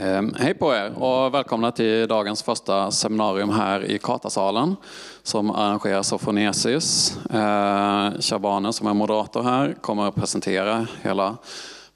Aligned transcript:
Ehm, 0.00 0.34
hej 0.38 0.54
på 0.54 0.74
er 0.74 1.02
och 1.02 1.34
välkomna 1.34 1.72
till 1.72 2.08
dagens 2.08 2.42
första 2.42 2.90
seminarium 2.90 3.50
här 3.50 3.84
i 3.84 3.98
Katasalen 3.98 4.76
som 5.22 5.50
arrangeras 5.50 6.12
av 6.12 6.18
Fonesis. 6.18 7.18
Ehm, 7.30 8.12
Shabane 8.20 8.72
som 8.72 8.86
är 8.86 8.94
moderator 8.94 9.42
här 9.42 9.74
kommer 9.80 10.08
att 10.08 10.14
presentera 10.14 10.86
hela 11.02 11.36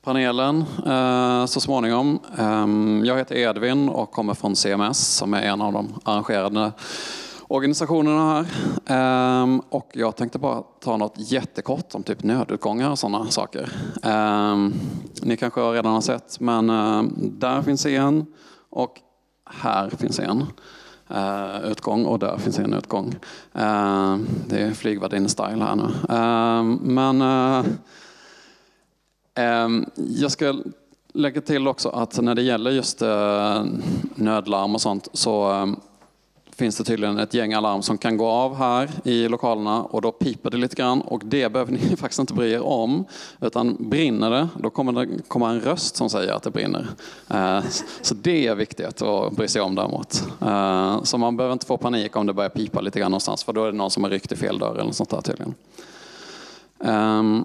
panelen 0.03 0.65
ehm, 0.87 1.47
så 1.47 1.60
småningom. 1.60 2.19
Jag 3.04 3.19
heter 3.19 3.37
Edvin 3.37 3.88
och 3.88 4.10
kommer 4.10 4.35
från 4.35 4.56
CMS 4.56 4.98
som 4.98 5.35
är 5.35 5.42
en 5.42 5.60
av 5.60 5.72
de 5.72 5.94
arrangerande 6.04 6.72
organisationerna 7.51 8.46
här. 8.87 9.42
Um, 9.42 9.60
och 9.60 9.90
jag 9.92 10.16
tänkte 10.16 10.38
bara 10.38 10.62
ta 10.80 10.96
något 10.96 11.14
jättekort 11.16 11.94
om 11.94 12.03
typ 12.03 12.22
nödutgångar 12.22 12.90
och 12.90 12.98
sådana 12.98 13.26
saker. 13.26 13.72
Um, 14.03 14.74
ni 15.22 15.37
kanske 15.37 15.60
redan 15.60 15.92
har 15.92 16.01
sett, 16.01 16.41
men 16.41 16.70
um, 16.70 17.33
där 17.39 17.62
finns 17.62 17.87
en 17.87 18.27
och 18.70 19.01
här 19.45 19.91
finns 19.91 20.19
en 20.19 20.47
uh, 21.11 21.70
utgång 21.70 22.05
och 22.05 22.19
där 22.19 22.37
finns 22.39 22.59
en 22.59 22.75
utgång. 22.75 23.15
Uh, 23.56 24.19
det 24.47 24.59
är 24.59 24.70
flygvärdinne-style 24.70 25.62
här 25.62 25.77
nu. 25.77 25.83
Uh, 26.14 26.62
men 26.80 27.23
uh, 27.23 27.64
jag 29.97 30.30
ska 30.30 30.55
lägga 31.12 31.41
till 31.41 31.69
också 31.69 31.89
att 31.89 32.20
när 32.20 32.34
det 32.34 32.42
gäller 32.42 32.70
just 32.70 33.03
eh, 33.03 33.64
nödlarm 34.14 34.75
och 34.75 34.80
sånt 34.80 35.09
så 35.12 35.69
finns 36.60 36.77
det 36.77 36.84
tydligen 36.84 37.19
ett 37.19 37.34
gäng 37.34 37.52
alarm 37.52 37.82
som 37.82 37.98
kan 37.98 38.16
gå 38.16 38.27
av 38.27 38.56
här 38.56 38.91
i 39.05 39.28
lokalerna 39.28 39.82
och 39.82 40.02
då 40.02 40.12
piper 40.12 40.50
det 40.50 40.56
lite 40.56 40.77
grann 40.77 41.00
och 41.00 41.23
det 41.24 41.52
behöver 41.52 41.73
ni 41.91 41.96
faktiskt 41.96 42.19
inte 42.19 42.34
bry 42.34 42.52
er 42.52 42.62
om. 42.62 43.05
Utan 43.41 43.77
brinner 43.78 44.30
det, 44.30 44.48
då 44.56 44.70
kommer 44.70 44.92
det 44.92 45.09
komma 45.28 45.50
en 45.50 45.60
röst 45.60 45.96
som 45.96 46.10
säger 46.10 46.33
att 46.33 46.42
det 46.42 46.50
brinner. 46.50 46.86
Eh, 47.28 47.60
så 48.02 48.14
det 48.14 48.46
är 48.46 48.55
viktigt 48.55 49.02
att 49.02 49.33
bry 49.33 49.48
sig 49.48 49.62
om 49.62 49.75
däremot. 49.75 50.25
Eh, 50.41 51.02
så 51.02 51.19
man 51.19 51.36
behöver 51.36 51.52
inte 51.52 51.67
få 51.67 51.77
panik 51.77 52.17
om 52.17 52.27
det 52.27 52.33
börjar 52.33 52.50
pipa 52.50 52.80
lite 52.80 53.00
grann 53.00 53.11
någonstans 53.11 53.45
för 53.45 53.52
då 53.52 53.64
är 53.64 53.72
det 53.72 53.78
någon 53.78 53.91
som 53.91 54.05
har 54.05 54.11
ryckt 54.11 54.33
i 54.33 54.36
fel 54.36 54.58
dörr 54.58 54.74
eller 54.74 54.84
något 54.84 54.97
sånt 54.97 55.11
där 55.11 55.20
tydligen. 55.20 55.55
Ehm, 56.84 57.45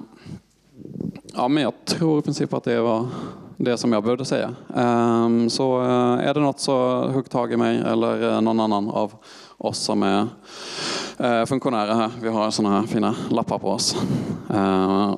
ja, 1.34 1.48
men 1.48 1.64
jag 1.64 1.74
tror 1.86 2.20
i 2.20 2.22
princip 2.22 2.54
att 2.54 2.64
det 2.64 2.82
var 2.82 3.08
det 3.58 3.78
som 3.78 3.94
jag 3.94 4.04
behövde 4.04 4.26
säga. 4.26 4.56
Ehm, 4.76 5.50
så 5.50 5.82
eh, 5.82 6.28
är 6.28 6.34
det 6.34 6.40
något 6.40 6.60
så 6.60 7.08
hugg 7.08 7.30
tag 7.30 7.54
i 7.54 7.58
mig 7.58 7.78
eller 7.78 8.34
eh, 8.34 8.42
någon 8.42 8.60
annan 8.60 8.90
av 8.90 9.14
oss 9.58 9.78
som 9.78 10.04
är 10.04 10.28
eh, 11.18 11.46
funktionärer 11.46 11.94
här. 11.94 12.12
Vi 12.22 12.30
har 12.30 12.52
sådana 12.52 12.80
här 12.80 12.88
fina 12.88 13.16
lappar 13.30 13.60
på 13.60 13.70
oss. 13.70 13.96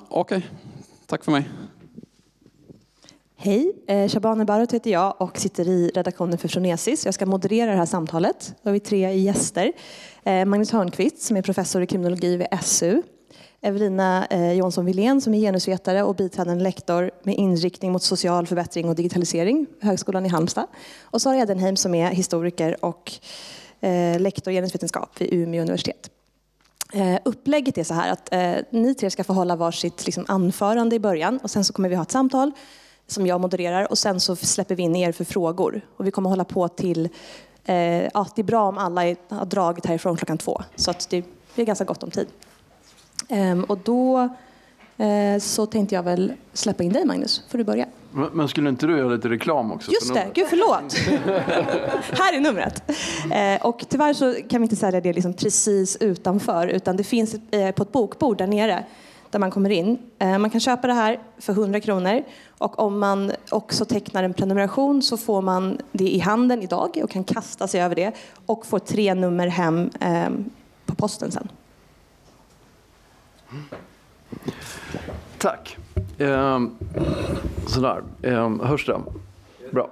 Okej, 0.10 0.38
okay. 0.38 0.42
tack 1.06 1.24
för 1.24 1.32
mig. 1.32 1.50
Hej, 3.40 3.74
Shabane 4.10 4.46
Barot 4.46 4.74
heter 4.74 4.92
jag 4.92 5.16
och 5.18 5.38
sitter 5.38 5.68
i 5.68 5.92
redaktionen 5.96 6.38
för 6.38 6.48
Fronesis. 6.48 7.06
Jag 7.06 7.14
ska 7.14 7.26
moderera 7.26 7.72
det 7.72 7.78
här 7.78 7.86
samtalet. 7.86 8.56
Då 8.64 8.70
har 8.70 8.74
vi 8.74 8.80
tre 8.80 9.18
gäster. 9.18 9.72
Magnus 10.46 10.72
Hörnqvist 10.72 11.22
som 11.22 11.38
är 11.38 11.42
professor 11.42 11.82
i 11.82 11.88
kriminologi 11.88 12.38
vid 12.38 12.48
SU. 12.62 13.02
Evelina 13.62 14.26
eh, 14.26 14.54
Jonsson 14.54 14.86
Wilén 14.86 15.22
som 15.22 15.34
är 15.34 15.40
genusvetare 15.40 16.04
och 16.04 16.16
biträdande 16.16 16.64
lektor 16.64 17.12
med 17.24 17.36
inriktning 17.36 17.92
mot 17.92 18.04
social 18.04 18.48
förbättring 18.48 18.90
och 18.90 18.96
digitalisering 18.96 19.66
vid 19.80 19.90
Högskolan 19.90 20.26
i 20.26 20.30
Halmstad. 20.30 20.68
Och 21.02 21.22
Sara 21.22 21.38
Edenheim 21.38 21.76
som 21.76 21.96
är 21.96 22.10
historiker 22.10 22.86
och 22.86 23.14
eh, 23.80 24.20
lektor 24.20 24.54
i 24.54 24.56
genusvetenskap 24.56 25.22
vid 25.22 25.34
Umeå 25.34 25.62
universitet. 25.62 26.10
Eh, 26.94 27.18
upplägget 27.26 27.78
är 27.78 27.84
så 27.84 27.94
här 27.94 28.12
att 28.12 28.34
eh, 28.34 28.54
ni 28.70 28.96
tre 28.96 29.10
ska 29.10 29.24
få 29.24 29.34
hålla 29.34 29.56
varsitt 29.56 30.06
liksom, 30.06 30.26
anförande 30.28 30.96
i 30.96 31.00
början 31.00 31.40
och 31.44 31.52
sen 31.52 31.64
så 31.64 31.74
kommer 31.74 31.90
vi 31.90 31.96
ha 31.96 32.04
ett 32.04 32.12
samtal 32.12 32.52
som 33.08 33.28
jag 33.28 33.42
modererar 33.42 33.92
och 33.92 33.98
sen 33.98 34.20
så 34.20 34.36
släpper 34.36 34.76
vi 34.76 34.84
in 34.84 34.96
er 34.96 35.12
för 35.12 35.24
frågor. 35.24 35.82
Och 35.98 36.08
vi 36.08 36.12
kommer 36.12 36.30
hålla 36.30 36.46
på 36.46 36.68
till, 36.68 37.10
eh, 37.66 37.76
ja 38.04 38.28
det 38.36 38.42
är 38.42 38.44
bra 38.44 38.68
om 38.68 38.78
alla 38.78 39.02
har 39.30 39.46
dragit 39.46 39.86
härifrån 39.86 40.18
klockan 40.18 40.38
två 40.38 40.62
så 40.76 40.92
att 40.92 41.10
det 41.10 41.26
blir 41.56 41.66
ganska 41.66 41.86
gott 41.86 42.04
om 42.04 42.12
tid. 42.12 42.28
Ehm, 43.28 43.64
och 43.64 43.78
då 43.84 44.30
eh, 44.98 45.40
så 45.40 45.66
tänkte 45.66 45.96
jag 45.96 46.04
väl 46.04 46.34
släppa 46.54 46.84
in 46.84 46.94
dig 46.94 47.06
Magnus. 47.06 47.44
Får 47.50 47.58
du 47.58 47.64
börja. 47.64 47.86
Men 48.34 48.48
skulle 48.48 48.70
inte 48.70 48.88
du 48.88 48.98
göra 48.98 49.10
lite 49.10 49.30
reklam 49.30 49.72
också? 49.72 49.92
Just 49.92 50.14
det, 50.14 50.28
gud 50.34 50.48
förlåt. 50.50 50.94
här 52.20 52.36
är 52.36 52.40
numret. 52.40 52.84
Eh, 53.32 53.66
och 53.68 53.86
tyvärr 53.90 54.14
så 54.14 54.34
kan 54.50 54.62
vi 54.62 54.66
inte 54.66 54.76
sälja 54.76 55.02
det 55.02 55.14
liksom 55.14 55.34
precis 55.34 55.98
utanför 56.00 56.68
utan 56.68 56.98
det 56.98 57.04
finns 57.04 57.36
eh, 57.52 57.72
på 57.72 57.84
ett 57.84 57.92
bokbord 57.92 58.38
där 58.38 58.48
nere 58.48 58.84
där 59.30 59.40
man 59.40 59.52
kommer 59.52 59.70
in. 59.70 59.98
Man 60.20 60.50
kan 60.50 60.60
köpa 60.60 60.88
det 60.88 60.94
här 60.94 61.20
för 61.38 61.54
100 61.54 61.80
kronor 61.80 62.24
och 62.58 62.80
om 62.80 63.00
man 63.00 63.32
också 63.50 63.86
tecknar 63.86 64.24
en 64.24 64.34
prenumeration 64.34 65.02
så 65.02 65.18
får 65.18 65.42
man 65.42 65.78
det 65.92 66.10
i 66.10 66.20
handen 66.20 66.62
idag 66.62 67.00
och 67.04 67.10
kan 67.10 67.24
kasta 67.24 67.68
sig 67.68 67.82
över 67.82 67.96
det 67.96 68.12
och 68.46 68.66
får 68.66 68.80
tre 68.80 69.14
nummer 69.14 69.48
hem 69.48 69.90
på 70.86 70.96
posten 70.96 71.32
sen. 71.32 71.48
Tack. 75.38 75.78
Eh, 76.18 76.60
sådär. 77.68 78.04
Eh, 78.22 78.62
hörs 78.62 78.86
det? 78.86 79.02
Bra. 79.72 79.90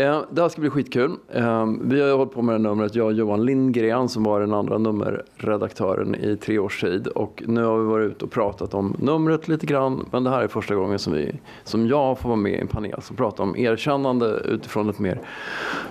Eh, 0.00 0.22
det 0.30 0.42
här 0.42 0.48
ska 0.48 0.60
bli 0.60 0.70
skitkul. 0.70 1.16
Eh, 1.28 1.66
vi 1.80 2.00
har 2.00 2.16
hållit 2.16 2.32
på 2.32 2.42
med 2.42 2.54
det 2.54 2.58
numret, 2.58 2.94
jag 2.94 3.06
och 3.06 3.12
Johan 3.12 3.44
Lindgren 3.44 4.08
som 4.08 4.24
var 4.24 4.40
den 4.40 4.54
andra 4.54 4.78
nummerredaktören 4.78 6.14
i 6.14 6.36
tre 6.36 6.58
års 6.58 6.80
tid. 6.80 7.06
Och 7.06 7.42
nu 7.46 7.64
har 7.64 7.78
vi 7.78 7.84
varit 7.84 8.10
ute 8.10 8.24
och 8.24 8.30
pratat 8.30 8.74
om 8.74 8.96
numret 8.98 9.48
lite 9.48 9.66
grann. 9.66 10.06
Men 10.12 10.24
det 10.24 10.30
här 10.30 10.42
är 10.42 10.48
första 10.48 10.74
gången 10.74 10.98
som, 10.98 11.12
vi, 11.12 11.40
som 11.64 11.86
jag 11.86 12.18
får 12.18 12.28
vara 12.28 12.40
med 12.40 12.52
i 12.52 12.60
en 12.60 12.68
panel 12.68 13.02
som 13.02 13.16
pratar 13.16 13.44
om 13.44 13.56
erkännande 13.56 14.26
utifrån 14.44 14.90
ett 14.90 14.98
mer 14.98 15.20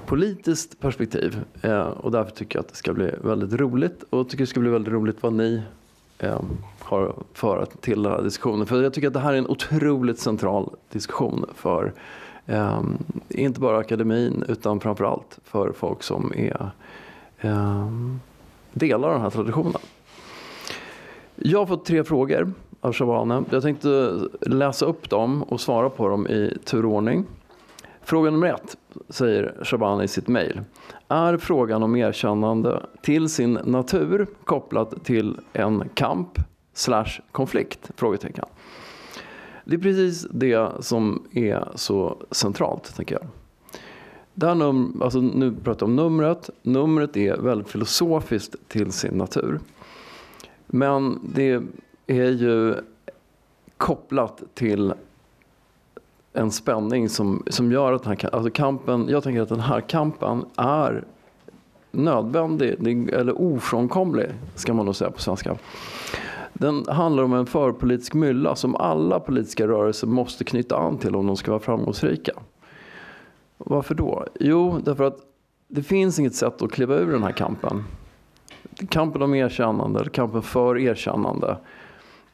politiskt 0.05 0.79
perspektiv. 0.79 1.39
Eh, 1.61 1.81
och 1.81 2.11
därför 2.11 2.31
tycker 2.31 2.57
jag 2.57 2.63
att 2.63 2.69
det 2.69 2.75
ska 2.75 2.93
bli 2.93 3.11
väldigt 3.23 3.53
roligt. 3.53 4.03
Och 4.09 4.29
tycker 4.29 4.43
det 4.43 4.47
ska 4.47 4.59
bli 4.59 4.69
väldigt 4.69 4.93
roligt 4.93 5.17
vad 5.21 5.33
ni 5.33 5.61
eh, 6.19 6.39
har 6.79 7.13
fört 7.33 7.81
till 7.81 8.03
den 8.03 8.11
här 8.11 8.21
diskussionen. 8.21 8.65
För 8.65 8.83
jag 8.83 8.93
tycker 8.93 9.07
att 9.07 9.13
det 9.13 9.19
här 9.19 9.33
är 9.33 9.37
en 9.37 9.47
otroligt 9.47 10.19
central 10.19 10.69
diskussion 10.91 11.45
för 11.55 11.93
eh, 12.45 12.81
inte 13.29 13.59
bara 13.59 13.77
akademin 13.77 14.43
utan 14.47 14.79
framförallt 14.79 15.39
för 15.43 15.71
folk 15.71 16.03
som 16.03 16.33
är 16.35 16.71
eh, 17.39 17.87
delar 18.73 19.11
den 19.11 19.21
här 19.21 19.29
traditionen. 19.29 19.81
Jag 21.35 21.59
har 21.59 21.65
fått 21.65 21.85
tre 21.85 22.03
frågor 22.03 22.53
av 22.81 22.93
Shabane. 22.93 23.43
Jag 23.49 23.61
tänkte 23.61 24.19
läsa 24.41 24.85
upp 24.85 25.09
dem 25.09 25.43
och 25.43 25.61
svara 25.61 25.89
på 25.89 26.09
dem 26.09 26.27
i 26.27 26.57
turordning. 26.65 27.25
Fråga 28.09 28.31
nummer 28.31 28.47
ett, 28.47 28.77
säger 29.09 29.63
Shabani 29.63 30.03
i 30.03 30.07
sitt 30.07 30.27
mejl. 30.27 30.61
Är 31.07 31.37
frågan 31.37 31.83
om 31.83 31.95
erkännande 31.95 32.85
till 33.01 33.29
sin 33.29 33.53
natur 33.53 34.27
kopplat 34.43 35.03
till 35.05 35.39
en 35.53 35.89
kamp 35.93 36.29
slash 36.73 37.21
konflikt? 37.31 37.91
Frågetecken. 37.95 38.45
Det 39.65 39.75
är 39.75 39.79
precis 39.79 40.27
det 40.31 40.69
som 40.79 41.27
är 41.31 41.67
så 41.75 42.17
centralt, 42.31 42.95
tänker 42.95 43.15
jag. 43.15 43.27
Det 44.33 44.47
här 44.47 44.55
num 44.55 45.01
alltså 45.03 45.21
nu 45.21 45.55
pratar 45.63 45.85
jag 45.85 45.89
om 45.89 45.95
numret. 45.95 46.49
Numret 46.61 47.17
är 47.17 47.37
väldigt 47.37 47.69
filosofiskt 47.69 48.55
till 48.67 48.91
sin 48.91 49.17
natur. 49.17 49.59
Men 50.67 51.19
det 51.33 51.61
är 52.07 52.29
ju 52.29 52.75
kopplat 53.77 54.43
till 54.53 54.93
en 56.39 56.51
spänning 56.51 57.09
som, 57.09 57.43
som 57.47 57.71
gör 57.71 57.93
att 57.93 58.03
den 58.03 58.17
här, 58.21 58.35
alltså 58.35 58.51
kampen, 58.51 59.07
jag 59.09 59.23
tänker 59.23 59.41
att 59.41 59.49
den 59.49 59.59
här 59.59 59.81
kampen 59.81 60.45
är 60.55 61.03
nödvändig, 61.91 63.09
eller 63.09 63.41
ofrånkomlig, 63.41 64.27
ska 64.55 64.73
man 64.73 64.85
nog 64.85 64.95
säga 64.95 65.11
på 65.11 65.21
svenska. 65.21 65.57
Den 66.53 66.85
handlar 66.87 67.23
om 67.23 67.33
en 67.33 67.45
förpolitisk 67.45 68.13
mylla 68.13 68.55
som 68.55 68.75
alla 68.75 69.19
politiska 69.19 69.67
rörelser 69.67 70.07
måste 70.07 70.43
knyta 70.43 70.77
an 70.77 70.97
till 70.97 71.15
om 71.15 71.27
de 71.27 71.37
ska 71.37 71.51
vara 71.51 71.61
framgångsrika. 71.61 72.31
Varför 73.57 73.95
då? 73.95 74.25
Jo, 74.39 74.79
därför 74.83 75.03
att 75.03 75.17
det 75.67 75.83
finns 75.83 76.19
inget 76.19 76.35
sätt 76.35 76.61
att 76.61 76.71
kliva 76.71 76.95
ur 76.95 77.11
den 77.11 77.23
här 77.23 77.31
kampen. 77.31 77.83
Kampen 78.89 79.21
om 79.21 79.35
erkännande, 79.35 79.99
eller 79.99 80.09
kampen 80.09 80.41
för 80.41 80.77
erkännande, 80.77 81.57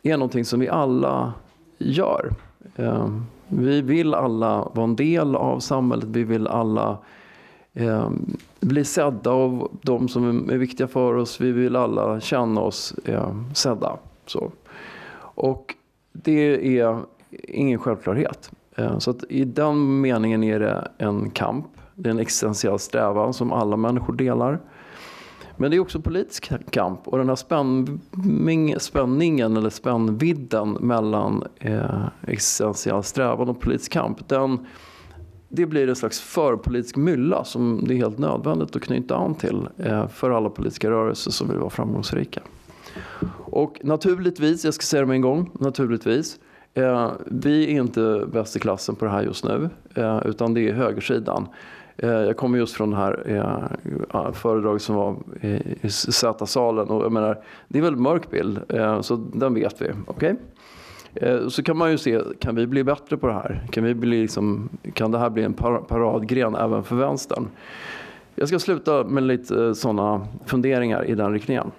är 0.03 0.17
någonting 0.17 0.45
som 0.45 0.59
vi 0.59 0.69
alla 0.69 1.33
gör. 1.77 2.29
Ehm, 2.75 3.25
vi 3.47 3.81
vill 3.81 4.13
alla 4.13 4.71
vara 4.73 4.83
en 4.83 4.95
del 4.95 5.35
av 5.35 5.59
samhället. 5.59 6.05
Vi 6.05 6.23
vill 6.23 6.47
alla 6.47 6.97
eh, 7.73 8.09
bli 8.59 8.85
sedda 8.85 9.31
av 9.31 9.77
de 9.81 10.07
som 10.07 10.49
är 10.49 10.57
viktiga 10.57 10.87
för 10.87 11.13
oss. 11.13 11.41
Vi 11.41 11.51
vill 11.51 11.75
alla 11.75 12.19
känna 12.19 12.61
oss 12.61 12.95
eh, 13.05 13.35
sedda. 13.53 13.97
Så. 14.25 14.51
Och 15.17 15.75
det 16.11 16.79
är 16.79 16.99
ingen 17.43 17.79
självklarhet. 17.79 18.51
Eh, 18.75 18.97
så 18.99 19.11
att 19.11 19.23
i 19.29 19.45
den 19.45 20.01
meningen 20.01 20.43
är 20.43 20.59
det 20.59 20.91
en 20.97 21.29
kamp. 21.29 21.65
Det 21.95 22.09
är 22.09 22.11
en 22.11 22.19
existentiell 22.19 22.79
strävan 22.79 23.33
som 23.33 23.53
alla 23.53 23.77
människor 23.77 24.13
delar. 24.13 24.59
Men 25.57 25.71
det 25.71 25.77
är 25.77 25.79
också 25.79 26.01
politisk 26.01 26.71
kamp 26.71 27.07
och 27.07 27.17
den 27.17 27.29
här 27.29 27.35
spänning, 27.35 28.79
spänningen 28.79 29.57
eller 29.57 29.69
spännvidden 29.69 30.71
mellan 30.71 31.43
eh, 31.59 32.07
existentiell 32.27 33.03
strävan 33.03 33.49
och 33.49 33.59
politisk 33.59 33.91
kamp 33.91 34.27
den, 34.27 34.59
det 35.49 35.65
blir 35.65 35.89
en 35.89 35.95
slags 35.95 36.19
förpolitisk 36.19 36.95
mylla 36.95 37.43
som 37.43 37.83
det 37.87 37.93
är 37.93 37.97
helt 37.97 38.17
nödvändigt 38.17 38.75
att 38.75 38.81
knyta 38.81 39.15
an 39.15 39.35
till 39.35 39.67
eh, 39.77 40.07
för 40.07 40.31
alla 40.31 40.49
politiska 40.49 40.89
rörelser 40.89 41.31
som 41.31 41.47
vill 41.49 41.57
vara 41.57 41.69
framgångsrika. 41.69 42.41
Och 43.45 43.79
naturligtvis, 43.83 44.65
jag 44.65 44.73
ska 44.73 44.81
säga 44.81 45.01
det 45.01 45.07
med 45.07 45.15
en 45.15 45.21
gång, 45.21 45.51
naturligtvis, 45.53 46.39
eh, 46.73 47.11
vi 47.25 47.63
är 47.63 47.81
inte 47.81 48.25
bäst 48.33 48.55
i 48.55 48.59
klassen 48.59 48.95
på 48.95 49.05
det 49.05 49.11
här 49.11 49.23
just 49.23 49.43
nu, 49.43 49.69
eh, 49.95 50.21
utan 50.25 50.53
det 50.53 50.69
är 50.69 50.73
högersidan. 50.73 51.47
Eh, 51.97 52.09
jag 52.09 52.37
kommer 52.37 52.57
just 52.57 52.75
från 52.75 52.91
det 52.91 52.97
här 52.97 53.23
eh, 54.13 54.31
föredraget 54.31 54.81
som 54.81 54.95
var 54.95 55.15
i 55.81 55.89
Z-salen 55.89 56.87
och 56.87 57.03
jag 57.03 57.11
menar, 57.11 57.43
det 57.67 57.77
är 57.77 57.79
en 57.79 57.83
väldigt 57.83 58.01
mörk 58.01 58.31
bild, 58.31 58.59
eh, 58.69 59.01
så 59.01 59.15
den 59.15 59.53
vet 59.53 59.81
vi. 59.81 59.91
Okay? 60.07 60.35
Så 61.49 61.63
kan 61.63 61.77
man 61.77 61.91
ju 61.91 61.97
se, 61.97 62.21
kan 62.39 62.55
vi 62.55 62.67
bli 62.67 62.83
bättre 62.83 63.17
på 63.17 63.27
det 63.27 63.33
här? 63.33 63.67
Kan, 63.71 63.83
vi 63.83 63.93
bli 63.93 64.21
liksom, 64.21 64.69
kan 64.93 65.11
det 65.11 65.17
här 65.17 65.29
bli 65.29 65.43
en 65.43 65.53
paradgren 65.53 66.55
även 66.55 66.83
för 66.83 66.95
vänstern? 66.95 67.47
Jag 68.35 68.47
ska 68.47 68.59
sluta 68.59 69.03
med 69.03 69.23
lite 69.23 69.75
sådana 69.75 70.27
funderingar 70.45 71.05
i 71.05 71.15
den 71.15 71.33
riktningen. 71.33 71.71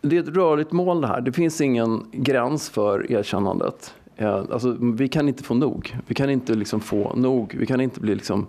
Det 0.00 0.16
är 0.16 0.20
ett 0.20 0.36
rörligt 0.36 0.72
mål 0.72 1.00
det 1.00 1.06
här. 1.06 1.20
Det 1.20 1.32
finns 1.32 1.60
ingen 1.60 2.06
gräns 2.12 2.70
för 2.70 3.12
erkännandet. 3.12 3.94
Alltså, 4.18 4.76
vi 4.80 5.08
kan 5.08 5.28
inte 5.28 5.42
få 5.42 5.54
nog. 5.54 5.96
Vi 6.06 6.14
kan 6.14 6.30
inte 6.30 6.54
liksom 6.54 6.80
få 6.80 7.14
nog. 7.16 7.54
Vi 7.58 7.66
kan 7.66 7.80
inte 7.80 8.00
bli 8.00 8.14
liksom 8.14 8.46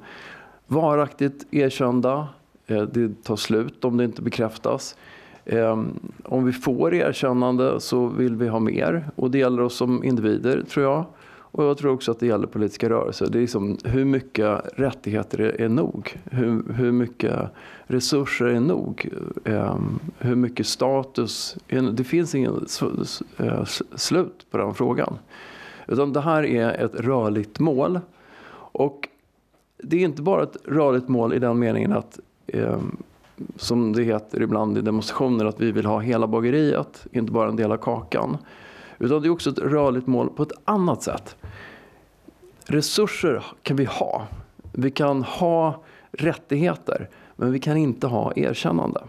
varaktigt 0.67 1.45
erkända. 1.51 2.27
Eh, 2.67 2.81
det 2.81 3.23
tar 3.23 3.35
slut 3.35 3.85
om 3.85 3.97
det 3.97 4.03
inte 4.03 4.21
bekräftas. 4.21 4.95
Ehm, 5.45 5.99
om 6.23 6.45
vi 6.45 6.51
får 6.51 6.93
erkännande 6.93 7.79
så 7.79 8.07
vill 8.07 8.35
vi 8.35 8.47
ha 8.47 8.59
mer 8.59 9.09
och 9.15 9.31
det 9.31 9.37
gäller 9.37 9.61
oss 9.61 9.75
som 9.75 10.03
individer 10.03 10.63
tror 10.63 10.85
jag. 10.85 11.05
Och 11.55 11.63
jag 11.63 11.77
tror 11.77 11.91
också 11.91 12.11
att 12.11 12.19
det 12.19 12.27
gäller 12.27 12.47
politiska 12.47 12.89
rörelser. 12.89 13.27
Det 13.31 13.37
är 13.37 13.41
liksom, 13.41 13.77
hur 13.83 14.05
mycket 14.05 14.61
rättigheter 14.75 15.39
är, 15.39 15.69
nog? 15.69 16.17
Hur, 16.31 16.73
hur 16.73 16.91
mycket 16.91 17.39
resurser 17.87 18.45
är 18.45 18.59
nog? 18.59 19.09
Ehm, 19.45 19.99
hur 20.17 20.35
mycket 20.35 20.67
status? 20.67 21.57
det 21.93 22.03
finns 22.03 22.35
ingen 22.35 22.65
eh, 23.37 23.63
slut 23.95 24.45
på 24.51 24.57
den 24.57 24.73
frågan. 24.73 25.17
Utan 25.93 26.13
det 26.13 26.21
här 26.21 26.45
är 26.45 26.85
ett 26.85 26.95
rörligt 26.95 27.59
mål. 27.59 27.99
Och 28.55 29.09
det 29.77 29.97
är 29.97 30.01
inte 30.01 30.21
bara 30.21 30.43
ett 30.43 30.57
rörligt 30.65 31.07
mål 31.07 31.33
i 31.33 31.39
den 31.39 31.59
meningen 31.59 31.93
att 31.93 32.19
eh, 32.47 32.79
som 33.55 33.93
det 33.93 34.03
heter 34.03 34.41
ibland 34.41 34.77
i 34.77 34.81
demonstrationer 34.81 35.45
att 35.45 35.59
vi 35.59 35.71
vill 35.71 35.85
ha 35.85 35.99
hela 35.99 36.27
bageriet, 36.27 37.07
inte 37.11 37.31
bara 37.31 37.49
en 37.49 37.55
del 37.55 37.71
av 37.71 37.77
kakan. 37.77 38.37
Utan 38.99 39.21
det 39.21 39.27
är 39.27 39.29
också 39.29 39.49
ett 39.49 39.59
rörligt 39.59 40.07
mål 40.07 40.29
på 40.29 40.43
ett 40.43 40.51
annat 40.65 41.03
sätt. 41.03 41.35
Resurser 42.65 43.43
kan 43.61 43.77
vi 43.77 43.85
ha. 43.85 44.27
Vi 44.71 44.91
kan 44.91 45.23
ha 45.23 45.83
rättigheter, 46.11 47.09
men 47.35 47.51
vi 47.51 47.59
kan 47.59 47.77
inte 47.77 48.07
ha 48.07 48.33
erkännande. 48.35 49.01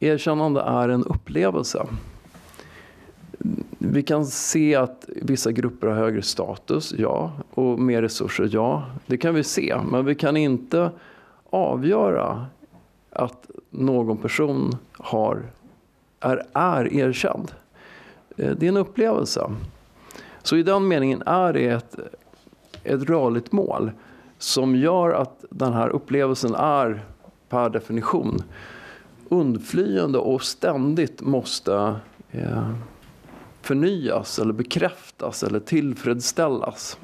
Erkännande 0.00 0.60
är 0.60 0.88
en 0.88 1.04
upplevelse. 1.04 1.86
Vi 3.82 4.02
kan 4.02 4.26
se 4.26 4.74
att 4.74 5.04
vissa 5.08 5.52
grupper 5.52 5.86
har 5.86 5.94
högre 5.94 6.22
status, 6.22 6.94
ja, 6.98 7.32
och 7.50 7.78
mer 7.78 8.02
resurser, 8.02 8.48
ja. 8.52 8.84
Det 9.06 9.16
kan 9.16 9.34
vi 9.34 9.44
se, 9.44 9.76
men 9.90 10.04
vi 10.04 10.14
kan 10.14 10.36
inte 10.36 10.90
avgöra 11.50 12.46
att 13.10 13.50
någon 13.70 14.16
person 14.16 14.76
har, 14.92 15.42
är, 16.20 16.46
är 16.52 16.94
erkänd. 16.94 17.52
Eh, 18.36 18.50
det 18.50 18.66
är 18.66 18.68
en 18.68 18.76
upplevelse. 18.76 19.50
Så 20.42 20.56
i 20.56 20.62
den 20.62 20.88
meningen 20.88 21.22
är 21.26 21.52
det 21.52 21.68
ett, 21.68 21.96
ett 22.84 23.02
rörligt 23.02 23.52
mål 23.52 23.90
som 24.38 24.76
gör 24.76 25.10
att 25.10 25.44
den 25.50 25.72
här 25.72 25.88
upplevelsen 25.88 26.54
är 26.54 27.04
per 27.48 27.70
definition 27.70 28.42
undflyende 29.28 30.18
och 30.18 30.42
ständigt 30.42 31.20
måste 31.22 31.94
eh, 32.30 32.70
förnyas 33.62 34.38
eller 34.38 34.52
bekräftas 34.52 35.42
eller 35.42 35.60
tillfredsställas. 35.60 36.98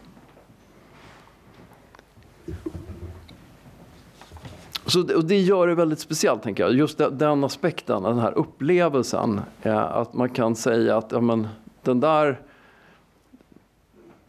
Så, 4.87 5.17
och 5.17 5.25
det 5.25 5.41
gör 5.41 5.67
det 5.67 5.75
väldigt 5.75 6.01
speciellt, 6.01 6.43
tänker 6.43 6.63
jag. 6.63 6.73
Just 6.73 6.99
den, 6.99 7.19
den 7.19 7.45
aspekten, 7.45 8.03
den 8.03 8.19
här 8.19 8.39
upplevelsen. 8.39 9.41
Eh, 9.63 9.79
att 9.79 10.15
man 10.15 10.29
kan 10.29 10.57
säga 10.57 10.97
att 10.97 11.13
ja, 11.13 11.21
men, 11.21 11.49
den 11.83 12.01
där 12.01 12.41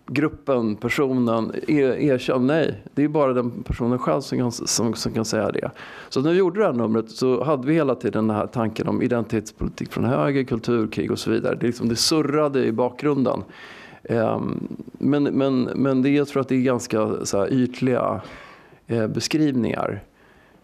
gruppen, 0.07 0.75
personen, 0.75 1.51
erkänn 1.67 2.47
nej. 2.47 2.83
Det 2.93 3.03
är 3.03 3.07
bara 3.07 3.33
den 3.33 3.63
personen 3.63 3.99
själv 3.99 4.21
som 4.21 4.37
kan, 4.37 4.51
som, 4.51 4.93
som 4.93 5.11
kan 5.11 5.25
säga 5.25 5.51
det. 5.51 5.71
Så 6.09 6.21
när 6.21 6.31
vi 6.31 6.37
gjorde 6.37 6.59
det 6.59 6.65
här 6.65 6.73
numret 6.73 7.11
så 7.11 7.43
hade 7.43 7.67
vi 7.67 7.73
hela 7.73 7.95
tiden 7.95 8.27
den 8.27 8.35
här 8.35 8.47
tanken 8.47 8.87
om 8.87 9.01
identitetspolitik 9.01 9.91
från 9.91 10.03
höger, 10.03 10.43
kulturkrig 10.43 11.11
och 11.11 11.19
så 11.19 11.31
vidare. 11.31 11.55
Det, 11.55 11.67
liksom, 11.67 11.89
det 11.89 11.95
surrade 11.95 12.65
i 12.65 12.71
bakgrunden. 12.71 13.43
Um, 14.09 14.67
men, 14.91 15.23
men, 15.23 15.63
men 15.63 16.01
det, 16.01 16.09
jag 16.09 16.27
tror 16.27 16.41
att 16.41 16.49
det 16.49 16.55
är 16.55 16.61
ganska 16.61 17.25
så 17.25 17.39
här, 17.39 17.53
ytliga 17.53 18.21
eh, 18.87 19.07
beskrivningar. 19.07 20.03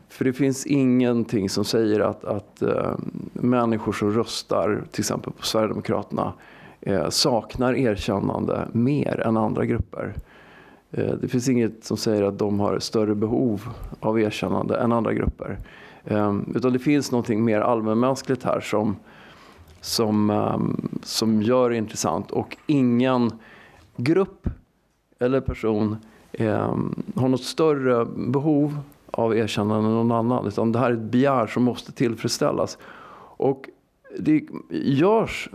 För 0.10 0.26
det 0.26 0.34
finns 0.34 0.66
ingenting 0.66 1.50
som 1.50 1.66
säger 1.66 2.00
att, 2.00 2.26
att 2.26 2.62
eh, 2.62 2.96
människor 3.34 3.94
som 3.94 4.12
röstar 4.12 4.84
till 4.92 5.02
exempel 5.02 5.34
på 5.34 5.46
Sverigedemokraterna 5.46 6.34
eh, 6.86 7.10
saknar 7.10 7.74
erkännande 7.74 8.68
mer 8.72 9.20
än 9.20 9.38
andra 9.38 9.66
grupper. 9.66 10.14
Eh, 10.92 11.14
det 11.22 11.28
finns 11.28 11.50
inget 11.50 11.84
som 11.84 11.98
säger 11.98 12.24
att 12.24 12.40
de 12.40 12.60
har 12.60 12.80
större 12.80 13.16
behov 13.16 13.70
av 14.00 14.20
erkännande 14.20 14.78
än 14.78 14.92
andra 14.92 15.14
grupper. 15.14 15.60
Eh, 16.04 16.36
utan 16.56 16.74
det 16.74 16.80
finns 16.80 17.12
något 17.12 17.30
mer 17.30 17.62
allmänmänskligt 17.62 18.44
här 18.44 18.60
som, 18.60 18.96
som, 19.82 20.30
ehm, 20.30 21.00
som 21.04 21.42
gör 21.42 21.70
det 21.70 21.78
intressant. 21.78 22.32
Och 22.32 22.58
ingen 22.68 23.32
grupp 23.96 24.50
eller 25.20 25.42
person 25.42 25.98
ehm, 26.32 27.04
har 27.16 27.28
något 27.28 27.44
större 27.44 28.06
behov 28.06 28.78
av 29.12 29.38
erkännande 29.38 29.90
än 29.90 29.96
någon 29.96 30.12
annan. 30.12 30.48
Utan 30.48 30.72
det 30.72 30.80
här 30.80 30.92
är 30.92 30.94
ett 30.94 31.12
begär 31.12 31.48
som 31.48 31.64
måste 31.64 31.92
tillfredsställas. 31.92 32.78
Och 33.38 33.70
det 34.20 34.44
görs 34.70 35.50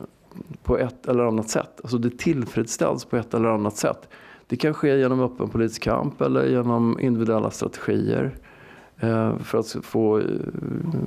på 0.62 0.78
ett 0.78 1.06
eller 1.06 1.24
annat 1.24 1.48
sätt. 1.48 1.80
Alltså 1.82 1.98
det 1.98 2.18
tillfredsställs 2.18 3.04
på 3.04 3.16
ett 3.16 3.34
eller 3.34 3.48
annat 3.48 3.76
sätt. 3.76 4.08
Det 4.46 4.56
kan 4.56 4.74
ske 4.74 4.98
genom 4.98 5.20
öppen 5.20 5.48
politisk 5.48 5.82
kamp 5.82 6.20
eller 6.20 6.46
genom 6.46 7.00
individuella 7.00 7.50
strategier 7.50 8.34
eh, 8.96 9.38
för 9.38 9.58
att 9.58 9.76
få 9.82 10.18
eh, 10.18 10.24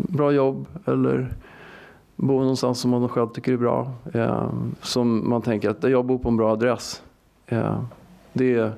bra 0.10 0.32
jobb 0.32 0.66
eller 0.86 1.34
bo 2.16 2.40
någonstans 2.40 2.80
som 2.80 2.92
man 2.92 3.10
själv 3.10 3.28
tycker 3.28 3.54
är 3.54 3.58
bra. 3.58 3.92
Eh, 4.14 4.50
som 4.82 5.30
man 5.30 5.42
tänker 5.42 5.70
att 5.70 5.84
jag 5.84 6.06
bor 6.06 6.18
på 6.18 6.30
en 6.30 6.38
bra 6.38 6.52
adress. 6.52 7.04
Eh, 7.46 7.84
det 8.34 8.56
är, 8.56 8.72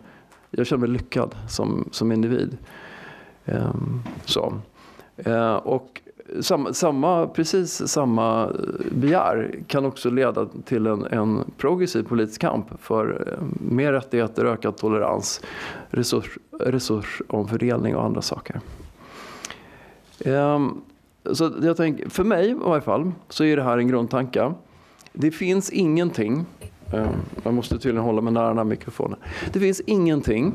jag 0.51 0.68
känner 0.68 0.80
mig 0.80 0.89
lyckad 0.89 1.36
som, 1.50 1.89
som 1.92 2.12
individ. 2.12 2.58
Eh, 3.46 3.75
så. 4.25 4.54
Eh, 5.18 5.56
och 5.56 6.01
samma, 6.42 6.74
samma, 6.74 7.28
precis 7.28 7.88
samma 7.88 8.44
eh, 8.44 8.50
begär 8.92 9.56
kan 9.68 9.86
också 9.86 10.10
leda 10.10 10.48
till 10.66 10.88
en, 10.88 11.06
en 11.06 11.52
progressiv 11.58 12.04
politisk 12.04 12.42
kamp 12.42 12.68
för 12.80 13.28
eh, 13.28 13.44
mer 13.72 13.94
rättigheter, 13.94 14.46
ökad 14.46 14.78
tolerans, 14.78 15.42
resurs, 15.90 16.38
resursomfördelning 16.60 17.96
och 17.96 18.04
andra 18.04 18.22
saker. 18.22 18.60
Um, 20.25 20.82
så 21.32 21.52
jag 21.62 21.78
tänker, 21.78 22.10
för 22.10 22.24
mig 22.24 22.50
i 22.50 22.54
varje 22.54 22.82
fall 22.82 23.12
så 23.30 23.44
är 23.44 23.56
det 23.56 23.63
här 23.63 23.78
en 23.78 23.88
grundtanke. 23.88 24.54
Det 25.13 25.32
finns 25.32 25.70
ingenting, 25.70 26.46
um, 26.94 27.08
jag 27.44 27.54
måste 27.54 27.80
tydligen 27.80 28.06
hålla 28.06 28.22
mig 28.22 28.34
nära 28.34 28.48
den 28.48 28.58
här 28.58 28.63
mikrofonen. 28.63 29.20
Det 29.54 29.60
finns 29.60 29.82
ingenting 29.86 30.54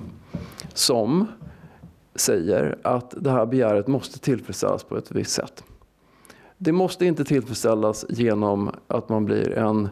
som 0.74 1.26
säger 2.20 2.78
att 2.82 3.14
det 3.16 3.30
här 3.30 3.46
begäret 3.46 3.86
måste 3.86 4.18
tillfredsställas 4.18 4.84
på 4.84 4.96
ett 4.96 5.10
visst 5.10 5.30
sätt. 5.30 5.64
Det 6.58 6.72
måste 6.72 7.06
inte 7.06 7.24
tillfredsställas 7.24 8.06
genom 8.08 8.70
att 8.86 9.08
man 9.08 9.24
blir 9.24 9.58
en 9.58 9.88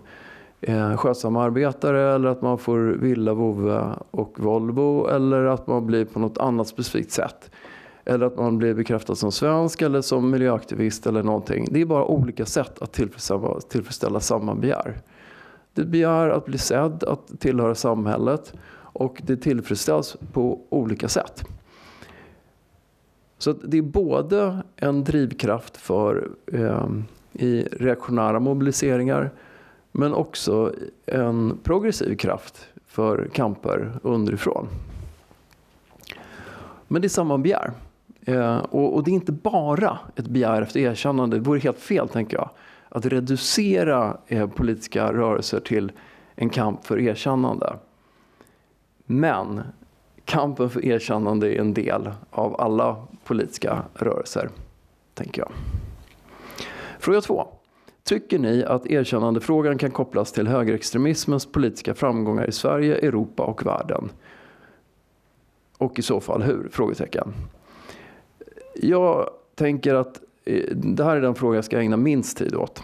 eh, 0.61 0.97
skötsam 0.97 1.37
arbetare 1.37 2.15
eller 2.15 2.29
att 2.29 2.43
man 2.43 2.59
får 2.59 2.79
villa, 2.79 3.35
vovve 3.35 3.85
och 4.11 4.41
Volvo 4.41 5.09
eller 5.09 5.45
att 5.45 5.67
man 5.67 5.87
blir 5.87 6.05
på 6.05 6.19
något 6.19 6.39
annat 6.39 6.69
specifikt 6.69 7.11
sätt. 7.11 7.51
Eller 8.05 8.27
att 8.27 8.37
man 8.37 8.59
blir 8.59 8.75
bekräftad 8.75 9.15
som 9.15 9.33
svensk 9.33 9.83
eller 9.83 10.01
som 10.01 10.31
miljöaktivist 10.31 11.07
eller 11.07 11.23
någonting. 11.23 11.67
Det 11.71 11.81
är 11.81 11.87
bara 11.87 12.05
olika 12.05 12.47
sätt 12.47 12.83
att 12.83 12.93
tillfredsställa, 12.93 13.61
tillfredsställa 13.61 14.21
samma 14.21 14.55
begär. 14.55 15.01
Det 15.75 15.85
begär 15.85 16.29
att 16.29 16.45
bli 16.45 16.59
sedd, 16.59 17.05
att 17.05 17.41
tillhöra 17.41 17.75
samhället 17.75 18.53
och 18.99 19.23
det 19.27 19.37
tillfredsställs 19.37 20.17
på 20.33 20.61
olika 20.69 21.09
sätt. 21.09 21.45
Så 23.39 23.53
det 23.53 23.79
är 23.79 23.83
både 23.83 24.63
en 24.77 25.05
drivkraft 25.05 25.77
för 25.77 26.31
eh, 26.53 26.89
i 27.33 27.63
reaktionära 27.63 28.41
mobiliseringar 28.41 29.31
Men 29.93 30.15
också 30.15 30.75
en 31.07 31.59
progressiv 31.63 32.17
kraft 32.17 32.69
för 32.87 33.29
kamper 33.33 33.93
underifrån. 34.03 34.69
Men 36.89 37.03
det 37.03 37.07
är 37.07 37.09
samma 37.09 37.39
begär. 37.39 37.73
Eh, 38.27 38.57
och, 38.57 38.95
och, 38.95 39.05
det 39.05 39.11
är 39.11 39.13
inte 39.13 39.33
bara 39.33 39.99
ett 40.17 40.29
begär 40.29 40.63
efter 40.63 40.81
erkännande. 40.81 41.37
Det 41.37 41.43
vore 41.43 41.59
helt 41.59 41.79
fel, 41.79 42.09
tänker 42.09 42.37
jag, 42.37 42.51
att 42.89 43.07
reducera 43.07 44.17
eh, 44.27 44.49
politiska 44.49 45.13
rörelser 45.13 45.61
till 45.61 45.93
en 46.35 46.51
kamp 46.51 46.85
för 46.85 47.01
erkännande. 47.01 47.77
Men 49.07 49.63
kampen 50.27 50.71
för 50.71 50.85
erkännande 50.85 51.55
är 51.55 51.61
en 51.61 51.75
del 51.75 52.11
av 52.31 52.61
alla 52.61 53.07
politiska 53.25 53.83
rörelser, 53.95 54.49
tänker 55.15 55.43
jag. 55.43 55.53
Fråga 56.99 57.21
två. 57.21 57.49
Tycker 58.05 58.39
ni 58.39 58.65
att 58.65 58.87
erkännandefrågan 58.87 59.79
kan 59.79 59.91
kopplas 59.91 60.33
till 60.33 60.49
högerextremismens 60.49 61.47
politiska 61.47 61.95
framgångar 61.95 62.49
i 62.49 62.53
Sverige, 62.53 62.97
Europa 62.97 63.43
och 63.43 63.67
världen? 63.67 64.11
Och 65.79 65.99
i 65.99 66.03
så 66.03 66.21
fall 66.21 66.43
hur? 66.43 66.69
Frågetecken. 66.73 67.35
Jag 68.75 69.31
tänker 69.55 69.95
att 69.95 70.21
eh, 70.45 70.77
det 70.77 71.05
här 71.05 71.17
är 71.17 71.21
den 71.21 71.35
fråga 71.35 71.57
jag 71.57 71.65
ska 71.65 71.81
ägna 71.81 71.97
minst 71.97 72.39
tid 72.39 72.55
åt. 72.55 72.83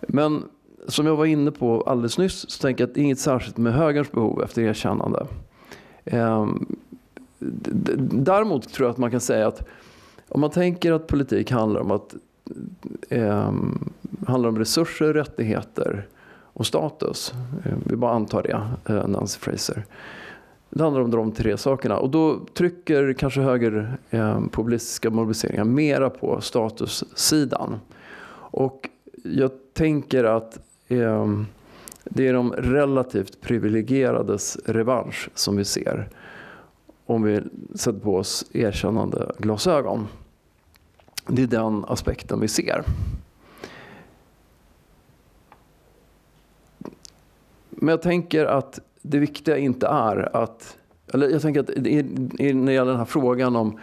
Men 0.00 0.44
som 0.86 1.06
jag 1.06 1.16
var 1.16 1.24
inne 1.26 1.50
på 1.50 1.82
alldeles 1.82 2.18
nyss 2.18 2.50
så 2.50 2.62
tänker 2.62 2.84
jag 2.84 2.88
att 2.88 2.94
det 2.94 3.00
är 3.00 3.04
inget 3.04 3.18
särskilt 3.18 3.56
med 3.56 3.74
högerns 3.74 4.12
behov 4.12 4.42
efter 4.42 4.62
erkännande. 4.62 5.26
Ehm, 6.04 6.76
däremot 7.98 8.72
tror 8.72 8.86
jag 8.86 8.92
att 8.92 8.98
man 8.98 9.10
kan 9.10 9.20
säga 9.20 9.46
att 9.46 9.68
om 10.28 10.40
man 10.40 10.50
tänker 10.50 10.92
att 10.92 11.06
politik 11.06 11.50
handlar 11.50 11.80
om 11.80 11.90
att 11.90 12.14
eh, 13.08 13.52
handlar 14.26 14.48
om 14.48 14.58
resurser, 14.58 15.12
rättigheter 15.12 16.06
och 16.52 16.66
status. 16.66 17.34
Eh, 17.64 17.72
vi 17.86 17.96
bara 17.96 18.12
antar 18.12 18.42
det, 18.42 18.92
eh, 18.94 19.08
Nancy 19.08 19.38
Fraser. 19.38 19.84
Det 20.70 20.82
handlar 20.82 21.00
om 21.00 21.10
de 21.10 21.32
tre 21.32 21.56
sakerna 21.56 21.98
och 21.98 22.10
då 22.10 22.38
trycker 22.54 23.12
kanske 23.12 23.40
högerpopulistiska 23.40 25.08
ehm, 25.08 25.14
eh, 25.14 25.20
mobiliseringar 25.20 25.64
mera 25.64 26.10
på 26.10 26.40
statussidan. 26.40 27.80
Och 28.52 28.88
jag 29.24 29.50
tänker 29.72 30.24
att 30.24 30.58
eh, 30.88 31.26
det 32.04 32.28
är 32.28 32.32
de 32.32 32.52
relativt 32.52 33.40
privilegierades 33.40 34.58
revansch 34.64 35.28
som 35.34 35.56
vi 35.56 35.64
ser 35.64 36.08
om 37.06 37.22
vi 37.22 37.40
sätter 37.74 37.98
på 37.98 38.16
oss 38.16 38.44
erkännande 38.52 39.32
glasögon. 39.38 40.08
Det 41.26 41.42
är 41.42 41.46
den 41.46 41.84
aspekten 41.88 42.40
vi 42.40 42.48
ser. 42.48 42.84
Men 47.70 47.88
jag 47.88 48.02
tänker 48.02 48.44
att 48.44 48.78
det 49.02 49.18
viktiga 49.18 49.56
inte 49.56 49.86
är 49.86 50.36
att, 50.36 50.76
eller 51.12 51.28
jag 51.28 51.42
tänker 51.42 51.60
att 51.60 51.68
när 51.68 52.66
det 52.66 52.72
gäller 52.72 52.90
den 52.90 52.96
här 52.96 53.04
frågan 53.04 53.56
om 53.56 53.78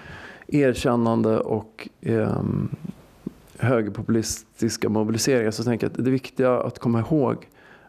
erkännande 0.48 1.40
och 1.40 1.90
eh, 2.02 2.44
högerpopulistiska 3.58 4.90
mobiliseringar 4.90 5.52
så 5.52 5.64
tänker 5.64 5.86
jag 5.86 5.92
att 5.92 6.06
det 6.06 6.12
viktiga 6.12 6.60
att 6.60 6.80
komma 6.80 7.00
ihåg 7.00 7.48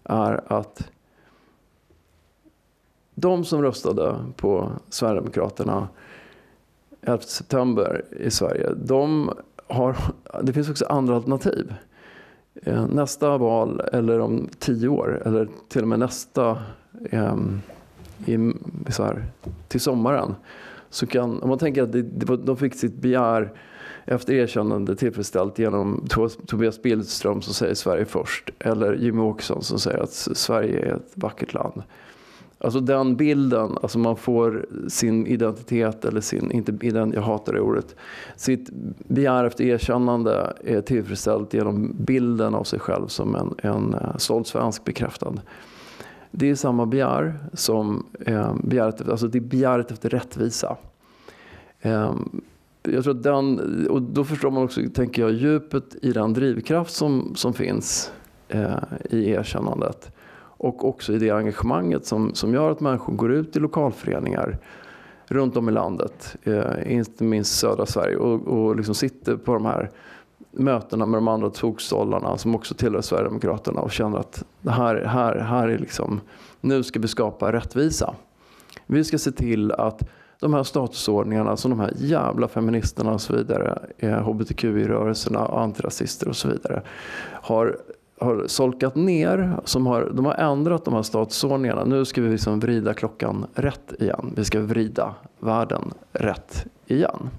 är 0.09 0.41
att 0.47 0.91
de 3.15 3.45
som 3.45 3.62
röstade 3.62 4.17
på 4.37 4.73
Sverigedemokraterna 4.88 5.88
11 7.03 7.23
september 7.23 8.05
i 8.21 8.31
Sverige, 8.31 8.71
de 8.77 9.31
har, 9.67 9.97
det 10.43 10.53
finns 10.53 10.71
också 10.71 10.87
andra 10.87 11.17
alternativ. 11.17 11.75
Eh, 12.62 12.87
nästa 12.87 13.38
val, 13.38 13.81
eller 13.93 14.19
om 14.19 14.49
tio 14.59 14.88
år, 14.88 15.23
eller 15.25 15.49
till 15.69 15.83
och 15.83 15.88
med 15.88 15.99
nästa 15.99 16.59
eh, 17.11 17.37
i, 18.27 18.53
så 18.91 19.03
här, 19.03 19.25
till 19.69 19.81
sommaren. 19.81 20.35
Så 20.91 21.07
kan, 21.07 21.43
om 21.43 21.49
man 21.49 21.59
tänker 21.59 21.83
att 21.83 21.93
det, 21.93 22.03
de 22.37 22.57
fick 22.57 22.75
sitt 22.75 22.95
begär 22.95 23.53
efter 24.09 24.35
erkännande 24.35 24.97
tillfredsställt 24.97 25.59
genom 25.59 26.07
Tobias 26.47 26.83
Billström 26.83 27.43
som 27.43 27.55
säger 27.55 27.75
Sverige 27.75 28.05
först. 28.05 28.50
Eller 28.59 28.93
Jimmy 28.95 29.21
Åkesson 29.21 29.62
som 29.62 29.79
säger 29.79 29.99
att 29.99 30.12
Sverige 30.12 30.87
är 30.87 30.95
ett 30.95 31.12
vackert 31.15 31.55
land. 31.55 31.83
Alltså 32.61 32.81
den 32.81 33.17
bilden, 33.17 33.79
alltså 33.83 33.99
man 33.99 34.17
får 34.17 34.67
sin 34.88 35.27
identitet 35.27 36.05
eller 36.05 36.21
sin, 36.21 36.53
inte 36.53 36.87
ident, 36.87 37.15
jag 37.15 37.23
hatar 37.23 37.53
det 37.53 37.61
ordet, 37.61 37.97
sitt 38.37 38.71
begär 39.09 39.45
efter 39.45 39.65
erkännande 39.65 40.53
är 40.65 40.81
tillfredsställt 40.81 41.55
genom 41.55 41.97
bilden 41.99 42.55
av 42.55 42.65
sig 42.65 42.79
själv 42.79 43.07
som 43.07 43.35
en, 43.35 43.55
en 43.62 43.95
eh, 43.95 44.17
stolt 44.17 44.47
svensk 44.47 44.85
bekräftad. 44.85 45.33
Det 46.31 46.50
är 46.50 46.55
samma 46.55 46.87
begär 46.87 47.35
som 47.53 48.07
eh, 48.27 48.55
begäret, 48.65 49.09
alltså 49.09 49.29
det 49.29 49.38
är 49.38 49.41
begäret 49.41 49.91
efter 49.91 50.09
rättvisa. 50.09 50.77
Eh, 51.81 52.15
jag 52.83 53.05
tror 53.05 53.15
att 53.15 53.23
den, 53.23 53.87
och 53.87 54.03
då 54.03 54.25
förstår 54.25 54.51
man 54.51 54.63
också, 54.63 54.81
tänker 54.95 55.23
jag, 55.23 55.33
djupet 55.33 55.97
i 56.03 56.13
den 56.13 56.33
drivkraft 56.33 56.95
som, 56.95 57.33
som 57.37 57.55
finns 57.55 58.13
eh, 58.49 58.77
i 59.11 59.31
erkännandet. 59.31 60.13
Och 60.61 60.89
också 60.89 61.13
i 61.13 61.19
det 61.19 61.31
engagemanget 61.31 62.07
som, 62.07 62.35
som 62.35 62.55
gör 62.55 62.71
att 62.71 62.81
människor 62.81 63.13
går 63.13 63.33
ut 63.33 63.57
i 63.57 63.61
lokalföreningar 63.61 64.59
runt 65.27 65.57
om 65.57 65.69
i 65.69 65.73
landet, 65.73 66.37
eh, 66.43 66.93
inte 66.93 67.25
minst 67.25 67.59
södra 67.59 67.87
Sverige, 67.87 68.17
och, 68.17 68.47
och 68.47 68.77
liksom 68.77 68.95
sitter 68.95 69.37
på 69.37 69.53
de 69.53 69.65
här 69.65 69.91
mötena 70.51 71.07
med 71.07 71.19
de 71.19 71.29
andra 71.29 71.51
tokstollarna 71.51 72.39
som 72.39 72.55
också 72.55 72.75
tillhör 72.75 73.01
Sverigedemokraterna 73.01 73.81
och 73.81 73.93
känner 73.93 74.19
att 74.19 74.45
det 74.61 74.71
här, 74.71 75.05
här, 75.05 75.37
här 75.37 75.69
är 75.69 75.79
liksom, 75.79 76.21
nu 76.61 76.83
ska 76.83 77.01
vi 77.01 77.09
skapa 77.09 77.53
rättvisa. 77.53 78.15
Vi 78.87 79.05
ska 79.05 79.19
se 79.19 79.33
till 79.33 79.73
att 79.73 80.09
de 80.40 80.54
här 80.54 80.62
statusordningarna 80.62 81.57
som 81.57 81.71
de 81.71 81.80
här 81.80 81.92
jävla 81.97 82.49
feministerna 82.49 83.12
och 83.12 83.21
så 83.21 83.37
vidare, 83.37 83.78
eh, 83.99 84.28
hbtqi-rörelserna, 84.28 85.47
och 85.47 85.61
antirasister 85.61 86.28
och 86.28 86.37
så 86.37 86.49
vidare 86.49 86.83
har 87.30 87.76
har 88.21 88.45
solkat 88.47 88.95
ner, 88.95 89.57
som 89.64 89.87
har, 89.87 90.11
de 90.14 90.25
har 90.25 90.35
ändrat 90.35 90.85
de 90.85 90.95
här 90.95 91.02
statusordningarna. 91.02 91.85
Nu 91.85 92.04
ska 92.04 92.23
vi 92.23 92.30
liksom 92.30 92.61
vrida 92.61 92.95
klockan 92.95 93.47
rätt 93.54 93.92
igen. 93.99 94.33
Vi 94.37 94.45
ska 94.45 94.61
vrida 94.61 95.14
världen 95.38 95.92
rätt 96.12 96.66
igen. 96.87 97.30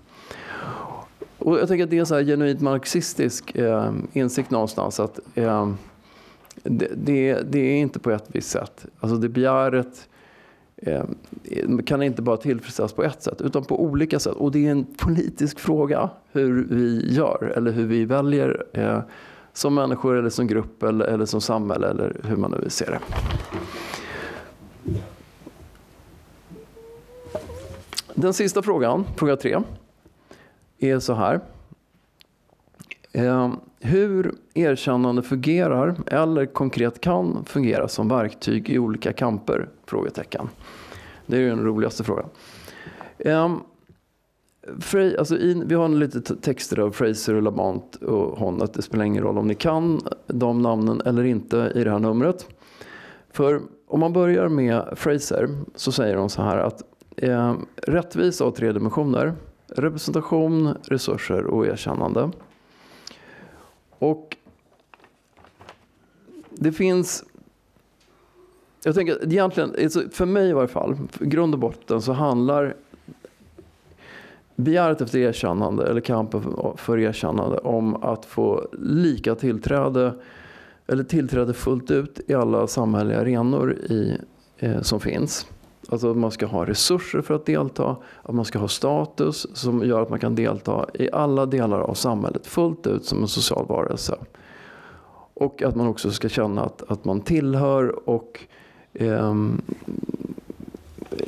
Och 1.37 1.59
jag 1.59 1.67
tänker 1.67 1.83
att 1.83 1.89
det 1.89 1.95
är 1.95 1.99
en 1.99 2.05
så 2.05 2.15
här 2.15 2.23
genuint 2.23 2.61
marxistisk 2.61 3.55
eh, 3.55 3.91
insikt 4.13 4.51
någonstans 4.51 4.99
att 4.99 5.19
eh, 5.35 5.71
det, 6.63 6.91
det, 6.95 7.37
det, 7.51 7.59
är 7.59 7.77
inte 7.77 7.99
på 7.99 8.11
ett 8.11 8.25
visst 8.27 8.49
sätt. 8.49 8.85
Alltså 8.99 9.17
det 9.17 9.29
begäret 9.29 9.85
eh, 9.85 10.18
Eh, 10.81 11.03
kan 11.85 12.03
inte 12.03 12.21
bara 12.21 12.37
tillfredsställas 12.37 12.93
på 12.93 13.03
ett 13.03 13.23
sätt 13.23 13.41
utan 13.41 13.63
på 13.63 13.83
olika 13.83 14.19
sätt. 14.19 14.33
Och 14.33 14.51
det 14.51 14.67
är 14.67 14.71
en 14.71 14.85
politisk 14.85 15.59
fråga 15.59 16.09
hur 16.31 16.67
vi 16.69 17.13
gör 17.13 17.53
eller 17.57 17.71
hur 17.71 17.85
vi 17.85 18.05
väljer 18.05 18.65
eh, 18.73 19.01
som 19.53 19.75
människor 19.75 20.17
eller 20.17 20.29
som 20.29 20.47
grupp 20.47 20.83
eller, 20.83 21.05
eller 21.05 21.25
som 21.25 21.41
samhälle 21.41 21.87
eller 21.87 22.21
hur 22.23 22.35
man 22.35 22.51
nu 22.51 22.57
vill 22.57 22.71
se 22.71 22.85
det. 22.85 22.99
Den 28.13 28.33
sista 28.33 28.61
frågan, 28.61 29.05
fråga 29.17 29.35
tre, 29.35 29.57
är 30.79 30.99
så 30.99 31.13
här. 31.13 31.39
Eh, 33.11 33.53
hur 33.79 34.35
erkännande 34.53 35.21
fungerar 35.23 35.95
eller 36.07 36.45
konkret 36.45 37.01
kan 37.01 37.45
fungera 37.45 37.87
som 37.87 38.07
verktyg 38.07 38.69
i 38.69 38.79
olika 38.79 39.13
kamper? 39.13 39.69
Frågetecken. 39.89 40.49
Det 41.25 41.37
är 41.37 41.41
ju 41.41 41.49
den 41.49 41.63
roligaste 41.63 42.03
frågan. 42.03 42.29
Ehm, 43.19 43.51
um, 43.51 43.63
Frey, 44.81 45.17
alltså 45.17 45.37
in, 45.37 45.67
vi 45.67 45.75
har 45.75 45.89
lite 45.89 46.35
texter 46.35 46.79
av 46.79 46.91
Fraser 46.91 47.33
och 47.33 47.41
Lamont 47.41 47.95
och 47.95 48.37
Honneth. 48.37 48.73
Det 48.73 48.81
spelar 48.81 49.05
ingen 49.05 49.23
roll 49.23 49.37
om 49.37 49.47
ni 49.47 49.55
kan 49.55 50.01
de 50.27 50.61
namnen 50.61 51.01
eller 51.05 51.23
inte 51.23 51.71
i 51.75 51.83
det 51.83 51.91
här 51.91 51.99
numret. 51.99 52.47
För 53.31 53.61
om 53.87 53.99
man 53.99 54.13
börjar 54.13 54.49
med 54.49 54.93
Fraser 54.95 55.49
så 55.75 55.91
säger 55.91 56.15
hon 56.15 56.29
så 56.29 56.41
här 56.41 56.57
att 56.57 56.83
eh, 57.17 57.55
rättvisa 57.75 58.43
har 58.43 58.51
tre 58.51 58.71
dimensioner. 58.71 59.33
Representation, 59.67 60.77
resurser 60.83 61.45
och 61.45 61.67
erkännande. 61.67 62.31
Och 63.99 64.37
det 66.49 66.71
finns 66.71 67.23
jag 68.83 68.95
tänker 68.95 69.25
egentligen, 69.25 69.75
alltså, 69.83 70.03
för 70.11 70.25
mig 70.25 70.49
i 70.49 70.53
varje 70.53 70.67
fall, 70.67 70.97
i 71.21 71.25
grund 71.25 71.53
och 71.53 71.59
botten 71.59 72.01
så 72.01 72.13
handlar 72.13 72.75
begäret 74.55 75.01
efter 75.01 75.19
erkännande 75.19 75.87
eller 75.87 76.01
kampen 76.01 76.55
för 76.77 76.99
erkännande 76.99 77.57
om 77.57 78.03
att 78.03 78.25
få 78.25 78.67
lika 78.81 79.35
tillträde 79.35 80.13
eller 80.87 81.03
tillträde 81.03 81.53
fullt 81.53 81.91
ut 81.91 82.19
i 82.27 82.33
alla 82.33 82.67
samhälleliga 82.67 83.21
arenor 83.21 83.73
i, 83.73 84.17
eh, 84.57 84.81
som 84.81 84.99
finns. 84.99 85.47
Alltså 85.89 86.11
att 86.11 86.17
man 86.17 86.31
ska 86.31 86.45
ha 86.45 86.65
resurser 86.65 87.21
för 87.21 87.33
att 87.33 87.45
delta, 87.45 87.95
att 88.23 88.35
man 88.35 88.45
ska 88.45 88.59
ha 88.59 88.67
status 88.67 89.47
som 89.53 89.83
gör 89.83 90.01
att 90.01 90.09
man 90.09 90.19
kan 90.19 90.35
delta 90.35 90.85
i 90.93 91.11
alla 91.11 91.45
delar 91.45 91.79
av 91.79 91.93
samhället 91.93 92.47
fullt 92.47 92.87
ut 92.87 93.05
som 93.05 93.21
en 93.21 93.27
social 93.27 93.65
varelse. 93.67 94.15
Och 95.33 95.63
att 95.63 95.75
man 95.75 95.87
också 95.87 96.11
ska 96.11 96.29
känna 96.29 96.63
att, 96.63 96.83
att 96.91 97.05
man 97.05 97.21
tillhör 97.21 98.09
och 98.09 98.39
Ehm, 98.93 99.61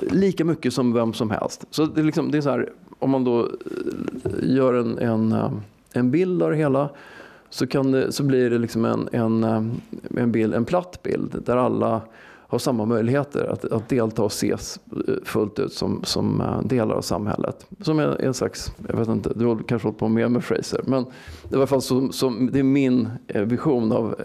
lika 0.02 0.46
mycket 0.46 0.74
som 0.74 0.94
vem 0.94 1.14
som 1.14 1.30
helst. 1.30 1.66
Så 1.70 1.86
det 1.86 2.02
är, 2.02 2.06
liksom, 2.06 2.32
det 2.32 2.38
är 2.38 2.42
så 2.42 2.50
här, 2.50 2.70
om 3.00 3.10
man 3.10 3.24
då 3.24 3.40
eh, 3.40 4.56
gör 4.56 4.74
en, 4.74 4.98
en, 4.98 5.32
eh, 5.32 5.52
en 5.94 6.12
bild 6.12 6.44
av 6.44 6.52
det 6.52 6.58
hela 6.58 6.90
så, 7.50 7.68
kan 7.68 7.92
det, 7.92 8.12
så 8.12 8.24
blir 8.24 8.50
det 8.50 8.58
liksom 8.58 8.86
en, 8.86 9.10
en, 9.12 9.44
eh, 9.44 9.64
en, 10.18 10.32
bild, 10.32 10.54
en 10.54 10.66
platt 10.66 11.04
bild 11.04 11.44
där 11.46 11.58
alla 11.58 12.02
har 12.48 12.60
samma 12.60 12.86
möjligheter 12.86 13.46
att, 13.46 13.66
att 13.66 13.90
delta 13.90 14.24
och 14.24 14.32
ses 14.32 14.80
fullt 15.24 15.60
ut 15.60 15.74
som, 15.74 16.04
som 16.04 16.44
delar 16.66 16.96
av 16.96 17.02
samhället. 17.02 17.66
Som 17.82 18.00
en, 18.00 18.20
en 18.20 18.34
slags, 18.34 18.74
jag 18.88 18.98
vet 18.98 19.08
inte, 19.08 19.34
du 19.36 19.46
har 19.46 19.64
kanske 19.68 19.88
hållit 19.88 20.00
på 20.00 20.08
mer 20.08 20.28
med 20.28 20.44
Fraser, 20.44 20.82
men 20.86 21.04
det 21.04 21.50
är 21.50 21.54
i 21.54 21.56
alla 21.56 21.68
fall 21.68 21.82
som, 21.82 22.12
som, 22.12 22.50
det 22.54 22.60
är 22.60 22.64
min 22.64 23.10
vision 23.28 23.92
av 23.92 24.16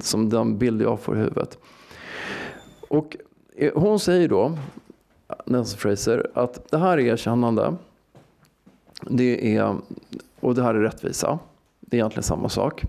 som 0.00 0.28
den 0.28 0.58
bild 0.58 0.82
jag 0.82 1.00
får 1.00 1.16
i 1.16 1.18
huvudet. 1.18 1.58
Och 2.88 3.16
eh, 3.56 3.72
hon 3.74 3.98
säger 3.98 4.28
då, 4.28 4.58
Nancy 5.44 5.76
Fraser, 5.76 6.30
att 6.34 6.70
det 6.70 6.78
här 6.78 6.98
är 6.98 7.02
erkännande. 7.02 7.74
Det 9.02 9.56
är, 9.56 9.76
och 10.40 10.54
det 10.54 10.62
här 10.62 10.74
är 10.74 10.80
rättvisa. 10.80 11.38
Det 11.80 11.96
är 11.96 11.98
egentligen 11.98 12.22
samma 12.22 12.48
sak. 12.48 12.84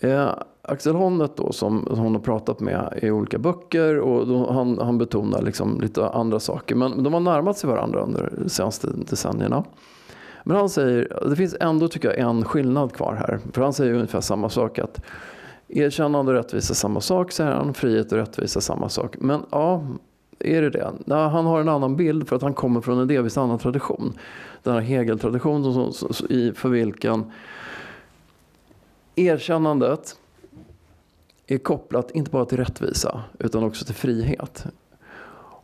Eh, 0.00 0.30
Axel 0.62 0.94
Honneth 0.94 1.34
då, 1.36 1.52
som 1.52 1.86
hon 1.90 2.14
har 2.14 2.22
pratat 2.22 2.60
med 2.60 2.98
i 3.02 3.10
olika 3.10 3.38
böcker 3.38 3.98
och 3.98 4.26
då, 4.26 4.52
han, 4.52 4.78
han 4.78 4.98
betonar 4.98 5.42
liksom 5.42 5.80
lite 5.80 6.08
andra 6.08 6.40
saker. 6.40 6.74
Men 6.74 7.02
de 7.02 7.12
har 7.12 7.20
närmat 7.20 7.58
sig 7.58 7.70
varandra 7.70 8.00
under 8.00 8.32
de 8.38 8.48
senaste 8.48 8.88
decennierna. 8.90 9.64
Men 10.44 10.56
han 10.56 10.68
säger, 10.68 11.22
det 11.28 11.36
finns 11.36 11.56
ändå 11.60 11.88
tycker 11.88 12.08
jag 12.08 12.18
en 12.18 12.44
skillnad 12.44 12.92
kvar 12.92 13.14
här. 13.14 13.40
För 13.52 13.62
han 13.62 13.72
säger 13.72 13.94
ungefär 13.94 14.20
samma 14.20 14.48
sak. 14.48 14.78
att 14.78 15.00
Erkännande 15.68 16.32
och 16.32 16.38
rättvisa 16.38 16.74
samma 16.74 17.00
sak, 17.00 17.32
säger 17.32 17.50
han. 17.50 17.74
Frihet 17.74 18.12
och 18.12 18.18
rättvisa 18.18 18.60
samma 18.60 18.88
sak. 18.88 19.16
Men 19.20 19.42
ja, 19.50 19.86
är 20.38 20.62
det 20.62 20.70
det? 20.70 20.92
Ja, 21.04 21.28
han 21.28 21.46
har 21.46 21.60
en 21.60 21.68
annan 21.68 21.96
bild 21.96 22.28
för 22.28 22.36
att 22.36 22.42
han 22.42 22.54
kommer 22.54 22.80
från 22.80 22.98
en 22.98 23.08
delvis 23.08 23.38
annan 23.38 23.58
tradition. 23.58 24.18
Den 24.62 24.74
här 24.74 24.80
Hegel-traditionen 24.80 25.92
för 26.54 26.68
vilken 26.68 27.32
erkännandet 29.14 30.16
är 31.46 31.58
kopplat 31.58 32.10
inte 32.10 32.30
bara 32.30 32.44
till 32.44 32.58
rättvisa 32.58 33.22
utan 33.38 33.64
också 33.64 33.84
till 33.84 33.94
frihet. 33.94 34.66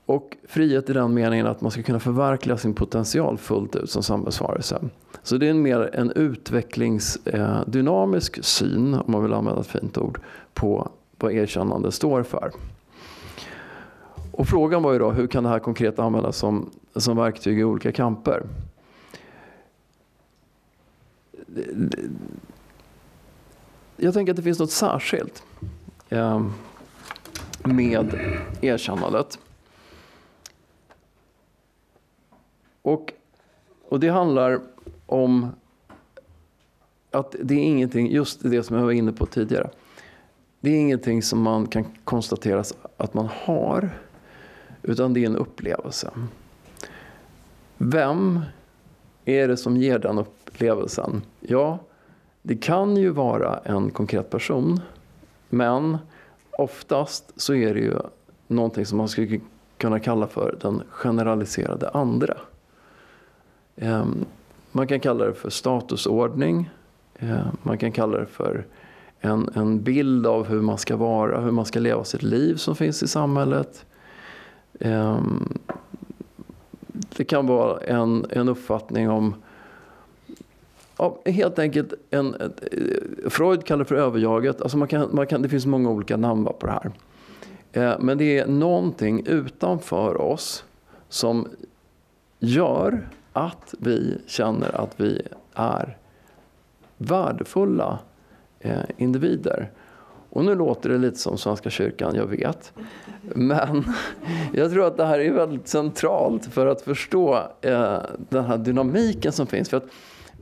Och 0.06 0.36
frihet 0.48 0.90
i 0.90 0.92
den 0.92 1.14
meningen 1.14 1.46
att 1.46 1.60
man 1.60 1.70
ska 1.70 1.82
kunna 1.82 2.00
förverkliga 2.00 2.56
sin 2.56 2.74
potential 2.74 3.38
fullt 3.38 3.76
ut 3.76 3.90
som 3.90 4.02
samhällsvarelse. 4.02 4.80
Så 5.22 5.36
det 5.36 5.46
är 5.46 5.50
en 5.50 5.62
mer 5.62 5.90
en 5.94 6.10
utvecklingsdynamisk 6.10 8.44
syn, 8.44 8.94
om 8.94 9.12
man 9.12 9.22
vill 9.22 9.32
använda 9.32 9.60
ett 9.60 9.66
fint 9.66 9.98
ord, 9.98 10.20
på 10.54 10.88
vad 11.18 11.32
erkännande 11.32 11.92
står 11.92 12.22
för. 12.22 12.52
Och 14.32 14.48
frågan 14.48 14.82
var 14.82 14.92
ju 14.92 14.98
då, 14.98 15.10
hur 15.10 15.26
kan 15.26 15.44
det 15.44 15.50
här 15.50 15.58
konkret 15.58 15.98
användas 15.98 16.36
som, 16.36 16.70
som 16.96 17.16
verktyg 17.16 17.58
i 17.58 17.64
olika 17.64 17.92
kamper? 17.92 18.42
Jag 23.96 24.14
tänker 24.14 24.32
att 24.32 24.36
det 24.36 24.42
finns 24.42 24.58
något 24.58 24.70
särskilt 24.70 25.42
eh, 26.08 26.46
med 27.64 28.20
erkännandet. 28.60 29.38
Och, 32.82 33.12
och 33.88 34.00
det 34.00 34.08
handlar 34.08 34.60
om 35.06 35.48
att 37.10 37.36
det 37.42 37.54
är 37.54 37.58
ingenting, 37.58 38.10
just 38.12 38.40
det 38.42 38.62
som 38.62 38.76
jag 38.76 38.84
var 38.84 38.92
inne 38.92 39.12
på 39.12 39.26
tidigare. 39.26 39.70
Det 40.60 40.70
är 40.70 40.80
ingenting 40.80 41.22
som 41.22 41.42
man 41.42 41.66
kan 41.66 41.84
konstatera 42.04 42.64
att 42.96 43.14
man 43.14 43.28
har. 43.44 43.90
Utan 44.82 45.14
det 45.14 45.20
är 45.20 45.26
en 45.26 45.36
upplevelse. 45.36 46.10
Vem 47.78 48.40
är 49.24 49.48
det 49.48 49.56
som 49.56 49.76
ger 49.76 49.98
den 49.98 50.18
upplevelsen? 50.18 51.22
Ja, 51.40 51.78
det 52.42 52.56
kan 52.56 52.96
ju 52.96 53.10
vara 53.10 53.58
en 53.58 53.90
konkret 53.90 54.30
person. 54.30 54.80
Men 55.48 55.98
oftast 56.50 57.32
så 57.36 57.54
är 57.54 57.74
det 57.74 57.80
ju 57.80 57.96
någonting 58.46 58.86
som 58.86 58.98
man 58.98 59.08
skulle 59.08 59.40
kunna 59.76 60.00
kalla 60.00 60.26
för 60.26 60.56
den 60.60 60.82
generaliserade 60.90 61.88
andra. 61.88 62.34
Ehm, 63.76 64.24
man 64.72 64.86
kan 64.86 65.00
kalla 65.00 65.24
det 65.24 65.34
för 65.34 65.50
statusordning. 65.50 66.70
Ehm, 67.18 67.56
man 67.62 67.78
kan 67.78 67.92
kalla 67.92 68.18
det 68.18 68.26
för 68.26 68.66
en, 69.20 69.48
en 69.54 69.82
bild 69.82 70.26
av 70.26 70.46
hur 70.46 70.60
man 70.60 70.78
ska 70.78 70.96
vara, 70.96 71.40
hur 71.40 71.50
man 71.50 71.64
ska 71.64 71.80
leva 71.80 72.04
sitt 72.04 72.22
liv 72.22 72.56
som 72.56 72.76
finns 72.76 73.02
i 73.02 73.08
samhället. 73.08 73.84
Ehm, 74.80 75.58
det 77.16 77.24
kan 77.24 77.46
vara 77.46 77.80
en, 77.80 78.26
en 78.30 78.48
uppfattning 78.48 79.10
om 79.10 79.34
Ja, 80.96 81.18
helt 81.24 81.58
enkelt 81.58 81.94
en, 82.10 82.34
eh, 82.34 83.30
Freud 83.30 83.64
kallar 83.64 83.78
det 83.78 83.88
för 83.88 83.94
överjaget. 83.94 84.62
Alltså 84.62 84.78
man 84.78 84.88
kan, 84.88 85.08
man 85.12 85.26
kan, 85.26 85.42
det 85.42 85.48
finns 85.48 85.66
många 85.66 85.90
olika 85.90 86.16
namn 86.16 86.44
på 86.44 86.66
det 86.66 86.72
här. 86.72 86.92
Men 87.98 88.18
det 88.18 88.38
är 88.38 88.46
någonting 88.46 89.26
utanför 89.26 90.20
oss 90.20 90.64
som 91.08 91.48
gör 92.38 93.08
att 93.32 93.74
vi 93.78 94.18
känner 94.26 94.80
att 94.80 95.00
vi 95.00 95.22
är 95.54 95.96
värdefulla 96.96 97.98
eh, 98.60 98.82
individer. 98.96 99.70
Och 100.30 100.44
nu 100.44 100.54
låter 100.54 100.88
det 100.90 100.98
lite 100.98 101.18
som 101.18 101.38
Svenska 101.38 101.70
kyrkan, 101.70 102.14
jag 102.14 102.26
vet. 102.26 102.72
Men 103.22 103.84
jag 104.52 104.72
tror 104.72 104.86
att 104.86 104.96
det 104.96 105.04
här 105.04 105.18
är 105.18 105.32
väldigt 105.32 105.68
centralt 105.68 106.46
för 106.46 106.66
att 106.66 106.82
förstå 106.82 107.34
eh, 107.60 107.98
den 108.28 108.44
här 108.44 108.58
dynamiken 108.58 109.32
som 109.32 109.46
finns. 109.46 109.68
För 109.68 109.76
att 109.76 109.86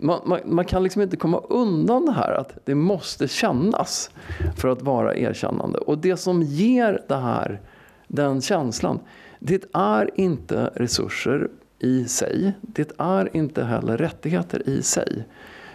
man, 0.01 0.21
man, 0.25 0.41
man, 0.45 0.65
kan 0.65 0.83
liksom 0.83 1.03
inte 1.03 1.17
komma 1.17 1.39
undan 1.49 2.07
det 2.07 2.13
här 2.13 2.33
att 2.33 2.59
det 2.65 2.75
måste 2.75 3.29
kännas 3.29 4.11
för 4.57 4.69
att 4.69 4.83
vara 4.83 5.17
erkännande. 5.17 5.79
Och 5.79 5.99
det 5.99 6.17
som 6.17 6.43
ger 6.43 7.03
det 7.09 7.17
här, 7.17 7.61
den 8.07 8.41
känslan, 8.41 9.01
det 9.39 9.65
är 9.73 10.11
inte 10.15 10.71
resurser 10.75 11.49
i 11.81 12.05
sig. 12.05 12.53
Det 12.63 12.93
är 12.99 13.37
inte 13.37 13.65
heller 13.65 13.97
rättigheter 13.97 14.69
i 14.69 14.83
sig. 14.83 15.25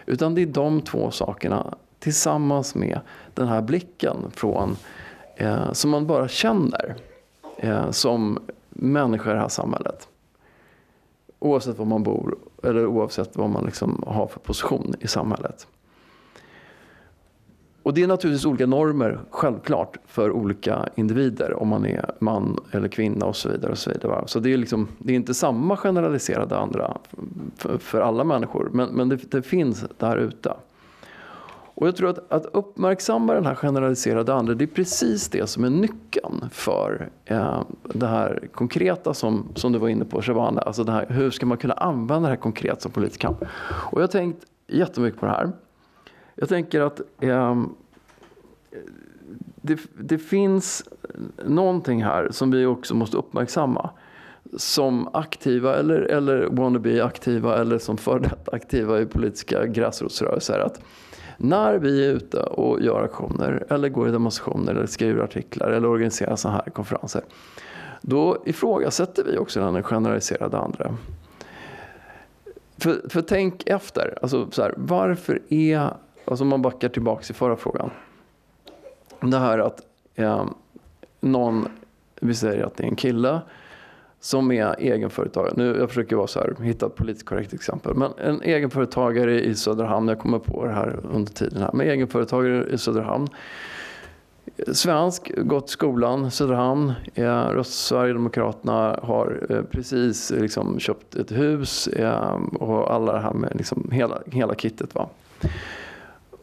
Utan 0.06 0.36
det 0.36 0.42
är 0.42 0.46
de 0.46 0.82
två 0.82 1.12
sakerna 1.12 1.76
tillsammans 2.00 2.76
med 2.76 3.00
den 3.34 3.48
här 3.48 3.62
blicken 3.62 4.18
från, 4.32 4.78
eh, 5.36 5.72
som 5.72 5.92
man 5.92 6.08
bara 6.08 6.28
känner 6.28 6.96
eh, 7.58 7.92
som 7.92 8.40
människa 8.70 9.32
i 9.32 9.34
det 9.34 9.40
här 9.40 9.48
samhället. 9.48 10.08
Oavsett 11.40 11.78
var 11.78 11.86
man 11.86 12.04
bor 12.04 12.38
eller 12.64 12.86
oavsett 12.86 13.36
vad 13.36 13.50
man 13.50 13.66
liksom 13.66 14.04
har 14.08 14.28
för 14.28 14.40
position 14.40 14.94
i 15.00 15.08
samhället. 15.08 15.68
Och 17.86 17.94
det 17.94 18.04
är 18.04 18.08
naturligtvis 18.08 18.46
olika 18.46 18.66
normer, 18.66 19.20
självklart, 19.30 19.98
för 20.06 20.32
olika 20.32 20.90
individer. 20.96 21.62
Om 21.62 21.68
man 21.68 21.86
är 21.86 22.12
man 22.20 22.60
eller 22.72 22.88
kvinna 22.88 23.26
och 23.26 23.36
så 23.36 23.50
vidare. 23.50 23.72
Och 23.72 23.78
så 23.78 23.90
vidare. 23.90 24.24
så 24.28 24.40
det 24.40 24.54
är, 24.54 24.58
liksom, 24.58 24.88
det 24.98 25.14
är 25.14 25.16
inte 25.16 25.34
samma 25.34 25.78
generaliserade 25.78 26.58
andra 26.58 26.98
för, 27.58 27.78
för 27.78 28.02
alla 28.02 28.24
människor. 28.24 28.70
Men, 28.74 28.90
men 28.90 29.10
det, 29.10 29.32
det, 29.32 29.42
finns 29.42 29.86
där 29.98 30.18
ute. 30.18 30.54
Och 31.76 31.88
jag 31.88 31.96
tror 31.96 32.10
att, 32.10 32.32
att 32.32 32.46
uppmärksamma 32.46 33.34
den 33.34 33.46
här 33.46 33.56
generaliserade 33.56 34.34
andra, 34.34 34.54
det 34.54 34.66
är 34.66 34.76
precis 34.76 35.30
det 35.30 35.48
som 35.48 35.64
är 35.64 35.70
nyckeln 35.70 36.50
för 36.52 37.10
eh, 37.26 37.62
det 37.84 38.08
här 38.08 38.48
konkreta 38.54 39.14
som, 39.14 39.48
som 39.56 39.72
du 39.72 39.80
var 39.80 39.90
inne 39.90 40.06
på, 40.06 40.22
Shabana. 40.22 40.62
Alltså 40.62 40.84
det 40.84 40.92
här, 40.92 41.06
hur 41.10 41.32
ska 41.32 41.46
man 41.46 41.58
kunna 41.58 41.74
använda 41.74 42.30
det 42.30 42.36
här 42.36 42.42
konkret 42.42 42.82
som 42.82 42.92
politisk 42.92 43.22
kamp? 43.22 43.42
Och 43.92 44.02
jag 44.02 44.04
har 44.04 44.08
tänkt 44.08 44.46
jättemycket 44.68 45.20
på 45.20 45.26
det 45.26 45.32
här. 45.32 45.52
Jag 46.36 46.50
tänker 46.50 46.82
att 46.82 47.02
eh, 47.20 47.64
det, 49.62 49.80
det 50.00 50.18
finns 50.18 50.84
någonting 51.46 52.04
här 52.04 52.30
som 52.32 52.52
vi 52.52 52.66
också 52.66 52.96
måste 52.96 53.18
uppmärksamma 53.18 53.90
som 54.58 55.10
aktiva 55.14 55.76
eller, 55.76 56.02
eller 56.02 56.48
wannabe 56.52 57.06
aktiva 57.06 57.58
eller 57.58 57.78
som 57.78 57.98
för 57.98 58.20
detta 58.20 58.56
aktiva 58.56 59.02
i 59.02 59.06
politiska 59.06 59.66
gräsrotsrörelser. 59.66 60.60
Att 60.60 60.82
när 61.38 61.78
vi 61.78 62.06
är 62.06 62.12
ute 62.12 62.42
och 62.44 62.82
gör 62.82 63.04
aktioner 63.04 63.66
eller 63.70 63.90
går 63.90 64.08
i 64.08 64.12
demonstrationer 64.12 64.72
eller 64.76 64.86
skriver 64.86 65.24
artiklar 65.24 65.72
eller 65.72 65.88
organiserar 65.88 66.36
sådana 66.36 66.58
här 66.66 66.72
konferenser. 66.72 67.22
Då 68.02 68.44
ifrågasätter 68.46 69.24
vi 69.24 69.38
också 69.38 69.60
den 69.60 69.84
generaliserade 69.84 70.58
andra. 70.58 70.96
För, 72.78 73.10
för 73.10 73.22
tänk 73.22 73.64
efter, 73.68 74.18
alltså 74.22 74.52
så 74.52 74.62
här, 74.62 74.74
varför 74.78 75.42
är, 75.50 75.94
alltså 76.26 76.44
om 76.44 76.50
man 76.50 76.62
backar 76.62 76.90
tillbaka 76.90 77.24
till 77.24 77.36
förra 77.36 77.56
frågan. 77.56 77.90
Det 79.20 79.38
här 79.38 79.60
att 79.60 79.82
eh, 80.16 80.46
någon, 81.20 81.68
vi 82.22 82.36
säger 82.36 82.64
att 82.64 82.78
det 82.78 82.84
är 82.84 82.88
en 82.88 82.96
kille 82.96 83.42
som 84.20 84.52
är 84.52 84.76
egenföretagare. 84.80 85.54
Nu, 85.56 85.78
jag 85.80 85.90
försöker 85.90 86.16
vara 86.16 86.28
så 86.28 86.40
här, 86.40 86.56
hitta 86.64 86.86
ett 86.86 86.96
politiskt 86.96 87.26
korrekt 87.26 87.54
exempel. 87.54 87.96
Men 87.96 88.12
en 88.18 88.42
egenföretagare 88.42 89.42
i 89.42 89.56
Söderhamn, 89.56 90.08
jag 90.08 90.20
kommer 90.20 90.40
på 90.40 90.66
det 90.66 90.72
här 90.72 91.00
under 91.14 91.34
tiden 91.34 91.62
här, 91.62 91.70
men 91.74 91.88
egenföretagare 91.88 92.70
i 92.70 92.78
Söderhamn. 92.78 93.28
Svensk, 94.74 95.32
gått 95.38 95.70
skolan, 95.70 96.32
Söderhamn, 96.32 96.94
eh, 97.14 97.48
röst 97.48 97.86
Sverigedemokraterna, 97.86 99.00
har 99.04 99.46
eh, 99.50 99.62
precis 99.62 100.32
liksom, 100.32 100.80
köpt 100.80 101.16
ett 101.16 101.32
hus 101.32 101.88
eh, 101.88 102.40
och 102.60 102.94
alla 102.94 103.14
det 103.14 103.20
här 103.20 103.34
med 103.34 103.56
liksom, 103.56 103.90
hela, 103.92 104.22
hela 104.26 104.56
kittet. 104.56 104.96
Va? 104.96 105.10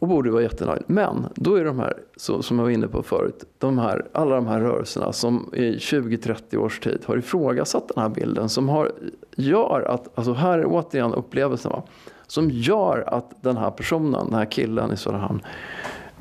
Och 0.03 0.09
borde 0.09 0.31
vara 0.31 0.41
jättenöjd. 0.41 0.83
Men 0.87 1.25
då 1.35 1.55
är 1.55 1.65
de 1.65 1.79
här, 1.79 1.97
så, 2.15 2.41
som 2.41 2.59
jag 2.59 2.63
var 2.63 2.71
inne 2.71 2.87
på 2.87 3.03
förut, 3.03 3.43
de 3.57 3.77
här, 3.77 4.05
alla 4.11 4.35
de 4.35 4.47
här 4.47 4.59
rörelserna 4.59 5.13
som 5.13 5.49
i 5.53 5.77
20-30 5.77 6.57
års 6.57 6.79
tid 6.79 6.99
har 7.05 7.17
ifrågasatt 7.17 7.91
den 7.95 8.03
här 8.03 8.09
bilden 8.09 8.49
som 8.49 8.69
har, 8.69 8.91
gör 9.35 9.81
att, 9.81 10.17
alltså 10.17 10.33
här 10.33 10.59
är 10.59 10.65
återigen 10.65 11.13
upplevelsen, 11.13 11.71
va? 11.71 11.83
som 12.27 12.49
gör 12.49 13.03
att 13.07 13.43
den 13.43 13.57
här 13.57 13.71
personen, 13.71 14.25
den 14.25 14.35
här 14.35 14.45
killen 14.45 14.91
i 14.91 14.97
Söderhamn 14.97 15.41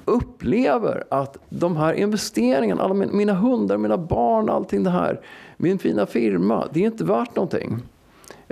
upplever 0.05 1.05
att 1.11 1.37
de 1.49 1.77
här 1.77 1.93
investeringarna, 1.93 2.83
alla 2.83 2.95
mina 2.95 3.35
hundar, 3.35 3.79
mina 3.79 3.99
barn, 3.99 4.51
allting 4.51 4.83
det 4.83 4.91
här, 4.91 5.21
min 5.57 5.79
fina 5.79 6.07
firma, 6.07 6.69
det 6.73 6.81
är 6.81 6.87
inte 6.87 7.05
värt 7.05 7.37
någonting. 7.37 7.79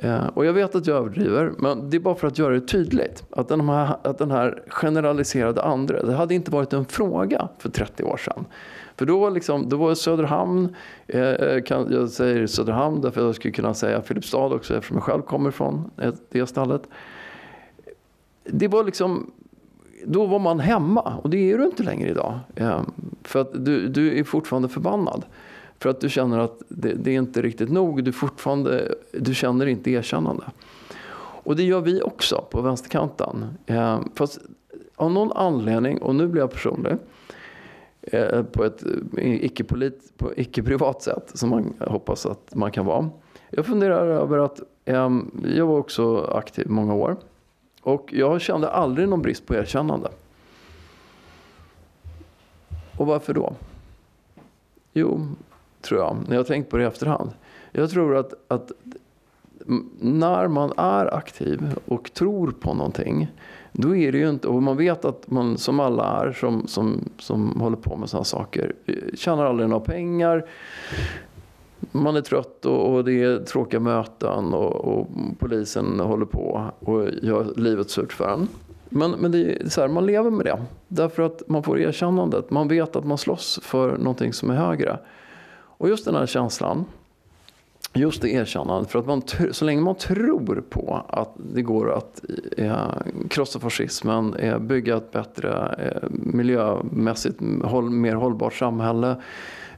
Eh, 0.02 0.26
och 0.26 0.44
jag 0.44 0.52
vet 0.52 0.74
att 0.74 0.86
jag 0.86 0.96
överdriver, 0.96 1.52
men 1.58 1.90
det 1.90 1.96
är 1.96 2.00
bara 2.00 2.14
för 2.14 2.26
att 2.26 2.38
göra 2.38 2.54
det 2.54 2.60
tydligt. 2.60 3.24
Att 3.30 3.48
den 3.48 3.68
här, 3.68 3.96
att 4.02 4.18
den 4.18 4.30
här 4.30 4.62
generaliserade 4.68 5.62
andra, 5.62 6.02
det 6.02 6.14
hade 6.14 6.34
inte 6.34 6.50
varit 6.50 6.72
en 6.72 6.84
fråga 6.84 7.48
för 7.58 7.68
30 7.70 8.04
år 8.04 8.16
sedan. 8.16 8.44
För 8.96 9.06
då, 9.06 9.30
liksom, 9.30 9.68
då 9.68 9.76
var 9.76 9.94
Söderhamn, 9.94 10.76
eh, 11.06 11.20
eh, 11.20 11.62
kan, 11.62 11.92
jag 11.92 12.08
säger 12.08 12.46
Söderhamn 12.46 13.00
därför 13.00 13.20
jag 13.20 13.34
skulle 13.34 13.52
kunna 13.52 13.74
säga 13.74 14.02
Filipstad 14.02 14.54
också 14.54 14.74
eftersom 14.74 14.96
jag 14.96 15.04
själv 15.04 15.22
kommer 15.22 15.50
från 15.50 15.90
eh, 15.96 16.14
det 16.30 16.46
stället. 16.46 16.82
Det 18.44 18.68
var 18.68 18.84
liksom, 18.84 19.30
då 20.06 20.26
var 20.26 20.38
man 20.38 20.60
hemma 20.60 21.18
och 21.22 21.30
det 21.30 21.52
är 21.52 21.58
du 21.58 21.64
inte 21.64 21.82
längre 21.82 22.10
idag. 22.10 22.38
Eh, 22.56 22.80
för 23.22 23.40
att 23.40 23.64
du, 23.64 23.88
du 23.88 24.18
är 24.18 24.24
fortfarande 24.24 24.68
förbannad. 24.68 25.24
För 25.80 25.90
att 25.90 26.00
du 26.00 26.08
känner 26.08 26.38
att 26.38 26.62
det, 26.68 26.94
det, 26.94 27.10
är 27.10 27.18
inte 27.18 27.42
riktigt 27.42 27.70
nog. 27.70 28.04
Du, 28.04 28.12
fortfarande, 28.12 28.94
du 29.12 29.34
känner 29.34 29.66
inte 29.66 29.90
erkännande. 29.90 30.44
Och 31.42 31.56
det 31.56 31.62
gör 31.62 31.80
vi 31.80 32.02
också 32.02 32.44
på 32.50 32.60
vänsterkanten. 32.60 33.44
Eh, 33.66 34.00
fast 34.14 34.38
av 34.96 35.10
någon 35.10 35.32
anledning, 35.32 35.98
och 35.98 36.14
nu 36.14 36.28
blir 36.28 36.42
jag 36.42 36.50
personlig, 36.50 36.96
eh, 38.02 38.42
på 38.42 38.64
ett 38.64 38.82
eh, 39.16 39.44
icke-privat 39.44 40.96
icke 40.96 41.04
sätt 41.04 41.30
som 41.34 41.50
man 41.50 41.74
hoppas 41.80 42.26
att 42.26 42.54
man 42.54 42.70
kan 42.70 42.86
vara. 42.86 43.10
Jag 43.50 43.66
funderar 43.66 44.06
över 44.06 44.38
att 44.38 44.60
eh, 44.84 45.10
jag 45.44 45.66
var 45.66 45.78
också 45.78 46.24
aktiv 46.24 46.68
många 46.68 46.94
år. 46.94 47.16
Och 47.82 48.12
jag 48.12 48.40
kände 48.40 48.70
aldrig 48.70 49.08
någon 49.08 49.22
brist 49.22 49.46
på 49.46 49.54
erkännande. 49.54 50.08
Och 52.96 53.06
varför 53.06 53.34
då? 53.34 53.52
Jo, 54.92 55.26
tror 55.80 56.00
jag, 56.00 56.16
när 56.26 56.34
jag 56.34 56.38
har 56.38 56.44
tänkt 56.44 56.70
på 56.70 56.76
det 56.76 56.82
i 56.82 56.86
efterhand. 56.86 57.30
Jag 57.72 57.90
tror 57.90 58.16
att, 58.16 58.34
att 58.48 58.72
när 60.00 60.48
man 60.48 60.72
är 60.76 61.14
aktiv 61.14 61.62
och 61.86 62.12
tror 62.12 62.50
på 62.60 62.74
någonting, 62.74 63.28
då 63.72 63.96
är 63.96 64.12
det 64.12 64.18
ju 64.18 64.28
inte, 64.28 64.48
och 64.48 64.62
man 64.62 64.76
vet 64.76 65.04
att 65.04 65.30
man 65.30 65.58
som 65.58 65.80
alla 65.80 66.04
är 66.04 66.32
som, 66.32 66.66
som, 66.66 67.08
som 67.18 67.60
håller 67.60 67.76
på 67.76 67.96
med 67.96 68.08
sådana 68.08 68.24
saker, 68.24 68.72
tjänar 69.14 69.44
aldrig 69.44 69.68
några 69.68 69.84
pengar, 69.84 70.46
man 71.92 72.16
är 72.16 72.20
trött 72.20 72.66
och, 72.66 72.94
och 72.94 73.04
det 73.04 73.22
är 73.22 73.38
tråkiga 73.38 73.80
möten 73.80 74.54
och, 74.54 74.84
och, 74.84 75.06
polisen 75.38 76.00
håller 76.00 76.26
på 76.26 76.70
och 76.78 77.08
gör 77.22 77.52
livet 77.56 77.90
surt 77.90 78.12
för 78.12 78.28
en. 78.28 78.48
Men, 78.88 79.10
men 79.10 79.32
det 79.32 79.38
är 79.38 79.68
så 79.68 79.80
här, 79.80 79.88
man 79.88 80.06
lever 80.06 80.30
med 80.30 80.46
det. 80.46 80.62
Därför 80.88 81.22
att 81.22 81.42
man 81.48 81.62
får 81.62 81.80
erkännandet. 81.80 82.50
Man 82.50 82.68
vet 82.68 82.96
att 82.96 83.04
man 83.04 83.18
slåss 83.18 83.60
för 83.62 83.98
någonting 83.98 84.32
som 84.32 84.50
är 84.50 84.54
högre. 84.54 84.98
Och 85.80 85.88
just 85.88 86.04
den 86.04 86.14
här 86.14 86.26
känslan, 86.26 86.84
just 87.94 88.22
det 88.22 88.30
erkännandet, 88.30 88.90
för 88.90 88.98
att 88.98 89.06
man, 89.06 89.22
så 89.50 89.64
länge 89.64 89.80
man 89.80 89.94
tror 89.94 90.64
på 90.70 91.04
att 91.08 91.30
det 91.54 91.62
går 91.62 91.92
att 91.92 92.24
eh, 92.56 92.90
krossa 93.28 93.58
fascismen, 93.58 94.34
eh, 94.34 94.58
bygga 94.58 94.96
ett 94.96 95.12
bättre 95.12 95.74
eh, 95.78 96.08
miljömässigt 96.10 97.40
håll, 97.62 97.90
mer 97.90 98.14
hållbart 98.14 98.54
samhälle, 98.54 99.16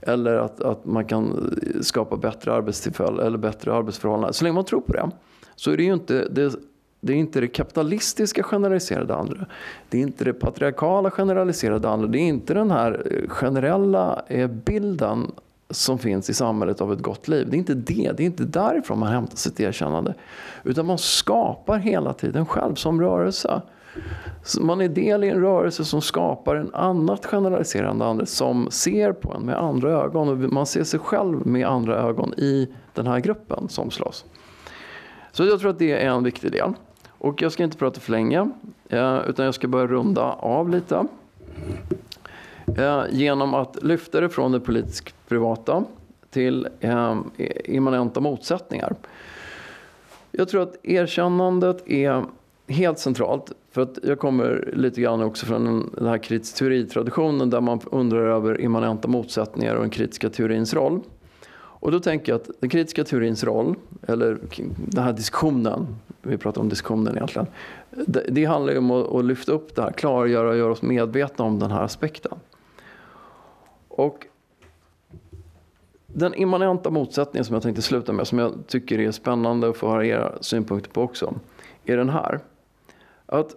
eller 0.01 0.35
att, 0.35 0.61
att 0.61 0.85
man 0.85 1.05
kan 1.05 1.55
skapa 1.83 2.17
bättre 2.17 2.53
arbetstillfällen 2.53 3.27
eller 3.27 3.39
bättre 3.39 3.75
arbetsförhållanden. 3.75 4.33
Så 4.33 4.45
länge 4.45 4.55
man 4.55 4.65
tror 4.65 4.81
på 4.81 4.93
det 4.93 5.11
så 5.57 5.71
är 5.71 5.77
det 5.77 5.83
ju 5.83 5.93
inte 5.93 6.29
det, 6.29 6.55
det 7.01 7.13
är 7.13 7.17
inte 7.17 7.41
det 7.41 7.49
kapitalistiska 7.49 8.43
generaliserade 8.43 9.15
andra. 9.15 9.47
Det 9.89 9.99
är 9.99 10.03
inte 10.03 10.25
det 10.25 10.33
patriarkala 10.33 11.11
generaliserade 11.11 11.89
andra. 11.89 12.07
Det 12.07 12.19
är 12.19 12.29
inte 12.29 12.55
den 12.55 12.71
här 12.71 13.07
eh, 13.11 13.29
generella 13.29 14.23
eh, 14.29 14.49
bilden 14.49 15.33
som 15.73 15.99
finns 15.99 16.31
i 16.31 16.35
samhället 16.35 16.81
av 16.81 16.93
ett 16.93 17.01
gott 17.01 17.29
liv. 17.29 17.49
Det 17.51 17.57
är 17.57 17.59
inte 17.59 17.75
det, 17.75 18.13
det 18.17 18.23
är 18.23 18.27
inte 18.27 18.45
därifrån 18.45 18.99
man 18.99 19.13
hämtar 19.13 19.37
sitt 19.37 19.61
erkännande. 19.61 20.15
Utan 20.65 20.87
man 20.87 20.99
skapar 20.99 21.79
hela 21.79 22.13
tiden 22.13 22.47
själv 22.47 22.75
som 22.75 23.01
rörelse. 23.01 23.63
Man 24.61 24.81
är 24.81 24.89
del 24.89 25.25
i 25.25 25.29
en 25.29 25.41
rörelse 25.41 25.85
som 25.85 26.01
skapar 26.01 26.57
en 26.57 26.75
annat 26.75 27.27
generaliserande 27.27 28.05
andra 28.05 28.27
som 28.27 28.69
ser 28.71 29.13
på 29.13 29.35
en 29.35 29.43
med 29.43 29.59
andra 29.59 29.91
ögon. 29.91 30.29
Och 30.29 30.53
man 30.53 30.67
ser 30.67 30.85
sig 30.85 31.01
själv 31.01 31.47
med 31.47 31.67
andra 31.69 31.97
ögon 31.97 32.35
i 32.37 32.69
den 32.95 33.07
här 33.07 33.21
gruppen 33.21 33.69
som 33.69 33.91
slåss. 33.91 34.25
Så 35.33 35.45
jag 35.45 35.61
tror 35.61 35.71
att 35.71 35.79
det 35.79 35.93
är 35.93 36.11
en 36.11 36.25
viktig 36.25 36.53
del. 36.53 36.73
Och 37.09 37.43
jag 37.43 37.53
ska 37.53 37.65
inte 37.65 37.77
prata 37.77 38.01
för 38.01 38.11
länge, 38.11 38.51
eh, 38.89 39.19
utan 39.29 39.45
jag 39.45 39.55
ska 39.55 39.69
börja 39.69 39.87
runda 39.87 40.33
av 40.33 40.71
lite. 40.71 41.07
Eh, 42.77 43.03
genom 43.11 43.55
att 43.55 43.83
lyfta 43.83 44.21
det 44.21 44.29
från 44.29 44.53
det 44.53 44.61
politiskt 44.61 45.15
privata 45.33 45.85
till 46.31 46.69
eh, 46.81 47.17
immanenta 47.65 48.21
motsättningar. 48.21 48.95
Jag 50.31 50.49
tror 50.49 50.63
att 50.63 50.77
erkännandet 50.83 51.89
är 51.89 52.25
helt 52.69 52.99
centralt. 52.99 53.53
För 53.71 53.81
att 53.83 53.99
jag 54.03 54.19
kommer 54.19 54.71
lite 54.73 55.01
grann 55.01 55.23
också 55.23 55.47
från 55.47 55.91
den 55.95 56.07
här 56.07 56.19
kritisk 56.19 56.57
teoritraditionen 56.57 57.51
där 57.51 57.61
man 57.61 57.81
undrar 57.91 58.27
över 58.27 58.61
immanenta 58.61 59.09
motsättningar 59.09 59.75
och 59.75 59.81
den 59.81 59.91
kritiska 59.91 60.31
teorins 60.31 60.75
roll. 60.75 61.01
Och 61.55 61.93
då 61.93 62.01
tänker 62.01 62.33
jag 62.33 62.41
att 62.41 62.51
den 62.61 62.71
kritiska 62.71 63.05
teorins 63.05 63.45
roll, 63.45 63.75
eller 64.07 64.39
den 64.77 65.05
här 65.05 65.13
diskussionen, 65.13 65.87
vi 66.23 66.39
pratar 66.39 66.61
om 66.61 66.69
diskussionen 66.69 67.17
egentligen, 67.17 67.47
det, 67.91 68.25
det 68.29 68.45
handlar 68.45 68.73
ju 68.73 68.79
om 68.79 68.91
att, 68.91 69.15
att 69.15 69.25
lyfta 69.25 69.53
upp 69.53 69.75
det 69.75 69.83
här, 69.83 69.93
klargöra 69.93 70.49
och 70.49 70.57
göra 70.57 70.73
oss 70.73 70.83
medvetna 70.83 71.45
om 71.45 71.59
den 71.59 71.71
här 71.71 71.83
aspekten. 71.83 72.39
Och 73.89 74.27
den 76.15 76.35
immanenta 76.35 76.91
motsättningen 76.91 77.45
som 77.45 77.55
jag 77.55 77.63
tänkte 77.63 77.83
sluta 77.83 78.13
med, 78.13 78.27
som 78.27 78.39
jag 78.39 78.53
tycker 78.67 79.01
är 79.01 79.11
spännande 79.11 79.69
att 79.69 79.77
få 79.77 79.89
höra 79.91 80.07
era 80.07 80.33
synpunkter 80.41 80.91
på 80.91 81.03
också, 81.03 81.35
är 81.85 81.97
den 81.97 82.09
här. 82.09 82.41
Att 83.27 83.57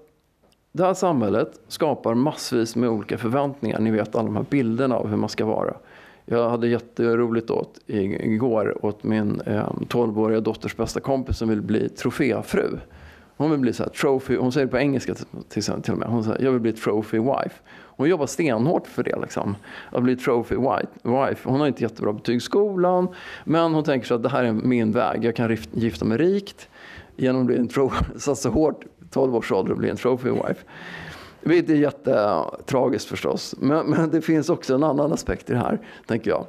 det 0.71 0.83
här 0.83 0.93
samhället 0.93 1.59
skapar 1.67 2.13
massvis 2.13 2.75
med 2.75 2.89
olika 2.89 3.17
förväntningar. 3.17 3.79
Ni 3.79 3.91
vet 3.91 4.15
alla 4.15 4.25
de 4.25 4.35
här 4.35 4.45
bilderna 4.49 4.95
av 4.95 5.07
hur 5.07 5.17
man 5.17 5.29
ska 5.29 5.45
vara. 5.45 5.73
Jag 6.25 6.49
hade 6.49 6.67
jätteroligt 6.67 7.49
åt 7.49 7.79
igår 7.87 8.85
åt 8.85 9.03
min 9.03 9.41
eh, 9.45 9.69
12-åriga 9.89 10.39
dotters 10.39 10.77
bästa 10.77 10.99
kompis 10.99 11.37
som 11.37 11.49
vill 11.49 11.61
bli 11.61 11.89
troféfru. 11.89 12.77
Hon 13.37 13.51
vill 13.51 13.59
bli 13.59 13.73
så 13.73 13.83
här, 13.83 13.89
trophy, 13.89 14.37
hon 14.37 14.51
säger 14.51 14.65
det 14.65 14.71
på 14.71 14.77
engelska 14.77 15.15
till, 15.49 15.63
till 15.63 15.93
och 15.93 15.97
med. 15.97 16.07
Hon 16.07 16.23
säger 16.23 16.43
jag 16.43 16.51
vill 16.51 16.61
bli 16.61 16.73
trophy 16.73 17.19
wife. 17.19 17.55
Hon 17.97 18.09
jobbar 18.09 18.25
stenhårt 18.25 18.87
för 18.87 19.03
det. 19.03 19.19
Liksom. 19.21 19.55
Att 19.91 20.03
bli 20.03 20.15
trophy 20.15 20.55
wife. 20.55 21.49
Hon 21.49 21.59
har 21.59 21.67
inte 21.67 21.83
jättebra 21.83 22.13
betyg 22.13 22.35
i 22.35 22.39
skolan. 22.39 23.07
Men 23.43 23.73
hon 23.73 23.83
tänker 23.83 24.07
så 24.07 24.15
att 24.15 24.23
det 24.23 24.29
här 24.29 24.43
är 24.43 24.53
min 24.53 24.91
väg. 24.91 25.25
Jag 25.25 25.35
kan 25.35 25.57
gifta 25.71 26.05
mig 26.05 26.17
rikt. 26.17 26.69
Genom 27.15 27.41
att 27.41 27.47
bli 27.47 27.57
en 27.57 27.67
trophy, 27.67 28.05
satsa 28.19 28.49
hårt, 28.49 28.83
12 29.11 29.35
års 29.35 29.51
ålder 29.51 29.71
och 29.71 29.77
bli 29.77 29.89
en 29.89 29.97
trophy 29.97 30.29
wife. 30.29 30.63
Det 31.41 31.69
är 31.69 31.75
jättetragiskt 31.75 33.07
förstås. 33.07 33.55
Men, 33.59 33.85
men 33.85 34.09
det 34.09 34.21
finns 34.21 34.49
också 34.49 34.75
en 34.75 34.83
annan 34.83 35.13
aspekt 35.13 35.49
i 35.49 35.53
det 35.53 35.59
här, 35.59 35.79
tänker 36.07 36.29
jag. 36.31 36.45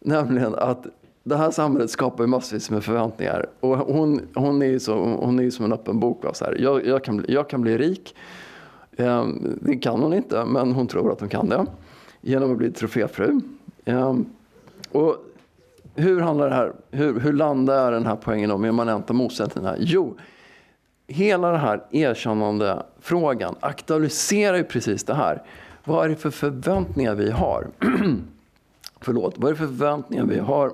Nämligen 0.00 0.54
att 0.54 0.86
det 1.24 1.36
här 1.36 1.50
samhället 1.50 1.90
skapar 1.90 2.26
massvis 2.26 2.70
med 2.70 2.84
förväntningar. 2.84 3.46
Och 3.60 3.78
hon, 3.78 4.20
hon, 4.34 4.62
är, 4.62 4.78
så, 4.78 4.94
hon 4.94 5.40
är 5.40 5.50
som 5.50 5.64
en 5.64 5.72
öppen 5.72 6.00
bok. 6.00 6.24
Så 6.32 6.44
här. 6.44 6.56
Jag, 6.60 6.86
jag, 6.86 7.04
kan, 7.04 7.24
jag 7.28 7.48
kan 7.48 7.60
bli 7.60 7.78
rik. 7.78 8.14
Ehm, 8.96 9.58
det 9.60 9.76
kan 9.76 10.00
hon 10.00 10.14
inte, 10.14 10.44
men 10.44 10.72
hon 10.72 10.86
tror 10.86 11.12
att 11.12 11.20
hon 11.20 11.28
kan 11.28 11.48
det. 11.48 11.66
Genom 12.20 12.52
att 12.52 12.58
bli 12.58 12.70
troféfru. 12.70 13.40
Ehm, 13.84 14.26
och 14.92 15.16
hur, 15.94 16.20
handlar 16.20 16.48
det 16.48 16.54
här, 16.54 16.72
hur, 16.90 17.20
hur 17.20 17.32
landar 17.32 17.92
den 17.92 18.06
här 18.06 18.16
poängen 18.16 18.50
om 18.50 18.64
immanenta 18.64 19.12
motsättningar? 19.12 19.76
Jo, 19.78 20.16
hela 21.06 21.50
den 21.50 21.60
här 21.60 21.82
erkännande 21.90 22.82
frågan 23.00 23.54
aktualiserar 23.60 24.56
ju 24.56 24.64
precis 24.64 25.04
det 25.04 25.14
här. 25.14 25.42
Vad 25.84 26.04
är 26.04 26.08
det 26.08 26.16
för 26.16 26.30
förväntningar 26.30 27.14
vi 27.14 27.30
har? 27.30 27.66
Förlåt, 29.00 29.34
vad 29.36 29.48
är 29.48 29.52
det 29.52 29.58
för 29.58 29.66
förväntningar 29.66 30.24
vi 30.24 30.38
har 30.38 30.72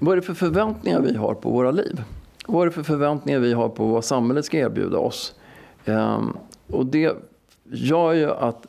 vad 0.00 0.12
är 0.12 0.16
det 0.16 0.22
för 0.22 0.34
förväntningar 0.34 1.00
vi 1.00 1.16
har 1.16 1.34
på 1.34 1.50
våra 1.50 1.70
liv? 1.70 2.02
Vad 2.46 2.62
är 2.62 2.66
det 2.66 2.72
för 2.72 2.82
förväntningar 2.82 3.38
vi 3.38 3.52
har 3.52 3.68
på 3.68 3.86
vad 3.86 4.04
samhället 4.04 4.44
ska 4.44 4.58
erbjuda 4.58 4.98
oss? 4.98 5.34
Ehm, 5.84 6.36
och 6.66 6.86
det 6.86 7.16
gör 7.64 8.12
ju 8.12 8.30
att 8.30 8.66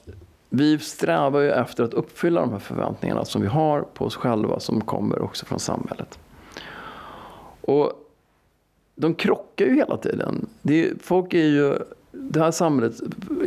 vi 0.50 0.80
strävar 0.80 1.40
ju 1.40 1.52
efter 1.52 1.84
att 1.84 1.94
uppfylla 1.94 2.42
de 2.42 2.52
här 2.52 2.60
förväntningarna 2.60 3.26
som 3.26 3.42
vi 3.42 3.48
har 3.48 3.82
på 3.82 4.06
oss 4.06 4.16
själva 4.16 4.60
som 4.60 4.82
kommer 4.82 5.22
också 5.22 5.46
från 5.46 5.60
samhället. 5.60 6.20
Och 7.62 7.94
de 8.96 9.14
krockar 9.16 9.66
ju 9.66 9.76
hela 9.76 9.98
tiden. 9.98 10.46
Det 10.62 10.86
är, 10.86 10.94
folk 11.02 11.34
är 11.34 11.48
ju, 11.48 11.78
det 12.12 12.40
här 12.40 12.52
samhället 12.52 12.94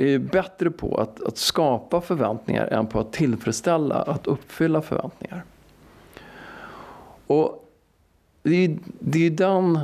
är 0.00 0.06
ju 0.06 0.18
bättre 0.18 0.70
på 0.70 0.96
att, 0.96 1.22
att 1.22 1.36
skapa 1.36 2.00
förväntningar 2.00 2.66
än 2.66 2.86
på 2.86 3.00
att 3.00 3.12
tillfredsställa, 3.12 3.94
att 3.94 4.26
uppfylla 4.26 4.82
förväntningar. 4.82 5.44
Och 7.26 7.63
det 8.46 8.64
är, 8.64 8.78
det 8.98 9.26
är 9.26 9.30
den 9.30 9.78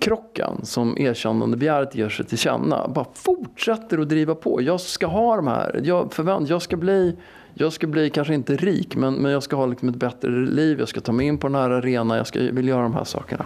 krocken 0.00 0.60
som 0.62 0.98
erkännandebegäret 0.98 1.94
ger 1.94 2.08
sig 2.08 2.26
till 2.26 2.38
känna. 2.38 2.88
Bara 2.88 3.06
fortsätter 3.14 3.98
att 3.98 4.08
driva 4.08 4.34
på. 4.34 4.62
Jag 4.62 4.80
ska 4.80 5.06
ha 5.06 5.36
de 5.36 5.46
här. 5.46 5.80
Jag, 5.84 6.12
förvänt, 6.12 6.48
jag, 6.48 6.62
ska, 6.62 6.76
bli, 6.76 7.16
jag 7.54 7.72
ska 7.72 7.86
bli, 7.86 8.10
kanske 8.10 8.34
inte 8.34 8.56
rik, 8.56 8.96
men, 8.96 9.14
men 9.14 9.32
jag 9.32 9.42
ska 9.42 9.56
ha 9.56 9.66
liksom 9.66 9.88
ett 9.88 9.96
bättre 9.96 10.30
liv. 10.30 10.78
Jag 10.78 10.88
ska 10.88 11.00
ta 11.00 11.12
mig 11.12 11.26
in 11.26 11.38
på 11.38 11.46
den 11.46 11.54
här 11.54 11.70
arenan. 11.70 12.16
Jag 12.16 12.26
ska, 12.26 12.40
vill 12.40 12.68
göra 12.68 12.82
de 12.82 12.94
här 12.94 13.04
sakerna. 13.04 13.44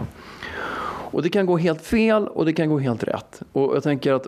Och 1.11 1.23
det 1.23 1.29
kan 1.29 1.45
gå 1.45 1.57
helt 1.57 1.81
fel 1.81 2.27
och 2.27 2.45
det 2.45 2.53
kan 2.53 2.69
gå 2.69 2.79
helt 2.79 3.03
rätt. 3.03 3.41
Och 3.51 3.75
jag 3.75 3.83
tänker 3.83 4.13
att 4.13 4.27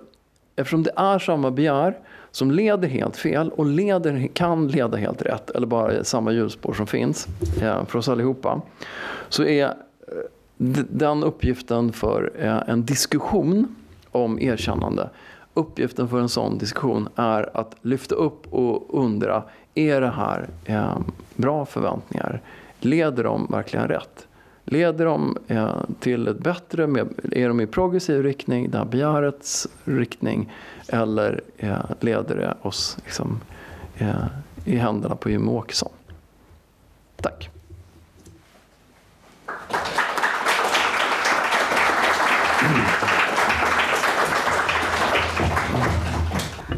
eftersom 0.56 0.84
det 0.84 0.92
är 0.96 1.20
samma 1.20 1.52
begär 1.52 1.98
som 2.32 2.52
leder 2.52 2.88
helt 2.88 3.18
fel 3.18 3.50
och 3.50 3.66
leder, 3.66 4.28
kan 4.34 4.68
leda 4.68 4.98
helt 4.98 5.22
rätt, 5.22 5.50
eller 5.50 5.68
bara 5.68 6.04
samma 6.04 6.32
hjulspår 6.32 6.74
som 6.74 6.88
finns 6.88 7.28
eh, 7.62 7.86
för 7.86 8.00
oss 8.00 8.10
allihopa, 8.10 8.62
så 9.30 9.44
är 9.44 9.74
den 10.58 11.24
uppgiften 11.24 11.94
för 11.94 12.32
eh, 12.40 12.62
en 12.68 12.86
diskussion 12.86 13.76
om 14.12 14.40
erkännande, 14.40 15.10
uppgiften 15.54 16.08
för 16.08 16.20
en 16.20 16.30
sån 16.30 16.58
diskussion 16.58 17.10
är 17.16 17.58
att 17.58 17.76
lyfta 17.82 18.16
upp 18.16 18.54
och 18.54 19.04
undra, 19.04 19.44
är 19.76 20.02
det 20.02 20.10
här 20.10 20.50
eh, 20.66 20.98
bra 21.36 21.66
förväntningar? 21.66 22.42
Leder 22.80 23.24
de 23.24 23.48
verkligen 23.50 23.88
rätt? 23.88 24.28
Leder 24.64 25.06
de 25.06 25.38
eh, 25.48 25.76
till 26.00 26.28
ett 26.28 26.40
bättre, 26.40 26.84
är 27.32 27.48
de 27.48 27.62
i 27.62 27.68
progressiv 27.68 28.24
riktning, 28.24 28.70
det 28.70 28.78
här 28.78 28.86
begärets 28.86 29.68
riktning, 29.84 30.54
eller 30.88 31.42
eh, 31.58 31.86
leder 32.00 32.36
det 32.36 32.56
oss 32.62 32.98
liksom, 33.04 33.40
eh, 33.98 34.26
i 34.66 34.76
händerna 34.76 35.16
på 35.16 35.30
Jimmie 35.30 35.54
Åkesson? 35.54 35.92
Tack. 37.22 37.50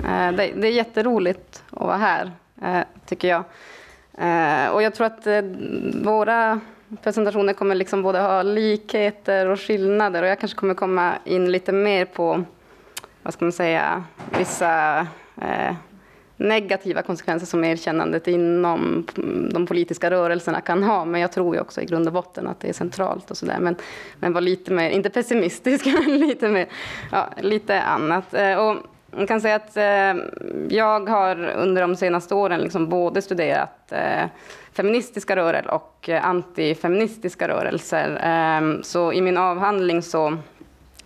Eh, 0.08 0.32
det, 0.32 0.52
det 0.56 0.68
är 0.68 0.72
jätteroligt 0.72 1.64
att 1.72 1.82
vara 1.82 1.98
här, 1.98 2.32
eh, 2.62 2.82
tycker 3.06 3.28
jag. 3.28 3.44
Eh, 4.18 4.70
och 4.70 4.82
jag 4.82 4.96
tror 4.96 5.08
att 5.08 5.28
våra 6.04 6.60
presentationer 7.04 7.54
kommer 7.54 7.76
liksom 7.76 8.02
både 8.02 8.20
ha 8.20 8.44
likheter 8.44 9.48
och 9.48 9.60
skillnader 9.60 10.22
och 10.24 10.28
jag 10.28 10.40
kanske 10.40 10.58
kommer 10.58 10.74
komma 10.74 11.14
in 11.26 11.52
lite 11.52 11.72
mer 11.72 12.06
på, 12.06 12.44
vad 13.24 13.34
ska 13.34 13.46
man 13.46 13.52
säga, 13.52 14.04
vissa 14.38 15.00
eh, 15.42 15.76
negativa 16.38 17.02
konsekvenser 17.02 17.48
som 17.48 17.64
erkännandet 17.64 18.28
inom 18.28 19.08
de 19.54 19.66
politiska 19.66 20.12
rörelserna 20.12 20.62
kan 20.62 20.84
ha. 20.84 21.06
Men 21.06 21.22
jag 21.22 21.32
tror 21.32 21.56
ju 21.56 21.62
också 21.62 21.82
i 21.82 21.86
grund 21.86 22.08
och 22.08 22.14
botten 22.14 22.48
att 22.48 22.60
det 22.60 22.70
är 22.70 22.74
centralt 22.74 23.32
och 23.32 23.38
sådär. 23.38 23.60
Men, 23.60 23.76
men 24.20 24.34
var 24.34 24.42
lite 24.42 24.72
mer, 24.72 24.90
inte 24.90 25.10
pessimistisk, 25.10 25.86
men 26.06 26.18
lite 26.18 26.50
mer, 26.50 26.68
ja, 27.12 27.30
lite 27.42 27.82
annat. 27.82 28.34
Eh, 28.34 28.56
och 28.56 28.78
man 29.12 29.28
kan 29.28 29.42
säga 29.42 29.56
att 29.56 29.78
eh, 29.78 30.24
jag 30.70 31.10
har 31.10 31.48
under 31.48 31.82
de 31.82 31.96
senaste 31.96 32.36
åren 32.36 32.60
liksom 32.60 32.90
både 32.90 33.22
studerat 33.22 33.92
eh, 33.92 34.26
feministiska 34.74 35.36
rörelser 35.36 35.74
och 35.74 36.10
antifeministiska 36.10 37.48
rörelser. 37.48 38.10
Eh, 38.24 38.82
så 38.82 39.14
i 39.14 39.22
min 39.22 39.38
avhandling 39.38 40.02
så 40.02 40.38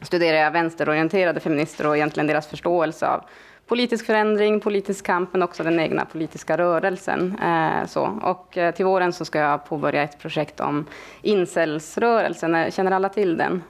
studerar 0.01 0.37
jag 0.37 0.51
vänsterorienterade 0.51 1.39
feminister 1.39 1.87
och 1.87 1.95
egentligen 1.97 2.27
deras 2.27 2.47
förståelse 2.47 3.07
av 3.07 3.23
politisk 3.71 4.05
förändring, 4.05 4.60
politisk 4.60 5.05
kamp, 5.05 5.29
men 5.34 5.43
också 5.43 5.63
den 5.63 5.79
egna 5.79 6.05
politiska 6.05 6.57
rörelsen. 6.57 7.39
Eh, 7.39 7.88
så. 7.88 8.19
Och 8.21 8.57
eh, 8.57 8.73
till 8.73 8.86
våren 8.86 9.13
så 9.13 9.25
ska 9.25 9.39
jag 9.39 9.65
påbörja 9.65 10.03
ett 10.03 10.19
projekt 10.19 10.60
om 10.60 10.86
incelsrörelsen. 11.21 12.55
Eh, 12.55 12.71
känner 12.71 12.91
alla 12.91 13.10
till 13.10 13.38
den? 13.38 13.63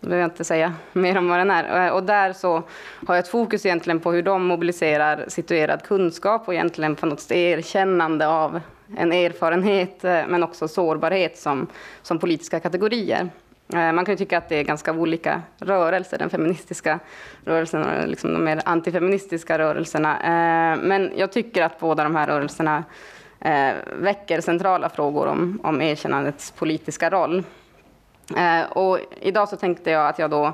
Då 0.00 0.06
behöver 0.06 0.22
jag 0.22 0.30
inte 0.30 0.44
säga 0.44 0.74
mer 0.92 1.18
om 1.18 1.28
vad 1.28 1.38
den 1.38 1.50
är. 1.50 1.86
Eh, 1.86 1.92
och 1.92 2.02
där 2.02 2.32
så 2.32 2.62
har 3.06 3.14
jag 3.14 3.18
ett 3.18 3.28
fokus 3.28 3.66
egentligen 3.66 4.00
på 4.00 4.12
hur 4.12 4.22
de 4.22 4.46
mobiliserar 4.46 5.24
situerad 5.28 5.82
kunskap 5.82 6.48
och 6.48 6.54
egentligen 6.54 6.96
på 6.96 7.06
något 7.06 7.30
erkännande 7.30 8.28
av 8.28 8.60
en 8.96 9.12
erfarenhet 9.12 10.04
eh, 10.04 10.20
men 10.28 10.42
också 10.42 10.68
sårbarhet 10.68 11.38
som, 11.38 11.66
som 12.02 12.18
politiska 12.18 12.60
kategorier. 12.60 13.30
Eh, 13.74 13.92
man 13.92 14.04
kan 14.04 14.12
ju 14.12 14.16
tycka 14.16 14.38
att 14.38 14.48
det 14.48 14.56
är 14.56 14.64
ganska 14.64 14.92
olika 14.92 15.42
rörelser, 15.58 16.18
den 16.18 16.30
feministiska 16.30 16.98
rörelsen 17.44 17.82
och 17.82 18.08
liksom 18.08 18.32
de 18.32 18.44
mer 18.44 18.62
antifeministiska 18.64 19.58
rörelserna. 19.58 20.16
Eh, 20.20 20.78
men 20.82 21.12
jag 21.16 21.32
tycker 21.32 21.62
att 21.62 21.80
båda 21.80 22.04
de 22.04 22.16
här 22.16 22.26
rörelserna 22.26 22.84
eh, 23.40 23.72
väcker 23.92 24.40
centrala 24.40 24.88
frågor 24.88 25.26
om, 25.26 25.60
om 25.62 25.80
erkännandets 25.80 26.50
politiska 26.50 27.10
roll. 27.10 27.44
Och 28.70 28.98
idag 29.20 29.48
så 29.48 29.56
tänkte 29.56 29.90
jag 29.90 30.08
att 30.08 30.18
jag 30.18 30.30
då 30.30 30.52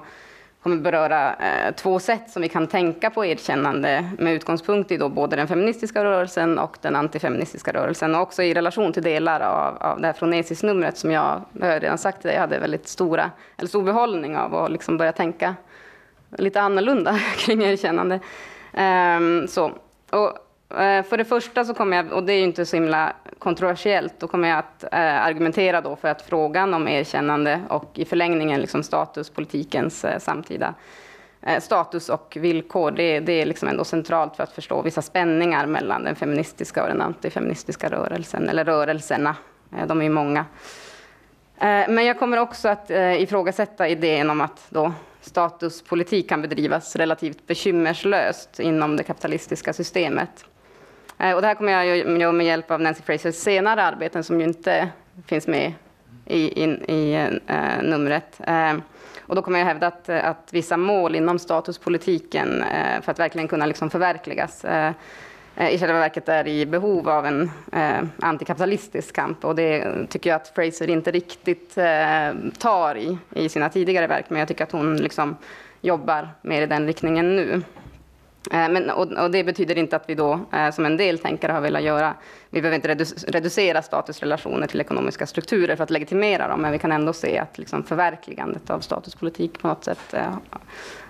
kommer 0.63 0.77
beröra 0.77 1.35
eh, 1.35 1.75
två 1.75 1.99
sätt 1.99 2.31
som 2.31 2.43
vi 2.43 2.49
kan 2.49 2.67
tänka 2.67 3.11
på 3.11 3.25
erkännande 3.25 4.11
med 4.19 4.35
utgångspunkt 4.35 4.91
i 4.91 4.97
då 4.97 5.09
både 5.09 5.37
den 5.37 5.49
feministiska 5.49 6.05
rörelsen 6.05 6.59
och 6.59 6.79
den 6.81 6.97
antifeministiska 6.97 7.73
rörelsen 7.73 8.15
och 8.15 8.21
också 8.21 8.43
i 8.43 8.55
relation 8.55 8.93
till 8.93 9.03
delar 9.03 9.41
av, 9.41 9.77
av 9.81 10.01
det 10.01 10.07
här 10.07 10.15
Fronesis-numret 10.15 10.99
som 10.99 11.11
jag, 11.11 11.43
jag 11.53 11.67
har 11.67 11.81
redan 11.81 11.99
sagt 11.99 12.21
till 12.21 12.29
dig, 12.29 12.39
hade 12.39 12.59
väldigt 12.59 12.89
stora, 12.89 13.31
eller 13.57 13.69
stor 13.69 13.83
behållning 13.83 14.37
av 14.37 14.55
och 14.55 14.71
liksom 14.71 14.97
börja 14.97 15.13
tänka 15.13 15.55
lite 16.39 16.61
annorlunda 16.61 17.19
kring 17.37 17.63
erkännande. 17.63 18.21
Um, 19.19 19.49
så. 19.49 19.73
Och 20.11 20.48
Eh, 20.71 21.03
för 21.03 21.17
det 21.17 21.25
första 21.25 21.65
så 21.65 21.75
kommer 21.75 21.97
jag, 21.97 22.13
och 22.13 22.23
det 22.23 22.33
är 22.33 22.37
ju 22.37 22.45
inte 22.45 22.67
så 22.67 22.77
himla 22.77 23.13
kontroversiellt, 23.39 24.15
då 24.19 24.29
kommer 24.29 24.49
jag 24.49 24.59
att 24.59 24.85
eh, 24.85 25.27
argumentera 25.27 25.81
då 25.81 25.97
för 25.97 26.09
att 26.09 26.23
frågan 26.23 26.75
om 26.75 26.89
erkännande 26.89 27.61
och 27.69 27.99
i 27.99 28.05
förlängningen 28.05 28.61
liksom 28.61 28.83
statuspolitikens 28.83 30.05
eh, 30.05 30.19
samtida 30.19 30.75
eh, 31.43 31.61
status 31.61 32.09
och 32.09 32.37
villkor, 32.41 32.91
det, 32.91 33.21
det 33.21 33.33
är 33.33 33.47
liksom 33.47 33.69
ändå 33.69 33.85
centralt 33.85 34.37
för 34.37 34.43
att 34.43 34.53
förstå 34.53 34.83
vissa 34.83 35.03
spänningar 35.03 35.67
mellan 35.67 36.05
den 36.05 36.17
feministiska 36.17 36.83
och 36.83 36.89
den 36.89 37.01
antifeministiska 37.01 37.89
rörelsen, 37.89 38.49
eller 38.49 38.65
rörelserna. 38.65 39.37
Eh, 39.79 39.87
de 39.87 40.01
är 40.01 40.05
ju 40.05 40.11
många. 40.11 40.45
Men 41.61 42.05
jag 42.05 42.19
kommer 42.19 42.37
också 42.37 42.69
att 42.69 42.91
ifrågasätta 42.91 43.89
idén 43.89 44.31
om 44.31 44.41
att 44.41 44.67
då 44.69 44.93
statuspolitik 45.21 46.29
kan 46.29 46.43
bedrivas 46.43 46.97
relativt 46.97 47.47
bekymmerslöst 47.47 48.61
inom 48.61 48.97
det 48.97 49.03
kapitalistiska 49.03 49.73
systemet. 49.73 50.45
Eh, 51.19 51.35
och 51.35 51.41
det 51.41 51.47
här 51.47 51.55
kommer 51.55 51.73
jag 51.73 51.97
göra 52.21 52.33
med 52.33 52.47
hjälp 52.47 52.71
av 52.71 52.81
Nancy 52.81 53.03
Frasers 53.03 53.35
senare 53.35 53.83
arbeten 53.83 54.25
som 54.25 54.41
ju 54.41 54.47
inte 54.47 54.89
finns 55.27 55.47
med 55.47 55.73
i, 56.27 56.63
in, 56.63 56.83
i 56.83 57.29
uh, 57.51 57.83
numret. 57.83 58.41
Uh, 58.49 58.81
och 59.21 59.35
då 59.35 59.43
kommer 59.43 59.59
jag 59.59 59.67
hävda 59.67 59.87
att, 59.87 60.09
att 60.09 60.49
vissa 60.51 60.77
mål 60.77 61.15
inom 61.15 61.39
statuspolitiken 61.39 62.49
uh, 62.49 63.03
för 63.03 63.13
att 63.13 63.19
verkligen 63.19 63.49
kunna 63.49 63.67
liksom 63.67 63.91
förverkligas 63.91 64.65
i 65.71 65.79
själva 65.79 65.99
verket 65.99 66.29
är 66.29 66.49
i 66.49 66.67
behov 66.67 67.09
av 67.09 67.27
en 67.27 67.51
antikapitalistisk 68.19 69.15
kamp. 69.15 69.45
Och 69.45 69.55
det 69.55 70.07
tycker 70.09 70.31
jag 70.31 70.37
att 70.37 70.49
Fraser 70.49 70.91
inte 70.91 71.11
riktigt 71.11 71.75
tar 72.59 72.97
i, 72.97 73.19
i 73.35 73.49
sina 73.49 73.69
tidigare 73.69 74.07
verk, 74.07 74.25
men 74.29 74.39
jag 74.39 74.49
tycker 74.49 74.65
att 74.65 74.73
hon 74.73 74.97
liksom 74.97 75.37
jobbar 75.81 76.29
mer 76.43 76.63
i 76.63 76.67
den 76.67 76.87
riktningen 76.87 77.37
nu. 77.37 77.63
Eh, 78.51 78.69
men, 78.69 78.91
och, 78.91 79.13
och, 79.13 79.31
det 79.31 79.45
betyder 79.45 79.79
inte 79.79 79.97
att 79.97 80.05
vi 80.09 80.15
då, 80.15 80.41
eh, 80.53 80.71
som 80.71 80.87
en 80.87 80.97
del 80.97 81.19
tänkare 81.19 81.53
har 81.53 81.61
velat 81.61 81.83
göra, 81.83 82.15
vi 82.51 82.63
behöver 82.63 82.77
inte 82.77 83.05
reducera 83.29 83.83
statusrelationer 83.83 84.67
till 84.67 84.81
ekonomiska 84.81 85.27
strukturer 85.27 85.77
för 85.77 85.85
att 85.85 85.91
legitimera 85.91 86.49
dem, 86.49 86.63
men 86.63 86.73
vi 86.73 86.79
kan 86.79 86.93
ändå 86.93 87.13
se 87.13 87.39
att 87.39 87.59
liksom 87.59 87.85
förverkligandet 87.85 88.71
av 88.71 88.81
statuspolitik 88.81 89.63
på 89.63 89.69
något 89.69 89.85
sätt 89.85 90.15
eh, 90.15 90.37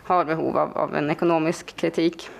har 0.04 0.24
behov 0.24 0.58
av, 0.58 0.78
av 0.78 0.96
en 0.96 1.10
ekonomisk 1.10 1.76
kritik. 1.76 2.30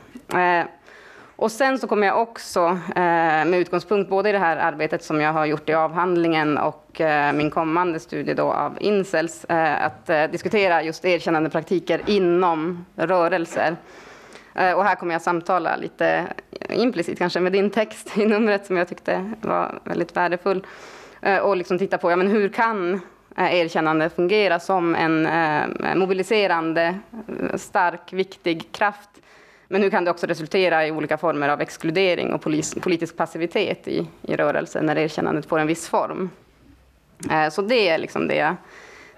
Och 1.36 1.52
sen 1.52 1.78
så 1.78 1.86
kommer 1.86 2.06
jag 2.06 2.22
också, 2.22 2.78
med 2.94 3.54
utgångspunkt 3.54 4.10
både 4.10 4.28
i 4.28 4.32
det 4.32 4.38
här 4.38 4.56
arbetet 4.56 5.04
som 5.04 5.20
jag 5.20 5.32
har 5.32 5.46
gjort 5.46 5.68
i 5.68 5.74
avhandlingen 5.74 6.58
och 6.58 7.00
min 7.34 7.50
kommande 7.50 8.00
studie 8.00 8.34
då 8.34 8.52
av 8.52 8.76
incels, 8.80 9.46
att 9.48 10.06
diskutera 10.06 10.82
just 10.82 11.04
erkännande 11.04 11.50
praktiker 11.50 12.02
inom 12.06 12.84
rörelser. 12.96 13.76
Eh, 14.58 14.72
och 14.72 14.84
här 14.84 14.94
kommer 14.94 15.14
jag 15.14 15.22
samtala 15.22 15.76
lite 15.76 16.26
implicit 16.70 17.18
kanske 17.18 17.40
med 17.40 17.52
din 17.52 17.70
text 17.70 18.18
i 18.18 18.26
numret 18.26 18.66
som 18.66 18.76
jag 18.76 18.88
tyckte 18.88 19.32
var 19.40 19.78
väldigt 19.84 20.16
värdefull. 20.16 20.66
Eh, 21.22 21.38
och 21.38 21.56
liksom 21.56 21.78
titta 21.78 21.98
på 21.98 22.10
ja, 22.10 22.16
men 22.16 22.28
hur 22.28 22.48
kan 22.48 22.94
eh, 23.36 23.54
erkännande 23.54 24.10
fungera 24.10 24.60
som 24.60 24.94
en 24.94 25.28
mobiliserande, 25.98 26.98
stark, 27.54 28.12
viktig 28.12 28.72
kraft 28.72 29.08
men 29.70 29.82
hur 29.82 29.90
kan 29.90 30.04
det 30.04 30.10
också 30.10 30.26
resultera 30.26 30.86
i 30.86 30.90
olika 30.90 31.16
former 31.16 31.48
av 31.48 31.60
exkludering 31.60 32.32
och 32.32 32.42
politisk 32.80 33.16
passivitet 33.16 33.88
i, 33.88 34.08
i 34.22 34.36
rörelsen 34.36 34.86
när 34.86 34.98
erkännandet 34.98 35.46
får 35.46 35.58
en 35.58 35.66
viss 35.66 35.88
form? 35.88 36.30
Så 37.50 37.62
det 37.62 37.88
är 37.88 37.98
liksom 37.98 38.28
det, 38.28 38.36
jag 38.36 38.56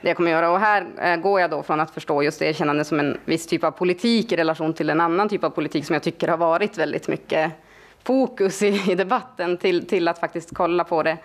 det 0.02 0.08
jag 0.08 0.16
kommer 0.16 0.30
göra. 0.30 0.50
Och 0.50 0.60
här 0.60 0.86
eh, 0.98 1.16
går 1.16 1.40
jag 1.40 1.50
då 1.50 1.62
från 1.62 1.80
att 1.80 1.90
förstå 1.90 2.22
just 2.22 2.42
erkännande 2.42 2.84
som 2.84 3.00
en 3.00 3.18
viss 3.24 3.46
typ 3.46 3.64
av 3.64 3.70
politik 3.70 4.32
i 4.32 4.36
relation 4.36 4.74
till 4.74 4.90
en 4.90 5.00
annan 5.00 5.28
typ 5.28 5.44
av 5.44 5.50
politik 5.50 5.86
som 5.86 5.94
jag 5.94 6.02
tycker 6.02 6.28
har 6.28 6.36
varit 6.36 6.78
väldigt 6.78 7.08
mycket 7.08 7.52
fokus 8.04 8.62
i, 8.62 8.92
i 8.92 8.94
debatten 8.94 9.56
till, 9.56 9.86
till 9.86 10.08
att 10.08 10.18
faktiskt 10.18 10.50
kolla 10.54 10.84
på 10.84 11.02
det 11.02 11.16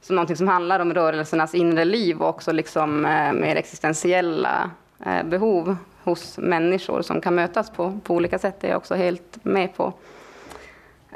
som 0.00 0.16
någonting 0.16 0.36
som 0.36 0.48
handlar 0.48 0.80
om 0.80 0.94
rörelsernas 0.94 1.54
inre 1.54 1.84
liv 1.84 2.22
och 2.22 2.28
också 2.28 2.52
liksom, 2.52 3.04
eh, 3.06 3.32
mer 3.32 3.56
existentiella 3.56 4.70
eh, 5.06 5.22
behov 5.24 5.76
hos 6.04 6.38
människor 6.38 7.02
som 7.02 7.20
kan 7.20 7.34
mötas 7.34 7.70
på, 7.70 7.98
på 8.04 8.14
olika 8.14 8.38
sätt. 8.38 8.60
Det 8.60 8.66
är 8.66 8.70
jag 8.70 8.78
också 8.78 8.94
helt 8.94 9.38
med 9.44 9.76
på. 9.76 9.92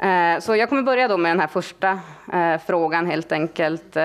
Eh, 0.01 0.39
så 0.39 0.55
jag 0.55 0.69
kommer 0.69 0.83
börja 0.83 1.07
då 1.07 1.17
med 1.17 1.31
den 1.31 1.39
här 1.39 1.47
första 1.47 1.99
eh, 2.33 2.57
frågan 2.67 3.05
helt 3.05 3.31
enkelt. 3.31 3.95
Eh, 3.95 4.03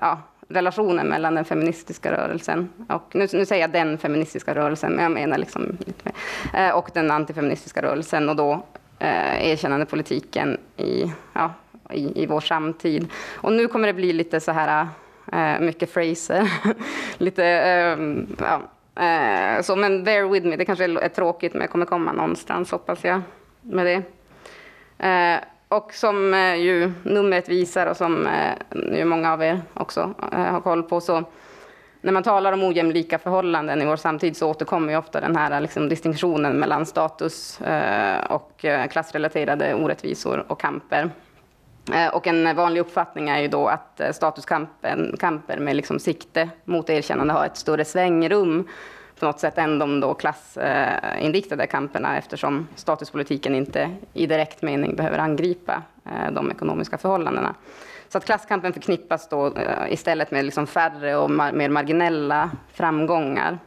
ja, 0.00 0.18
relationen 0.50 1.06
mellan 1.06 1.34
den 1.34 1.44
feministiska 1.44 2.12
rörelsen 2.12 2.68
och 2.88 3.14
nu, 3.14 3.26
nu 3.32 3.46
säger 3.46 3.62
jag 3.62 3.70
den 3.70 3.98
feministiska 3.98 4.54
rörelsen, 4.54 4.92
men 4.92 5.02
jag 5.02 5.12
menar 5.12 5.38
liksom 5.38 5.76
lite 5.86 6.04
mer, 6.04 6.14
eh, 6.66 6.74
och 6.74 6.90
den 6.94 7.10
antifeministiska 7.10 7.82
rörelsen 7.82 8.28
och 8.28 8.36
då 8.36 8.66
eh, 8.98 9.50
erkännandepolitiken 9.50 10.58
i, 10.76 11.12
ja, 11.32 11.52
i, 11.90 12.22
i 12.22 12.26
vår 12.26 12.40
samtid. 12.40 13.08
Och 13.34 13.52
nu 13.52 13.68
kommer 13.68 13.86
det 13.86 13.94
bli 13.94 14.12
lite 14.12 14.40
så 14.40 14.52
här 14.52 14.88
eh, 15.32 15.60
mycket 15.60 15.92
fraser. 15.92 16.52
lite 17.18 17.44
eh, 17.44 17.98
ja, 18.38 18.60
Eh, 19.00 19.62
så, 19.62 19.76
men 19.76 20.04
bear 20.04 20.28
with 20.28 20.46
me, 20.46 20.56
det 20.56 20.64
kanske 20.64 20.84
är, 20.84 20.98
är 20.98 21.08
tråkigt 21.08 21.52
men 21.52 21.60
jag 21.60 21.70
kommer 21.70 21.86
komma 21.86 22.12
någonstans 22.12 22.70
hoppas 22.70 23.04
jag 23.04 23.22
med 23.60 23.86
det. 23.86 24.02
Eh, 25.06 25.40
och 25.70 25.94
som 25.94 26.34
eh, 26.34 26.54
ju 26.54 26.92
numret 27.02 27.48
visar 27.48 27.86
och 27.86 27.96
som 27.96 28.26
eh, 28.26 28.98
ju 28.98 29.04
många 29.04 29.32
av 29.32 29.42
er 29.42 29.62
också 29.74 30.14
eh, 30.32 30.38
har 30.38 30.60
koll 30.60 30.82
på 30.82 31.00
så 31.00 31.24
när 32.00 32.12
man 32.12 32.22
talar 32.22 32.52
om 32.52 32.62
ojämlika 32.62 33.18
förhållanden 33.18 33.82
i 33.82 33.86
vår 33.86 33.96
samtid 33.96 34.36
så 34.36 34.50
återkommer 34.50 34.92
ju 34.92 34.98
ofta 34.98 35.20
den 35.20 35.36
här 35.36 35.60
liksom, 35.60 35.88
distinktionen 35.88 36.58
mellan 36.58 36.86
status 36.86 37.60
eh, 37.60 38.24
och 38.24 38.64
eh, 38.64 38.86
klassrelaterade 38.86 39.74
orättvisor 39.74 40.44
och 40.48 40.60
kamper. 40.60 41.10
Eh, 41.94 42.08
och 42.08 42.26
en 42.26 42.56
vanlig 42.56 42.80
uppfattning 42.80 43.28
är 43.28 43.38
ju 43.38 43.48
då 43.48 43.68
att 43.68 44.00
eh, 44.00 44.12
statuskamper 44.12 45.58
med 45.58 45.76
liksom 45.76 45.98
sikte 45.98 46.50
mot 46.64 46.90
erkännande 46.90 47.32
har 47.32 47.46
ett 47.46 47.56
större 47.56 47.84
svängrum 47.84 48.68
på 49.20 49.26
något 49.26 49.40
sätt 49.40 49.58
än 49.58 49.78
de 49.78 50.00
då 50.00 50.14
klassinriktade 50.14 51.66
kamperna 51.66 52.18
eftersom 52.18 52.68
statuspolitiken 52.74 53.54
inte 53.54 53.90
i 54.12 54.26
direkt 54.26 54.62
mening 54.62 54.96
behöver 54.96 55.18
angripa 55.18 55.82
eh, 56.06 56.32
de 56.32 56.50
ekonomiska 56.50 56.98
förhållandena. 56.98 57.54
Så 58.08 58.18
att 58.18 58.24
klasskampen 58.24 58.72
förknippas 58.72 59.28
då 59.28 59.46
eh, 59.46 59.92
istället 59.92 60.30
med 60.30 60.44
liksom 60.44 60.66
färre 60.66 61.16
och 61.16 61.30
mer 61.30 61.68
marginella 61.68 62.50
framgångar. 62.72 63.58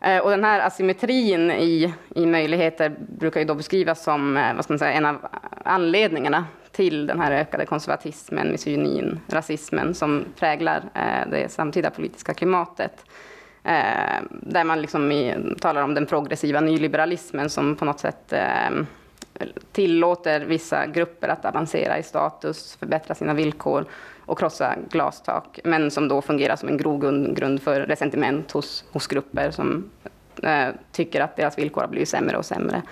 Eh, 0.00 0.18
och 0.18 0.30
den 0.30 0.44
här 0.44 0.60
asymmetrin 0.66 1.50
i, 1.50 1.94
i 2.14 2.26
möjligheter 2.26 2.96
brukar 2.98 3.40
ju 3.40 3.46
då 3.46 3.54
beskrivas 3.54 4.02
som 4.04 4.52
vad 4.56 4.64
ska 4.64 4.72
man 4.72 4.78
säga, 4.78 4.92
en 4.92 5.06
av 5.06 5.26
anledningarna 5.64 6.44
till 6.72 7.06
den 7.06 7.20
här 7.20 7.32
ökade 7.32 7.66
konservatismen, 7.66 8.50
misogynin, 8.50 9.20
rasismen 9.28 9.94
som 9.94 10.24
präglar 10.38 10.82
det 11.30 11.52
samtida 11.52 11.90
politiska 11.90 12.34
klimatet. 12.34 13.04
Eh, 13.66 14.22
där 14.30 14.64
man 14.64 14.80
liksom 14.80 15.12
i, 15.12 15.34
talar 15.60 15.82
om 15.82 15.94
den 15.94 16.06
progressiva 16.06 16.60
nyliberalismen 16.60 17.50
som 17.50 17.76
på 17.76 17.84
något 17.84 18.00
sätt 18.00 18.32
eh, 18.32 18.70
tillåter 19.72 20.40
vissa 20.40 20.86
grupper 20.86 21.28
att 21.28 21.44
avancera 21.44 21.98
i 21.98 22.02
status, 22.02 22.76
förbättra 22.76 23.14
sina 23.14 23.34
villkor 23.34 23.84
och 24.26 24.38
krossa 24.38 24.74
glastak, 24.90 25.60
men 25.64 25.90
som 25.90 26.08
då 26.08 26.22
fungerar 26.22 26.56
som 26.56 26.68
en 26.68 26.76
grogrund 26.76 27.62
för 27.62 27.80
resentiment 27.80 28.52
hos, 28.52 28.84
hos 28.92 29.06
grupper 29.06 29.50
som 29.50 29.90
eh, 30.42 30.68
tycker 30.92 31.20
att 31.20 31.36
deras 31.36 31.58
villkor 31.58 31.80
har 31.80 31.88
blivit 31.88 32.08
sämre 32.08 32.36
och 32.36 32.46
sämre. 32.46 32.82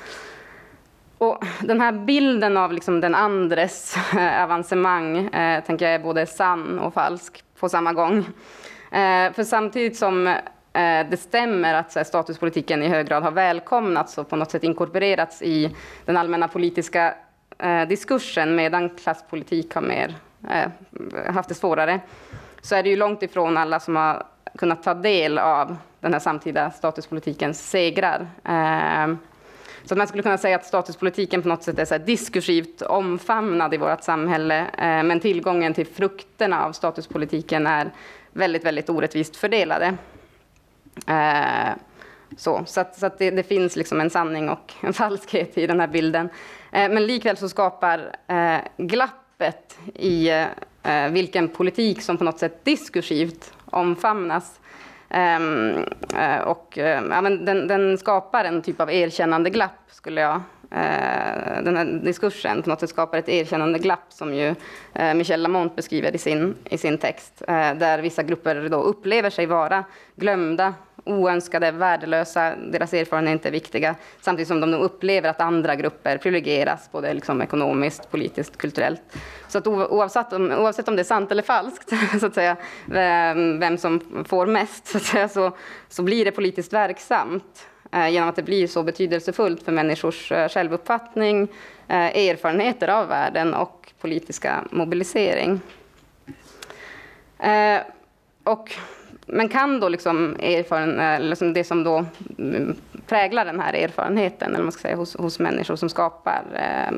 Och 1.19 1.45
den 1.61 1.81
här 1.81 1.93
bilden 1.93 2.57
av 2.57 2.73
liksom 2.73 3.01
den 3.01 3.15
andres 3.15 3.97
eh, 4.17 4.43
avancemang 4.43 5.17
eh, 5.27 5.65
tänker 5.65 5.85
jag 5.85 5.95
är 5.95 5.99
både 5.99 6.27
sann 6.27 6.79
och 6.79 6.95
falsk 6.95 7.45
på 7.59 7.69
samma 7.69 7.93
gång. 7.93 8.19
Eh, 8.91 9.33
för 9.33 9.45
samtidigt 9.45 9.97
som 9.97 10.27
eh, 10.27 10.37
Eh, 10.75 11.09
det 11.11 11.17
stämmer 11.17 11.75
att 11.75 11.95
här, 11.95 12.05
statuspolitiken 12.05 12.83
i 12.83 12.89
hög 12.89 13.07
grad 13.07 13.23
har 13.23 13.31
välkomnats 13.31 14.19
och 14.19 14.29
på 14.29 14.37
något 14.37 14.51
sätt 14.51 14.65
inkorporerats 14.65 15.43
i 15.43 15.77
den 16.05 16.17
allmänna 16.17 16.49
politiska 16.49 17.15
eh, 17.59 17.89
diskursen 17.89 18.57
medan 18.57 18.91
klasspolitik 18.91 19.75
har 19.75 19.83
mer, 19.83 20.15
eh, 20.51 21.35
haft 21.35 21.49
det 21.49 21.55
svårare, 21.55 22.01
så 22.63 22.75
är 22.75 22.83
det 22.83 22.89
ju 22.89 22.97
långt 22.97 23.23
ifrån 23.23 23.57
alla 23.57 23.81
som 23.81 23.97
har 23.97 24.27
kunnat 24.59 24.83
ta 24.83 24.95
del 24.95 25.39
av 25.39 25.77
den 26.01 26.13
här 26.13 26.21
samtida 26.21 26.71
statuspolitikens 26.71 27.71
segrar. 27.71 28.27
Eh, 28.45 29.17
så 29.85 29.97
man 29.97 30.07
skulle 30.07 30.23
kunna 30.23 30.39
säga 30.39 30.57
att 30.57 30.65
statuspolitiken 30.65 31.43
på 31.43 31.49
något 31.49 31.63
sätt 31.63 31.79
är 31.79 31.85
så 31.85 31.99
diskursivt 31.99 32.83
omfamnad 32.83 33.75
i 33.75 33.77
vårt 33.77 34.03
samhälle, 34.03 34.59
eh, 34.59 35.03
men 35.03 35.21
tillgången 35.21 35.75
till 35.75 35.87
frukterna 35.87 36.65
av 36.65 36.73
statuspolitiken 36.73 37.67
är 37.67 37.91
väldigt, 38.33 38.65
väldigt 38.65 38.91
orättvist 38.91 39.37
fördelade. 39.37 39.97
Eh, 41.07 41.73
så, 42.37 42.63
så, 42.67 42.81
att, 42.81 42.97
så 42.97 43.07
att 43.07 43.19
det, 43.19 43.31
det, 43.31 43.43
finns 43.43 43.77
liksom 43.77 44.01
en 44.01 44.11
sanning 44.11 44.49
och 44.49 44.73
en 44.81 44.93
falskhet 44.93 45.59
i 45.59 45.67
den 45.67 45.81
här 45.81 45.87
bilden. 45.87 46.29
Eh, 46.73 46.91
men 46.91 47.07
likväl 47.07 47.37
så 47.37 47.49
skapar 47.49 48.17
eh, 48.27 48.59
glappet 48.77 49.79
i 49.95 50.29
eh, 50.83 51.09
vilken 51.11 51.49
politik 51.49 52.03
som 52.03 52.17
på 52.19 52.25
något 52.25 52.39
sätt 52.39 52.65
diskursivt 52.65 53.53
omfamnas 53.67 54.61
ehm, 55.09 55.85
eh, 56.17 56.39
och 56.39 56.73
ja, 57.11 57.21
men 57.21 57.45
den, 57.45 57.69
den, 57.69 57.99
skapar 57.99 58.45
en 58.45 58.63
typ 58.63 58.81
av 58.81 58.91
erkännande 58.91 59.51
glapp, 59.51 59.81
skulle 59.89 60.21
jag 60.21 60.41
Eh, 60.75 61.63
den 61.63 61.77
här 61.77 61.85
diskursen. 61.85 62.63
På 62.63 62.69
något 62.69 62.81
sätt 62.81 62.91
skapar 62.91 63.19
ett 63.19 63.29
erkännande 63.29 63.79
glapp 63.79 64.13
som 64.13 64.35
ju 64.35 64.55
eh, 64.93 65.15
Michel 65.15 65.43
Lamont 65.43 65.77
beskriver 65.77 66.15
i 66.15 66.19
sin, 66.19 66.55
i 66.65 66.79
sin 66.79 66.99
text, 66.99 67.43
eh, 67.49 67.75
där 67.75 67.99
vissa 67.99 68.23
grupper 68.23 68.69
då 68.69 68.83
upplever 68.83 69.31
sig 69.31 69.47
vara 69.47 69.85
glömda 70.17 70.75
oönskade, 71.05 71.71
värdelösa, 71.71 72.55
deras 72.57 72.95
erfarenheter 72.95 73.31
är 73.31 73.33
inte 73.33 73.51
viktiga, 73.51 73.95
samtidigt 74.21 74.49
som 74.49 74.61
de 74.61 74.75
upplever 74.75 75.29
att 75.29 75.41
andra 75.41 75.75
grupper 75.75 76.19
privilegieras, 76.19 76.93
både 76.93 77.15
liksom 77.15 77.43
ekonomiskt, 77.43 78.11
politiskt, 78.11 78.57
kulturellt. 78.57 79.03
Så 79.49 79.59
att 79.59 79.67
oavsett 79.67 80.33
om, 80.33 80.53
oavsett 80.53 80.89
om 80.89 80.97
det 80.97 81.03
är 81.03 81.05
sant 81.05 81.33
eller 81.33 81.43
falskt, 81.43 81.91
så 82.21 82.27
att 82.27 82.35
säga, 82.35 82.57
vem 83.59 83.79
som 83.79 84.25
får 84.29 84.47
mest, 84.47 84.87
så, 84.87 84.97
att 84.97 85.05
säga, 85.05 85.29
så, 85.29 85.57
så 85.89 86.03
blir 86.03 86.25
det 86.25 86.33
politiskt 86.33 86.73
verksamt. 86.73 87.67
Eh, 87.95 88.09
genom 88.09 88.29
att 88.29 88.37
det 88.37 88.43
blir 88.43 88.67
så 88.67 88.83
betydelsefullt 88.83 89.63
för 89.63 89.73
människors 89.73 90.33
eh, 90.33 90.49
självuppfattning, 90.49 91.49
eh, 91.89 92.29
erfarenheter 92.29 92.89
av 92.89 93.09
världen 93.09 93.55
och 93.55 93.93
politiska 94.01 94.65
mobilisering. 94.71 95.61
Och 98.45 98.77
men 99.27 99.49
kan 99.49 99.81
då 99.81 99.89
liksom 99.89 100.37
erfaren, 100.41 101.29
liksom 101.29 101.53
det 101.53 101.65
som 101.65 101.85
då 101.85 102.05
mm, 102.39 102.77
präglar 103.07 103.45
den 103.45 103.61
här 103.61 103.73
erfarenheten, 103.73 104.55
eller 104.55 104.63
man 104.63 104.73
ska 104.73 104.83
säga, 104.83 104.97
hos, 104.97 105.17
hos 105.17 105.39
människor 105.39 105.77
som 105.77 105.89
skapar 105.89 106.43
eh, 106.55 106.97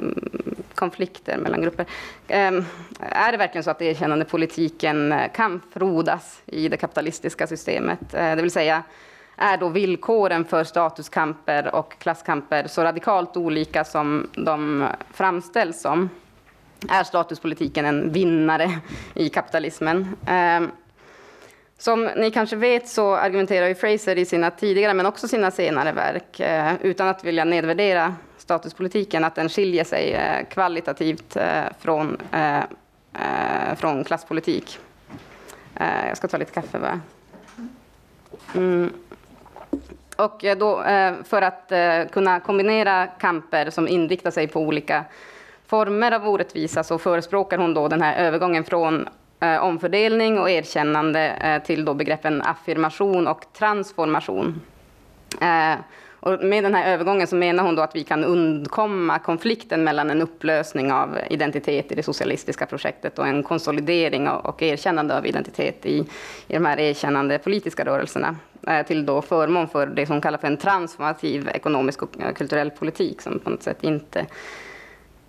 konflikter 0.75 1.39
mellan 1.39 1.63
grupper. 1.63 1.87
Eh, 2.29 2.53
är 3.01 3.33
det 3.33 3.39
verkligen 3.39 3.65
så 3.65 3.71
att 3.71 3.83
erkännandepolitiken 3.83 5.15
kan 5.35 5.61
frodas 5.73 6.43
i 6.47 6.69
det 6.69 6.77
kapitalistiska 6.77 7.47
systemet? 7.47 8.15
Eh, 8.15 8.37
det 8.37 8.43
vill 8.43 8.51
säga, 8.51 8.83
är 9.37 9.57
då 9.57 9.69
villkoren 9.69 10.45
för 10.45 10.65
statuskamper 10.65 11.75
och 11.75 11.99
klasskamper 11.99 12.67
så 12.67 12.83
radikalt 12.83 13.37
olika 13.37 13.85
som 13.85 14.31
de 14.35 14.89
framställs 15.13 15.81
som? 15.81 16.11
Är 16.89 17.05
statuspolitiken 17.05 17.85
en 17.85 18.13
vinnare 18.13 18.79
i 19.15 19.29
kapitalismen? 19.29 20.17
Ehm, 20.27 20.71
som 21.79 22.05
ni 22.05 22.31
kanske 22.31 22.57
vet 22.57 22.89
så 22.89 23.15
argumenterar 23.15 23.69
ju 23.69 23.75
Fraser 23.75 24.19
i 24.19 24.25
sina 24.25 24.51
tidigare 24.51 24.95
men 24.95 25.07
också 25.07 25.29
sina 25.29 25.51
senare 25.51 25.93
verk, 25.93 26.41
eh, 26.41 26.75
utan 26.81 27.09
att 27.09 27.25
vilja 27.25 27.45
nedvärdera 27.45 28.15
statuspolitiken, 28.39 29.25
att 29.25 29.35
den 29.35 29.49
skiljer 29.49 29.85
sig 29.85 30.13
eh, 30.13 30.47
kvalitativt 30.51 31.37
eh, 31.37 31.65
från, 31.81 32.17
från 33.77 34.05
klasspolitik. 34.05 34.79
Jag 36.09 36.17
ska 36.17 36.29
ta 36.29 36.37
lite 36.37 36.53
kaffe 36.53 36.79
bara. 36.79 37.01
Mm. 38.55 38.93
Och 40.17 40.45
eh, 40.45 40.59
då, 40.59 40.83
eh, 40.83 41.15
för 41.25 41.43
att 41.43 41.73
eh, 41.73 42.05
kunna 42.13 42.41
kombinera 42.41 43.07
kamper 43.07 43.71
som 43.71 43.89
inriktar 43.89 44.31
sig 44.31 44.49
på 44.49 44.61
olika 44.61 45.05
former 45.67 46.13
av 46.13 46.29
orättvisa 46.29 46.85
så 46.85 46.99
förespråkar 46.99 47.59
hon 47.59 47.75
då 47.75 47.89
den 47.89 48.03
här 48.03 48.27
övergången 48.27 48.65
från 48.65 49.09
omfördelning 49.61 50.39
och 50.39 50.51
erkännande 50.51 51.61
till 51.67 51.85
då 51.85 51.95
begreppen 51.95 52.43
affirmation 52.43 53.27
och 53.27 53.53
transformation. 53.53 54.61
Och 56.27 56.45
med 56.45 56.65
den 56.65 56.75
här 56.75 56.93
övergången 56.93 57.27
så 57.27 57.37
menar 57.37 57.65
hon 57.65 57.75
då 57.75 57.83
att 57.83 57.97
vi 57.97 58.05
kan 58.05 58.25
undkomma 58.25 59.19
konflikten 59.19 59.85
mellan 59.85 60.11
en 60.11 60.23
upplösning 60.23 60.93
av 60.93 61.19
identitet 61.31 61.93
i 61.93 61.95
det 61.95 62.03
socialistiska 62.03 62.67
projektet 62.67 63.19
och 63.19 63.27
en 63.27 63.43
konsolidering 63.43 64.29
och 64.29 64.63
erkännande 64.63 65.19
av 65.19 65.27
identitet 65.27 65.87
i, 65.87 65.99
i 66.49 66.53
de 66.53 66.65
här 66.65 66.81
erkännande 66.81 67.39
politiska 67.39 67.85
rörelserna 67.85 68.37
eh, 68.67 68.87
till 68.87 69.07
då 69.07 69.23
förmån 69.23 69.69
för 69.69 69.87
det 69.87 70.07
som 70.07 70.21
kallas 70.21 70.41
för 70.41 70.49
en 70.49 70.57
transformativ 70.57 71.49
ekonomisk 71.49 72.03
och 72.03 72.21
eh, 72.21 72.33
kulturell 72.33 72.71
politik 72.71 73.23
som 73.23 73.39
på 73.39 73.51
något 73.51 73.63
sätt 73.63 73.85
inte 73.85 74.27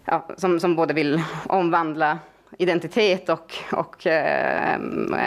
ja, 0.06 0.28
som, 0.38 0.60
som 0.60 0.76
både 0.76 0.94
vill 0.94 1.22
omvandla 1.48 2.20
identitet 2.58 3.30
och, 3.30 3.54
och 3.72 4.08
eh, 4.08 4.80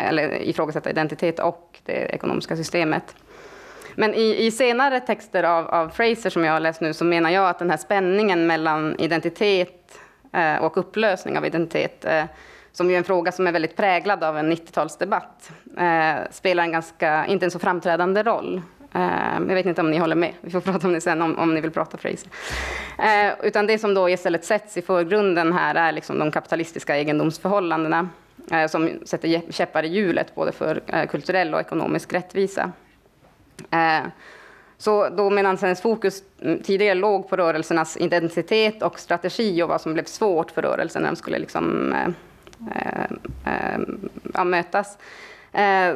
eller 0.09 0.43
ifrågasätta 0.43 0.91
identitet 0.91 1.39
och 1.39 1.79
det 1.85 1.93
ekonomiska 1.93 2.57
systemet. 2.57 3.15
Men 3.95 4.15
i, 4.15 4.47
i, 4.47 4.51
senare 4.51 5.01
texter 5.01 5.43
av, 5.43 5.67
av, 5.67 5.89
Fraser 5.89 6.31
som 6.31 6.45
jag 6.45 6.53
har 6.53 6.61
läst 6.61 6.81
nu 6.81 6.95
så 6.95 7.05
menar 7.05 7.31
jag 7.31 7.49
att 7.49 7.59
den 7.59 7.71
här 7.71 7.77
spänningen 7.77 8.47
mellan 8.47 8.97
identitet 8.99 9.99
eh, 10.33 10.57
och 10.57 10.77
upplösning 10.77 11.39
av 11.39 11.47
identitet, 11.47 12.05
eh, 12.05 12.25
som 12.73 12.89
ju 12.89 12.95
är 12.95 12.99
en 12.99 13.05
fråga 13.05 13.33
som 13.33 13.47
är 13.47 13.53
väldigt 13.53 13.77
präglad 13.77 14.25
av 14.25 14.39
en 14.39 14.53
90-talsdebatt, 14.53 15.51
eh, 15.79 16.31
spelar 16.31 16.63
en 16.63 16.73
ganska, 16.73 17.27
inte 17.27 17.47
en 17.47 17.51
så 17.51 17.59
framträdande 17.59 18.23
roll. 18.23 18.63
Eh, 18.95 19.35
jag 19.49 19.55
vet 19.55 19.67
inte 19.67 19.81
om 19.81 19.91
ni 19.91 19.99
håller 19.99 20.17
med, 20.17 20.33
vi 20.41 20.51
får 20.51 20.61
prata 20.73 20.87
om 20.87 20.93
det 20.93 21.01
sen 21.01 21.23
om, 21.23 21.39
om 21.39 21.55
ni 21.55 21.61
vill 21.61 21.71
prata 21.71 21.99
Fraser. 21.99 22.29
Eh, 22.99 23.33
utan 23.43 23.67
det 23.67 23.79
som 23.79 23.95
då 23.95 24.09
istället 24.09 24.45
sätts 24.45 24.77
i 24.77 24.83
förgrunden 24.83 25.53
här 25.53 25.75
är 25.75 25.93
liksom 25.93 26.19
de 26.19 26.31
kapitalistiska 26.31 26.97
egendomsförhållandena 26.97 28.09
eh, 28.51 28.67
som 28.67 28.91
sätter 29.05 29.53
käppar 29.53 29.83
i 29.83 29.89
hjulet 29.89 30.35
både 30.35 30.53
för 30.53 30.81
eh, 30.87 31.07
kulturell 31.07 31.55
och 31.55 31.61
ekonomisk 31.61 32.13
rättvisa. 32.13 32.73
Eh, 33.71 34.09
så 34.79 35.09
då 35.09 35.31
medan 35.31 35.57
hennes 35.57 35.83
fokus 35.83 36.23
mm, 36.43 36.63
tidigare 36.63 36.95
låg 36.95 37.29
på 37.29 37.37
rörelsernas 37.37 37.97
identitet 37.97 38.83
och 38.83 38.99
strategi 38.99 39.63
och 39.63 39.69
vad 39.69 39.81
som 39.81 39.95
blev 39.95 40.05
svårt 40.05 40.51
för 40.51 40.63
rörelsen 40.63 41.03
när 41.03 41.11
de 41.11 41.17
skulle 41.17 41.39
liksom, 41.39 41.95
äh, 42.75 43.05
äh, 44.35 44.45
mötas. 44.45 44.99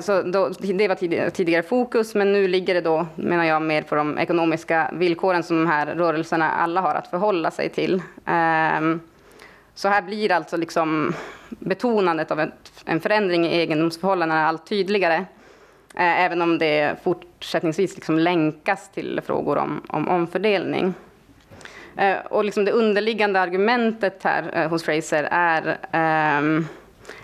Så 0.00 0.22
då, 0.22 0.48
det 0.58 0.88
var 0.88 1.30
tidigare, 1.30 1.62
fokus, 1.62 2.14
men 2.14 2.32
nu 2.32 2.48
ligger 2.48 2.74
det 2.74 2.80
då, 2.80 3.06
menar 3.14 3.44
jag, 3.44 3.62
mer 3.62 3.82
på 3.82 3.94
de 3.94 4.18
ekonomiska 4.18 4.90
villkoren 4.92 5.42
som 5.42 5.56
de 5.56 5.66
här 5.66 5.86
rörelserna 5.86 6.50
alla 6.50 6.80
har 6.80 6.94
att 6.94 7.06
förhålla 7.06 7.50
sig 7.50 7.68
till. 7.68 8.02
Ehm, 8.26 9.00
så 9.74 9.88
här 9.88 10.02
blir 10.02 10.32
alltså 10.32 10.56
liksom 10.56 11.14
betonandet 11.48 12.30
av 12.30 12.50
en 12.84 13.00
förändring 13.00 13.46
i 13.46 13.56
egendomsförhållandena 13.56 14.48
allt 14.48 14.66
tydligare. 14.66 15.24
Eh, 15.96 16.24
även 16.24 16.42
om 16.42 16.58
det 16.58 16.96
fortsättningsvis 17.02 17.94
liksom 17.94 18.18
länkas 18.18 18.90
till 18.90 19.20
frågor 19.26 19.58
om, 19.58 19.82
om 19.88 20.08
omfördelning. 20.08 20.94
Eh, 21.96 22.16
och 22.30 22.44
liksom 22.44 22.64
det 22.64 22.72
underliggande 22.72 23.40
argumentet 23.40 24.22
här 24.22 24.50
eh, 24.54 24.68
hos 24.68 24.84
Fraser 24.84 25.28
är 25.30 25.78
ehm, 25.92 26.66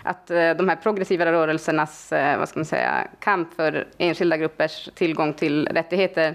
att 0.02 0.26
de 0.26 0.68
här 0.68 0.76
progressiva 0.76 1.32
rörelsernas 1.32 2.12
vad 2.38 2.48
ska 2.48 2.58
man 2.58 2.64
säga, 2.64 3.08
kamp 3.20 3.54
för 3.54 3.86
enskilda 3.98 4.36
gruppers 4.36 4.88
tillgång 4.94 5.32
till 5.32 5.68
rättigheter 5.68 6.34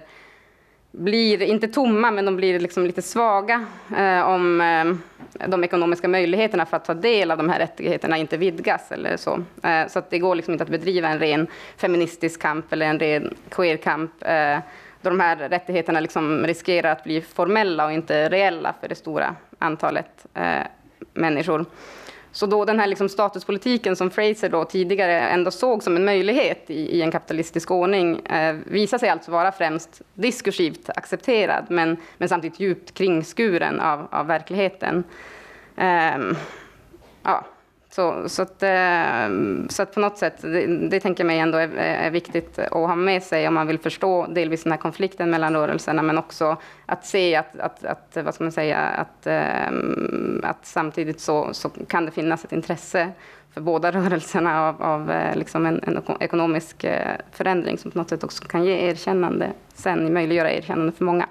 blir 0.97 1.41
inte 1.41 1.67
tomma, 1.67 2.11
men 2.11 2.25
de 2.25 2.35
blir 2.35 2.59
liksom 2.59 2.85
lite 2.85 3.01
svaga 3.01 3.65
eh, 3.97 4.29
om 4.29 4.61
eh, 4.61 5.47
de 5.47 5.63
ekonomiska 5.63 6.07
möjligheterna 6.07 6.65
för 6.65 6.77
att 6.77 6.85
ta 6.85 6.93
del 6.93 7.31
av 7.31 7.37
de 7.37 7.49
här 7.49 7.59
rättigheterna 7.59 8.17
inte 8.17 8.37
vidgas. 8.37 8.91
Eller 8.91 9.17
så 9.17 9.43
eh, 9.63 9.87
så 9.87 9.99
att 9.99 10.09
det 10.09 10.19
går 10.19 10.35
liksom 10.35 10.53
inte 10.53 10.63
att 10.63 10.69
bedriva 10.69 11.07
en 11.09 11.19
ren 11.19 11.47
feministisk 11.77 12.41
kamp 12.41 12.73
eller 12.73 12.85
en 12.85 12.99
ren 12.99 13.33
queerkamp 13.49 14.11
eh, 14.19 14.59
då 15.01 15.09
de 15.09 15.19
här 15.19 15.35
rättigheterna 15.35 15.99
liksom 15.99 16.47
riskerar 16.47 16.91
att 16.91 17.03
bli 17.03 17.21
formella 17.21 17.85
och 17.85 17.91
inte 17.91 18.29
reella 18.29 18.73
för 18.81 18.87
det 18.87 18.95
stora 18.95 19.35
antalet 19.59 20.25
eh, 20.33 20.63
människor. 21.13 21.65
Så 22.35 22.45
då 22.45 22.65
den 22.65 22.79
här 22.79 22.87
liksom 22.87 23.09
statuspolitiken 23.09 23.95
som 23.95 24.11
Fraser 24.11 24.49
då 24.49 24.65
tidigare 24.65 25.19
ändå 25.19 25.51
såg 25.51 25.83
som 25.83 25.95
en 25.95 26.05
möjlighet 26.05 26.69
i, 26.69 26.97
i 26.97 27.01
en 27.01 27.11
kapitalistisk 27.11 27.71
ordning 27.71 28.25
eh, 28.25 28.55
visar 28.65 28.97
sig 28.97 29.09
alltså 29.09 29.31
vara 29.31 29.51
främst 29.51 30.01
diskursivt 30.13 30.89
accepterad 30.89 31.65
men, 31.69 31.97
men 32.17 32.29
samtidigt 32.29 32.59
djupt 32.59 32.93
kringskuren 32.93 33.79
av, 33.79 34.07
av 34.11 34.27
verkligheten. 34.27 35.03
Eh, 35.75 36.17
ja. 37.23 37.45
Så, 37.95 38.29
så, 38.29 38.41
att, 38.41 38.63
eh, 38.63 39.29
så 39.69 39.83
att 39.83 39.93
på 39.93 39.99
något 39.99 40.17
sätt, 40.17 40.41
det, 40.41 40.67
det 40.89 40.99
tänker 40.99 41.23
jag 41.23 41.27
mig 41.27 41.39
ändå 41.39 41.57
är, 41.57 41.69
är, 41.77 42.11
viktigt 42.11 42.59
att 42.59 42.71
ha 42.71 42.95
med 42.95 43.23
sig 43.23 43.47
om 43.47 43.53
man 43.53 43.67
vill 43.67 43.79
förstå 43.79 44.27
delvis 44.27 44.63
den 44.63 44.71
här 44.71 44.79
konflikten 44.79 45.29
mellan 45.29 45.53
rörelserna, 45.53 46.01
men 46.01 46.17
också 46.17 46.57
att 46.85 47.05
se 47.05 47.35
att, 47.35 47.59
att, 47.59 47.85
att 47.85 48.17
vad 48.25 48.33
ska 48.35 48.43
man 48.43 48.51
säga, 48.51 48.77
att, 48.77 49.27
eh, 49.27 49.67
att 50.43 50.65
samtidigt 50.65 51.19
så, 51.19 51.53
så 51.53 51.69
kan 51.69 52.05
det 52.05 52.11
finnas 52.11 52.45
ett 52.45 52.51
intresse 52.51 53.11
för 53.53 53.61
båda 53.61 53.91
rörelserna 53.91 54.67
av, 54.67 54.83
av 54.83 55.11
eh, 55.11 55.35
liksom 55.35 55.65
en, 55.65 55.83
en, 55.83 56.03
ekonomisk 56.19 56.85
förändring 57.31 57.77
som 57.77 57.91
på 57.91 57.97
något 57.97 58.09
sätt 58.09 58.23
också 58.23 58.43
kan 58.43 58.65
ge 58.65 58.89
erkännande, 58.89 59.51
sen 59.73 60.13
möjliggöra 60.13 60.51
erkännande 60.51 60.91
för 60.91 61.05
många. 61.05 61.27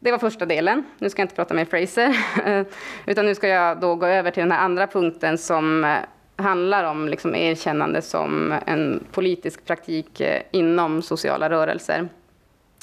Det 0.00 0.10
var 0.10 0.18
första 0.18 0.46
delen. 0.46 0.84
Nu 0.98 1.10
ska 1.10 1.22
jag 1.22 1.24
inte 1.24 1.34
prata 1.34 1.54
med 1.54 1.68
Fraser, 1.68 2.16
utan 3.06 3.26
nu 3.26 3.34
ska 3.34 3.48
jag 3.48 3.80
då 3.80 3.94
gå 3.94 4.06
över 4.06 4.30
till 4.30 4.40
den 4.40 4.52
här 4.52 4.64
andra 4.64 4.86
punkten 4.86 5.38
som 5.38 5.84
eh, 5.84 5.96
handlar 6.36 6.84
om 6.84 7.08
liksom 7.08 7.34
erkännande 7.34 8.02
som 8.02 8.54
en 8.66 9.04
politisk 9.12 9.64
praktik 9.64 10.20
eh, 10.20 10.42
inom 10.50 11.02
sociala 11.02 11.50
rörelser. 11.50 12.08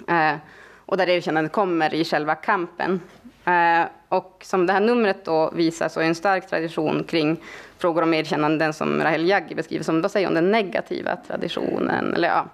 Eh, 0.08 0.36
och 0.86 0.98
där 0.98 1.10
erkännandet 1.10 1.52
kommer 1.52 1.94
i 1.94 2.06
själva 2.06 2.36
kampen. 2.36 3.02
Och 4.10 4.42
som 4.44 4.68
det 4.68 4.74
här 4.74 4.80
numret 4.80 5.26
då 5.26 5.52
visar 5.52 5.90
så 5.90 6.00
är 6.00 6.04
en 6.06 6.16
stark 6.16 6.50
tradition 6.50 7.04
kring 7.04 7.38
frågor 7.78 8.02
om 8.02 8.14
erkännanden 8.14 8.74
som 8.74 9.02
Rahel 9.02 9.30
Jaggi 9.30 9.56
beskriver 9.56 9.84
som, 9.84 10.02
vad 10.02 10.12
säger 10.12 10.28
hon, 10.28 10.36
den 10.36 10.52
negativa 10.52 11.16
traditionen. 11.16 12.14
Eller, 12.14 12.28
ja, 12.28 12.46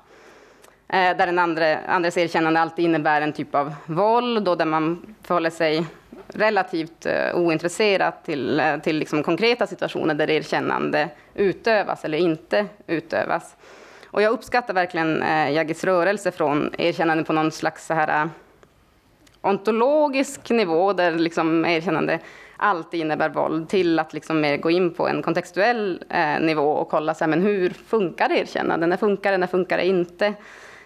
Eh, 0.94 1.18
där 1.18 1.26
den 1.26 1.39
andra, 1.39 1.78
andres 1.78 2.18
erkännande 2.18 2.60
alltid 2.60 2.86
innebär 2.86 3.22
en 3.22 3.34
typ 3.34 3.56
av 3.56 3.74
våld 3.86 4.48
och 4.48 4.58
där 4.58 4.66
man 4.66 5.16
förhåller 5.24 5.50
sig 5.50 5.86
relativt 6.28 7.06
eh, 7.06 7.14
uh, 7.14 7.36
ointresserat 7.36 8.26
till, 8.26 8.60
eh, 8.60 8.78
till 8.78 8.98
liksom 8.98 9.24
konkreta 9.24 9.68
situationer 9.68 10.14
där 10.14 10.30
erkännande 10.30 11.10
utövas 11.34 12.06
eller 12.06 12.18
inte 12.18 12.66
utövas. 12.88 13.56
Och 14.06 14.22
jag 14.22 14.32
uppskattar 14.34 14.74
verkligen 14.74 15.24
uh, 15.24 15.74
rörelse 15.84 16.32
från 16.32 16.74
erkännande 16.78 17.24
på 17.24 17.34
någon 17.34 17.52
slags 17.52 17.86
så 17.86 17.94
här, 17.94 18.30
ontologisk 19.42 20.50
nivå 20.50 20.94
där 20.94 21.12
liksom 21.12 21.66
erkännande 21.66 22.20
alltid 22.58 23.00
innebär 23.00 23.30
våld 23.30 23.70
till 23.70 24.00
att 24.00 24.14
liksom 24.14 24.42
mer 24.42 24.58
gå 24.58 24.72
in 24.72 24.94
på 24.94 25.08
en 25.08 25.22
kontextuell 25.22 26.04
nivå 26.39 26.72
och 26.72 26.89
kolla 26.89 27.14
så 27.14 27.24
här, 27.24 27.30
men 27.30 27.42
hur 27.42 27.70
funkar 27.70 28.32
erkännande? 28.32 28.88
När 28.88 28.98
funkar 28.98 29.32
det? 29.32 29.38
När 29.38 29.48
funkar 29.48 29.78
det 29.78 29.86
inte? 29.86 30.34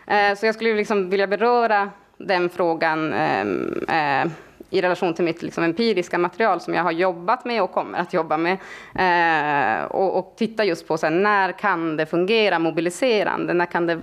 Eh, 0.08 0.38
så 0.38 0.46
jag 0.46 0.56
skulle 0.56 0.74
liksom 0.74 1.10
vilja 1.10 1.28
beröra 1.28 1.90
den 2.18 2.50
frågan 2.50 3.14
ehm, 3.14 3.84
eh, 3.90 4.32
i 4.70 4.82
relation 4.82 5.14
till 5.14 5.26
mitt 5.26 5.42
liksom 5.42 5.64
empiriska 5.64 6.18
material 6.18 6.62
som 6.62 6.74
jag 6.74 6.84
har 6.84 6.92
jobbat 6.92 7.46
med 7.46 7.64
och 7.64 7.72
kommer 7.72 8.00
att 8.00 8.14
jobba 8.14 8.38
med. 8.38 8.58
Eh, 8.96 9.86
och, 9.86 10.18
och 10.18 10.34
titta 10.38 10.66
just 10.66 10.88
på 10.88 10.98
så 10.98 11.06
här, 11.06 11.14
när 11.14 11.52
kan 11.52 11.98
det 11.98 12.06
fungera 12.06 12.60
mobiliserande? 12.60 13.54
När 13.54 13.66
kan 13.66 13.88
det 13.88 14.02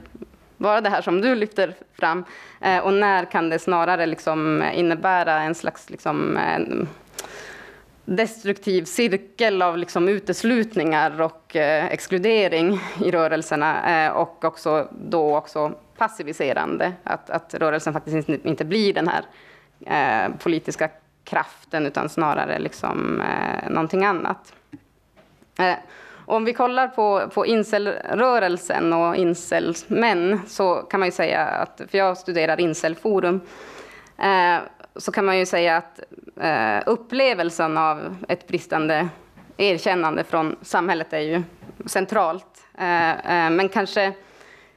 vara 0.57 0.81
det 0.81 0.89
här 0.89 1.03
som 1.03 1.21
du 1.21 1.35
lyfter 1.35 1.75
fram? 1.99 2.25
och 2.83 2.93
när 2.93 3.25
kan 3.25 3.49
det 3.49 3.59
snarare 3.59 4.07
liksom 4.07 4.65
innebära 4.75 5.43
en 5.43 5.55
slags 5.55 5.91
liksom, 5.91 6.39
destruktiv 8.05 8.85
cirkel 8.85 9.63
av 9.63 9.79
liksom 9.79 10.09
uteslutningar 10.09 11.21
och 11.21 11.57
eh, 11.57 11.87
exkludering 11.87 12.81
i 13.05 13.11
rörelserna 13.11 14.05
eh, 14.07 14.13
och 14.13 14.45
också 14.45 14.89
då 14.91 15.37
också 15.37 15.73
passiviserande. 15.97 16.93
Att, 17.05 17.31
att 17.31 17.55
rörelsen 17.55 17.93
faktiskt 17.93 18.29
inte, 18.29 18.49
inte 18.49 18.65
blir 18.65 18.95
den 18.95 19.09
här 19.09 19.25
eh, 19.87 20.35
politiska 20.39 20.89
kraften 21.25 21.87
utan 21.87 22.09
snarare 22.09 22.59
liksom, 22.59 23.21
eh, 23.21 23.71
någonting 23.71 24.05
annat. 24.05 24.53
Eh, 25.59 25.75
om 26.27 26.45
vi 26.45 26.53
kollar 26.53 26.89
på, 26.89 27.29
på 27.35 27.47
incelrörelsen 27.47 28.93
och 28.93 29.17
incelmän 29.17 30.41
så 30.47 30.75
kan 30.75 31.01
man 31.01 31.07
ju 31.07 31.13
säga 31.13 31.45
att, 31.45 31.81
för 31.91 31.99
jag 31.99 32.19
studerar 32.19 32.61
incelforum, 32.61 33.41
eh, 34.19 34.59
så 34.97 35.13
kan 35.13 35.25
man 35.25 35.39
ju 35.39 35.47
säga 35.47 35.77
att 35.77 36.01
eh, 36.41 36.83
upplevelsen 36.87 37.79
av 37.79 38.17
ett 38.29 38.47
bristande 38.47 39.09
erkännande 39.57 40.25
från 40.25 40.57
samhället 40.63 41.13
är 41.13 41.19
ju 41.19 41.43
centralt. 41.87 42.67
Eh, 42.79 43.11
eh, 43.11 43.51
men 43.51 43.69
kanske 43.69 44.13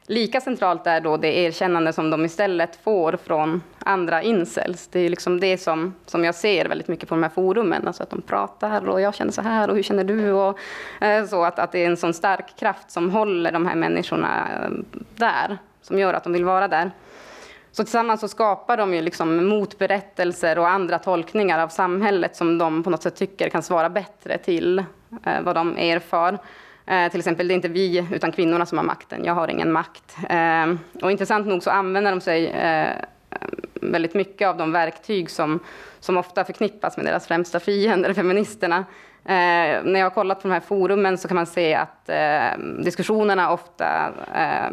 lika 0.08 0.42
centralt 0.42 0.88
är 0.88 1.02
då 1.02 1.18
det 1.18 1.38
erkännande 1.38 1.94
som 1.94 2.10
de 2.10 2.26
istället 2.26 2.76
får 2.84 3.18
från 3.24 3.62
andra 3.80 4.24
incels. 4.24 4.88
Det 4.88 5.00
är 5.00 5.10
liksom 5.10 5.40
det 5.40 5.58
som, 5.58 5.94
som 6.06 6.24
jag 6.24 6.36
ser 6.36 6.66
väldigt 6.66 6.88
mycket 6.88 7.10
på 7.10 7.16
de 7.16 7.24
här 7.24 7.30
forumen, 7.30 7.88
alltså 7.88 8.04
att 8.04 8.10
de 8.10 8.22
pratar 8.22 8.90
och 8.90 9.02
jag 9.02 9.16
känner 9.16 9.32
så 9.32 9.42
här 9.42 9.70
och 9.70 9.76
hur 9.76 9.84
känner 9.84 10.04
du? 10.04 10.32
Och, 10.32 10.60
eh, 11.02 11.26
så 11.26 11.44
att, 11.44 11.60
att 11.60 11.72
det 11.72 11.84
är 11.84 11.88
en 11.88 11.98
sån 11.98 12.14
stark 12.14 12.56
kraft 12.60 12.92
som 12.92 13.10
håller 13.10 13.52
de 13.52 13.66
här 13.66 13.76
människorna 13.76 14.48
eh, 14.64 14.70
där, 15.16 15.58
som 15.82 16.00
gör 16.00 16.14
att 16.14 16.24
de 16.24 16.34
vill 16.34 16.46
vara 16.46 16.68
där. 16.68 16.92
Så 17.76 17.84
tillsammans 17.84 18.22
så 18.22 18.28
skapar 18.28 18.78
de 18.78 18.94
ju 18.94 19.02
liksom 19.02 19.46
motberättelser 19.46 20.58
och 20.58 20.70
andra 20.70 21.00
tolkningar 21.00 21.60
av 21.60 21.68
samhället 21.68 22.36
som 22.36 22.58
de 22.58 22.84
på 22.84 22.90
något 22.90 23.04
sätt 23.04 23.16
tycker 23.16 23.50
kan 23.50 23.64
svara 23.64 23.90
bättre 23.90 24.38
till 24.38 24.80
eh, 25.24 25.42
vad 25.42 25.56
de 25.56 25.78
erfar. 25.78 26.38
Eh, 26.86 27.12
till 27.12 27.20
exempel, 27.20 27.48
det 27.48 27.54
är 27.54 27.56
inte 27.56 27.68
vi 27.68 28.08
utan 28.12 28.32
kvinnorna 28.32 28.66
som 28.66 28.78
har 28.78 28.86
makten. 28.86 29.26
Jag 29.26 29.34
har 29.34 29.48
ingen 29.48 29.72
makt. 29.72 30.18
Eh, 30.30 30.76
och 31.04 31.12
intressant 31.12 31.48
nog 31.48 31.64
så 31.64 31.70
använder 31.70 32.12
de 32.12 32.22
sig 32.22 32.48
eh, 32.48 32.94
väldigt 33.74 34.14
mycket 34.14 34.48
av 34.48 34.58
de 34.58 34.72
verktyg 34.72 35.30
som, 35.30 35.60
som 36.00 36.18
ofta 36.18 36.44
förknippas 36.44 36.98
med 36.98 37.06
deras 37.06 37.28
främsta 37.28 37.60
fiender, 37.60 38.14
feministerna. 38.24 38.86
Eh, 39.28 39.84
när 39.84 40.00
jag 40.00 40.06
har 40.06 40.10
kollat 40.10 40.42
på 40.42 40.48
de 40.48 40.54
här 40.54 40.60
forumen 40.60 41.18
så 41.18 41.28
kan 41.28 41.36
man 41.36 41.46
se 41.46 41.74
att 41.74 42.10
eh, 42.10 42.60
diskussionerna 42.84 43.52
ofta, 43.52 44.14
eh, 44.36 44.72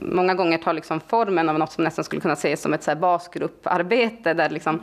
många 0.00 0.34
gånger 0.34 0.58
tar 0.58 0.72
liksom 0.72 1.00
formen 1.00 1.48
av 1.48 1.58
något 1.58 1.72
som 1.72 1.84
nästan 1.84 2.04
skulle 2.04 2.20
kunna 2.20 2.34
ses 2.34 2.62
som 2.62 2.74
ett 2.74 2.82
så 2.82 2.90
här 2.90 2.98
basgrupparbete 2.98 4.34
där 4.34 4.50
liksom 4.50 4.80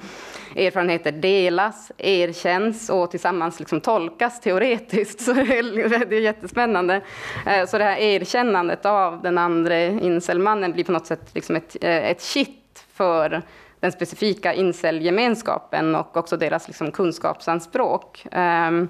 erfarenheter 0.55 1.11
delas, 1.11 1.91
erkänns 1.97 2.89
och 2.89 3.11
tillsammans 3.11 3.59
liksom 3.59 3.81
tolkas 3.81 4.41
teoretiskt. 4.41 5.21
Så 5.25 5.33
det 5.33 5.41
är, 5.41 6.05
det 6.05 6.15
är 6.15 6.21
jättespännande. 6.21 7.01
Eh, 7.45 7.65
så 7.65 7.77
det 7.77 7.83
här 7.83 7.97
erkännandet 7.97 8.85
av 8.85 9.21
den 9.21 9.37
andra 9.37 9.81
incelmannen 9.81 10.71
blir 10.71 10.83
på 10.83 10.91
något 10.91 11.07
sätt 11.07 11.35
liksom 11.35 11.55
ett, 11.55 11.77
eh, 11.81 12.09
ett 12.09 12.21
kitt 12.21 12.85
för 12.93 13.41
den 13.79 13.91
specifika 13.91 14.53
incel-gemenskapen 14.53 15.95
och 15.95 16.17
också 16.17 16.37
deras 16.37 16.67
liksom 16.67 16.91
kunskapsanspråk. 16.91 18.25
Um, 18.31 18.89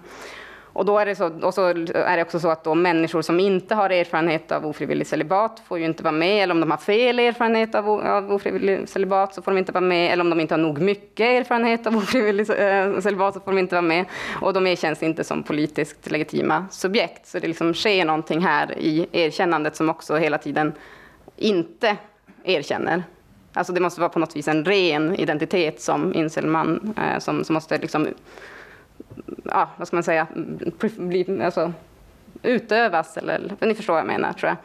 och, 0.73 0.85
då 0.85 0.97
är 0.97 1.05
det 1.05 1.15
så, 1.15 1.45
och 1.45 1.53
så 1.53 1.65
är 1.65 2.15
det 2.15 2.21
också 2.21 2.39
så 2.39 2.49
att 2.49 2.63
då 2.63 2.75
människor 2.75 3.21
som 3.21 3.39
inte 3.39 3.75
har 3.75 3.89
erfarenhet 3.89 4.51
av 4.51 4.65
ofrivillig 4.65 5.07
celibat 5.07 5.61
får 5.67 5.79
ju 5.79 5.85
inte 5.85 6.03
vara 6.03 6.11
med, 6.11 6.43
eller 6.43 6.53
om 6.53 6.59
de 6.59 6.71
har 6.71 6.77
fel 6.77 7.19
erfarenhet 7.19 7.75
av, 7.75 7.89
av 7.89 8.31
ofrivillig 8.31 8.89
celibat 8.89 9.33
så 9.33 9.41
får 9.41 9.51
de 9.51 9.57
inte 9.57 9.71
vara 9.71 9.85
med, 9.85 10.13
eller 10.13 10.23
om 10.23 10.29
de 10.29 10.39
inte 10.39 10.53
har 10.53 10.59
nog 10.59 10.81
mycket 10.81 11.25
erfarenhet 11.25 11.87
av 11.87 11.95
ofrivillig 11.97 12.49
eh, 12.49 12.99
celibat 12.99 13.33
så 13.33 13.39
får 13.39 13.51
de 13.51 13.57
inte 13.57 13.75
vara 13.75 13.81
med. 13.81 14.05
Och 14.41 14.53
de 14.53 14.67
erkänns 14.67 15.03
inte 15.03 15.23
som 15.23 15.43
politiskt 15.43 16.11
legitima 16.11 16.65
subjekt. 16.71 17.27
Så 17.27 17.39
det 17.39 17.47
liksom 17.47 17.73
sker 17.73 18.05
någonting 18.05 18.41
här 18.41 18.77
i 18.77 19.07
erkännandet 19.11 19.75
som 19.75 19.89
också 19.89 20.15
hela 20.15 20.37
tiden 20.37 20.73
inte 21.35 21.97
erkänner. 22.43 23.03
Alltså 23.59 23.73
det 23.73 23.79
måste 23.79 24.01
vara 24.01 24.09
på 24.09 24.19
något 24.19 24.35
vis 24.35 24.47
en 24.47 24.65
ren 24.65 25.15
identitet 25.15 25.81
som 25.81 26.13
incelman 26.13 26.93
eh, 26.97 27.19
som, 27.19 27.43
som 27.43 27.53
måste 27.53 27.77
liksom, 27.77 28.07
ja, 29.43 29.69
vad 29.77 29.87
ska 29.87 29.95
man 29.95 30.03
säga, 30.03 30.27
bli, 30.97 31.41
alltså, 31.43 31.73
utövas. 32.43 33.17
Eller, 33.17 33.55
ni 33.59 33.75
förstår 33.75 33.93
vad 33.93 34.01
jag 34.01 34.07
menar, 34.07 34.33
tror 34.33 34.49
jag. 34.49 34.57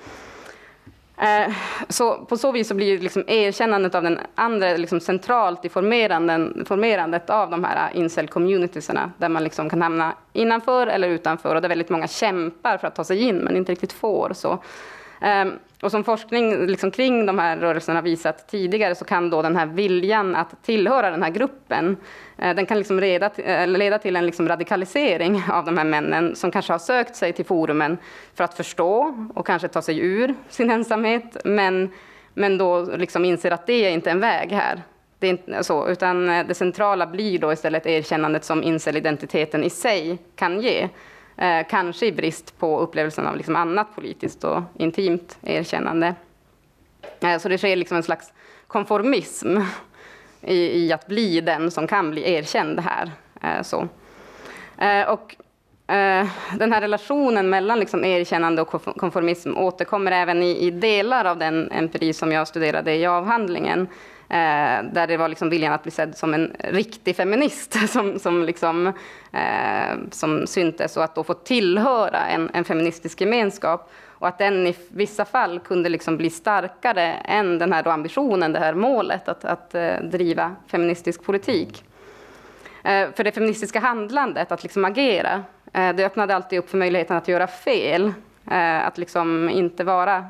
Eh, 1.28 1.52
så 1.88 2.14
på 2.14 2.36
så 2.36 2.52
vis 2.52 2.68
så 2.68 2.74
blir 2.74 2.98
liksom 2.98 3.24
erkännandet 3.26 3.94
av 3.94 4.02
den 4.02 4.18
andra 4.34 4.76
liksom 4.76 5.00
centralt 5.00 5.64
i 5.64 5.68
formerandet 5.68 7.30
av 7.30 7.50
de 7.50 7.64
här 7.64 7.90
incel-communitiesarna, 7.94 9.10
där 9.18 9.28
man 9.28 9.44
liksom 9.44 9.70
kan 9.70 9.82
hamna 9.82 10.12
innanför 10.32 10.86
eller 10.86 11.08
utanför, 11.08 11.54
och 11.54 11.62
där 11.62 11.68
väldigt 11.68 11.90
många 11.90 12.08
kämpar 12.08 12.78
för 12.78 12.86
att 12.86 12.94
ta 12.94 13.04
sig 13.04 13.22
in, 13.22 13.36
men 13.36 13.56
inte 13.56 13.72
riktigt 13.72 13.92
får. 13.92 14.32
Så. 14.34 14.58
Ehm, 15.20 15.52
och 15.84 15.90
som 15.90 16.04
forskning 16.04 16.66
liksom 16.66 16.90
kring 16.90 17.26
de 17.26 17.38
här 17.38 17.56
rörelserna 17.56 18.02
visat 18.02 18.48
tidigare 18.48 18.94
så 18.94 19.04
kan 19.04 19.30
då 19.30 19.42
den 19.42 19.56
här 19.56 19.66
viljan 19.66 20.36
att 20.36 20.62
tillhöra 20.62 21.10
den 21.10 21.22
här 21.22 21.30
gruppen, 21.30 21.96
eh, 22.38 22.54
den 22.54 22.66
kan 22.66 22.78
liksom 22.78 23.00
leda, 23.00 23.28
till, 23.28 23.44
eh, 23.46 23.66
leda 23.66 23.98
till 23.98 24.16
en 24.16 24.26
liksom 24.26 24.48
radikalisering 24.48 25.42
av 25.52 25.64
de 25.64 25.78
här 25.78 25.84
männen 25.84 26.36
som 26.36 26.50
kanske 26.50 26.72
har 26.72 26.78
sökt 26.78 27.16
sig 27.16 27.32
till 27.32 27.44
forumen 27.44 27.98
för 28.34 28.44
att 28.44 28.54
förstå 28.54 29.14
och 29.34 29.46
kanske 29.46 29.68
ta 29.68 29.82
sig 29.82 29.98
ur 29.98 30.34
sin 30.48 30.70
ensamhet, 30.70 31.36
men, 31.44 31.90
men 32.34 32.58
då 32.58 32.82
liksom 32.82 33.24
inser 33.24 33.50
att 33.50 33.66
det 33.66 33.84
är 33.84 33.90
inte 33.90 34.10
en 34.10 34.20
väg 34.20 34.52
här. 34.52 34.82
Det 35.18 35.26
är 35.26 35.30
inte 35.30 35.52
eh, 35.52 35.60
så, 35.60 35.88
utan 35.88 36.26
det 36.26 36.54
centrala 36.54 37.06
blir 37.06 37.38
då 37.38 37.52
istället 37.52 37.86
erkännandet 37.86 38.44
som 38.44 38.62
incel-identiteten 38.62 39.64
i 39.64 39.70
sig 39.70 40.18
kan 40.36 40.60
ge. 40.60 40.88
Eh, 41.36 41.66
kanske 41.70 42.06
i 42.06 42.12
brist 42.12 42.58
på 42.58 42.80
upplevelsen 42.80 43.26
av 43.26 43.36
liksom 43.36 43.56
annat 43.56 43.94
politiskt 43.94 44.44
och 44.44 44.62
intimt 44.78 45.38
erkännande. 45.42 46.14
Eh, 47.20 47.38
så 47.38 47.48
det 47.48 47.58
sker 47.58 47.76
liksom 47.76 47.96
en 47.96 48.02
slags 48.02 48.32
konformism 48.66 49.56
i, 50.40 50.84
i, 50.84 50.92
att 50.92 51.06
bli 51.06 51.40
den 51.40 51.70
som 51.70 51.86
kan 51.86 52.10
bli 52.10 52.32
erkänd 52.32 52.80
här. 52.80 53.10
Eh, 53.42 53.62
så. 53.62 53.88
Eh, 54.78 55.08
och, 55.08 55.36
eh, 55.94 56.26
den 56.58 56.72
här 56.72 56.80
relationen 56.80 57.50
mellan 57.50 57.80
liksom 57.80 58.04
erkännande 58.04 58.62
och 58.62 58.82
konformism 58.96 59.56
återkommer 59.56 60.12
även 60.12 60.42
i, 60.42 60.66
i 60.66 60.70
delar 60.70 61.24
av 61.24 61.38
den 61.38 61.70
empiri 61.72 62.12
som 62.12 62.32
jag 62.32 62.48
studerade 62.48 62.94
i 62.94 63.06
avhandlingen. 63.06 63.88
Eh, 64.28 64.84
där 64.92 65.06
det 65.06 65.16
var 65.16 65.28
liksom 65.28 65.50
viljan 65.50 65.72
att 65.72 65.82
bli 65.82 65.92
sedd 65.92 66.16
som 66.16 66.34
en 66.34 66.56
riktig 66.58 67.16
feminist 67.16 67.88
som, 67.88 68.18
som, 68.18 68.44
liksom, 68.44 68.86
eh, 69.32 69.96
som 70.10 70.46
syntes 70.46 70.96
och 70.96 71.04
att 71.04 71.14
då 71.14 71.24
få 71.24 71.34
tillhöra 71.34 72.26
en, 72.26 72.50
en, 72.54 72.64
feministisk 72.64 73.20
gemenskap 73.20 73.90
och 74.06 74.28
att 74.28 74.38
den 74.38 74.66
i 74.66 74.76
vissa 74.88 75.24
fall 75.24 75.60
kunde 75.60 75.88
liksom 75.88 76.16
bli 76.16 76.30
starkare 76.30 77.12
än 77.12 77.58
den 77.58 77.72
här 77.72 77.88
ambitionen, 77.88 78.52
det 78.52 78.58
här 78.58 78.74
målet 78.74 79.28
att, 79.28 79.44
att 79.44 79.74
eh, 79.74 79.96
driva 80.02 80.56
feministisk 80.66 81.24
politik. 81.24 81.84
Eh, 82.84 83.08
för 83.14 83.24
det 83.24 83.32
feministiska 83.32 83.80
handlandet, 83.80 84.52
att 84.52 84.62
liksom 84.62 84.84
agera, 84.84 85.42
eh, 85.72 85.92
det 85.94 86.06
öppnade 86.06 86.36
alltid 86.36 86.58
upp 86.58 86.70
för 86.70 86.78
möjligheten 86.78 87.16
att 87.16 87.28
göra 87.28 87.46
fel, 87.46 88.12
eh, 88.50 88.86
att 88.86 88.98
liksom 88.98 89.50
inte 89.50 89.84
vara 89.84 90.26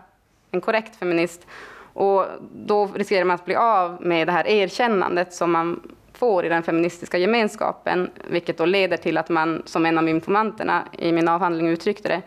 en 0.51 0.61
korrekt 0.61 0.97
feminist 0.97 1.47
och 1.95 2.27
då 2.53 2.87
riskerar 2.95 3.25
man 3.25 3.35
att 3.35 3.45
bli 3.45 3.55
av 3.55 3.97
med 4.01 4.29
det 4.29 4.33
här 4.33 4.47
erkännandet 4.47 5.33
som 5.33 5.53
man 5.53 5.81
får 6.13 6.45
i 6.45 6.49
den 6.49 6.63
feministiska 6.63 7.19
gemenskapen, 7.19 8.11
vilket 8.31 8.59
då 8.59 8.65
leder 8.65 8.97
till 8.97 9.19
att 9.19 9.29
man, 9.29 9.63
som 9.65 9.87
en 9.87 9.99
av 9.99 10.09
informanterna 10.09 10.83
i 10.99 11.13
min 11.13 11.29
avhandling 11.29 11.69
uttryckte 11.69 12.09
det, 12.09 12.23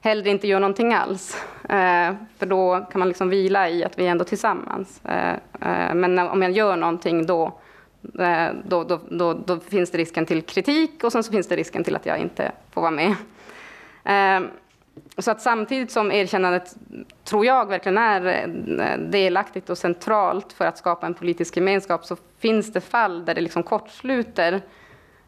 hellre 0.00 0.30
inte 0.30 0.48
gör 0.48 0.60
någonting 0.60 0.94
alls. 0.94 1.36
Eh, 1.62 2.14
för 2.38 2.46
då 2.46 2.86
kan 2.92 2.98
man 2.98 3.08
liksom 3.08 3.28
vila 3.28 3.68
i 3.68 3.84
att 3.84 3.98
vi 3.98 4.06
är 4.06 4.10
ändå 4.10 4.24
tillsammans. 4.24 5.00
Eh, 5.04 5.34
eh, 5.60 5.94
men 5.94 6.18
om 6.18 6.42
jag 6.42 6.50
gör 6.50 6.76
någonting 6.76 7.26
då, 7.26 7.60
eh, 8.18 8.48
då, 8.64 8.84
då, 8.84 9.00
då, 9.10 9.34
då, 9.34 9.60
finns 9.60 9.90
det 9.90 9.98
risken 9.98 10.26
till 10.26 10.42
kritik 10.42 11.04
och 11.04 11.12
sen 11.12 11.22
så 11.22 11.32
finns 11.32 11.48
det 11.48 11.56
risken 11.56 11.84
till 11.84 11.96
att 11.96 12.06
jag 12.06 12.18
inte 12.18 12.52
får 12.70 12.80
vara 12.80 12.90
med. 12.90 13.14
Eh, 14.04 14.48
så 15.18 15.30
att 15.30 15.40
samtidigt 15.40 15.90
som 15.90 16.12
erkännandet, 16.12 16.74
tror 17.24 17.46
jag, 17.46 17.68
verkligen 17.68 17.98
är 17.98 18.26
eh, 18.26 18.98
delaktigt 18.98 19.70
och 19.70 19.78
centralt 19.78 20.52
för 20.52 20.64
att 20.64 20.78
skapa 20.78 21.06
en 21.06 21.14
politisk 21.14 21.56
gemenskap 21.56 22.04
så 22.04 22.16
finns 22.38 22.72
det 22.72 22.80
fall 22.80 23.24
där 23.24 23.34
det 23.34 23.40
liksom 23.40 23.62
kortsluter 23.62 24.60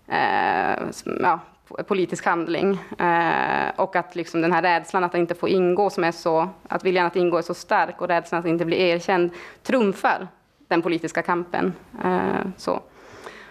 eh, 0.08 0.82
ja, 1.20 1.40
politisk 1.86 2.24
handling. 2.24 2.78
Eh, 2.98 3.70
och 3.76 3.96
att 3.96 4.16
liksom 4.16 4.40
den 4.40 4.52
här 4.52 4.62
rädslan 4.62 5.04
att 5.04 5.14
inte 5.14 5.34
få 5.34 5.48
ingå, 5.48 5.90
som 5.90 6.04
är 6.04 6.12
så, 6.12 6.48
att 6.68 6.84
viljan 6.84 7.06
att 7.06 7.16
ingå 7.16 7.38
är 7.38 7.42
så 7.42 7.54
stark 7.54 8.00
och 8.00 8.08
rädslan 8.08 8.40
att 8.40 8.46
inte 8.46 8.64
bli 8.64 8.88
erkänd 8.88 9.30
trumfar 9.62 10.28
den 10.68 10.82
politiska 10.82 11.22
kampen. 11.22 11.72
Eh, 12.04 12.46
så. 12.56 12.82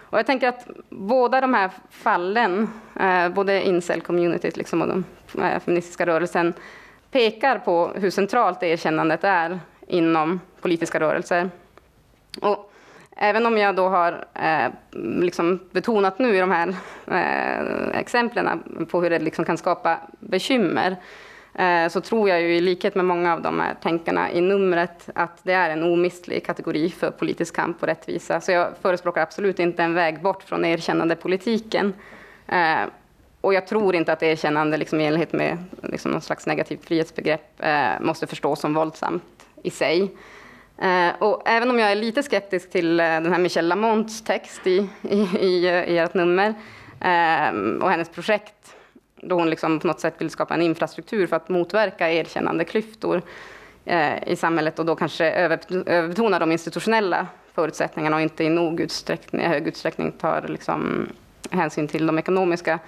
Och 0.00 0.18
jag 0.18 0.26
tänker 0.26 0.48
att 0.48 0.66
båda 0.88 1.40
de 1.40 1.54
här 1.54 1.70
fallen, 1.90 2.68
eh, 3.00 3.28
både 3.28 3.62
incel-communityt 3.62 4.56
liksom 4.56 4.82
och 4.82 4.88
de 4.88 5.04
Eh, 5.38 5.60
feministiska 5.60 6.06
rörelsen, 6.06 6.54
pekar 7.10 7.58
på 7.58 7.92
hur 7.94 8.10
centralt 8.10 8.62
erkännandet 8.62 9.24
är 9.24 9.60
inom 9.86 10.40
politiska 10.60 11.00
rörelser. 11.00 11.50
Och 12.40 12.72
även 13.16 13.46
om 13.46 13.58
jag 13.58 13.76
då 13.76 13.88
har 13.88 14.24
eh, 14.34 14.72
liksom 15.22 15.60
betonat 15.70 16.18
nu 16.18 16.36
i 16.36 16.40
de 16.40 16.50
här 16.50 16.74
eh, 17.06 17.98
exemplen 17.98 18.62
på 18.90 19.02
hur 19.02 19.10
det 19.10 19.18
liksom 19.18 19.44
kan 19.44 19.58
skapa 19.58 19.98
bekymmer, 20.20 20.96
Eh, 21.54 21.88
så 21.88 22.00
tror 22.00 22.28
jag 22.28 22.42
ju 22.42 22.56
i 22.56 22.60
likhet 22.60 22.94
med 22.94 23.04
många 23.04 23.32
av 23.32 23.42
de 23.42 23.60
här 23.60 23.74
tänkarna 23.82 24.32
i 24.32 24.40
numret 24.40 25.10
att 25.14 25.38
det 25.42 25.52
är 25.52 25.70
en 25.70 25.82
omistlig 25.82 26.46
kategori 26.46 26.90
för 26.90 27.10
politisk 27.10 27.56
kamp 27.56 27.82
och 27.82 27.88
rättvisa. 27.88 28.40
Så 28.40 28.52
jag 28.52 28.68
förespråkar 28.82 29.22
absolut 29.22 29.58
inte 29.58 29.82
en 29.82 29.94
väg 29.94 30.22
bort 30.22 30.42
från 30.42 30.64
erkännande 30.64 31.16
politiken. 31.16 31.94
Eh, 32.48 32.80
och 33.42 33.54
jag 33.54 33.66
tror 33.66 33.94
inte 33.94 34.12
att 34.12 34.22
erkännande 34.22 34.76
liksom 34.76 35.00
i 35.00 35.06
enlighet 35.06 35.32
med 35.32 35.58
liksom 35.82 36.10
någon 36.10 36.20
slags 36.20 36.46
negativt 36.46 36.84
frihetsbegrepp 36.84 37.60
eh, 37.60 38.00
måste 38.00 38.26
förstås 38.26 38.60
som 38.60 38.74
våldsamt 38.74 39.46
i 39.62 39.70
sig. 39.70 40.10
Eh, 40.78 41.08
och 41.18 41.42
även 41.48 41.70
om 41.70 41.78
jag 41.78 41.92
är 41.92 41.94
lite 41.94 42.22
skeptisk 42.22 42.70
till 42.70 43.00
eh, 43.00 43.04
den 43.04 43.32
här 43.32 43.38
Michelle 43.38 43.68
Lamonts 43.68 44.22
text 44.22 44.66
i, 44.66 44.88
i, 45.02 45.20
i, 45.40 45.68
i 45.68 45.98
ert 45.98 46.14
nummer 46.14 46.54
eh, 47.00 47.80
och 47.82 47.90
hennes 47.90 48.08
projekt 48.08 48.76
då 49.22 49.34
hon 49.34 49.50
liksom 49.50 49.80
på 49.80 49.86
något 49.86 50.00
sätt 50.00 50.14
vill 50.18 50.30
skapa 50.30 50.54
en 50.54 50.62
infrastruktur 50.62 51.26
för 51.26 51.36
att 51.36 51.48
motverka 51.48 52.10
erkännande 52.10 52.64
klyftor 52.64 53.22
eh, 53.84 54.28
i 54.28 54.36
samhället 54.36 54.78
och 54.78 54.86
då 54.86 54.96
kanske 54.96 55.30
överbetona 55.30 56.38
de 56.38 56.52
institutionella 56.52 57.26
förutsättningarna 57.54 58.16
och 58.16 58.22
inte 58.22 58.44
i 58.44 58.48
nog 58.48 58.80
utsträckning, 58.80 59.46
hög 59.46 59.68
utsträckning 59.68 60.12
tar 60.12 60.44
liksom 60.48 61.08
hänsyn 61.50 61.88
till 61.88 62.06
de 62.06 62.18
ekonomiska 62.18 62.78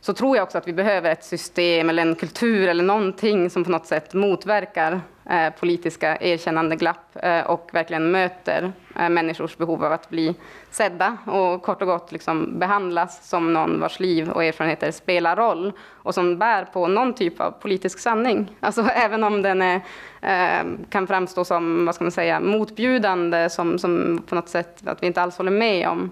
så 0.00 0.12
tror 0.12 0.36
jag 0.36 0.42
också 0.42 0.58
att 0.58 0.68
vi 0.68 0.72
behöver 0.72 1.10
ett 1.10 1.24
system 1.24 1.90
eller 1.90 2.02
en 2.02 2.14
kultur 2.14 2.68
eller 2.68 2.84
någonting 2.84 3.50
som 3.50 3.64
på 3.64 3.70
något 3.70 3.86
sätt 3.86 4.14
motverkar 4.14 5.00
eh, 5.30 5.50
politiska 5.60 6.16
erkännandeglapp 6.20 7.16
eh, 7.22 7.40
och 7.40 7.70
verkligen 7.72 8.10
möter 8.10 8.72
eh, 8.96 9.08
människors 9.08 9.56
behov 9.56 9.84
av 9.84 9.92
att 9.92 10.10
bli 10.10 10.34
sedda 10.70 11.16
och 11.26 11.62
kort 11.62 11.82
och 11.82 11.88
gott 11.88 12.12
liksom 12.12 12.58
behandlas 12.58 13.28
som 13.28 13.52
någon 13.52 13.80
vars 13.80 14.00
liv 14.00 14.30
och 14.30 14.44
erfarenheter 14.44 14.90
spelar 14.90 15.36
roll 15.36 15.72
och 15.90 16.14
som 16.14 16.38
bär 16.38 16.64
på 16.64 16.86
någon 16.86 17.14
typ 17.14 17.40
av 17.40 17.50
politisk 17.50 17.98
sanning. 17.98 18.56
Alltså 18.60 18.82
även 18.94 19.24
om 19.24 19.42
den 19.42 19.62
är, 19.62 19.80
eh, 20.20 20.66
kan 20.90 21.06
framstå 21.06 21.44
som 21.44 21.86
vad 21.86 21.94
ska 21.94 22.04
man 22.04 22.12
säga, 22.12 22.40
motbjudande, 22.40 23.50
som, 23.50 23.78
som 23.78 24.22
på 24.28 24.34
något 24.34 24.48
sätt 24.48 24.88
att 24.88 25.02
vi 25.02 25.06
inte 25.06 25.22
alls 25.22 25.38
håller 25.38 25.50
med 25.50 25.88
om 25.88 26.10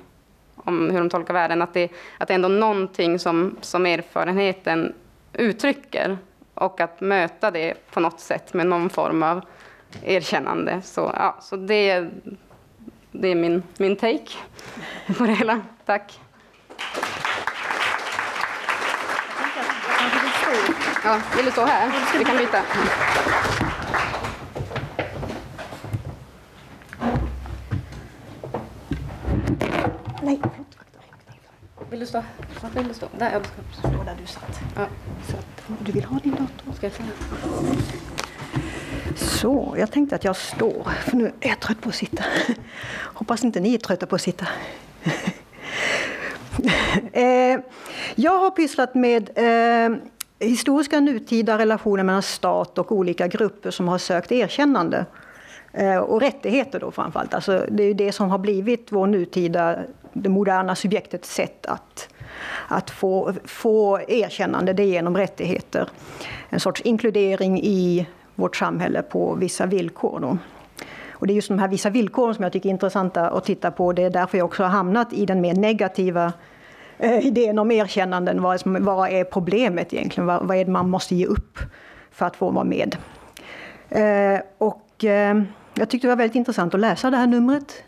om 0.66 0.90
hur 0.90 0.98
de 0.98 1.10
tolkar 1.10 1.34
världen, 1.34 1.62
att 1.62 1.74
det, 1.74 1.88
att 2.18 2.28
det 2.28 2.34
är 2.34 2.34
ändå 2.34 2.48
någonting 2.48 3.18
som, 3.18 3.56
som 3.60 3.86
erfarenheten 3.86 4.94
uttrycker 5.32 6.18
och 6.54 6.80
att 6.80 7.00
möta 7.00 7.50
det 7.50 7.74
på 7.90 8.00
något 8.00 8.20
sätt 8.20 8.54
med 8.54 8.66
någon 8.66 8.90
form 8.90 9.22
av 9.22 9.40
erkännande. 10.04 10.82
Så, 10.82 11.12
ja, 11.14 11.36
så 11.40 11.56
det, 11.56 12.08
det 13.12 13.28
är 13.28 13.34
min, 13.34 13.62
min 13.78 13.96
take 13.96 14.32
på 15.18 15.26
det 15.26 15.32
hela. 15.32 15.60
Tack. 15.84 16.20
Ja, 21.04 21.20
vill 21.36 21.44
du 21.44 21.50
stå 21.50 21.64
här? 21.64 22.18
Vi 22.18 22.24
kan 22.24 22.36
byta. 22.36 22.62
Vill 31.96 32.00
du 32.00 32.06
stå? 32.06 32.22
Var 32.62 32.70
vill 32.70 32.88
du 32.88 32.94
stå? 32.94 33.06
Där, 33.18 33.32
jag 33.32 33.46
ska 33.46 33.78
stå 33.78 34.04
där 34.04 34.16
du 34.20 34.26
satt. 34.26 34.60
Ja. 34.76 34.86
Så 35.30 35.36
att, 35.36 35.86
du 35.86 35.92
vill 35.92 36.04
ha 36.04 36.18
din 36.18 36.32
dator? 36.32 36.72
Ska 36.76 36.86
jag 36.86 36.92
säga? 36.92 37.08
Så, 39.16 39.74
jag 39.78 39.90
tänkte 39.90 40.16
att 40.16 40.24
jag 40.24 40.36
står, 40.36 40.88
för 41.04 41.16
nu 41.16 41.32
är 41.40 41.48
jag 41.48 41.60
trött 41.60 41.80
på 41.80 41.88
att 41.88 41.94
sitta. 41.94 42.24
Hoppas 43.14 43.44
inte 43.44 43.60
ni 43.60 43.74
är 43.74 43.78
trötta 43.78 44.06
på 44.06 44.14
att 44.14 44.20
sitta. 44.20 44.46
Eh, 47.12 47.60
jag 48.14 48.38
har 48.38 48.50
pysslat 48.50 48.94
med 48.94 49.30
eh, 49.34 49.96
historiska 50.38 51.00
nutida 51.00 51.58
relationer 51.58 52.02
mellan 52.02 52.22
stat 52.22 52.78
och 52.78 52.92
olika 52.92 53.26
grupper 53.26 53.70
som 53.70 53.88
har 53.88 53.98
sökt 53.98 54.32
erkännande. 54.32 55.06
Eh, 55.72 55.96
och 55.96 56.20
rättigheter 56.20 56.80
då 56.80 56.90
framförallt. 56.90 57.34
Alltså, 57.34 57.66
det 57.70 57.82
är 57.82 57.86
ju 57.86 57.94
det 57.94 58.12
som 58.12 58.30
har 58.30 58.38
blivit 58.38 58.86
vår 58.92 59.06
nutida, 59.06 59.78
det 60.22 60.28
moderna 60.28 60.74
subjektets 60.74 61.34
sätt 61.34 61.66
att, 61.66 62.08
att 62.68 62.90
få, 62.90 63.32
få 63.44 64.00
erkännande, 64.08 64.72
det 64.72 64.82
är 64.82 64.86
genom 64.86 65.16
rättigheter. 65.16 65.88
En 66.48 66.60
sorts 66.60 66.80
inkludering 66.80 67.60
i 67.62 68.06
vårt 68.34 68.56
samhälle 68.56 69.02
på 69.02 69.34
vissa 69.34 69.66
villkor. 69.66 70.20
Då. 70.20 70.38
Och 71.10 71.26
det 71.26 71.32
är 71.32 71.34
just 71.34 71.48
de 71.48 71.58
här 71.58 71.68
vissa 71.68 71.90
villkoren 71.90 72.34
som 72.34 72.42
jag 72.42 72.52
tycker 72.52 72.68
är 72.68 72.70
intressanta 72.70 73.28
att 73.30 73.44
titta 73.44 73.70
på. 73.70 73.92
Det 73.92 74.02
är 74.02 74.10
därför 74.10 74.38
jag 74.38 74.44
också 74.44 74.62
har 74.62 74.70
hamnat 74.70 75.12
i 75.12 75.26
den 75.26 75.40
mer 75.40 75.54
negativa 75.54 76.32
eh, 76.98 77.26
idén 77.26 77.58
om 77.58 77.70
erkännanden. 77.70 78.42
Vad, 78.42 78.62
vad 78.64 79.10
är 79.10 79.24
problemet 79.24 79.94
egentligen? 79.94 80.26
Vad, 80.26 80.46
vad 80.46 80.56
är 80.56 80.64
det 80.64 80.70
man 80.70 80.90
måste 80.90 81.14
ge 81.14 81.26
upp 81.26 81.58
för 82.10 82.26
att 82.26 82.36
få 82.36 82.50
vara 82.50 82.64
med? 82.64 82.96
Eh, 83.88 84.40
och, 84.58 85.04
eh, 85.04 85.42
jag 85.74 85.88
tyckte 85.88 86.06
det 86.06 86.08
var 86.08 86.16
väldigt 86.16 86.36
intressant 86.36 86.74
att 86.74 86.80
läsa 86.80 87.10
det 87.10 87.16
här 87.16 87.26
numret. 87.26 87.82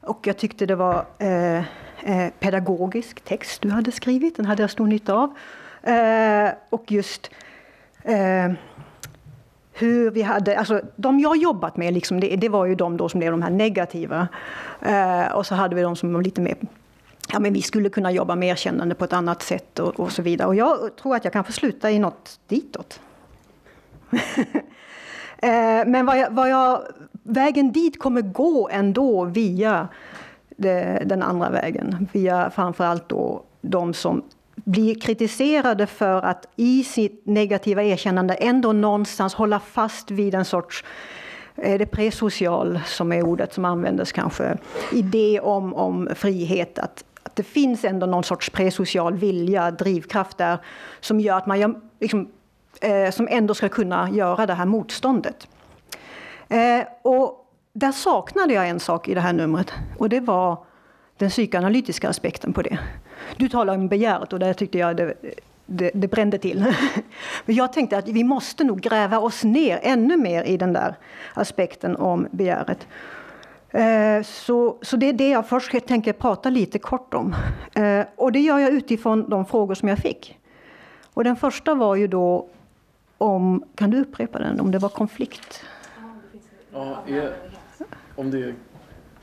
Och 0.00 0.26
jag 0.26 0.36
tyckte 0.36 0.66
det 0.66 0.76
var 0.76 1.06
eh, 1.18 1.58
eh, 1.58 2.30
pedagogisk 2.38 3.20
text 3.20 3.62
du 3.62 3.70
hade 3.70 3.92
skrivit, 3.92 4.36
den 4.36 4.46
hade 4.46 4.62
jag 4.62 4.70
stor 4.70 4.86
nytta 4.86 5.14
av. 5.14 5.34
Eh, 5.82 6.50
och 6.70 6.92
just 6.92 7.30
eh, 8.02 8.52
hur 9.72 10.10
vi 10.10 10.22
hade, 10.22 10.58
alltså 10.58 10.80
de 10.96 11.20
jag 11.20 11.36
jobbat 11.36 11.76
med, 11.76 11.94
liksom, 11.94 12.20
det, 12.20 12.36
det 12.36 12.48
var 12.48 12.66
ju 12.66 12.74
de 12.74 12.96
då 12.96 13.08
som 13.08 13.20
blev 13.20 13.30
de 13.30 13.42
här 13.42 13.50
negativa. 13.50 14.28
Eh, 14.80 15.32
och 15.32 15.46
så 15.46 15.54
hade 15.54 15.74
vi 15.74 15.82
de 15.82 15.96
som 15.96 16.12
var 16.12 16.22
lite 16.22 16.40
mer 16.40 16.56
Ja, 17.32 17.38
men 17.38 17.52
vi 17.52 17.62
skulle 17.62 17.88
kunna 17.88 18.12
jobba 18.12 18.36
med 18.36 18.48
erkännande 18.48 18.94
på 18.94 19.04
ett 19.04 19.12
annat 19.12 19.42
sätt 19.42 19.78
och, 19.78 20.00
och 20.00 20.12
så 20.12 20.22
vidare. 20.22 20.48
Och 20.48 20.54
jag 20.54 20.96
tror 20.96 21.16
att 21.16 21.24
jag 21.24 21.32
kan 21.32 21.44
få 21.44 21.52
sluta 21.52 21.90
i 21.90 21.98
något 21.98 22.40
ditåt. 22.48 23.00
Eh, 25.42 25.86
men 25.86 26.06
vad 26.06 26.18
jag, 26.18 26.30
vad 26.30 26.50
jag, 26.50 26.82
vägen 27.22 27.72
dit 27.72 27.98
kommer 27.98 28.20
gå 28.20 28.68
ändå 28.72 29.24
via 29.24 29.88
det, 30.56 31.02
den 31.06 31.22
andra 31.22 31.50
vägen. 31.50 32.08
Via 32.12 32.50
framförallt 32.50 33.08
då 33.08 33.42
de 33.60 33.94
som 33.94 34.22
blir 34.54 35.00
kritiserade 35.00 35.86
för 35.86 36.22
att 36.22 36.48
i 36.56 36.84
sitt 36.84 37.26
negativa 37.26 37.82
erkännande 37.82 38.34
ändå 38.34 38.72
någonstans 38.72 39.34
hålla 39.34 39.60
fast 39.60 40.10
vid 40.10 40.34
en 40.34 40.44
sorts 40.44 40.84
är 41.56 41.78
det 41.78 41.86
presocial 41.86 42.80
som 42.86 43.12
är 43.12 43.22
ordet 43.22 43.52
som 43.52 43.64
användes 43.64 44.12
kanske, 44.12 44.56
idé 44.92 45.40
om, 45.40 45.74
om 45.74 46.08
frihet. 46.14 46.78
Att, 46.78 47.04
att 47.22 47.36
det 47.36 47.42
finns 47.42 47.84
ändå 47.84 48.06
någon 48.06 48.24
sorts 48.24 48.50
presocial 48.50 49.14
vilja, 49.14 49.70
drivkraft 49.70 50.38
där 50.38 50.58
som 51.00 51.20
gör 51.20 51.36
att 51.36 51.46
man 51.46 51.60
gör, 51.60 51.74
liksom, 52.00 52.28
eh, 52.80 53.10
som 53.10 53.28
ändå 53.30 53.54
ska 53.54 53.68
kunna 53.68 54.10
göra 54.10 54.46
det 54.46 54.54
här 54.54 54.66
motståndet. 54.66 55.48
Eh, 56.48 56.86
och 57.02 57.46
där 57.72 57.92
saknade 57.92 58.54
jag 58.54 58.68
en 58.68 58.80
sak 58.80 59.08
i 59.08 59.14
det 59.14 59.20
här 59.20 59.32
numret 59.32 59.72
och 59.98 60.08
det 60.08 60.20
var 60.20 60.64
den 61.16 61.30
psykoanalytiska 61.30 62.08
aspekten 62.08 62.52
på 62.52 62.62
det. 62.62 62.78
Du 63.36 63.48
talar 63.48 63.74
om 63.74 63.88
begäret 63.88 64.32
och 64.32 64.38
där 64.38 64.52
tyckte 64.52 64.78
jag 64.78 64.96
det, 64.96 65.14
det, 65.66 65.90
det 65.94 66.08
brände 66.08 66.38
till. 66.38 66.58
Men 67.44 67.56
jag 67.56 67.72
tänkte 67.72 67.98
att 67.98 68.08
vi 68.08 68.24
måste 68.24 68.64
nog 68.64 68.80
gräva 68.80 69.18
oss 69.18 69.44
ner 69.44 69.80
ännu 69.82 70.16
mer 70.16 70.42
i 70.42 70.56
den 70.56 70.72
där 70.72 70.94
aspekten 71.34 71.96
om 71.96 72.26
begäret. 72.30 72.86
Eh, 73.70 74.22
så, 74.22 74.76
så 74.82 74.96
det 74.96 75.08
är 75.08 75.12
det 75.12 75.28
jag 75.28 75.48
först 75.48 75.86
tänker 75.86 76.12
prata 76.12 76.50
lite 76.50 76.78
kort 76.78 77.14
om. 77.14 77.34
Eh, 77.74 78.04
och 78.16 78.32
det 78.32 78.40
gör 78.40 78.58
jag 78.58 78.70
utifrån 78.70 79.30
de 79.30 79.46
frågor 79.46 79.74
som 79.74 79.88
jag 79.88 79.98
fick. 79.98 80.38
Och 81.14 81.24
den 81.24 81.36
första 81.36 81.74
var 81.74 81.96
ju 81.96 82.06
då 82.06 82.48
om, 83.20 83.64
kan 83.74 83.90
du 83.90 84.00
upprepa 84.00 84.38
den, 84.38 84.60
om 84.60 84.70
det 84.70 84.78
var 84.78 84.88
konflikt? 84.88 85.62
Ja, 86.72 87.02
är, 87.06 87.32
om 88.16 88.30
det 88.30 88.38
är 88.38 88.54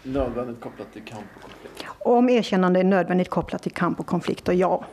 nödvändigt 0.04 0.60
kopplat 0.62 0.94
till 0.94 1.02
kamp 1.02 1.26
och 1.36 1.42
konflikt? 1.42 1.86
Om 2.00 2.30
erkännande 2.30 2.80
är 2.80 2.84
nödvändigt 2.84 3.30
kopplat 3.30 3.64
till 3.64 3.72
kamp 3.72 4.00
och 4.00 4.06
konflikter, 4.06 4.54
ja. 4.54 4.86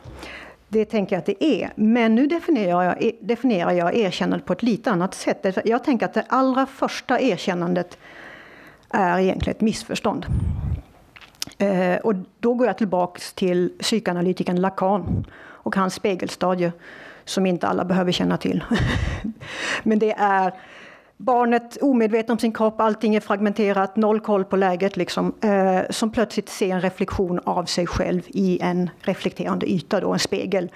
Det 0.67 0.85
tänker 0.85 1.15
jag 1.15 1.19
att 1.19 1.25
det 1.25 1.43
är. 1.43 1.71
Men 1.75 2.15
nu 2.15 2.27
definierar 2.27 2.83
jag, 2.83 3.11
definierar 3.21 3.71
jag 3.71 3.95
erkännandet 3.95 4.47
på 4.47 4.53
ett 4.53 4.63
lite 4.63 4.91
annat 4.91 5.13
sätt. 5.13 5.57
Jag 5.65 5.83
tänker 5.83 6.05
att 6.05 6.13
det 6.13 6.25
allra 6.27 6.65
första 6.65 7.19
erkännandet 7.19 7.97
är 8.89 9.19
egentligen 9.19 9.55
ett 9.55 9.61
missförstånd. 9.61 10.25
Eh, 11.57 11.95
och 11.95 12.15
då 12.39 12.53
går 12.53 12.67
jag 12.67 12.77
tillbaks 12.77 13.33
till 13.33 13.73
psykoanalytikern 13.79 14.61
Lacan 14.61 15.25
och 15.65 15.75
hans 15.75 15.93
spegelstadie 15.93 16.71
som 17.25 17.45
inte 17.45 17.67
alla 17.67 17.85
behöver 17.85 18.11
känna 18.11 18.37
till. 18.37 18.63
Men 19.83 19.99
det 19.99 20.11
är 20.11 20.53
barnet 21.17 21.77
omedveten 21.81 22.31
om 22.31 22.39
sin 22.39 22.53
kropp, 22.53 22.81
allting 22.81 23.15
är 23.15 23.19
fragmenterat, 23.19 23.95
noll 23.95 24.19
koll 24.19 24.45
på 24.45 24.55
läget, 24.55 24.97
liksom, 24.97 25.33
eh, 25.41 25.81
som 25.89 26.11
plötsligt 26.11 26.49
ser 26.49 26.75
en 26.75 26.81
reflektion 26.81 27.39
av 27.43 27.65
sig 27.65 27.87
själv 27.87 28.21
i 28.27 28.59
en 28.61 28.89
reflekterande 28.99 29.71
yta, 29.71 29.99
då, 29.99 30.13
en 30.13 30.19
spegel. 30.19 30.71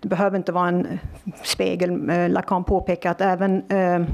Det 0.00 0.08
behöver 0.08 0.36
inte 0.36 0.52
vara 0.52 0.68
en 0.68 0.98
spegel. 1.42 2.10
Eh, 2.10 2.28
Lacan 2.28 2.64
påpekar 2.64 3.10
att 3.10 3.20
även 3.20 3.70
eh, 3.70 4.06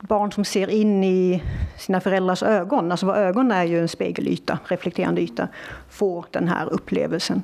barn 0.00 0.32
som 0.32 0.44
ser 0.44 0.70
in 0.70 1.04
i 1.04 1.42
sina 1.78 2.00
föräldrars 2.00 2.42
ögon, 2.42 2.90
alltså 2.90 3.14
ögon 3.14 3.52
är 3.52 3.64
ju 3.64 3.80
en 3.80 3.88
spegelyta, 3.88 4.58
reflekterande 4.64 5.20
yta, 5.20 5.48
får 5.90 6.24
den 6.30 6.48
här 6.48 6.72
upplevelsen. 6.72 7.42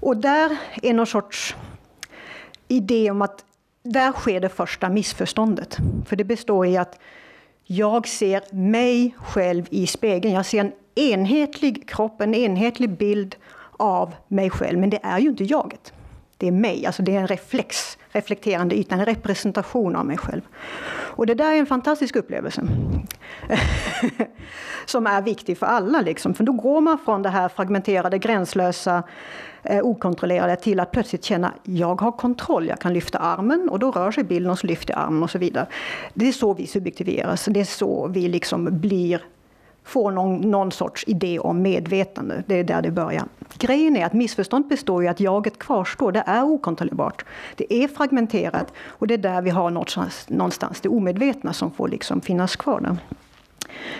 Och 0.00 0.16
där 0.16 0.56
är 0.82 0.94
någon 0.94 1.06
sorts 1.06 1.56
idé 2.68 3.10
om 3.10 3.22
att 3.22 3.44
där 3.82 4.12
sker 4.12 4.40
det 4.40 4.48
första 4.48 4.88
missförståndet. 4.88 5.78
För 6.06 6.16
det 6.16 6.24
består 6.24 6.66
i 6.66 6.76
att 6.76 6.98
jag 7.64 8.08
ser 8.08 8.54
mig 8.54 9.16
själv 9.18 9.66
i 9.70 9.86
spegeln. 9.86 10.34
Jag 10.34 10.46
ser 10.46 10.60
en 10.60 10.72
enhetlig 10.94 11.88
kropp, 11.88 12.20
en 12.20 12.34
enhetlig 12.34 12.90
bild 12.90 13.36
av 13.76 14.14
mig 14.28 14.50
själv. 14.50 14.78
Men 14.78 14.90
det 14.90 15.00
är 15.02 15.18
ju 15.18 15.28
inte 15.28 15.44
jaget. 15.44 15.92
Det 16.36 16.46
är 16.46 16.52
mig, 16.52 16.86
alltså 16.86 17.02
det 17.02 17.16
är 17.16 17.20
en 17.20 17.26
reflex, 17.26 17.98
reflekterande 18.12 18.74
yta, 18.74 18.94
en 18.94 19.04
representation 19.04 19.96
av 19.96 20.06
mig 20.06 20.18
själv. 20.18 20.42
Och 21.14 21.26
det 21.26 21.34
där 21.34 21.52
är 21.52 21.58
en 21.58 21.66
fantastisk 21.66 22.16
upplevelse. 22.16 22.62
som 24.86 25.06
är 25.06 25.22
viktig 25.22 25.58
för 25.58 25.66
alla. 25.66 26.00
Liksom. 26.00 26.34
För 26.34 26.44
då 26.44 26.52
går 26.52 26.80
man 26.80 26.98
från 26.98 27.22
det 27.22 27.28
här 27.28 27.48
fragmenterade, 27.48 28.18
gränslösa, 28.18 29.02
eh, 29.62 29.84
okontrollerade 29.84 30.56
till 30.56 30.80
att 30.80 30.90
plötsligt 30.90 31.24
känna 31.24 31.52
jag 31.62 32.00
har 32.00 32.12
kontroll, 32.12 32.68
jag 32.68 32.78
kan 32.78 32.92
lyfta 32.92 33.18
armen 33.18 33.68
och 33.68 33.78
då 33.78 33.90
rör 33.90 34.10
sig 34.10 34.24
bilden 34.24 34.50
och 34.50 34.58
så 34.58 34.66
lyfter 34.66 34.94
jag 34.94 35.02
armen 35.02 35.22
och 35.22 35.30
så 35.30 35.38
vidare. 35.38 35.66
Det 36.14 36.28
är 36.28 36.32
så 36.32 36.54
vi 36.54 36.66
subjektiveras, 36.66 37.44
det 37.44 37.60
är 37.60 37.64
så 37.64 38.06
vi 38.06 38.28
liksom 38.28 38.80
blir 38.80 39.22
får 39.84 40.10
någon, 40.10 40.36
någon 40.36 40.72
sorts 40.72 41.04
idé 41.06 41.38
om 41.38 41.62
medvetande. 41.62 42.42
Det 42.46 42.54
är 42.54 42.64
där 42.64 42.82
det 42.82 42.90
börjar. 42.90 43.24
Grejen 43.58 43.96
är 43.96 44.06
att 44.06 44.12
missförstånd 44.12 44.68
består 44.68 45.04
i 45.04 45.08
att 45.08 45.20
jaget 45.20 45.58
kvarstår. 45.58 46.12
Det 46.12 46.24
är 46.26 46.44
okontrollerbart. 46.44 47.24
Det 47.56 47.74
är 47.74 47.88
fragmenterat 47.88 48.72
och 48.86 49.06
det 49.06 49.14
är 49.14 49.18
där 49.18 49.42
vi 49.42 49.50
har 49.50 49.70
någonstans, 49.70 50.28
någonstans 50.28 50.80
det 50.80 50.88
omedvetna 50.88 51.52
som 51.52 51.70
får 51.70 51.88
liksom 51.88 52.20
finnas 52.20 52.56
kvar. 52.56 52.80
Där. 52.80 52.96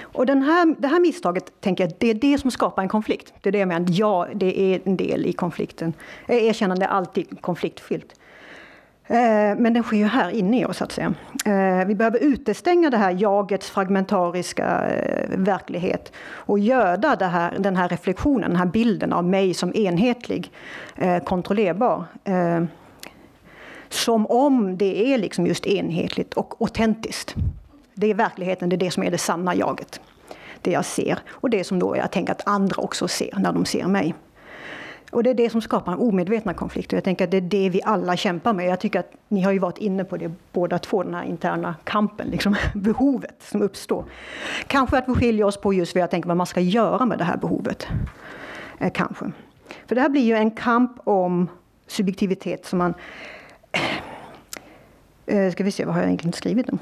Och 0.03 0.27
den 0.27 0.43
här, 0.43 0.75
det 0.79 0.89
här 0.89 1.01
misstaget, 1.01 1.61
tänker 1.61 1.85
jag, 1.85 1.93
det 1.99 2.11
är 2.11 2.15
det 2.15 2.39
som 2.39 2.51
skapar 2.51 2.83
en 2.83 2.89
konflikt. 2.89 3.33
Det 3.41 3.51
är 3.51 3.53
det 3.53 3.59
jag 3.59 3.69
menar, 3.69 3.87
ja, 3.91 4.29
det 4.35 4.61
är 4.61 4.81
en 4.85 4.97
del 4.97 5.27
i 5.27 5.33
konflikten. 5.33 5.93
Erkännande 6.27 6.85
är 6.85 6.89
alltid 6.89 7.41
konfliktfyllt. 7.41 8.15
Eh, 9.07 9.57
men 9.59 9.73
den 9.73 9.83
sker 9.83 9.97
ju 9.97 10.05
här 10.05 10.31
inne 10.31 10.61
i 10.61 10.65
oss, 10.65 10.77
så 10.77 10.85
att 10.85 10.93
säga. 10.93 11.15
Eh, 11.45 11.87
vi 11.87 11.95
behöver 11.95 12.19
utestänga 12.19 12.91
det 12.91 12.97
här 12.97 13.11
jagets 13.19 13.71
fragmentariska 13.71 14.89
eh, 14.89 15.39
verklighet 15.39 16.13
och 16.31 16.59
göda 16.59 17.17
det 17.17 17.27
här, 17.27 17.57
den 17.59 17.77
här 17.77 17.89
reflektionen, 17.89 18.51
den 18.51 18.59
här 18.59 18.67
bilden 18.67 19.13
av 19.13 19.25
mig 19.25 19.55
som 19.55 19.75
enhetlig, 19.75 20.53
kontrollerbar. 21.25 22.05
Som 23.89 24.27
om 24.27 24.79
det 24.79 25.15
är 25.15 25.19
liksom 25.19 25.47
just 25.47 25.67
enhetligt 25.67 26.35
och 26.35 26.55
autentiskt. 26.61 27.35
Det 27.95 28.11
är 28.11 28.15
verkligheten, 28.15 28.69
det 28.69 28.77
är 28.77 28.79
det 28.79 28.91
som 28.91 29.03
är 29.03 29.11
det 29.11 29.19
sanna 29.19 29.55
jaget. 29.55 30.01
Det 30.61 30.71
jag 30.71 30.85
ser 30.85 31.19
och 31.31 31.51
det 31.51 31.65
som 31.65 31.79
då 31.79 31.97
jag 31.97 32.11
tänker 32.11 32.33
att 32.33 32.49
andra 32.49 32.83
också 32.83 33.09
ser 33.09 33.39
när 33.39 33.53
de 33.53 33.65
ser 33.65 33.87
mig. 33.87 34.15
Och 35.13 35.23
det 35.23 35.31
är 35.31 35.35
det 35.35 35.51
som 35.51 35.63
skapar 35.63 36.03
omedvetna 36.03 36.55
konflikter. 36.55 36.97
Jag 36.97 37.05
tänker 37.05 37.25
att 37.25 37.31
det 37.31 37.37
är 37.37 37.41
det 37.41 37.69
vi 37.69 37.81
alla 37.85 38.17
kämpar 38.17 38.53
med. 38.53 38.67
Jag 38.67 38.81
tycker 38.81 39.01
att 39.01 39.13
ni 39.29 39.43
har 39.43 39.53
ju 39.53 39.59
varit 39.59 39.79
inne 39.79 40.05
på 40.05 40.17
det 40.17 40.33
båda 40.53 40.79
två, 40.79 41.03
den 41.03 41.15
här 41.15 41.25
interna 41.25 41.75
kampen, 41.85 42.29
liksom, 42.29 42.57
behovet 42.75 43.37
som 43.41 43.63
uppstår. 43.63 44.05
Kanske 44.67 44.99
att 44.99 45.09
vi 45.09 45.15
skiljer 45.15 45.45
oss 45.45 45.57
på 45.57 45.75
just 45.75 45.95
vad 45.95 46.03
jag 46.03 46.11
tänker 46.11 46.29
vad 46.29 46.37
man 46.37 46.47
ska 46.47 46.61
göra 46.61 47.07
med 47.07 47.19
det 47.19 47.25
här 47.25 47.37
behovet. 47.37 47.87
Eh, 48.79 48.93
kanske. 48.93 49.33
För 49.87 49.95
det 49.95 50.01
här 50.01 50.09
blir 50.09 50.23
ju 50.23 50.35
en 50.35 50.51
kamp 50.51 50.93
om 51.05 51.49
subjektivitet 51.87 52.67
som 52.67 52.79
man... 52.79 52.95
Eh, 55.27 55.53
ska 55.53 55.65
vi 55.65 55.71
se, 55.71 55.85
vad 55.85 55.95
har 55.95 56.01
jag 56.01 56.09
egentligen 56.09 56.33
skrivit 56.33 56.69
om? 56.69 56.79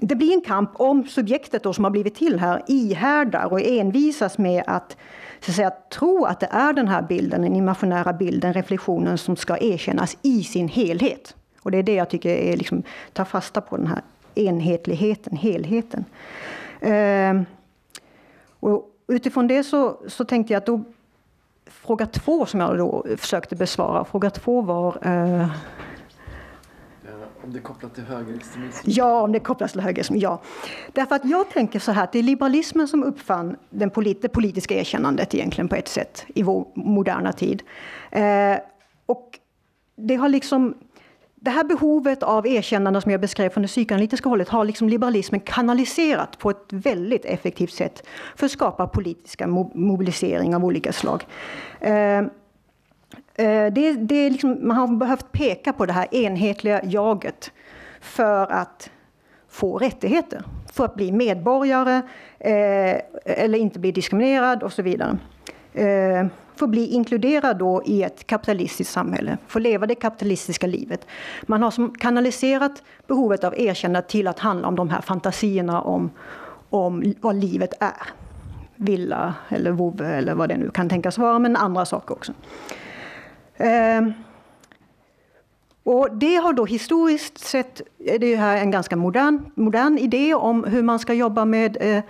Det 0.00 0.14
blir 0.14 0.32
en 0.32 0.40
kamp 0.40 0.70
om 0.74 1.08
subjektet 1.08 1.62
då 1.62 1.72
som 1.72 1.84
har 1.84 1.90
blivit 1.90 2.14
till 2.14 2.38
här 2.38 2.62
ihärdar 2.66 3.52
och 3.52 3.60
envisas 3.60 4.38
med 4.38 4.64
att 4.66 4.96
så 5.40 5.50
att 5.50 5.56
säga, 5.56 5.70
tro 5.70 6.24
att 6.24 6.40
det 6.40 6.48
är 6.50 6.72
den 6.72 6.88
här 6.88 7.02
bilden, 7.02 7.42
den 7.42 7.56
imaginära 7.56 8.12
bilden, 8.12 8.52
reflektionen 8.52 9.18
som 9.18 9.36
ska 9.36 9.58
erkännas 9.58 10.16
i 10.22 10.44
sin 10.44 10.68
helhet. 10.68 11.36
Och 11.62 11.70
det 11.70 11.78
är 11.78 11.82
det 11.82 11.94
jag 11.94 12.10
tycker 12.10 12.30
är 12.30 12.56
liksom, 12.56 12.82
tar 13.12 13.24
fasta 13.24 13.60
på 13.60 13.76
den 13.76 13.86
här 13.86 14.02
enhetligheten, 14.34 15.36
helheten. 15.36 16.04
Eh, 16.80 17.42
och 18.60 18.84
utifrån 19.08 19.46
det 19.46 19.64
så, 19.64 20.00
så 20.06 20.24
tänkte 20.24 20.52
jag 20.52 20.58
att 20.60 20.66
då, 20.66 20.80
fråga 21.66 22.06
två 22.06 22.46
som 22.46 22.60
jag 22.60 22.78
då 22.78 23.06
försökte 23.16 23.56
besvara, 23.56 24.04
fråga 24.04 24.30
två 24.30 24.60
var 24.60 24.98
eh, 25.02 25.48
om 27.48 27.52
det 27.52 27.58
är 27.58 27.62
kopplat 27.62 27.94
till 27.94 28.04
högerextremism? 28.04 28.90
Ja, 28.90 29.22
om 29.22 29.32
det 29.32 29.40
kopplas 29.40 29.72
till 29.72 29.80
högerextremism, 29.80 30.24
ja. 30.24 30.40
Därför 30.92 31.14
att 31.14 31.24
jag 31.24 31.50
tänker 31.50 31.78
så 31.78 31.92
här 31.92 32.04
att 32.04 32.12
det 32.12 32.18
är 32.18 32.22
liberalismen 32.22 32.88
som 32.88 33.04
uppfann 33.04 33.56
den 33.70 33.90
polit 33.90 34.22
det 34.22 34.28
politiska 34.28 34.74
erkännandet 34.74 35.34
egentligen 35.34 35.68
på 35.68 35.76
ett 35.76 35.88
sätt 35.88 36.24
i 36.34 36.42
vår 36.42 36.66
moderna 36.74 37.32
tid. 37.32 37.62
Eh, 38.10 38.56
och 39.06 39.38
det 39.96 40.14
har 40.14 40.28
liksom 40.28 40.74
det 41.34 41.50
här 41.50 41.64
behovet 41.64 42.22
av 42.22 42.46
erkännande 42.46 43.00
som 43.00 43.10
jag 43.10 43.20
beskrev 43.20 43.50
från 43.50 43.62
det 43.62 43.68
psykoanalytiska 43.68 44.28
hållet 44.28 44.48
har 44.48 44.64
liksom 44.64 44.88
liberalismen 44.88 45.40
kanaliserat 45.40 46.38
på 46.38 46.50
ett 46.50 46.66
väldigt 46.68 47.24
effektivt 47.24 47.72
sätt 47.72 48.06
för 48.36 48.46
att 48.46 48.52
skapa 48.52 48.86
politiska 48.86 49.46
mobilisering 49.74 50.56
av 50.56 50.64
olika 50.64 50.92
slag. 50.92 51.26
Eh, 51.80 52.22
Eh, 53.34 53.72
det, 53.72 53.92
det, 53.92 54.14
är 54.14 54.30
liksom, 54.30 54.58
man 54.62 54.76
har 54.76 54.88
behövt 54.88 55.32
peka 55.32 55.72
på 55.72 55.86
det 55.86 55.92
här 55.92 56.14
enhetliga 56.14 56.80
jaget 56.84 57.52
för 58.00 58.52
att 58.52 58.90
få 59.48 59.78
rättigheter. 59.78 60.42
För 60.72 60.84
att 60.84 60.94
bli 60.94 61.12
medborgare 61.12 61.96
eh, 62.38 63.00
eller 63.24 63.58
inte 63.58 63.78
bli 63.78 63.92
diskriminerad 63.92 64.62
och 64.62 64.72
så 64.72 64.82
vidare. 64.82 65.18
Eh, 65.72 66.26
för 66.56 66.66
att 66.66 66.70
bli 66.70 66.86
inkluderad 66.86 67.58
då 67.58 67.82
i 67.86 68.02
ett 68.02 68.26
kapitalistiskt 68.26 68.92
samhälle, 68.92 69.38
få 69.46 69.58
leva 69.58 69.86
det 69.86 69.94
kapitalistiska 69.94 70.66
livet. 70.66 71.06
Man 71.46 71.62
har 71.62 71.70
som 71.70 71.94
kanaliserat 71.94 72.82
behovet 73.06 73.44
av 73.44 73.54
erkännande 73.60 74.08
till 74.08 74.26
att 74.26 74.38
handla 74.38 74.68
om 74.68 74.76
de 74.76 74.88
här 74.88 75.00
fantasierna 75.00 75.82
om, 75.82 76.10
om 76.70 77.14
vad 77.20 77.36
livet 77.36 77.74
är. 77.80 78.08
Villa 78.76 79.34
eller 79.48 79.70
vovve 79.70 80.08
eller 80.08 80.34
vad 80.34 80.48
det 80.48 80.56
nu 80.56 80.70
kan 80.70 80.88
tänkas 80.88 81.18
vara, 81.18 81.38
men 81.38 81.56
andra 81.56 81.84
saker 81.84 82.14
också. 82.14 82.32
Ehm, 83.58 84.12
och 85.84 86.08
det 86.12 86.36
har 86.36 86.52
då 86.52 86.66
historiskt 86.66 87.38
sett, 87.38 87.80
eh, 88.06 88.20
det 88.20 88.36
här 88.36 88.56
är 88.56 88.60
en 88.60 88.70
ganska 88.70 88.96
modern, 88.96 89.50
modern 89.54 89.98
idé 89.98 90.34
om 90.34 90.64
hur 90.64 90.82
man 90.82 90.98
ska 90.98 91.14
jobba 91.14 91.44
med, 91.44 91.76
eh, 91.80 92.02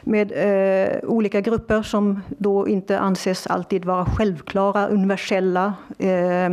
med 0.00 0.32
eh, 0.32 0.98
olika 1.02 1.40
grupper 1.40 1.82
som 1.82 2.20
då 2.28 2.68
inte 2.68 2.98
anses 2.98 3.46
alltid 3.46 3.84
vara 3.84 4.04
självklara, 4.04 4.86
universella 4.86 5.74
eh, 5.98 6.50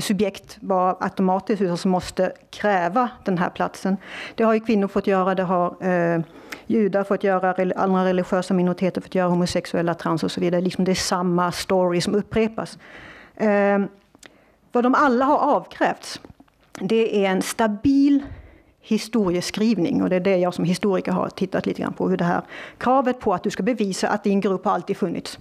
subjekt 0.00 0.56
bara 0.60 0.96
automatiskt 1.00 1.62
utan 1.62 1.76
som 1.76 1.90
måste 1.90 2.32
kräva 2.50 3.08
den 3.24 3.38
här 3.38 3.50
platsen. 3.50 3.96
Det 4.34 4.44
har 4.44 4.54
ju 4.54 4.60
kvinnor 4.60 4.88
fått 4.88 5.06
göra, 5.06 5.34
det 5.34 5.42
har 5.42 5.76
eh, 5.80 6.20
judar 6.66 7.04
fått 7.04 7.24
göra, 7.24 7.72
andra 7.76 8.04
religiösa 8.04 8.54
minoriteter 8.54 9.00
fått 9.00 9.14
göra, 9.14 9.28
homosexuella, 9.28 9.94
trans 9.94 10.24
och 10.24 10.30
så 10.30 10.40
vidare. 10.40 10.60
Liksom 10.60 10.84
det 10.84 10.90
är 10.90 10.94
samma 10.94 11.52
story 11.52 12.00
som 12.00 12.14
upprepas. 12.14 12.78
Eh, 13.36 13.78
vad 14.72 14.84
de 14.84 14.94
alla 14.94 15.24
har 15.24 15.38
avkrävts, 15.38 16.20
det 16.80 17.24
är 17.24 17.30
en 17.30 17.42
stabil 17.42 18.22
historieskrivning. 18.80 20.02
Och 20.02 20.10
det 20.10 20.16
är 20.16 20.20
det 20.20 20.36
jag 20.36 20.54
som 20.54 20.64
historiker 20.64 21.12
har 21.12 21.28
tittat 21.28 21.66
lite 21.66 21.82
grann 21.82 21.92
på. 21.92 22.08
Hur 22.08 22.16
det 22.16 22.24
här 22.24 22.42
kravet 22.78 23.20
på 23.20 23.34
att 23.34 23.42
du 23.42 23.50
ska 23.50 23.62
bevisa 23.62 24.08
att 24.08 24.24
din 24.24 24.40
grupp 24.40 24.64
har 24.64 24.72
alltid 24.72 24.96
funnits. 24.96 25.38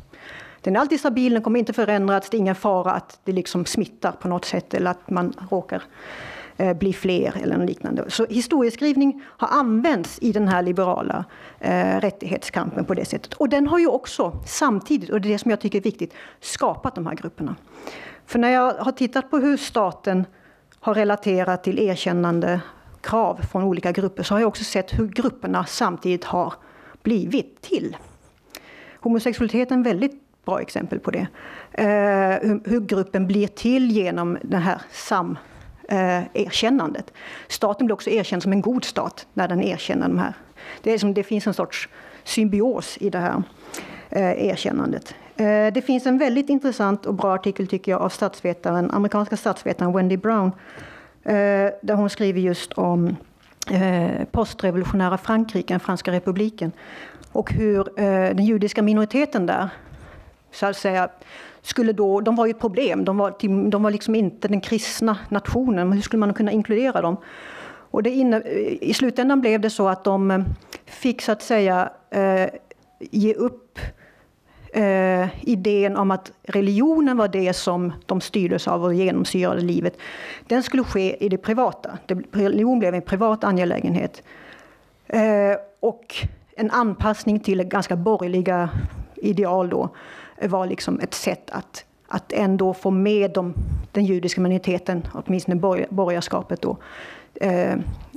Den 0.62 0.76
är 0.76 0.80
alltid 0.80 1.00
stabil, 1.00 1.34
den 1.34 1.42
kommer 1.42 1.60
inte 1.60 1.74
förändras, 1.74 2.30
det 2.30 2.38
är 2.38 2.40
ingen 2.40 2.56
fara 2.56 2.92
att 2.92 3.20
det 3.24 3.32
liksom 3.32 3.66
smittar 3.66 4.12
på 4.12 4.28
något 4.28 4.46
sätt 4.46 4.74
eller 4.74 4.92
att 4.92 5.10
man 5.10 5.34
råkar 5.50 5.84
Eh, 6.58 6.74
bli 6.74 6.94
fler 6.94 7.38
eller 7.44 7.58
något 7.58 7.68
liknande. 7.68 8.06
Så 8.08 8.26
historieskrivning 8.26 9.24
har 9.26 9.48
använts 9.48 10.20
i 10.22 10.32
den 10.32 10.48
här 10.48 10.62
liberala 10.62 11.26
eh, 11.60 12.00
rättighetskampen 12.00 12.86
på 12.86 12.94
det 12.94 13.06
sättet. 13.06 13.34
Och 13.34 13.50
den 13.50 13.68
har 13.68 13.80
ju 13.80 13.88
också 13.88 14.34
samtidigt, 14.46 15.10
och 15.10 15.22
det 15.22 15.28
är 15.28 15.32
det 15.32 15.40
som 15.40 15.52
jag 15.52 15.60
tycker 15.60 15.78
är 15.78 15.84
viktigt, 15.84 16.14
skapat 16.40 16.96
de 16.96 17.06
här 17.06 17.16
grupperna. 17.16 17.56
För 18.26 18.40
när 18.40 18.50
jag 18.50 18.74
har 18.74 18.92
tittat 18.92 19.32
på 19.32 19.38
hur 19.38 19.58
staten 19.58 20.26
har 20.80 20.94
relaterat 20.94 21.64
till 21.64 21.80
erkännande 21.80 22.62
krav 23.02 23.40
från 23.52 23.64
olika 23.64 23.92
grupper 23.92 24.24
så 24.24 24.34
har 24.34 24.40
jag 24.40 24.48
också 24.48 24.64
sett 24.64 25.00
hur 25.00 25.08
grupperna 25.08 25.66
samtidigt 25.66 26.24
har 26.24 26.54
blivit 27.04 27.62
till. 27.62 27.98
Homosexualitet 29.00 29.72
är 29.72 29.80
ett 29.80 29.86
väldigt 29.86 30.46
bra 30.46 30.62
exempel 30.62 31.00
på 31.00 31.12
det. 31.12 31.28
Eh, 31.72 32.50
hur, 32.50 32.70
hur, 32.70 32.80
gruppen 32.80 33.28
blir 33.28 33.48
till 33.48 33.92
genom 33.92 34.38
den 34.44 34.62
här 34.62 34.82
sam 34.92 35.38
eh, 35.88 36.24
erkännandet. 36.34 37.14
Staten 37.48 37.86
blir 37.86 37.94
också 37.94 38.10
erkänd 38.10 38.44
som 38.44 38.52
en 38.52 38.62
god 38.62 38.86
stat 38.86 39.28
när 39.34 39.48
den 39.48 39.64
erkänner 39.64 40.08
de 40.08 40.20
här. 40.20 40.34
Det, 40.82 40.92
är 40.92 40.98
som, 40.98 41.14
det 41.14 41.24
finns 41.24 41.48
en 41.48 41.54
sorts 41.54 41.90
symbios 42.24 42.98
i 42.98 43.10
det 43.10 43.20
här 43.20 43.44
eh, 44.10 44.48
erkännandet. 44.48 45.16
Eh, 45.36 45.74
det 45.74 45.86
finns 45.86 46.06
en 46.06 46.18
väldigt 46.18 46.50
intressant 46.50 47.06
och 47.06 47.14
bra 47.14 47.34
artikel 47.34 47.68
tycker 47.68 47.92
jag 47.92 48.02
av 48.02 48.10
statsvetaren, 48.10 48.92
amerikanska 48.92 49.38
statsvetaren 49.38 49.94
Wendy 49.94 50.18
Brown 50.18 50.52
eh, 51.24 51.34
där 51.82 51.94
hon 51.94 52.10
skriver 52.10 52.42
just 52.42 52.74
om 52.74 53.16
eh, 53.72 54.26
postrevolutionära 54.32 55.18
Frankrike, 55.18 55.74
den 55.74 55.80
franska 55.80 56.12
republiken 56.12 56.72
och 57.32 57.52
hur 57.52 58.00
eh, 58.00 58.36
den 58.36 58.46
judiska 58.46 58.82
minoriteten 58.82 59.46
där 59.46 59.70
så 60.52 60.66
att 60.66 60.78
säga, 60.78 61.10
skulle 61.66 61.94
då, 61.94 62.22
de 62.22 62.36
var 62.36 62.46
ju 62.46 62.52
ett 62.52 62.60
problem, 62.60 63.06
de 63.06 63.18
var, 63.18 63.36
de 63.70 63.84
var 63.84 63.92
liksom 63.92 64.16
inte 64.16 64.48
den 64.48 64.62
kristna 64.62 65.18
nationen, 65.30 65.92
hur 65.92 66.02
skulle 66.02 66.20
man 66.20 66.34
kunna 66.34 66.52
inkludera 66.52 67.02
dem? 67.02 67.18
Och 67.92 68.04
det 68.04 68.10
inne, 68.10 68.42
I 68.82 68.94
slutändan 68.94 69.42
blev 69.42 69.62
det 69.62 69.70
så 69.70 69.88
att 69.88 70.04
de 70.04 70.32
eh, 70.32 70.40
fick 70.86 71.22
så 71.22 71.32
att 71.32 71.42
säga 71.42 71.90
eh, 72.10 72.50
ge 73.00 73.34
upp 73.34 73.80
eh, 74.74 75.50
idén 75.50 75.98
om 75.98 76.12
att 76.12 76.32
religionen 76.44 77.18
var 77.18 77.28
det 77.28 77.54
som 77.54 77.94
de 78.06 78.22
styrdes 78.22 78.68
av 78.68 78.84
och 78.84 78.94
genomsyrade 78.94 79.62
livet, 79.62 79.98
den 80.48 80.64
skulle 80.64 80.84
ske 80.84 81.26
i 81.26 81.30
det 81.30 81.38
privata. 81.38 81.98
Religion 82.32 82.80
blev 82.80 82.96
en 82.96 83.02
privat 83.02 83.44
angelägenhet. 83.44 84.24
Eh, 85.08 85.56
och 85.80 86.16
en 86.58 86.72
anpassning 86.72 87.40
till 87.40 87.64
ganska 87.64 87.96
borgerliga 87.96 88.70
ideal 89.16 89.70
då 89.70 89.90
var 90.42 90.68
liksom 90.68 91.00
ett 91.00 91.14
sätt 91.14 91.50
att, 91.50 91.86
att 92.08 92.34
ändå 92.34 92.74
få 92.74 92.92
med 92.92 93.32
de, 93.32 93.54
den 93.92 94.06
judiska 94.06 94.42
minoriteten, 94.42 95.08
åtminstone 95.14 95.56
borgarskapet 95.90 96.62
då, 96.62 96.78
eh, 97.36 97.76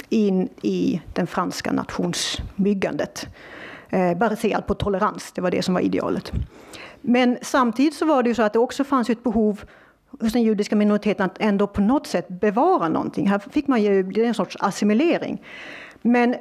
in 0.08 0.48
i 0.62 1.00
den 1.12 1.26
franska 1.26 1.72
nationsbyggandet. 1.72 3.26
Eh, 3.90 4.18
baserat 4.18 4.66
på 4.66 4.74
tolerans, 4.74 5.32
det 5.32 5.40
var 5.40 5.50
det 5.50 5.62
som 5.62 5.74
var 5.74 5.80
idealet. 5.80 6.32
Men 7.00 7.38
samtidigt 7.42 7.94
så 7.94 8.06
var 8.06 8.22
det 8.22 8.28
ju 8.28 8.34
så 8.34 8.42
att 8.42 8.52
det 8.52 8.58
också 8.58 8.84
fanns 8.84 9.10
ett 9.10 9.22
behov 9.22 9.64
hos 10.20 10.32
den 10.32 10.42
judiska 10.42 10.76
minoriteten 10.76 11.26
att 11.26 11.36
ändå 11.40 11.66
på 11.66 11.80
något 11.80 12.06
sätt 12.06 12.28
bevara 12.28 12.88
någonting. 12.88 13.28
Här 13.28 13.38
fick 13.38 13.66
man 13.66 13.82
ju 13.82 14.24
en 14.24 14.34
sorts 14.34 14.56
assimilering. 14.60 15.42
Men 16.02 16.34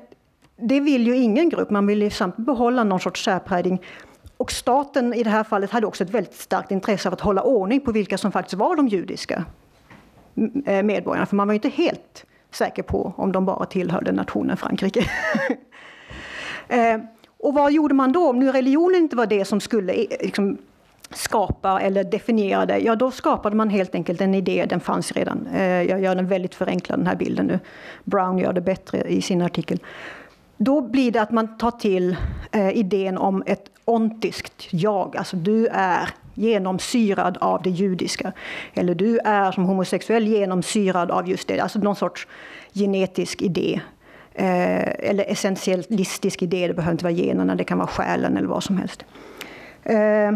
det 0.55 0.80
vill 0.80 1.07
ju 1.07 1.15
ingen 1.15 1.49
grupp, 1.49 1.69
man 1.69 1.88
vill 1.88 2.01
ju 2.01 2.09
samtidigt 2.09 2.45
behålla 2.45 2.84
någon 2.84 2.99
sorts 2.99 3.23
särprägling. 3.23 3.82
Och 4.38 4.52
staten 4.52 5.14
i 5.14 5.24
det 5.24 5.30
här 5.30 5.44
fallet 5.44 5.72
hade 5.72 5.88
också 5.88 6.04
ett 6.04 6.10
väldigt 6.10 6.34
starkt 6.34 6.72
intresse 6.72 7.10
av 7.10 7.14
att 7.14 7.22
hålla 7.22 7.42
ordning 7.42 7.82
på 7.82 7.92
vilka 7.92 8.18
som 8.18 8.32
faktiskt 8.32 8.54
var 8.54 8.76
de 8.76 8.88
judiska 8.88 9.46
eh, 10.66 10.84
medborgarna, 10.84 11.26
för 11.26 11.36
man 11.36 11.48
var 11.48 11.54
ju 11.54 11.56
inte 11.56 11.70
helt 11.70 12.26
säker 12.52 12.84
på 12.84 13.14
om 13.18 13.32
de 13.32 13.46
bara 13.46 13.66
tillhörde 13.66 14.12
nationen 14.12 14.58
Frankrike. 14.58 15.06
Eh, 16.70 17.00
och 17.40 17.54
vad 17.54 17.72
gjorde 17.72 17.94
man 17.94 18.12
då? 18.12 18.30
Om 18.30 18.40
nu 18.40 18.52
religionen 18.52 19.02
inte 19.02 19.16
var 19.16 19.26
det 19.26 19.46
som 19.46 19.60
skulle 19.60 19.94
eh, 19.94 20.08
liksom, 20.22 20.58
skapa 21.12 21.82
eller 21.82 22.04
definiera 22.04 22.66
det, 22.66 22.78
ja 22.78 22.96
då 22.96 23.12
skapade 23.12 23.56
man 23.56 23.70
helt 23.70 23.96
enkelt 23.96 24.22
en 24.22 24.36
idé, 24.36 24.66
den 24.70 24.80
fanns 24.80 25.12
redan. 25.12 25.48
Jag 25.88 26.02
gör 26.02 26.16
den 26.16 26.28
väldigt 26.28 26.56
förenklad 26.56 27.00
den 27.00 27.08
här 27.08 27.16
bilden 27.16 27.46
nu. 27.46 27.60
Brown 28.04 28.38
gör 28.38 28.54
det 28.54 28.62
bättre 28.62 29.02
i 29.02 29.22
sin 29.22 29.42
artikel. 29.42 29.80
Då 30.58 30.82
blir 30.82 31.12
det 31.12 31.22
att 31.22 31.32
man 31.32 31.58
tar 31.58 31.72
till 31.72 32.16
eh, 32.51 32.78
idén 32.78 33.18
om 33.18 33.43
ett 33.45 33.70
ontiskt 33.86 34.68
jag, 34.74 35.18
alltså 35.18 35.36
du 35.36 35.68
är 35.68 36.10
genomsyrad 36.34 37.38
av 37.38 37.62
det 37.62 37.70
judiska. 37.70 38.32
Eller 38.74 38.95
du 38.95 39.20
är 39.20 39.51
som 39.51 39.64
homosexuell 39.64 40.28
genomsyrad 40.28 41.12
av 41.12 41.30
just 41.30 41.47
det, 41.47 41.60
alltså 41.60 41.80
någon 41.80 41.95
sorts 41.95 42.28
genetisk 42.74 43.41
idé. 43.41 43.82
Eh, 44.34 45.10
eller 45.10 45.32
essentialistisk 45.32 46.41
idé, 46.41 46.68
det 46.68 46.74
behöver 46.74 46.91
inte 46.91 47.05
vara 47.05 47.14
generna, 47.14 47.55
det 47.55 47.64
kan 47.64 47.78
vara 47.78 47.88
själen 47.88 48.38
eller 48.38 48.47
vad 48.47 48.64
som 48.64 48.78
helst. 48.78 49.05
Eh, 49.84 50.32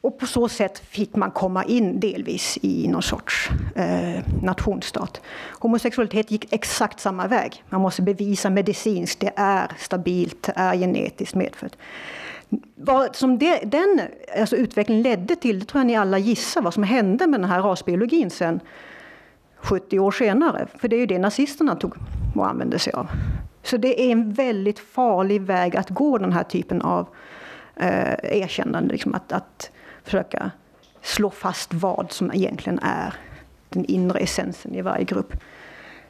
och 0.00 0.18
på 0.18 0.26
så 0.26 0.48
sätt 0.48 0.78
fick 0.78 1.16
man 1.16 1.30
komma 1.30 1.64
in 1.64 2.00
delvis 2.00 2.58
i 2.62 2.88
någon 2.88 3.02
sorts 3.02 3.50
eh, 3.76 4.24
nationsstat. 4.42 5.20
Homosexualitet 5.58 6.30
gick 6.30 6.52
exakt 6.52 7.00
samma 7.00 7.26
väg. 7.26 7.64
Man 7.68 7.80
måste 7.80 8.02
bevisa 8.02 8.50
medicinskt, 8.50 9.20
det 9.20 9.32
är 9.36 9.72
stabilt, 9.78 10.42
det 10.42 10.52
är 10.56 10.76
genetiskt 10.76 11.34
medfött. 11.34 11.76
Vad 12.74 13.16
som 13.16 13.38
det, 13.38 13.60
den 13.64 14.00
alltså 14.40 14.56
utvecklingen 14.56 15.02
ledde 15.02 15.36
till, 15.36 15.58
det 15.58 15.64
tror 15.64 15.80
jag 15.80 15.86
ni 15.86 15.96
alla 15.96 16.18
gissar 16.18 16.62
vad 16.62 16.74
som 16.74 16.82
hände 16.82 17.26
med 17.26 17.40
den 17.40 17.50
här 17.50 17.62
rasbiologin 17.62 18.30
sen 18.30 18.60
70 19.56 19.98
år 19.98 20.10
senare. 20.10 20.66
För 20.78 20.88
det 20.88 20.96
är 20.96 21.00
ju 21.00 21.06
det 21.06 21.18
nazisterna 21.18 21.76
tog 21.76 21.94
och 22.36 22.48
använde 22.48 22.78
sig 22.78 22.92
av. 22.92 23.06
Så 23.62 23.76
det 23.76 24.02
är 24.02 24.12
en 24.12 24.32
väldigt 24.32 24.78
farlig 24.78 25.42
väg 25.42 25.76
att 25.76 25.90
gå, 25.90 26.18
den 26.18 26.32
här 26.32 26.42
typen 26.44 26.82
av 26.82 27.08
eh, 27.76 28.14
erkännande. 28.22 28.92
Liksom 28.92 29.14
att, 29.14 29.32
att 29.32 29.70
försöka 30.08 30.50
slå 31.02 31.30
fast 31.30 31.74
vad 31.74 32.12
som 32.12 32.32
egentligen 32.34 32.78
är 32.82 33.14
den 33.68 33.84
inre 33.84 34.18
essensen 34.18 34.74
i 34.74 34.82
varje 34.82 35.04
grupp. 35.04 35.32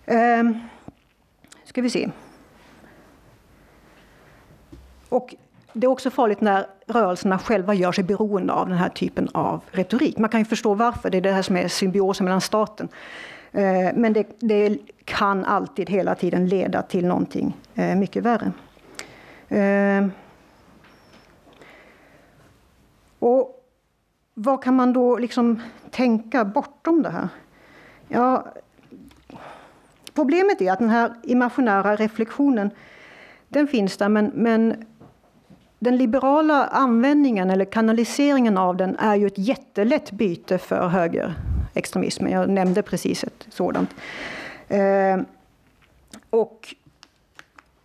Eh, 0.05 0.43
ska 1.65 1.83
vi 1.83 1.91
se. 1.91 2.11
Och 5.09 5.35
det 5.73 5.87
är 5.87 5.91
också 5.91 6.11
farligt 6.11 6.41
när 6.41 6.67
rörelserna 6.87 7.39
själva 7.39 7.75
gör 7.75 7.93
sig 7.93 8.05
beroende 8.05 8.53
av 8.53 8.69
den 8.69 8.79
här 8.79 8.89
typen 8.89 9.29
av 9.35 9.61
retorik. 9.71 10.19
Man 10.19 10.31
kan 10.31 10.41
ju 10.41 10.45
förstå 10.45 10.75
varför, 10.75 11.11
det 11.11 11.17
är 11.17 11.23
det 11.23 11.33
här 11.33 11.43
som 11.43 11.57
är 11.57 11.69
symbiosen 11.69 12.25
mellan 12.25 12.41
staten. 12.41 12.89
Eh, 13.53 13.91
men 13.95 14.13
det, 14.13 14.27
det 14.39 14.79
kan 15.05 15.45
alltid 15.45 15.91
hela 15.91 16.15
tiden 16.15 16.47
leda 16.47 16.83
till 16.83 17.07
någonting 17.07 17.57
eh, 17.75 17.97
mycket 17.97 18.23
värre. 18.23 18.53
Eh, 19.49 20.07
och 23.19 23.58
vad 24.41 24.63
kan 24.65 24.77
man 24.77 24.93
då 24.93 25.19
liksom 25.19 25.61
tänka 25.91 26.45
bortom 26.45 27.03
det 27.03 27.11
här? 27.11 27.29
Ja, 28.09 28.47
problemet 30.15 30.61
är 30.61 30.73
att 30.73 30.79
den 30.79 30.91
här 30.91 31.15
imaginära 31.23 31.97
reflektionen, 31.97 32.71
den 33.49 33.69
finns 33.69 33.97
där, 33.97 34.09
men, 34.09 34.31
men 34.35 34.85
den 35.79 35.97
liberala 35.97 36.67
användningen 36.67 37.51
eller 37.51 37.65
kanaliseringen 37.65 38.59
av 38.59 38.77
den 38.77 38.97
är 38.97 39.17
ju 39.17 39.27
ett 39.27 39.39
jättelätt 39.39 40.11
byte 40.11 40.59
för 40.59 40.89
högerextremismen. 40.89 42.33
Jag 42.33 42.51
nämnde 42.51 42.83
precis 42.83 43.25
ett 43.25 43.47
sådant. 43.49 43.95
Eh, 44.69 45.19
och 46.31 46.75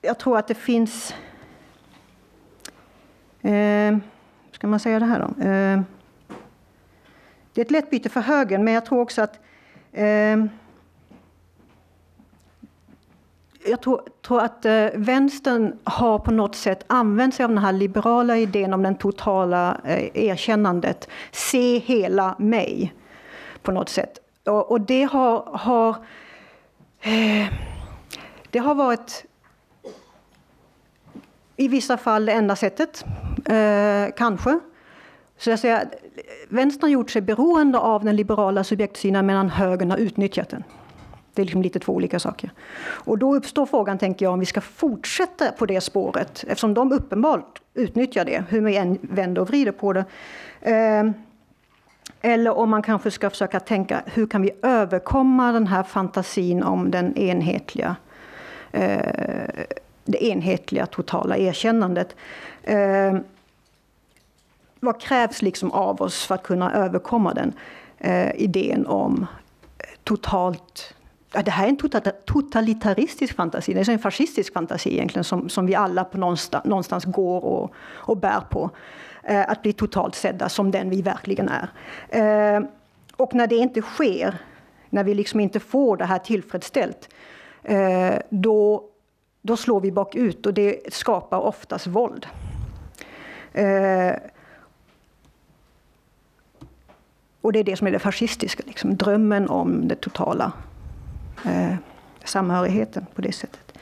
jag 0.02 0.20
tror 0.20 0.38
att 0.38 0.48
det 0.48 0.56
finns... 0.56 1.14
Eh, 3.42 3.98
ska 4.52 4.68
man 4.68 4.80
säga 4.80 5.00
det 5.00 5.06
här 5.06 5.20
då? 5.20 5.44
Eh, 5.44 5.82
det 7.54 7.62
är 7.62 7.66
ett 7.66 7.72
lätt 7.72 7.90
byte 7.90 8.10
för 8.10 8.22
högern, 8.22 8.64
men 8.64 8.74
jag 8.74 8.86
tror 8.86 9.02
också 9.02 9.22
att 9.22 9.40
eh, 9.92 10.38
jag 13.66 13.82
tror, 13.82 14.02
tror 14.22 14.42
att 14.42 14.66
eh, 14.66 14.88
vänstern 14.94 15.80
har 15.84 16.20
på 16.20 16.32
något 16.32 16.56
sätt 16.56 16.84
använt 16.88 17.36
sig 17.36 17.44
av 17.44 17.50
den 17.50 17.58
här 17.58 17.72
liberala 17.72 18.38
idén 18.38 18.74
om 18.74 18.84
det 18.84 18.94
totala 18.94 19.78
eh, 19.84 20.26
erkännandet. 20.28 21.08
Se 21.32 21.78
hela 21.78 22.36
mig, 22.40 22.94
på 23.62 23.72
något 23.72 23.90
sätt. 23.90 24.20
Och, 24.46 24.72
och 24.72 24.82
det 24.82 25.04
har, 25.04 25.44
har 25.54 25.90
eh, 27.02 27.54
det 28.50 28.60
har 28.60 28.76
varit 28.76 29.26
i 31.56 31.68
vissa 31.68 31.98
fall 31.98 32.26
det 32.26 32.32
enda 32.32 32.56
sättet, 32.56 33.06
eh, 33.46 34.14
kanske. 34.18 34.60
Så 35.38 35.50
jag 35.50 35.60
säger, 35.60 35.88
vänstern 36.50 36.84
har 36.84 36.90
gjort 36.90 37.12
sig 37.12 37.22
beroende 37.22 37.80
av 37.80 38.04
den 38.04 38.16
liberala 38.16 38.64
subjektsynen 38.64 39.26
medan 39.26 39.50
högern 39.50 39.92
har 39.92 39.98
utnyttjat 39.98 40.50
den. 40.50 40.64
Det 41.34 41.42
är 41.42 41.46
liksom 41.46 41.62
lite 41.62 41.80
två 41.80 41.94
olika 41.94 42.20
saker. 42.20 42.52
Och 42.82 43.18
då 43.18 43.36
uppstår 43.36 43.66
frågan, 43.66 43.98
tänker 43.98 44.26
jag, 44.26 44.34
om 44.34 44.40
vi 44.40 44.46
ska 44.46 44.62
fortsätta 44.62 45.52
på 45.52 45.66
det 45.66 45.82
spåret, 45.82 46.44
eftersom 46.48 46.74
de 46.74 46.92
uppenbart 46.92 47.62
utnyttjar 47.74 48.26
det, 48.26 48.44
hur 48.50 48.62
vi 48.62 48.78
än 48.78 48.98
vänder 49.02 49.42
och 49.42 49.48
vrider 49.48 49.72
på 49.72 49.94
det. 49.94 50.06
Ehm, 50.62 51.14
eller 52.22 52.58
om 52.58 52.70
man 52.70 52.82
kanske 52.82 53.12
ska 53.12 53.30
försöka 53.30 53.60
tänka, 53.60 54.02
hur 54.06 54.28
kan 54.28 54.42
vi 54.42 54.52
överkomma 54.62 55.52
den 55.52 55.68
här 55.68 55.84
fantasin 55.84 56.64
om 56.64 56.92
den 56.92 57.18
enhetliga, 57.18 57.96
eh, 58.72 59.66
det 60.06 60.24
enhetliga 60.24 60.86
totala 60.86 61.38
erkännandet? 61.38 62.16
Ehm, 62.64 63.24
vad 64.84 65.02
krävs 65.02 65.42
liksom 65.42 65.72
av 65.72 66.02
oss 66.02 66.26
för 66.26 66.36
att 66.36 66.44
kunna 66.44 66.74
överkomma 66.74 67.34
den 67.34 67.54
eh, 67.98 68.36
idén 68.36 68.88
om 68.88 69.28
eh, 69.78 69.86
totalt 70.04 70.96
det 71.46 71.52
här 71.52 71.66
är 71.66 71.70
en 71.70 71.78
tota-, 71.78 72.12
totalitaristisk 72.26 73.36
fantasi, 73.36 73.74
det 73.74 73.80
är 73.80 73.90
en 73.90 74.00
fascistisk 74.00 74.54
fantasi 74.54 74.94
egentligen 74.94 75.24
som, 75.24 75.50
som 75.50 75.66
vi 75.66 75.76
alla 75.76 76.04
på 76.04 76.18
någonstans, 76.18 76.66
någonstans 76.66 77.06
går 77.06 77.46
och, 77.46 77.72
och 77.92 78.18
bär 78.18 78.42
på. 78.50 78.70
Eh, 79.24 79.50
att 79.50 79.62
bli 79.62 79.74
totalt 79.74 80.16
sedda 80.16 80.50
som 80.50 80.72
den 80.72 80.90
vi 80.90 81.02
verkligen 81.02 81.50
är. 81.50 81.70
Eh, 82.10 82.64
och 83.16 83.36
när 83.36 83.48
det 83.48 83.56
inte 83.56 83.82
sker, 83.82 84.38
när 84.90 85.04
vi 85.04 85.14
liksom 85.14 85.40
inte 85.40 85.60
får 85.60 85.98
det 85.98 86.06
här 86.06 86.20
tillfredsställt, 86.20 87.10
eh, 87.64 88.16
då, 88.30 88.84
då 89.42 89.58
slår 89.58 89.82
vi 89.82 89.92
bakut 89.92 90.46
och 90.46 90.54
det 90.54 90.94
skapar 90.94 91.40
oftast 91.40 91.88
våld. 91.88 92.28
Eh, 93.54 94.14
och 97.44 97.54
det 97.54 97.60
är 97.60 97.64
det 97.64 97.76
som 97.76 97.88
är 97.88 97.92
det 97.92 98.00
fascistiska, 98.00 98.64
liksom, 98.68 98.96
drömmen 98.98 99.50
om 99.50 99.88
den 99.88 99.98
totala 99.98 100.52
eh, 101.46 101.76
samhörigheten 102.24 103.06
på 103.16 103.22
det 103.22 103.32
sättet. 103.32 103.78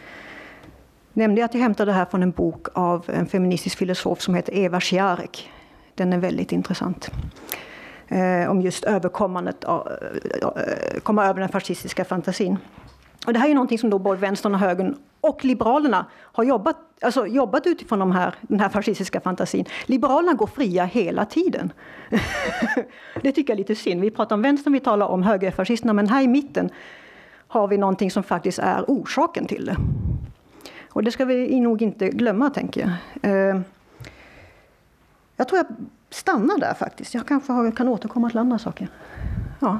Nämnde 1.13 1.41
jag 1.41 1.45
att 1.45 1.53
jag 1.53 1.61
hämtade 1.61 1.91
det 1.91 1.95
här 1.95 2.05
från 2.05 2.23
en 2.23 2.31
bok 2.31 2.67
av 2.73 3.05
en 3.07 3.25
feministisk 3.25 3.77
filosof 3.77 4.21
som 4.21 4.35
heter 4.35 4.53
Eva 4.53 4.81
Sjarek. 4.81 5.49
Den 5.95 6.13
är 6.13 6.17
väldigt 6.17 6.51
intressant. 6.51 7.11
Eh, 8.07 8.49
om 8.49 8.61
just 8.61 8.83
överkommandet 8.83 9.63
av, 9.63 9.87
eh, 10.41 10.99
komma 11.03 11.25
över 11.25 11.39
den 11.39 11.49
fascistiska 11.49 12.05
fantasin. 12.05 12.57
Och 13.25 13.33
det 13.33 13.39
här 13.39 13.49
är 13.49 13.53
någonting 13.53 13.79
som 13.79 13.89
då 13.89 13.99
både 13.99 14.19
vänstern 14.19 14.53
och 14.53 14.59
högern 14.59 14.95
och 15.21 15.45
Liberalerna 15.45 16.05
har 16.13 16.43
jobbat, 16.43 16.77
alltså 17.01 17.27
jobbat 17.27 17.67
utifrån 17.67 17.99
de 17.99 18.11
här, 18.11 18.35
den 18.41 18.59
här 18.59 18.69
fascistiska 18.69 19.21
fantasin. 19.21 19.65
Liberalerna 19.85 20.33
går 20.33 20.47
fria 20.47 20.85
hela 20.85 21.25
tiden. 21.25 21.73
det 23.21 23.31
tycker 23.31 23.53
jag 23.53 23.55
är 23.55 23.57
lite 23.57 23.75
synd. 23.75 24.01
Vi 24.01 24.11
pratar 24.11 24.35
om 24.35 24.41
vänstern, 24.41 24.73
vi 24.73 24.79
talar 24.79 25.07
om 25.07 25.23
högerfascisterna, 25.23 25.93
men 25.93 26.07
här 26.07 26.21
i 26.21 26.27
mitten 26.27 26.69
har 27.47 27.67
vi 27.67 27.77
någonting 27.77 28.11
som 28.11 28.23
faktiskt 28.23 28.59
är 28.59 28.85
orsaken 28.87 29.45
till 29.45 29.65
det. 29.65 29.75
Och 30.89 31.03
det 31.03 31.11
ska 31.11 31.25
vi 31.25 31.59
nog 31.59 31.81
inte 31.81 32.09
glömma, 32.09 32.49
tänker 32.49 32.81
jag. 32.81 33.31
Eh, 33.31 33.61
jag 35.35 35.47
tror 35.47 35.57
jag 35.57 35.65
stannar 36.09 36.57
där 36.57 36.73
faktiskt. 36.73 37.13
Jag 37.13 37.27
kanske 37.27 37.71
kan 37.71 37.87
återkomma 37.87 38.29
till 38.29 38.39
andra 38.39 38.59
saker. 38.59 38.87
Ja. 39.59 39.79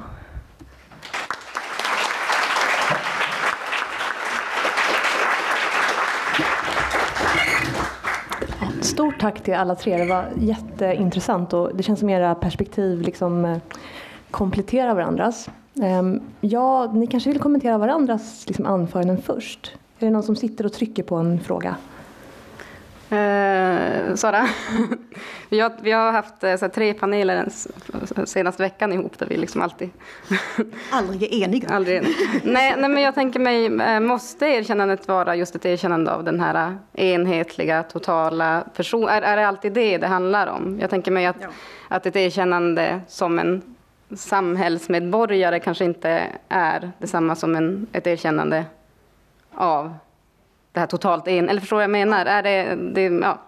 Stort 9.02 9.20
tack 9.20 9.42
till 9.42 9.54
alla 9.54 9.74
tre. 9.74 9.96
Det 9.96 10.04
var 10.04 10.24
jätteintressant 10.36 11.52
och 11.52 11.76
det 11.76 11.82
känns 11.82 12.00
som 12.00 12.10
era 12.10 12.34
perspektiv 12.34 13.00
liksom 13.00 13.44
eh, 13.44 13.58
kompletterar 14.30 14.94
varandras. 14.94 15.50
Ehm, 15.82 16.20
ja, 16.40 16.92
ni 16.92 17.06
kanske 17.06 17.30
vill 17.30 17.40
kommentera 17.40 17.78
varandras 17.78 18.44
liksom 18.46 18.66
anföranden 18.66 19.22
först? 19.22 19.72
Är 19.98 20.06
det 20.06 20.12
någon 20.12 20.22
som 20.22 20.36
sitter 20.36 20.66
och 20.66 20.72
trycker 20.72 21.02
på 21.02 21.16
en 21.16 21.40
fråga? 21.40 21.76
Eh, 23.12 24.14
Sara? 24.14 24.48
vi, 25.48 25.60
har, 25.60 25.72
vi 25.82 25.92
har 25.92 26.12
haft 26.12 26.44
eh, 26.44 26.56
tre 26.56 26.94
paneler 26.94 27.48
den 28.14 28.26
senaste 28.26 28.62
veckan 28.62 28.92
ihop 28.92 29.18
där 29.18 29.26
vi 29.26 29.36
liksom 29.36 29.62
alltid... 29.62 29.90
Aldrig 30.90 31.22
är 31.22 31.44
eniga. 31.44 31.68
Aldrig. 31.68 32.02
Nej, 32.44 32.74
nej, 32.78 32.90
men 32.90 33.02
jag 33.02 33.14
tänker 33.14 33.40
mig, 33.40 33.66
eh, 33.66 34.00
måste 34.00 34.46
erkännandet 34.46 35.08
vara 35.08 35.36
just 35.36 35.54
ett 35.54 35.64
erkännande 35.64 36.12
av 36.12 36.24
den 36.24 36.40
här 36.40 36.76
enhetliga, 36.92 37.82
totala 37.82 38.64
person? 38.76 39.08
Är, 39.08 39.22
är 39.22 39.36
det 39.36 39.48
alltid 39.48 39.72
det 39.72 39.98
det 39.98 40.06
handlar 40.06 40.46
om? 40.46 40.78
Jag 40.80 40.90
tänker 40.90 41.10
mig 41.10 41.26
att, 41.26 41.36
ja. 41.40 41.48
att 41.88 42.06
ett 42.06 42.16
erkännande 42.16 43.00
som 43.08 43.38
en 43.38 43.62
samhällsmedborgare 44.16 45.60
kanske 45.60 45.84
inte 45.84 46.22
är 46.48 46.92
detsamma 46.98 47.36
som 47.36 47.56
en, 47.56 47.86
ett 47.92 48.06
erkännande 48.06 48.64
av 49.54 49.94
det 50.72 50.80
här 50.80 50.86
totalt 50.86 51.28
en, 51.28 51.48
eller 51.48 51.60
förstår 51.60 51.76
vad 51.76 51.84
jag 51.84 51.90
menar? 51.90 52.26
Är 52.26 52.42
det, 52.42 52.74
det 52.74 53.02
ja. 53.02 53.38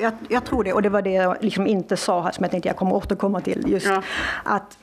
Jag, 0.00 0.12
jag, 0.28 0.44
tror 0.44 0.64
det, 0.64 0.72
och 0.72 0.82
det 0.82 0.88
var 0.88 1.02
det 1.02 1.10
jag 1.10 1.36
liksom 1.40 1.66
inte 1.66 1.96
sa 1.96 2.22
här 2.22 2.32
som 2.32 2.44
jag 2.44 2.50
tänkte 2.50 2.68
jag 2.68 2.76
kommer 2.76 2.94
återkomma 2.94 3.40
till. 3.40 3.64
Just 3.66 3.86
ja. 3.86 4.02
att, 4.44 4.78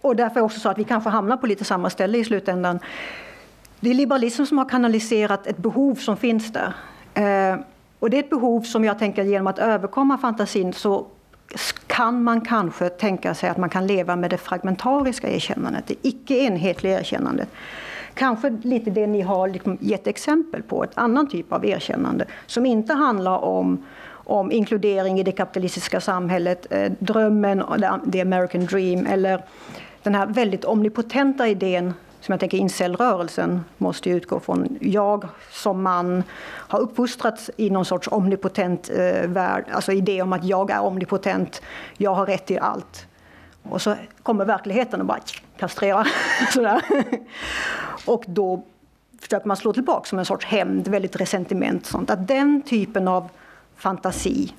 och 0.00 0.16
därför 0.16 0.40
också 0.40 0.60
så 0.60 0.68
att 0.68 0.78
vi 0.78 0.84
kanske 0.84 1.10
hamnar 1.10 1.36
på 1.36 1.46
lite 1.46 1.64
samma 1.64 1.90
ställe 1.90 2.18
i 2.18 2.24
slutändan. 2.24 2.78
Det 3.80 3.90
är 3.90 3.94
liberalism 3.94 4.44
som 4.44 4.58
har 4.58 4.68
kanaliserat 4.68 5.46
ett 5.46 5.56
behov 5.56 5.94
som 5.94 6.16
finns 6.16 6.52
där. 6.52 6.72
Eh, 7.14 7.60
och 7.98 8.10
det 8.10 8.16
är 8.16 8.22
ett 8.22 8.30
behov 8.30 8.62
som 8.62 8.84
jag 8.84 8.98
tänker 8.98 9.24
genom 9.24 9.46
att 9.46 9.58
överkomma 9.58 10.18
fantasin 10.18 10.72
så 10.72 11.06
kan 11.86 12.22
man 12.22 12.40
kanske 12.40 12.88
tänka 12.88 13.34
sig 13.34 13.50
att 13.50 13.56
man 13.56 13.70
kan 13.70 13.86
leva 13.86 14.16
med 14.16 14.30
det 14.30 14.38
fragmentariska 14.38 15.30
erkännandet, 15.30 15.84
det 15.86 15.94
icke 16.02 16.34
enhetliga 16.34 17.00
erkännandet. 17.00 17.48
Kanske 18.18 18.50
lite 18.50 18.90
det 18.90 19.06
ni 19.06 19.20
har 19.20 19.48
liksom 19.48 19.78
gett 19.80 20.06
exempel 20.06 20.62
på, 20.62 20.84
ett 20.84 20.90
annan 20.94 21.28
typ 21.28 21.52
av 21.52 21.66
erkännande 21.66 22.24
som 22.46 22.66
inte 22.66 22.92
handlar 22.92 23.38
om 23.38 23.84
om 24.28 24.52
inkludering 24.52 25.20
i 25.20 25.22
det 25.22 25.32
kapitalistiska 25.32 26.00
samhället, 26.00 26.66
eh, 26.70 26.92
drömmen, 26.98 27.64
the 28.12 28.20
American 28.20 28.66
dream 28.66 29.06
eller 29.06 29.44
den 30.02 30.14
här 30.14 30.26
väldigt 30.26 30.64
omnipotenta 30.64 31.48
idén 31.48 31.94
som 32.20 32.32
jag 32.32 32.40
tänker 32.40 32.58
incel-rörelsen 32.58 33.64
måste 33.78 34.10
utgå 34.10 34.40
från. 34.40 34.78
Jag 34.80 35.28
som 35.50 35.82
man 35.82 36.22
har 36.44 36.78
uppfostrats 36.78 37.50
i 37.56 37.70
någon 37.70 37.84
sorts 37.84 38.08
omnipotent 38.10 38.90
eh, 38.90 39.28
värld, 39.28 39.64
alltså 39.72 39.92
idé 39.92 40.22
om 40.22 40.32
att 40.32 40.44
jag 40.44 40.70
är 40.70 40.80
omnipotent, 40.80 41.62
jag 41.96 42.14
har 42.14 42.26
rätt 42.26 42.46
till 42.46 42.58
allt. 42.58 43.06
Och 43.62 43.82
så 43.82 43.94
kommer 44.22 44.44
verkligheten 44.44 45.00
och 45.00 45.06
bara 45.06 45.20
kastrerar. 45.58 46.08
Sådär. 46.52 46.82
Och 48.08 48.24
då 48.26 48.62
försöker 49.18 49.48
man 49.48 49.56
slå 49.56 49.72
tillbaka 49.72 50.04
som 50.04 50.18
en 50.18 50.24
sorts 50.24 50.46
hämnd, 50.46 50.88
väldigt 50.88 51.16
resentiment. 51.16 51.86
Sånt. 51.86 52.10
Att 52.10 52.28
den 52.28 52.62
typen 52.62 53.08
av 53.08 53.28
fantasi 53.76 54.54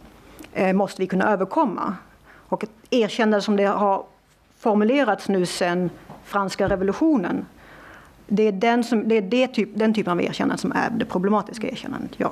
eh, 0.54 0.74
måste 0.74 1.02
vi 1.02 1.08
kunna 1.08 1.32
överkomma. 1.32 1.96
Och 2.32 2.64
ett 2.64 2.72
erkännande 2.90 3.42
som 3.42 3.56
det 3.56 3.66
har 3.66 4.04
formulerats 4.60 5.30
nu 5.30 5.46
sedan 5.46 5.90
franska 6.24 6.70
revolutionen. 6.70 7.46
Det 8.28 8.44
är 8.44 8.52
den, 8.52 8.84
som, 8.84 9.10
det 9.10 9.16
är 9.16 9.22
det 9.22 9.48
typ, 9.48 9.70
den 9.74 9.94
typen 9.94 10.14
av 10.14 10.22
erkännande 10.22 10.62
som 10.62 10.72
är 10.72 10.90
det 10.90 11.06
problematiska 11.06 11.68
erkännandet. 11.70 12.12
Ja. 12.18 12.32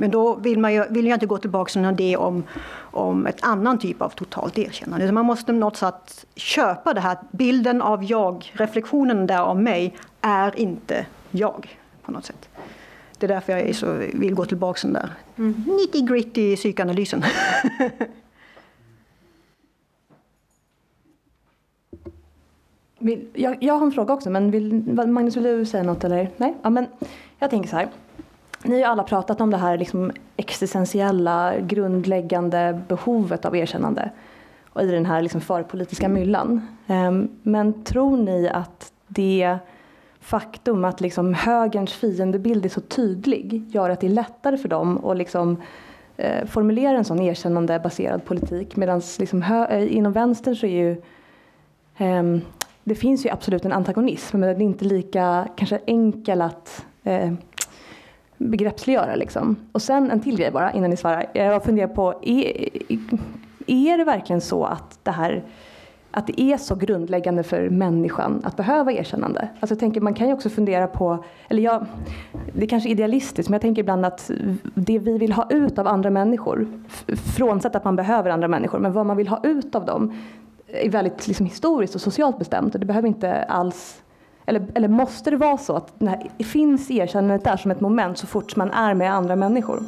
Men 0.00 0.10
då 0.10 0.34
vill, 0.34 0.58
man 0.58 0.74
ju, 0.74 0.84
vill 0.90 1.06
jag 1.06 1.16
inte 1.16 1.26
gå 1.26 1.38
tillbaka 1.38 1.72
till 1.72 1.84
en 1.84 1.94
idé 1.94 2.16
om, 2.16 2.42
om 2.80 3.26
ett 3.26 3.38
annan 3.42 3.78
typ 3.78 4.02
av 4.02 4.08
totalt 4.08 4.58
erkännande. 4.58 5.12
Man 5.12 5.26
måste 5.26 5.52
något 5.52 5.76
sätt 5.76 6.26
köpa 6.36 6.94
det 6.94 7.00
här, 7.00 7.18
bilden 7.30 7.82
av 7.82 8.04
jag, 8.04 8.52
reflektionen 8.54 9.26
där 9.26 9.38
av 9.38 9.62
mig, 9.62 9.96
är 10.20 10.60
inte 10.60 11.06
jag 11.30 11.78
på 12.02 12.12
något 12.12 12.24
sätt. 12.24 12.48
Det 13.18 13.26
är 13.26 13.28
därför 13.28 13.56
jag 13.56 13.74
så, 13.74 13.92
vill 14.14 14.34
gå 14.34 14.44
tillbaka 14.44 14.80
till 14.80 14.92
den 14.92 15.02
där 15.02 15.12
mm. 15.36 15.64
nitty 15.66 16.00
gritty 16.00 16.56
psykanalysen. 16.56 17.24
jag, 23.34 23.62
jag 23.62 23.74
har 23.74 23.86
en 23.86 23.92
fråga 23.92 24.14
också, 24.14 24.30
men 24.30 24.50
vill, 24.50 24.74
Magnus 25.06 25.36
vill 25.36 25.44
du 25.44 25.66
säga 25.66 25.82
något 25.82 26.04
eller? 26.04 26.30
Nej? 26.36 26.54
Ja, 26.62 26.70
men 26.70 26.86
jag 27.38 27.50
tänker 27.50 27.68
så 27.68 27.76
här. 27.76 27.88
Ni 28.64 28.82
har 28.82 28.90
alla 28.90 29.02
pratat 29.02 29.40
om 29.40 29.50
det 29.50 29.56
här 29.56 29.78
liksom 29.78 30.12
existentiella, 30.36 31.60
grundläggande 31.60 32.80
behovet 32.88 33.44
av 33.44 33.56
erkännande 33.56 34.10
och 34.72 34.82
i 34.82 34.90
den 34.90 35.06
här 35.06 35.22
liksom 35.22 35.40
förpolitiska 35.40 36.08
myllan. 36.08 36.66
Ehm, 36.86 37.28
men 37.42 37.84
tror 37.84 38.16
ni 38.16 38.48
att 38.48 38.92
det 39.06 39.58
faktum 40.20 40.84
att 40.84 41.00
liksom 41.00 41.34
högerns 41.34 41.92
fiendebild 41.92 42.64
är 42.64 42.68
så 42.68 42.80
tydlig 42.80 43.64
gör 43.68 43.90
att 43.90 44.00
det 44.00 44.06
är 44.06 44.10
lättare 44.10 44.56
för 44.56 44.68
dem 44.68 45.04
att 45.04 45.16
liksom, 45.16 45.62
eh, 46.16 46.46
formulera 46.46 46.98
en 46.98 47.04
sån 47.04 47.20
erkännandebaserad 47.20 48.24
politik 48.24 48.76
medan 48.76 49.02
liksom 49.18 49.42
eh, 49.70 49.96
inom 49.96 50.12
vänstern 50.12 50.56
så 50.56 50.66
är 50.66 50.70
ju 50.70 51.02
ehm, 51.96 52.40
det 52.84 52.94
finns 52.94 53.26
ju 53.26 53.30
absolut 53.30 53.64
en 53.64 53.72
antagonism 53.72 54.38
men 54.38 54.48
den 54.48 54.60
är 54.60 54.64
inte 54.64 54.84
lika 54.84 55.48
kanske 55.56 55.80
enkel 55.86 56.42
att 56.42 56.86
eh, 57.04 57.32
begreppsliggöra. 58.40 59.14
Liksom. 59.14 59.56
Och 59.72 59.82
sen 59.82 60.10
en 60.10 60.20
till 60.20 60.36
grej 60.36 60.50
bara 60.50 60.72
innan 60.72 60.90
ni 60.90 60.96
svarar. 60.96 61.26
Jag 61.32 61.64
funderar 61.64 61.88
på, 61.88 62.14
är, 62.22 62.68
är 63.66 63.98
det 63.98 64.04
verkligen 64.04 64.40
så 64.40 64.64
att 64.64 64.98
det 65.02 65.10
här 65.10 65.44
att 66.12 66.26
det 66.26 66.40
är 66.40 66.56
så 66.56 66.74
grundläggande 66.74 67.42
för 67.42 67.70
människan 67.70 68.40
att 68.44 68.56
behöva 68.56 68.92
erkännande. 68.92 69.48
Alltså 69.60 69.74
jag 69.74 69.78
tänker, 69.78 70.00
man 70.00 70.14
kan 70.14 70.26
ju 70.26 70.32
också 70.32 70.48
fundera 70.48 70.86
på, 70.86 71.24
eller 71.48 71.62
jag, 71.62 71.86
det 72.52 72.64
är 72.64 72.68
kanske 72.68 72.88
är 72.88 72.90
idealistiskt, 72.90 73.48
men 73.48 73.54
jag 73.54 73.62
tänker 73.62 73.82
ibland 73.82 74.06
att 74.06 74.30
det 74.74 74.98
vi 74.98 75.18
vill 75.18 75.32
ha 75.32 75.50
ut 75.50 75.78
av 75.78 75.86
andra 75.86 76.10
människor, 76.10 76.68
frånsett 77.36 77.76
att 77.76 77.84
man 77.84 77.96
behöver 77.96 78.30
andra 78.30 78.48
människor, 78.48 78.78
men 78.78 78.92
vad 78.92 79.06
man 79.06 79.16
vill 79.16 79.28
ha 79.28 79.40
ut 79.44 79.74
av 79.74 79.84
dem 79.84 80.14
är 80.66 80.90
väldigt 80.90 81.26
liksom, 81.26 81.46
historiskt 81.46 81.94
och 81.94 82.00
socialt 82.00 82.38
bestämt. 82.38 82.74
Och 82.74 82.80
det 82.80 82.86
behöver 82.86 83.08
inte 83.08 83.42
alls 83.42 84.02
eller, 84.50 84.66
eller 84.74 84.88
måste 84.88 85.30
det 85.30 85.36
vara 85.36 85.58
så 85.58 85.76
att 85.76 86.00
när, 86.00 86.44
finns 86.44 86.90
erkännandet 86.90 87.44
där 87.44 87.56
som 87.56 87.70
ett 87.70 87.80
moment 87.80 88.18
så 88.18 88.26
fort 88.26 88.56
man 88.56 88.70
är 88.70 88.94
med 88.94 89.14
andra 89.14 89.36
människor? 89.36 89.82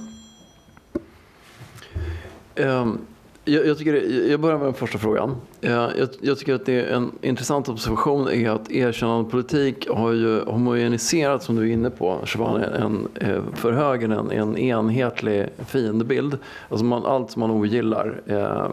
Um, 2.57 3.01
jag, 3.45 3.67
jag, 3.67 3.79
tycker, 3.79 3.95
jag 4.31 4.41
börjar 4.41 4.59
med 4.59 4.67
den 4.67 4.75
första 4.75 4.99
frågan. 4.99 5.37
Eh, 5.61 5.71
jag, 5.71 6.09
jag, 6.21 6.39
tycker 6.39 6.55
att 6.55 6.67
det 6.67 6.81
är 6.81 6.95
en 6.95 7.13
intressant 7.23 7.69
observation 7.69 8.29
är 8.29 8.51
att 8.51 8.71
erkännandepolitik 8.71 9.89
har 9.89 10.13
ju 10.13 10.45
homogeniserat, 10.45 11.43
som 11.43 11.57
du 11.57 11.63
är 11.63 11.73
inne 11.73 11.91
på, 11.91 12.19
Shabani, 12.25 12.65
en, 12.65 13.09
eh, 13.15 13.43
för 13.55 13.73
högern 13.73 14.13
en, 14.13 14.31
en 14.31 14.59
enhetlig 14.59 15.47
fiendebild. 15.67 16.39
Alltså 16.69 16.85
man, 16.85 17.07
allt 17.07 17.31
som 17.31 17.41
man 17.41 17.51
ogillar, 17.51 18.21
eh, 18.27 18.71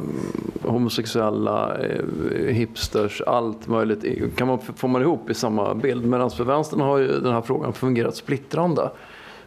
homosexuella, 0.69 1.77
eh, 1.77 2.05
hipsters, 2.45 3.21
allt 3.21 3.67
möjligt 3.67 4.03
eh, 4.03 4.29
kan 4.35 4.47
man, 4.47 4.59
får 4.75 4.87
man 4.87 5.01
ihop 5.01 5.29
i 5.29 5.33
samma 5.33 5.75
bild. 5.75 6.05
Medan 6.05 6.31
för 6.31 6.43
vänstern 6.43 6.81
har 6.81 6.97
ju 6.97 7.19
den 7.19 7.33
här 7.33 7.41
frågan 7.41 7.73
fungerat 7.73 8.15
splittrande. 8.15 8.89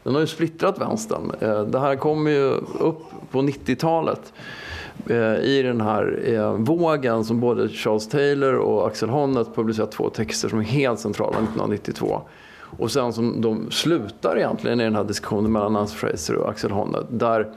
Den 0.02 0.14
har 0.14 0.20
ju 0.20 0.26
splittrat 0.26 0.80
vänstern. 0.80 1.32
Eh, 1.40 1.62
det 1.62 1.78
här 1.78 1.96
kommer 1.96 2.30
ju 2.30 2.50
upp 2.80 3.02
på 3.30 3.38
90-talet 3.38 4.32
Eh, 5.06 5.36
i 5.36 5.62
den 5.62 5.80
här 5.80 6.20
eh, 6.24 6.52
vågen 6.52 7.24
som 7.24 7.40
både 7.40 7.68
Charles 7.68 8.08
Taylor 8.08 8.54
och 8.54 8.86
Axel 8.86 9.08
Honneth 9.08 9.50
publicerat 9.54 9.92
två 9.92 10.10
texter 10.10 10.48
som 10.48 10.58
är 10.58 10.62
helt 10.62 11.00
centrala 11.00 11.36
1992. 11.36 12.22
Och 12.78 12.90
sen 12.90 13.12
som 13.12 13.40
de 13.40 13.70
slutar 13.70 14.36
egentligen 14.36 14.80
i 14.80 14.84
den 14.84 14.94
här 14.94 15.04
diskussionen 15.04 15.52
mellan 15.52 15.72
Nancy 15.72 15.96
Fraser 15.96 16.34
och 16.34 16.50
Axel 16.50 16.70
Honneth 16.70 17.06
där 17.10 17.52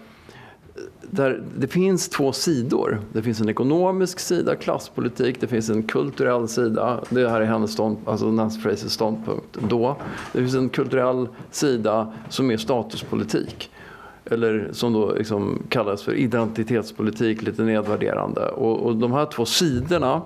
där 1.02 1.44
det 1.58 1.68
finns 1.68 2.10
två 2.10 2.32
sidor. 2.32 3.02
Det 3.14 3.22
finns 3.22 3.42
en 3.42 3.50
ekonomisk 3.50 4.20
sida, 4.20 4.56
klasspolitik, 4.56 5.42
det 5.42 5.48
finns 5.48 5.70
en 5.70 5.84
kulturell 5.84 6.48
sida. 6.48 7.00
Det 7.10 7.30
här 7.30 7.42
är 7.42 7.46
hennes 7.46 7.72
stånd, 7.72 7.98
alltså 8.06 8.32
Nancy 8.32 8.60
Frasers 8.60 8.92
ståndpunkt 8.92 9.58
då. 9.70 9.98
Det 10.34 10.40
finns 10.40 10.56
en 10.56 10.70
kulturell 10.70 11.28
sida 11.52 12.14
som 12.30 12.52
är 12.52 12.58
statuspolitik. 12.58 13.72
Eller 14.26 14.70
som 14.72 14.94
då 14.94 15.14
liksom 15.14 15.64
kallas 15.70 16.04
för 16.04 16.14
identitetspolitik, 16.14 17.42
lite 17.42 17.64
nedvärderande. 17.64 18.42
Och, 18.42 18.86
och 18.86 18.96
de 18.96 19.12
här 19.12 19.26
två 19.26 19.46
sidorna 19.46 20.22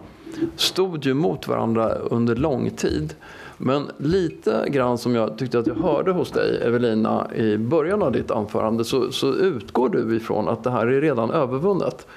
stod 0.56 1.06
ju 1.06 1.14
mot 1.14 1.48
varandra 1.48 1.90
under 1.90 2.36
lång 2.36 2.70
tid. 2.70 3.16
Men 3.58 3.92
lite 3.98 4.66
grann 4.70 4.98
som 4.98 5.16
jag 5.16 5.38
tyckte 5.38 5.60
att 5.60 5.68
jag 5.68 5.76
hörde 5.76 6.12
hos 6.12 6.32
dig 6.32 6.62
Evelina 6.62 7.28
i 7.36 7.58
början 7.58 8.04
av 8.04 8.12
ditt 8.12 8.32
anförande 8.32 8.86
så, 8.86 9.12
så 9.12 9.34
utgår 9.34 9.90
du 9.90 10.16
ifrån 10.16 10.48
att 10.48 10.64
det 10.64 10.72
här 10.72 10.88
är 10.88 11.02
redan 11.02 11.32
övervunnet. 11.32 12.08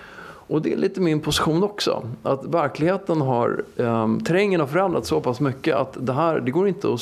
Och 0.53 0.63
det 0.63 0.73
är 0.73 0.77
lite 0.77 1.01
min 1.01 1.21
position 1.21 1.63
också. 1.63 2.07
Att 2.23 2.45
verkligheten 2.45 3.21
har, 3.21 3.65
um, 3.77 4.21
terrängen 4.21 4.61
har 4.61 4.67
förändrats 4.67 5.09
så 5.09 5.21
pass 5.21 5.41
mycket 5.41 5.77
att 5.77 5.97
det 6.01 6.13
här, 6.13 6.41
det 6.41 6.51
går 6.51 6.69
inte 6.69 6.89
att... 6.95 7.01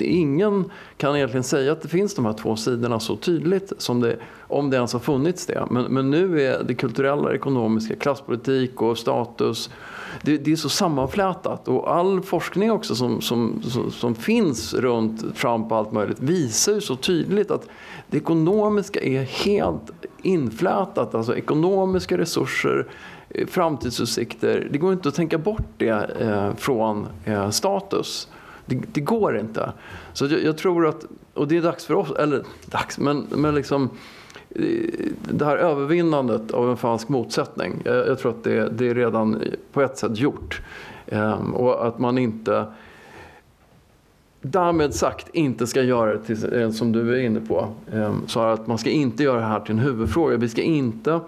Ingen 0.00 0.64
kan 0.96 1.16
egentligen 1.16 1.44
säga 1.44 1.72
att 1.72 1.82
det 1.82 1.88
finns 1.88 2.14
de 2.14 2.24
här 2.24 2.32
två 2.32 2.56
sidorna 2.56 3.00
så 3.00 3.16
tydligt 3.16 3.72
som 3.78 4.00
det, 4.00 4.16
om 4.48 4.70
det 4.70 4.76
ens 4.76 4.92
har 4.92 5.00
funnits 5.00 5.46
det. 5.46 5.66
Men, 5.70 5.84
men 5.84 6.10
nu 6.10 6.42
är 6.42 6.62
det 6.62 6.74
kulturella, 6.74 7.34
ekonomiska, 7.34 7.96
klasspolitik 7.96 8.82
och 8.82 8.98
status 8.98 9.70
det, 10.22 10.38
det, 10.38 10.52
är 10.52 10.56
så 10.56 10.68
sammanflätat 10.68 11.68
och 11.68 11.94
all 11.94 12.22
forskning 12.22 12.72
också 12.72 12.94
som, 12.94 13.20
som, 13.20 13.62
som, 13.62 13.90
som, 13.90 14.14
finns 14.14 14.74
runt 14.74 15.36
Trump 15.36 15.72
och 15.72 15.78
allt 15.78 15.92
möjligt 15.92 16.20
visar 16.20 16.72
ju 16.72 16.80
så 16.80 16.96
tydligt 16.96 17.50
att 17.50 17.68
det 18.06 18.16
ekonomiska 18.16 19.00
är 19.00 19.22
helt 19.22 19.90
inflätat. 20.22 21.14
Alltså 21.14 21.36
ekonomiska 21.36 22.18
resurser, 22.18 22.86
eh, 23.28 23.46
framtidsutsikter. 23.46 24.68
Det 24.70 24.78
går 24.78 24.92
inte 24.92 25.08
att 25.08 25.14
tänka 25.14 25.38
bort 25.38 25.66
det 25.76 26.10
eh, 26.20 26.54
från 26.54 27.06
eh, 27.24 27.50
status. 27.50 28.28
Det, 28.66 28.80
det, 28.92 29.00
går 29.00 29.38
inte. 29.38 29.72
Så 30.12 30.26
jag, 30.26 30.42
jag, 30.42 30.58
tror 30.58 30.86
att, 30.86 31.04
och 31.34 31.48
det 31.48 31.56
är 31.56 31.62
dags 31.62 31.84
för 31.84 31.94
oss, 31.94 32.10
eller 32.10 32.44
dags, 32.66 32.98
men, 32.98 33.26
men 33.30 33.54
liksom 33.54 33.90
det 35.30 35.44
här 35.44 35.56
övervinnandet 35.56 36.50
av 36.50 36.70
en 36.70 36.76
falsk 36.76 37.08
motsättning, 37.08 37.82
jag, 37.84 38.18
tror 38.18 38.30
att 38.30 38.44
det, 38.44 38.68
det, 38.68 38.88
är 38.88 38.94
redan 38.94 39.42
på 39.72 39.82
ett 39.82 39.98
sätt 39.98 40.18
gjort. 40.18 40.62
Ehm, 41.06 41.54
och 41.54 41.86
att 41.86 41.98
man 41.98 42.18
inte 42.18 42.66
därmed 44.40 44.94
sagt 44.94 45.28
inte 45.32 45.66
ska 45.66 45.82
göra 45.82 46.12
det 46.12 46.22
till, 46.22 46.60
eh, 46.60 46.70
som 46.70 46.92
du 46.92 47.14
är 47.14 47.18
inne 47.18 47.40
på. 47.40 47.68
Ehm, 47.92 48.22
så 48.26 48.40
att 48.40 48.66
man 48.66 48.78
ska 48.78 48.90
inte 48.90 49.22
göra 49.22 49.40
det 49.40 49.46
här 49.46 49.60
till 49.60 49.74
en 49.74 49.78
huvudfråga. 49.78 50.36
Vi 50.36 50.48
ska 50.48 50.62
inte 50.62 51.20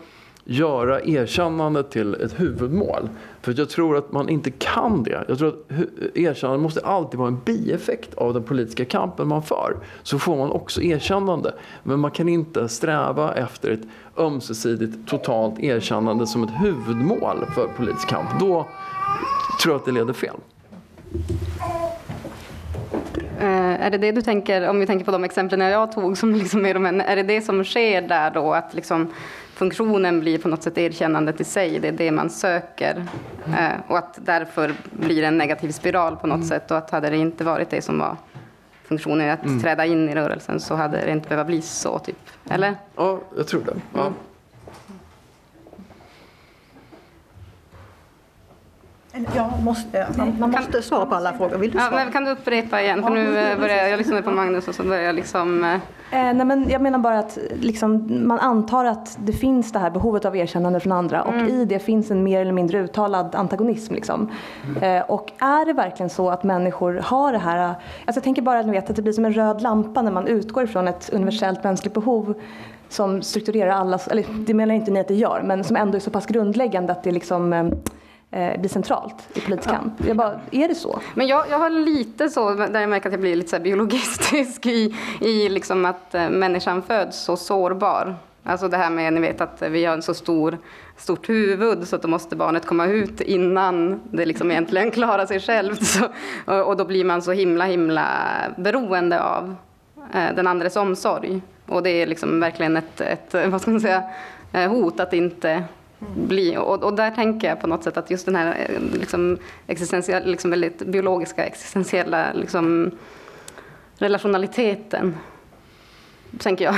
göra 0.51 1.01
erkännandet 1.01 1.91
till 1.91 2.15
ett 2.15 2.41
huvudmål. 2.41 3.09
För 3.43 3.55
jag 3.59 3.71
tror 3.71 3.97
att 3.97 4.13
man 4.13 4.29
inte 4.29 4.51
kan 4.51 5.03
det. 5.03 5.25
Jag 5.29 5.39
tror 5.39 5.49
att 5.49 6.17
erkännande 6.17 6.63
måste 6.63 6.81
alltid 6.81 7.19
vara 7.19 7.29
en 7.29 7.41
bieffekt 7.45 8.15
av 8.15 8.35
den 8.35 8.43
politiska 8.43 8.85
kampen 8.85 9.29
man 9.29 9.43
för. 9.43 9.77
Så 10.03 10.19
får 10.19 10.37
man 10.37 10.51
också 10.51 10.83
erkännande. 10.83 11.55
Men 11.83 12.01
man 12.01 12.11
kan 12.11 12.29
inte 12.29 12.69
sträva 12.69 13.35
efter 13.35 13.71
ett 13.71 13.83
ömsesidigt 14.19 15.09
totalt 15.09 15.61
erkännande 15.61 16.27
som 16.27 16.45
ett 16.45 16.63
huvudmål 16.63 17.47
för 17.55 17.69
politisk 17.77 18.09
kamp. 18.09 18.29
Då 18.41 18.67
tror 19.63 19.75
jag 19.75 19.79
att 19.79 19.85
det 19.85 19.93
leder 19.93 20.13
fel. 20.13 20.37
Uh, 23.41 23.85
är 23.85 23.91
det 23.91 23.99
det 23.99 24.13
du 24.13 24.23
tänker, 24.23 24.69
om 24.69 24.81
vi 24.81 24.87
tänker 24.87 25.05
på 25.05 25.11
de 25.11 25.25
exemplen 25.25 25.61
jag 25.61 25.93
tog, 25.93 26.19
som 26.19 26.35
liksom 26.35 26.67
är, 26.67 26.75
de, 26.75 26.87
är 26.87 27.17
det 27.17 27.23
det 27.23 27.41
som 27.41 27.65
sker 27.65 28.03
där 28.03 28.31
då, 28.31 28.55
att 28.55 28.75
liksom 28.75 29.09
funktionen 29.59 30.21
blir 30.21 30.39
på 30.39 30.49
något 30.49 30.63
sätt 30.63 30.79
erkännandet 30.79 31.41
i 31.41 31.45
sig, 31.45 31.79
det 31.79 31.89
är 31.89 31.93
det 31.93 32.11
man 32.11 32.31
söker. 32.31 33.07
Eh, 33.47 33.81
och 33.89 33.99
att 33.99 34.19
därför 34.23 34.73
blir 34.91 35.21
det 35.21 35.27
en 35.27 35.39
negativ 35.39 35.71
spiral 35.71 36.17
på 36.17 36.27
något 36.27 36.37
mm. 36.37 36.49
sätt 36.49 36.71
och 36.71 36.77
att 36.77 36.91
hade 36.91 37.11
det 37.11 37.17
inte 37.17 37.45
varit 37.45 37.71
det 37.71 37.83
som 37.83 37.99
var 37.99 38.17
funktionen 38.85 39.31
att 39.31 39.45
mm. 39.45 39.61
träda 39.61 39.87
in 39.87 40.09
i 40.09 40.15
rörelsen 40.15 40.61
så 40.61 40.75
hade 40.75 41.05
det 41.05 41.11
inte 41.11 41.29
behövt 41.29 41.47
bli 41.47 41.63
så, 41.63 41.99
typ. 41.99 42.17
Eller? 42.51 42.75
Ja, 42.97 43.21
jag 43.37 43.47
tror 43.47 43.61
det. 43.61 43.75
Ja. 43.95 44.13
Mm. 49.19 49.31
Ja, 49.37 49.53
måste, 49.65 50.07
man, 50.17 50.35
man 50.39 50.51
måste 50.51 50.73
kan, 50.73 50.83
svara 50.83 51.07
på 51.07 51.15
alla 51.15 51.33
frågor. 51.33 51.59
Vill 51.59 51.71
du 51.71 51.79
svara? 51.79 51.91
Ja, 51.91 52.05
men 52.05 52.13
kan 52.13 52.25
du 52.25 52.31
upprepa 52.31 52.83
igen? 52.83 53.03
För 53.03 53.11
nu 53.11 53.39
eh, 53.39 53.59
börjar 53.59 53.89
jag 53.89 53.99
lyssnade 53.99 54.23
på 54.23 54.31
Magnus 54.31 54.69
och 54.69 54.75
så 54.75 54.83
börjar 54.83 55.03
jag 55.03 55.15
liksom... 55.15 55.65
Eh, 55.65 55.75
eh... 55.75 56.35
nej, 56.35 56.47
men 56.47 56.69
jag 56.69 56.83
menar 56.83 56.99
bara 56.99 57.19
att 57.19 57.39
liksom, 57.61 58.07
man 58.27 58.39
antar 58.39 58.85
att 58.85 59.19
det 59.19 59.33
finns 59.33 59.73
det 59.73 59.79
här 59.79 59.91
behovet 59.91 60.25
av 60.25 60.37
erkännande 60.37 60.81
från 60.81 60.93
andra 60.93 61.23
och 61.23 61.35
mm. 61.35 61.49
i 61.49 61.65
det 61.65 61.79
finns 61.79 62.11
en 62.11 62.23
mer 62.23 62.41
eller 62.41 62.53
mindre 62.53 62.79
uttalad 62.79 63.35
antagonism. 63.35 63.95
Liksom. 63.95 64.31
Eh, 64.81 65.01
och 65.01 65.33
är 65.39 65.67
det 65.67 65.73
verkligen 65.73 66.11
så 66.11 66.31
att 66.31 66.45
människor 66.45 67.01
har 67.05 67.33
det 67.33 67.39
här... 67.39 67.59
Alltså 67.59 67.75
jag 68.07 68.23
tänker 68.25 68.43
bara 68.43 68.59
att, 68.59 68.67
vet, 68.67 68.91
att 68.91 68.97
det 68.97 69.03
blir 69.03 69.13
som 69.13 69.25
en 69.25 69.33
röd 69.33 69.63
lampa 69.63 70.03
när 70.03 70.13
man 70.13 70.27
utgår 70.27 70.65
ifrån 70.65 70.89
ett 70.89 71.11
universellt 71.13 71.65
mänskligt 71.65 71.95
behov 71.95 72.35
som 72.89 73.23
strukturerar 73.23 73.71
alla, 73.71 73.99
eller 74.11 74.25
det 74.47 74.55
menar 74.55 74.75
inte 74.75 74.91
ni 74.91 75.01
att 75.01 75.09
det 75.09 75.15
gör, 75.15 75.43
men 75.45 75.65
som 75.65 75.77
ändå 75.77 75.97
är 75.97 76.01
så 76.01 76.11
pass 76.11 76.27
grundläggande 76.27 76.93
att 76.93 77.03
det 77.03 77.13
liksom 77.13 77.73
eh, 78.31 78.61
blir 78.61 78.69
centralt 78.69 79.29
i 79.35 79.41
politisk 79.41 79.71
kamp. 79.71 79.93
Jag 80.07 80.17
bara, 80.17 80.41
är 80.51 80.69
det 80.69 80.75
så? 80.75 81.01
Men 81.15 81.27
jag, 81.27 81.45
jag 81.51 81.59
har 81.59 81.71
lite 81.71 82.29
så, 82.29 82.55
där 82.55 82.81
jag 82.81 82.91
märker 82.91 83.09
att 83.09 83.13
jag 83.13 83.21
blir 83.21 83.37
lite 83.37 83.51
så 83.51 83.59
biologistisk 83.59 84.67
i, 84.67 84.95
i 85.21 85.49
liksom 85.49 85.85
att 85.85 86.15
eh, 86.15 86.31
människan 86.31 86.83
föds 86.83 87.19
så 87.19 87.37
sårbar. 87.37 88.17
Alltså 88.43 88.69
det 88.69 88.77
här 88.77 88.91
med, 88.91 89.13
ni 89.13 89.21
vet 89.21 89.41
att 89.41 89.63
vi 89.63 89.85
har 89.85 89.95
en 89.95 90.03
så 90.03 90.15
stor, 90.15 90.59
stort 90.97 91.29
huvud 91.29 91.89
så 91.89 91.97
att 91.97 92.03
då 92.03 92.09
måste 92.09 92.37
barnet 92.37 92.67
komma 92.67 92.87
ut 92.87 93.21
innan 93.21 94.01
det 94.05 94.27
liksom 94.27 94.51
egentligen 94.51 94.91
klarar 94.91 95.27
sig 95.27 95.41
självt. 95.41 95.87
Så, 95.87 96.05
och, 96.45 96.69
och, 96.69 96.77
då 96.77 96.85
blir 96.85 97.05
man 97.05 97.23
så 97.23 97.33
himla, 97.33 97.65
himla 97.65 98.07
beroende 98.57 99.23
av 99.23 99.55
eh, 100.15 100.35
den 100.37 100.47
andres 100.47 100.77
omsorg. 100.77 101.43
Och 101.67 101.83
det 101.83 101.91
är 101.91 102.07
liksom 102.07 102.41
verkligen 102.41 102.77
ett, 102.77 103.01
ett 103.01 103.35
vad 103.49 103.61
ska 103.61 103.71
man 103.71 103.81
säga, 103.81 104.03
eh, 104.53 104.71
hot 104.71 105.01
att 105.01 105.13
inte 105.13 105.65
bli. 105.99 106.57
Och, 106.57 106.83
och, 106.83 106.95
där 106.95 107.11
tänker 107.11 107.49
jag 107.49 107.61
på 107.61 107.67
något 107.67 107.85
sätt 107.85 107.97
att 107.97 108.11
just 108.11 108.27
den 108.27 108.37
här 108.37 108.67
eh, 108.69 108.99
liksom, 108.99 109.39
existentiella, 109.67 110.27
liksom 110.27 110.51
väldigt 110.51 110.79
biologiska 110.79 111.45
existentiella 111.45 112.33
liksom, 112.33 112.91
relationaliteten, 113.97 115.17
tänker 116.39 116.65
jag. 116.65 116.75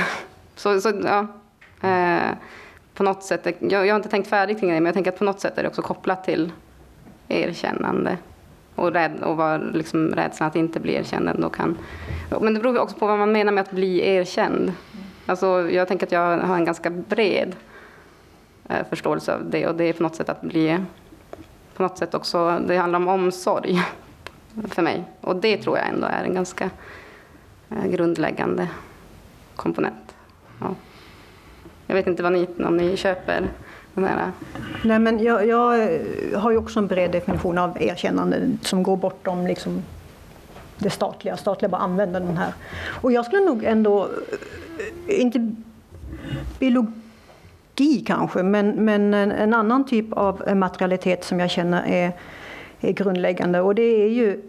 Så, 0.55 0.81
så 0.81 0.93
ja, 1.03 1.27
eh, 1.89 2.31
på 2.93 3.03
något 3.03 3.23
sätt, 3.23 3.47
jag, 3.59 3.87
jag, 3.87 3.93
har 3.93 3.95
inte 3.95 4.09
tänkt 4.09 4.29
färdigt 4.29 4.59
kring 4.59 4.69
det, 4.69 4.75
men 4.75 4.85
jag 4.85 4.93
tänker 4.93 5.11
att 5.11 5.19
på 5.19 5.23
något 5.23 5.39
sätt 5.39 5.57
är 5.57 5.63
det 5.63 5.69
också 5.69 5.81
kopplat 5.81 6.23
till 6.23 6.51
erkännande 7.27 8.17
och, 8.75 8.93
rädd, 8.93 9.23
och 9.23 9.37
var 9.37 9.71
liksom 9.73 10.07
rädslan 10.07 10.49
att 10.49 10.55
inte 10.55 10.79
bli 10.79 10.95
erkänd. 10.95 11.29
ändå 11.29 11.49
kan, 11.49 11.77
men 12.41 12.53
det 12.53 12.59
beror 12.59 12.79
också 12.79 12.97
på 12.97 13.07
vad 13.07 13.19
man 13.19 13.31
menar 13.31 13.51
med 13.51 13.61
att 13.61 13.71
bli 13.71 14.09
erkänd. 14.09 14.73
Alltså, 15.25 15.69
jag 15.71 15.87
tänker 15.87 16.05
att 16.05 16.11
jag 16.11 16.37
har 16.37 16.55
en 16.55 16.65
ganska 16.65 16.89
bred 16.89 17.55
Eh, 17.55 17.70
Eh, 18.71 18.85
förståelse 18.89 19.33
av 19.33 19.49
det 19.49 19.67
och 19.67 19.75
det 19.75 19.83
är 19.83 19.93
på 19.93 20.03
något 20.03 20.15
sätt 20.15 20.29
att 20.29 20.41
bli 20.41 20.79
på 21.73 21.83
något 21.83 21.97
sätt 21.97 22.13
också, 22.13 22.59
det 22.67 22.77
handlar 22.77 22.99
om 22.99 23.07
omsorg 23.07 23.81
för 24.67 24.81
mig 24.81 25.03
och 25.21 25.35
det 25.35 25.57
tror 25.57 25.77
jag 25.77 25.87
ändå 25.87 26.07
är 26.07 26.23
en 26.23 26.33
ganska 26.33 26.69
eh, 27.69 27.85
grundläggande 27.85 28.67
komponent. 29.55 30.15
Ja. 30.59 30.75
Jag 31.87 31.95
vet 31.95 32.07
inte 32.07 32.23
vad 32.23 32.31
ni, 32.31 32.47
om 32.65 32.77
ni 32.77 32.97
köper 32.97 33.49
den 33.93 34.05
här... 34.05 34.17
Eh, 34.17 34.29
Nej, 34.83 34.99
men 34.99 35.23
jag, 35.23 35.47
jag 35.47 35.89
har 36.35 36.51
ju 36.51 36.57
också 36.57 36.79
en 36.79 36.87
bred 36.87 37.11
definition 37.11 37.57
av 37.57 37.77
erkännande 37.81 38.49
som 38.61 38.83
går 38.83 38.97
bortom 38.97 39.47
liksom 39.47 39.83
det 40.77 40.89
statliga. 40.89 41.37
Statliga 41.37 41.69
bara 41.69 41.81
använder 41.81 42.19
den 42.19 42.37
här. 42.37 42.53
Och 43.01 43.11
jag 43.11 43.25
skulle 43.25 43.45
nog 43.45 43.63
ändå, 43.63 44.09
inte 45.07 45.55
biologi 46.59 47.00
magi 47.81 48.03
kanske, 48.07 48.43
men, 48.43 48.85
men 48.85 49.13
en, 49.13 49.31
en, 49.31 49.53
annan 49.53 49.85
typ 49.85 50.13
av 50.13 50.55
materialitet 50.55 51.23
som 51.23 51.39
jag 51.39 51.49
känner 51.49 51.83
är, 51.87 52.11
är 52.81 52.91
grundläggande. 52.91 53.61
Och 53.61 53.75
det 53.75 54.03
är 54.03 54.09
ju 54.09 54.41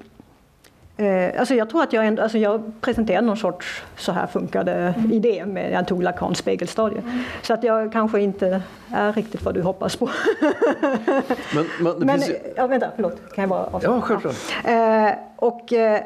eh, 0.96 1.40
Alltså 1.40 1.54
jag 1.54 1.70
tror 1.70 1.82
att 1.82 1.92
jag, 1.92 2.06
ändå, 2.06 2.22
alltså 2.22 2.38
jag 2.38 2.72
presenterade 2.80 3.26
någon 3.26 3.36
sorts 3.36 3.82
så 3.96 4.12
här 4.12 4.26
funkade 4.26 4.72
mm. 4.72 5.12
idé 5.12 5.46
med 5.46 5.72
jag 5.72 5.86
tog 5.86 6.02
Lacans 6.02 6.38
spegelstadie. 6.38 6.98
Mm. 6.98 7.18
Så 7.42 7.54
att 7.54 7.64
jag 7.64 7.92
kanske 7.92 8.20
inte 8.20 8.62
är 8.92 9.12
riktigt 9.12 9.42
vad 9.42 9.54
du 9.54 9.62
hoppas 9.62 9.96
på. 9.96 10.06
men, 11.54 11.66
men, 11.80 12.06
men 12.06 12.20
ju... 12.20 12.34
ja, 12.56 12.66
vänta, 12.66 12.90
förlåt. 12.94 13.34
Kan 13.34 13.42
jag 13.42 13.48
bara 13.48 13.64
avsluta? 13.64 13.94
Ja, 13.94 14.00
självklart. 14.00 14.36
Eh, 14.64 15.12
och, 15.36 15.72
eh, 15.72 16.00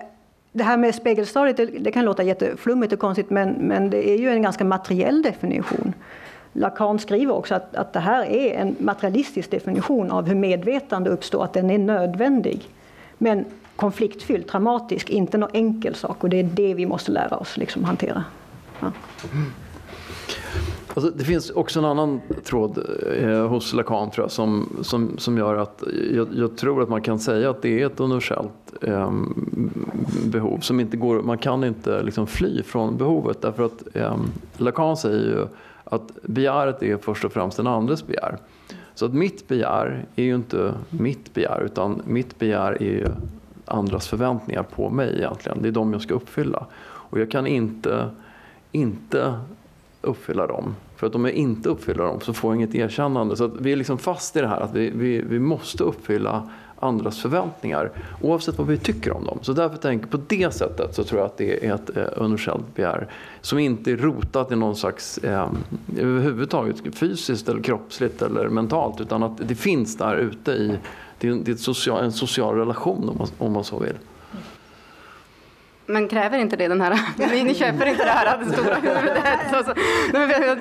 det 0.52 0.64
här 0.64 0.76
med 0.76 0.94
spegelstadiet, 0.94 1.56
det, 1.56 1.66
det, 1.66 1.92
kan 1.92 2.05
låta 2.05 2.22
jätteflummigt 2.22 2.92
och 2.92 2.98
konstigt 2.98 3.30
men, 3.30 3.48
men 3.51 3.90
det 3.90 4.10
är 4.10 4.18
ju 4.18 4.30
en 4.30 4.42
ganska 4.42 4.64
materiell 4.64 5.22
definition. 5.22 5.94
Lacan 6.58 6.98
skriver 6.98 7.34
också 7.34 7.54
att, 7.54 7.76
att 7.76 7.92
det 7.92 8.00
här 8.00 8.24
är 8.24 8.54
en 8.54 8.76
materialistisk 8.78 9.50
definition 9.50 10.10
av 10.10 10.26
hur 10.26 10.34
medvetande 10.34 11.10
uppstår, 11.10 11.44
att 11.44 11.52
den 11.52 11.70
är 11.70 11.78
nödvändig. 11.78 12.68
Men 13.18 13.44
konfliktfylld, 13.76 14.46
traumatisk, 14.46 15.10
inte 15.10 15.38
någon 15.38 15.50
enkel 15.52 15.94
sak 15.94 16.24
och 16.24 16.30
det 16.30 16.40
är 16.40 16.44
det 16.44 16.74
vi 16.74 16.86
måste 16.86 17.12
lära 17.12 17.36
oss 17.36 17.56
liksom, 17.56 17.84
hantera. 17.84 18.24
Ja. 18.80 18.92
Alltså, 20.94 21.10
det 21.10 21.24
finns 21.24 21.50
också 21.50 21.78
en 21.78 21.84
annan 21.84 22.20
tråd 22.44 22.78
eh, 23.20 23.46
hos 23.46 23.72
Lacan 23.72 24.10
tror 24.10 24.24
jag, 24.24 24.30
som, 24.30 24.76
som, 24.82 25.18
som 25.18 25.38
gör 25.38 25.56
att 25.56 25.82
jag, 26.14 26.28
jag, 26.34 26.56
tror 26.56 26.82
att 26.82 26.88
man 26.88 27.02
kan 27.02 27.18
säga 27.18 27.50
att 27.50 27.62
det 27.62 27.82
är 27.82 27.86
ett 27.86 28.00
universellt 28.00 28.52
eh, 28.82 29.12
behov. 30.26 30.58
Som 30.58 30.80
inte 30.80 30.96
går, 30.96 31.22
man 31.22 31.38
kan 31.38 31.64
inte 31.64 32.02
liksom 32.02 32.26
fly 32.26 32.62
från 32.62 32.96
behovet 32.96 33.42
därför 33.42 33.62
att 33.62 33.96
eh, 33.96 34.16
Lacan 34.56 34.96
säger 34.96 35.18
ju 35.18 35.46
att 35.90 36.22
begäret 36.22 36.82
är 36.82 36.96
först 36.96 37.24
och 37.24 37.32
främst 37.32 37.56
den 37.56 37.66
andres 37.66 38.06
begär. 38.06 38.38
Så 38.94 39.06
att 39.06 39.14
mitt 39.14 39.48
begär 39.48 40.04
är 40.16 40.22
ju 40.24 40.34
inte 40.34 40.74
mitt 40.90 41.34
begär 41.34 41.62
utan 41.64 42.02
mitt 42.04 42.38
begär 42.38 42.82
är 42.82 42.86
ju 42.86 43.06
andras 43.64 44.08
förväntningar 44.08 44.62
på 44.62 44.90
mig 44.90 45.14
egentligen. 45.16 45.62
Det 45.62 45.68
är 45.68 45.72
de 45.72 45.92
jag 45.92 46.02
ska 46.02 46.14
uppfylla. 46.14 46.66
Och 46.84 47.20
jag 47.20 47.30
kan 47.30 47.46
inte, 47.46 48.10
inte 48.72 49.40
uppfylla 50.02 50.46
dem. 50.46 50.74
För 50.96 51.06
att 51.06 51.14
om 51.14 51.24
jag 51.24 51.34
inte 51.34 51.68
uppfyller 51.68 52.04
dem 52.04 52.20
så 52.20 52.32
får 52.32 52.50
jag 52.50 52.56
inget 52.56 52.74
erkännande. 52.74 53.36
Så 53.36 53.44
att 53.44 53.60
vi 53.60 53.72
är 53.72 53.76
liksom 53.76 53.98
fast 53.98 54.36
i 54.36 54.40
det 54.40 54.48
här 54.48 54.60
att 54.60 54.74
vi, 54.74 54.90
vi, 54.90 55.22
vi 55.22 55.38
måste 55.38 55.84
uppfylla 55.84 56.50
andras 56.78 57.19
förväntningar 57.19 57.90
oavsett 58.23 58.59
vad 58.59 58.66
vi 58.66 58.78
tycker 58.78 59.12
om 59.12 59.24
dem. 59.24 59.39
Så 59.43 59.53
därför 59.53 59.77
tänker 59.77 60.07
på 60.07 60.20
det 60.27 60.55
sättet 60.55 60.94
så 60.94 61.05
tror 61.05 61.20
jag 61.20 61.27
att 61.27 61.39
det 61.39 61.66
är 61.66 61.74
ett 61.74 61.97
eh, 61.97 62.05
universellt 62.16 62.74
begär 62.74 63.09
som 63.40 63.59
inte 63.59 63.90
är 63.90 63.97
rotat 63.97 64.53
i 64.53 64.57
någon 64.57 64.77
slags 64.77 65.19
eh, 65.19 65.51
överhuvudtaget 65.98 66.77
fysiskt 66.94 67.48
eller 67.48 67.62
kroppsligt 67.62 68.23
eller 68.23 68.48
mentalt 68.48 69.01
utan 69.01 69.23
att 69.23 69.48
det 69.48 69.55
finns 69.55 69.97
där 69.97 70.16
ute 70.16 70.51
i 70.51 70.78
det 71.19 71.28
är, 71.28 71.35
det 71.35 71.53
är 71.53 71.57
social, 71.57 72.05
en 72.05 72.12
social 72.12 72.55
relation 72.55 73.09
om 73.09 73.19
man, 73.19 73.28
om 73.39 73.53
man 73.53 73.65
så 73.65 73.78
vill. 73.78 73.97
Men 75.86 76.08
kräver 76.08 76.38
inte 76.38 76.56
det 76.56 76.68
den 76.68 76.80
här, 76.80 76.98
ni 77.44 77.54
köper 77.54 77.86
inte 77.86 78.04
det 78.04 78.10
här 78.10 78.38
det 78.38 78.52
stora 78.52 78.74
huvudet? 78.74 79.38
Så, 79.50 79.64
så. 79.64 79.74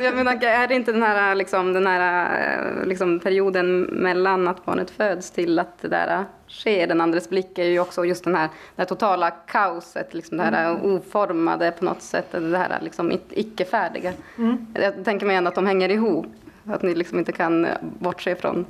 Jag 0.03 0.15
menar, 0.15 0.43
är 0.43 0.67
det 0.67 0.75
inte 0.75 0.91
den 0.91 1.03
här, 1.03 1.35
liksom, 1.35 1.73
den 1.73 1.87
här 1.87 2.85
liksom, 2.85 3.19
perioden 3.19 3.81
mellan 3.81 4.47
att 4.47 4.65
barnet 4.65 4.89
föds 4.89 5.31
till 5.31 5.59
att 5.59 5.81
det 5.81 5.87
där 5.87 6.25
sker, 6.47 6.87
den 6.87 7.01
andres 7.01 7.29
blick 7.29 7.57
är 7.59 7.65
ju 7.65 7.79
också 7.79 8.05
just 8.05 8.23
den 8.23 8.35
här, 8.35 8.49
det 8.75 8.81
här 8.81 8.85
totala 8.85 9.31
kaoset, 9.31 10.13
liksom 10.13 10.37
det 10.37 10.43
här 10.43 10.69
mm. 10.69 10.95
oformade 10.95 11.71
på 11.71 11.85
något 11.85 12.01
sätt, 12.01 12.31
det 12.31 12.57
här 12.57 12.79
liksom 12.81 13.11
icke-färdiga. 13.29 14.13
Mm. 14.37 14.67
Jag 14.73 15.05
tänker 15.05 15.25
mig 15.25 15.35
ändå 15.35 15.47
att 15.47 15.55
de 15.55 15.65
hänger 15.65 15.89
ihop, 15.89 16.25
att 16.65 16.81
ni 16.81 16.95
liksom 16.95 17.19
inte 17.19 17.31
kan 17.31 17.67
bortse 17.81 18.35
från 18.35 18.65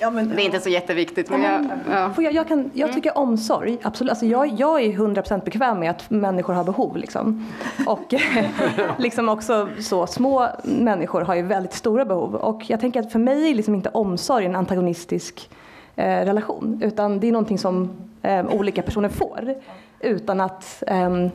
Ja, 0.00 0.10
men, 0.10 0.28
det 0.28 0.42
är 0.42 0.44
inte 0.44 0.60
så 0.60 0.68
jätteviktigt. 0.68 1.30
Men 1.30 1.42
jag, 1.42 1.66
ja. 1.90 2.12
jag, 2.18 2.32
jag, 2.32 2.48
kan, 2.48 2.70
jag 2.74 2.88
mm. 2.88 2.94
tycker 2.94 3.18
omsorg, 3.18 3.78
absolut. 3.82 4.10
Alltså 4.10 4.26
jag, 4.26 4.46
jag 4.46 4.82
är 4.82 4.92
100% 4.92 5.44
bekväm 5.44 5.80
med 5.80 5.90
att 5.90 6.10
människor 6.10 6.54
har 6.54 6.64
behov. 6.64 6.96
Liksom. 6.96 7.46
Och 7.86 8.14
liksom 8.98 9.28
också 9.28 9.68
så, 9.80 10.06
små 10.06 10.48
människor 10.64 11.20
har 11.20 11.34
ju 11.34 11.42
väldigt 11.42 11.74
stora 11.74 12.04
behov. 12.04 12.34
Och 12.34 12.70
jag 12.70 12.80
tänker 12.80 13.00
att 13.00 13.12
för 13.12 13.18
mig 13.18 13.50
är 13.50 13.54
liksom 13.54 13.74
inte 13.74 13.88
omsorg 13.88 14.46
en 14.46 14.56
antagonistisk 14.56 15.50
eh, 15.96 16.24
relation. 16.24 16.80
Utan 16.84 17.20
det 17.20 17.28
är 17.28 17.32
någonting 17.32 17.58
som 17.58 17.90
eh, 18.22 18.46
olika 18.46 18.82
personer 18.82 19.08
får. 19.08 19.54
Utan 20.00 20.40
att 20.40 20.82
eh, 20.86 21.28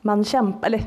man 0.00 0.24
kämpar, 0.24 0.66
eller 0.66 0.82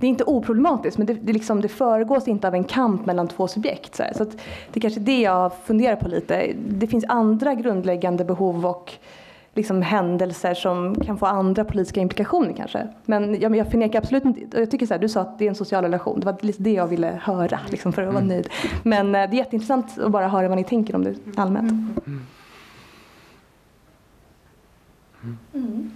det 0.00 0.06
är 0.06 0.10
inte 0.10 0.24
oproblematiskt 0.24 0.98
men 0.98 1.06
det, 1.06 1.14
det, 1.14 1.32
liksom, 1.32 1.60
det 1.60 1.68
föregås 1.68 2.28
inte 2.28 2.48
av 2.48 2.54
en 2.54 2.64
kamp 2.64 3.06
mellan 3.06 3.28
två 3.28 3.48
subjekt. 3.48 3.94
Så, 3.94 4.04
så 4.16 4.24
det 4.24 4.78
är 4.78 4.80
kanske 4.80 5.00
det 5.00 5.20
jag 5.20 5.52
funderar 5.64 5.96
på 5.96 6.08
lite. 6.08 6.52
Det 6.68 6.86
finns 6.86 7.04
andra 7.08 7.54
grundläggande 7.54 8.24
behov 8.24 8.66
och 8.66 8.92
liksom 9.54 9.82
händelser 9.82 10.54
som 10.54 10.94
kan 10.94 11.18
få 11.18 11.26
andra 11.26 11.64
politiska 11.64 12.00
implikationer 12.00 12.52
kanske. 12.52 12.88
Men 13.04 13.40
jag, 13.40 13.56
jag 13.56 13.70
förnekar 13.70 13.98
absolut 13.98 14.24
inte, 14.24 14.58
jag 14.58 14.70
tycker 14.70 14.86
så 14.86 14.94
här, 14.94 15.00
du 15.00 15.08
sa 15.08 15.20
att 15.20 15.38
det 15.38 15.44
är 15.44 15.48
en 15.48 15.54
social 15.54 15.84
relation, 15.84 16.20
det 16.20 16.26
var 16.26 16.36
lite 16.40 16.62
det 16.62 16.72
jag 16.72 16.86
ville 16.86 17.20
höra 17.22 17.60
liksom, 17.70 17.92
för 17.92 18.02
att 18.02 18.08
vara 18.08 18.24
mm. 18.24 18.28
nöjd. 18.28 18.48
Men 18.82 19.06
eh, 19.06 19.30
det 19.30 19.36
är 19.36 19.38
jätteintressant 19.38 19.98
att 19.98 20.10
bara 20.10 20.28
höra 20.28 20.48
vad 20.48 20.58
ni 20.58 20.64
tänker 20.64 20.94
om 20.94 21.04
det 21.04 21.14
allmänt. 21.36 21.70
Mm. 22.06 22.26
Mm. 25.54 25.90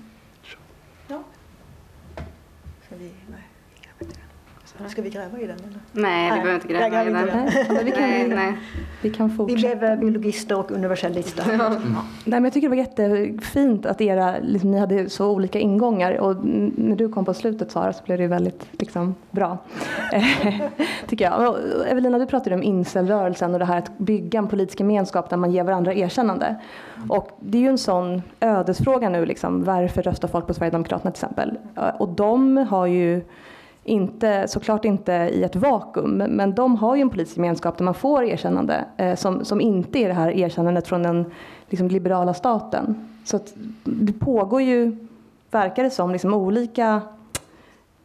Ska 4.88 5.02
vi 5.02 5.10
gräva 5.10 5.38
i 5.38 5.46
den? 5.46 5.56
Eller? 5.56 5.80
Nej, 5.92 6.32
vi 6.32 6.40
behöver 6.40 6.54
inte 6.54 6.68
gräva 6.68 7.02
i 7.02 7.12
den. 7.12 7.44
Nej, 7.68 7.84
vi, 7.84 7.90
kan, 7.90 8.00
nej, 8.00 8.28
nej. 8.28 8.58
vi 9.02 9.10
kan 9.10 9.30
fortsätta. 9.30 9.68
Vi 9.68 9.76
blev 9.76 10.00
biologister 10.00 10.58
och 10.58 10.70
universallister. 10.70 11.44
Ja. 11.58 11.66
Mm. 11.66 11.82
Nej, 11.92 12.04
men 12.24 12.44
jag 12.44 12.52
tycker 12.52 12.68
det 12.68 12.76
var 12.76 12.82
jättefint 12.82 13.86
att 13.86 14.00
era, 14.00 14.34
liksom, 14.42 14.70
ni 14.70 14.78
hade 14.78 15.10
så 15.10 15.30
olika 15.30 15.58
ingångar 15.58 16.20
och 16.20 16.36
när 16.44 16.96
du 16.96 17.08
kom 17.08 17.24
på 17.24 17.34
slutet 17.34 17.70
Sara 17.70 17.92
så 17.92 18.04
blev 18.04 18.18
det 18.18 18.26
väldigt 18.26 18.66
liksom, 18.72 19.14
bra. 19.30 19.58
tycker 21.06 21.24
jag. 21.24 21.50
Och 21.50 21.58
Evelina, 21.88 22.18
du 22.18 22.26
pratade 22.26 22.56
om 22.56 22.62
incelrörelsen 22.62 23.52
och 23.52 23.58
det 23.58 23.64
här 23.64 23.78
att 23.78 23.98
bygga 23.98 24.38
en 24.38 24.48
politisk 24.48 24.80
gemenskap 24.80 25.30
där 25.30 25.36
man 25.36 25.52
ger 25.52 25.64
varandra 25.64 25.94
erkännande. 25.94 26.56
Och 27.08 27.30
det 27.40 27.58
är 27.58 27.62
ju 27.62 27.68
en 27.68 27.78
sån 27.78 28.22
ödesfråga 28.40 29.08
nu, 29.08 29.26
liksom, 29.26 29.64
varför 29.64 30.02
röstar 30.02 30.28
folk 30.28 30.46
på 30.46 30.54
Sverigedemokraterna 30.54 31.10
till 31.10 31.24
exempel? 31.24 31.58
Och 31.98 32.08
de 32.08 32.56
har 32.56 32.86
ju 32.86 33.22
inte, 33.86 34.48
såklart 34.48 34.84
inte 34.84 35.12
i 35.12 35.42
ett 35.42 35.56
vakuum, 35.56 36.16
men 36.16 36.54
de 36.54 36.76
har 36.76 36.96
ju 36.96 37.02
en 37.02 37.10
politisk 37.10 37.36
gemenskap 37.36 37.78
där 37.78 37.84
man 37.84 37.94
får 37.94 38.24
erkännande 38.24 38.84
eh, 38.96 39.14
som, 39.14 39.44
som 39.44 39.60
inte 39.60 39.98
är 39.98 40.08
det 40.08 40.14
här 40.14 40.30
erkännandet 40.30 40.86
från 40.86 41.02
den 41.02 41.24
liksom, 41.68 41.88
liberala 41.88 42.34
staten. 42.34 43.08
Så 43.24 43.38
det 43.84 44.12
pågår 44.12 44.62
ju, 44.62 44.96
verkar 45.50 45.82
det 45.84 45.90
som, 45.90 46.10
liksom, 46.10 46.34
olika 46.34 47.00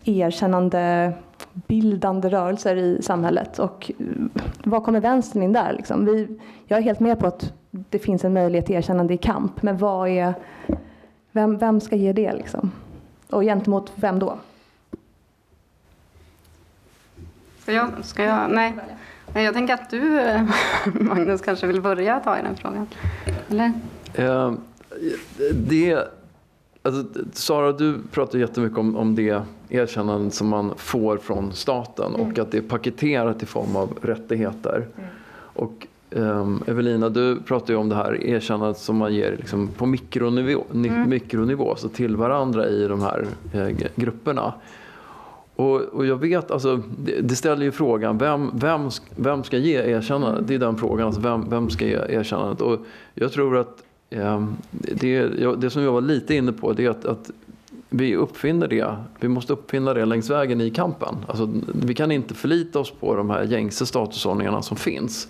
erkännande 0.03 1.13
bildande 1.53 2.29
rörelser 2.29 2.75
i 2.75 3.01
samhället. 3.01 3.59
Och 3.59 3.91
eh, 3.99 4.05
vad 4.63 4.83
kommer 4.83 4.99
vänstern 4.99 5.43
in 5.43 5.53
där? 5.53 5.73
Liksom? 5.73 6.05
Vi, 6.05 6.39
jag 6.65 6.79
är 6.79 6.83
helt 6.83 6.99
med 6.99 7.19
på 7.19 7.27
att 7.27 7.53
det 7.71 7.99
finns 7.99 8.25
en 8.25 8.33
möjlighet 8.33 8.65
till 8.65 8.75
erkännande 8.75 9.13
i 9.13 9.17
kamp, 9.17 9.61
men 9.61 9.77
vad 9.77 10.09
är, 10.09 10.33
vem, 11.31 11.57
vem 11.57 11.79
ska 11.79 11.95
ge 11.95 12.13
det? 12.13 12.33
Liksom? 12.33 12.71
Och 13.29 13.41
gentemot 13.41 13.91
vem 13.95 14.19
då? 14.19 14.37
Ska 17.61 17.73
jag? 17.73 17.89
Ska 18.03 18.23
jag? 18.23 18.51
Nej. 18.51 18.73
Nej, 19.33 19.45
jag 19.45 19.53
tänker 19.53 19.73
att 19.73 19.89
du, 19.89 19.99
Magnus, 20.99 21.41
kanske 21.41 21.67
vill 21.67 21.81
börja 21.81 22.19
ta 22.19 22.39
i 22.39 22.41
den 22.41 22.55
frågan. 22.55 22.87
Eller? 23.49 23.73
Eh, 24.13 24.53
det, 25.53 26.07
alltså, 26.81 27.03
Sara, 27.33 27.71
du 27.71 27.99
pratar 28.11 28.39
jättemycket 28.39 28.77
om, 28.77 28.95
om 28.95 29.15
det 29.15 29.41
erkännande 29.69 30.31
som 30.31 30.47
man 30.47 30.73
får 30.77 31.17
från 31.17 31.53
staten 31.53 32.15
mm. 32.15 32.27
och 32.27 32.39
att 32.39 32.51
det 32.51 32.57
är 32.57 32.61
paketerat 32.61 33.43
i 33.43 33.45
form 33.45 33.75
av 33.75 33.97
rättigheter. 34.01 34.87
Mm. 34.97 35.09
Och 35.53 35.87
um, 36.09 36.63
Evelina, 36.67 37.09
du 37.09 37.41
pratar 37.41 37.73
ju 37.73 37.79
om 37.79 37.89
det 37.89 37.95
här 37.95 38.23
erkännandet 38.23 38.77
som 38.77 38.97
man 38.97 39.13
ger 39.13 39.37
liksom, 39.37 39.67
på 39.67 39.85
mikronivå, 39.85 40.63
mm. 40.73 41.09
mikronivå, 41.09 41.75
så 41.75 41.89
till 41.89 42.15
varandra 42.15 42.67
i 42.67 42.87
de 42.87 43.01
här 43.01 43.25
eh, 43.53 43.67
grupperna. 43.95 44.53
Och, 45.61 45.81
och, 45.81 46.05
jag 46.05 46.17
vet, 46.17 46.51
alltså, 46.51 46.79
det, 46.97 47.21
det 47.21 47.35
ställer 47.35 47.63
ju 47.63 47.71
frågan, 47.71 48.17
vem, 48.17 48.51
vem, 48.53 48.89
vem 49.15 49.43
ska 49.43 49.57
ge 49.57 49.75
erkännandet? 49.75 50.47
Det 50.47 50.55
är 50.55 50.59
den 50.59 50.77
frågan, 50.77 51.05
alltså, 51.07 51.21
vem, 51.21 51.49
vem 51.49 51.69
ska 51.69 51.85
ge 51.85 51.99
erkännandet? 52.09 52.61
Och 52.61 52.79
jag 53.13 53.31
tror 53.31 53.57
att 53.57 53.83
eh, 54.09 54.45
det, 54.71 55.27
det 55.57 55.69
som 55.69 55.83
jag 55.83 55.91
var 55.91 56.01
lite 56.01 56.35
inne 56.35 56.51
på, 56.51 56.73
det 56.73 56.85
är 56.85 56.89
att, 56.89 57.05
att 57.05 57.31
vi 57.89 58.15
uppfinner 58.15 58.67
det. 58.67 58.95
Vi 59.19 59.27
måste 59.27 59.53
uppfinna 59.53 59.93
det 59.93 60.05
längs 60.05 60.29
vägen 60.29 60.61
i 60.61 60.69
kampen. 60.69 61.15
Alltså, 61.27 61.49
vi 61.73 61.93
kan 61.93 62.11
inte 62.11 62.33
förlita 62.33 62.79
oss 62.79 62.91
på 62.91 63.15
de 63.15 63.29
här 63.29 63.43
gängse 63.43 63.85
statusordningarna 63.85 64.61
som 64.61 64.77
finns. 64.77 65.27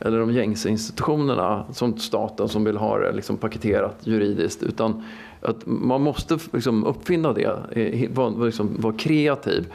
Eller 0.00 0.18
de 0.18 0.32
gängse 0.32 0.68
institutionerna 0.68 1.64
som 1.72 1.98
staten 1.98 2.48
som 2.48 2.64
vill 2.64 2.76
ha 2.76 2.98
det 2.98 3.12
liksom 3.12 3.36
paketerat 3.36 3.96
juridiskt. 4.04 4.62
Utan 4.62 5.04
att 5.42 5.66
man 5.66 6.02
måste 6.02 6.38
liksom 6.52 6.84
uppfinna 6.84 7.32
det, 7.32 7.58
eh, 7.70 8.10
vara 8.10 8.28
liksom, 8.28 8.76
var 8.78 8.92
kreativ. 8.92 9.72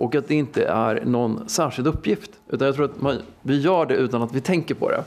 Och 0.00 0.14
att 0.14 0.28
det 0.28 0.34
inte 0.34 0.64
är 0.64 1.04
någon 1.04 1.48
särskild 1.48 1.88
uppgift. 1.88 2.30
Utan 2.48 2.66
jag 2.66 2.74
tror 2.74 2.84
att 2.84 3.00
man, 3.00 3.16
vi 3.42 3.60
gör 3.60 3.86
det 3.86 3.94
utan 3.94 4.22
att 4.22 4.34
vi 4.34 4.40
tänker 4.40 4.74
på 4.74 4.90
det. 4.90 5.04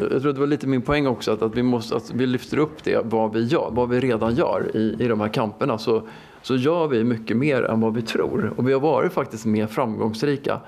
Jag 0.00 0.08
tror 0.08 0.28
att 0.28 0.34
det 0.34 0.40
var 0.40 0.46
lite 0.46 0.66
min 0.66 0.82
poäng 0.82 1.06
också, 1.06 1.32
att, 1.32 1.42
att, 1.42 1.56
vi, 1.56 1.62
måste, 1.62 1.96
att 1.96 2.10
vi 2.10 2.26
lyfter 2.26 2.58
upp 2.58 2.84
det, 2.84 3.00
vad 3.04 3.32
vi 3.32 3.44
gör, 3.44 3.68
vad 3.72 3.88
vi 3.88 4.00
redan 4.00 4.34
gör 4.34 4.70
i, 4.74 4.96
i 4.98 5.08
de 5.08 5.20
här 5.20 5.28
kamperna. 5.28 5.78
Så, 5.78 6.02
så 6.42 6.56
gör 6.56 6.88
vi 6.88 7.04
mycket 7.04 7.36
mer 7.36 7.62
än 7.62 7.80
vad 7.80 7.94
vi 7.94 8.02
tror. 8.02 8.52
Och 8.56 8.68
vi 8.68 8.72
har 8.72 8.80
varit 8.80 9.12
faktiskt 9.12 9.44
mer 9.44 9.66
framgångsrika 9.66 10.60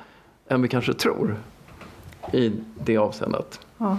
än 0.48 0.62
vi 0.62 0.68
kanske 0.68 0.92
tror 0.92 1.36
i 2.32 2.52
det 2.84 2.96
avseendet. 2.96 3.60
Ja. 3.78 3.98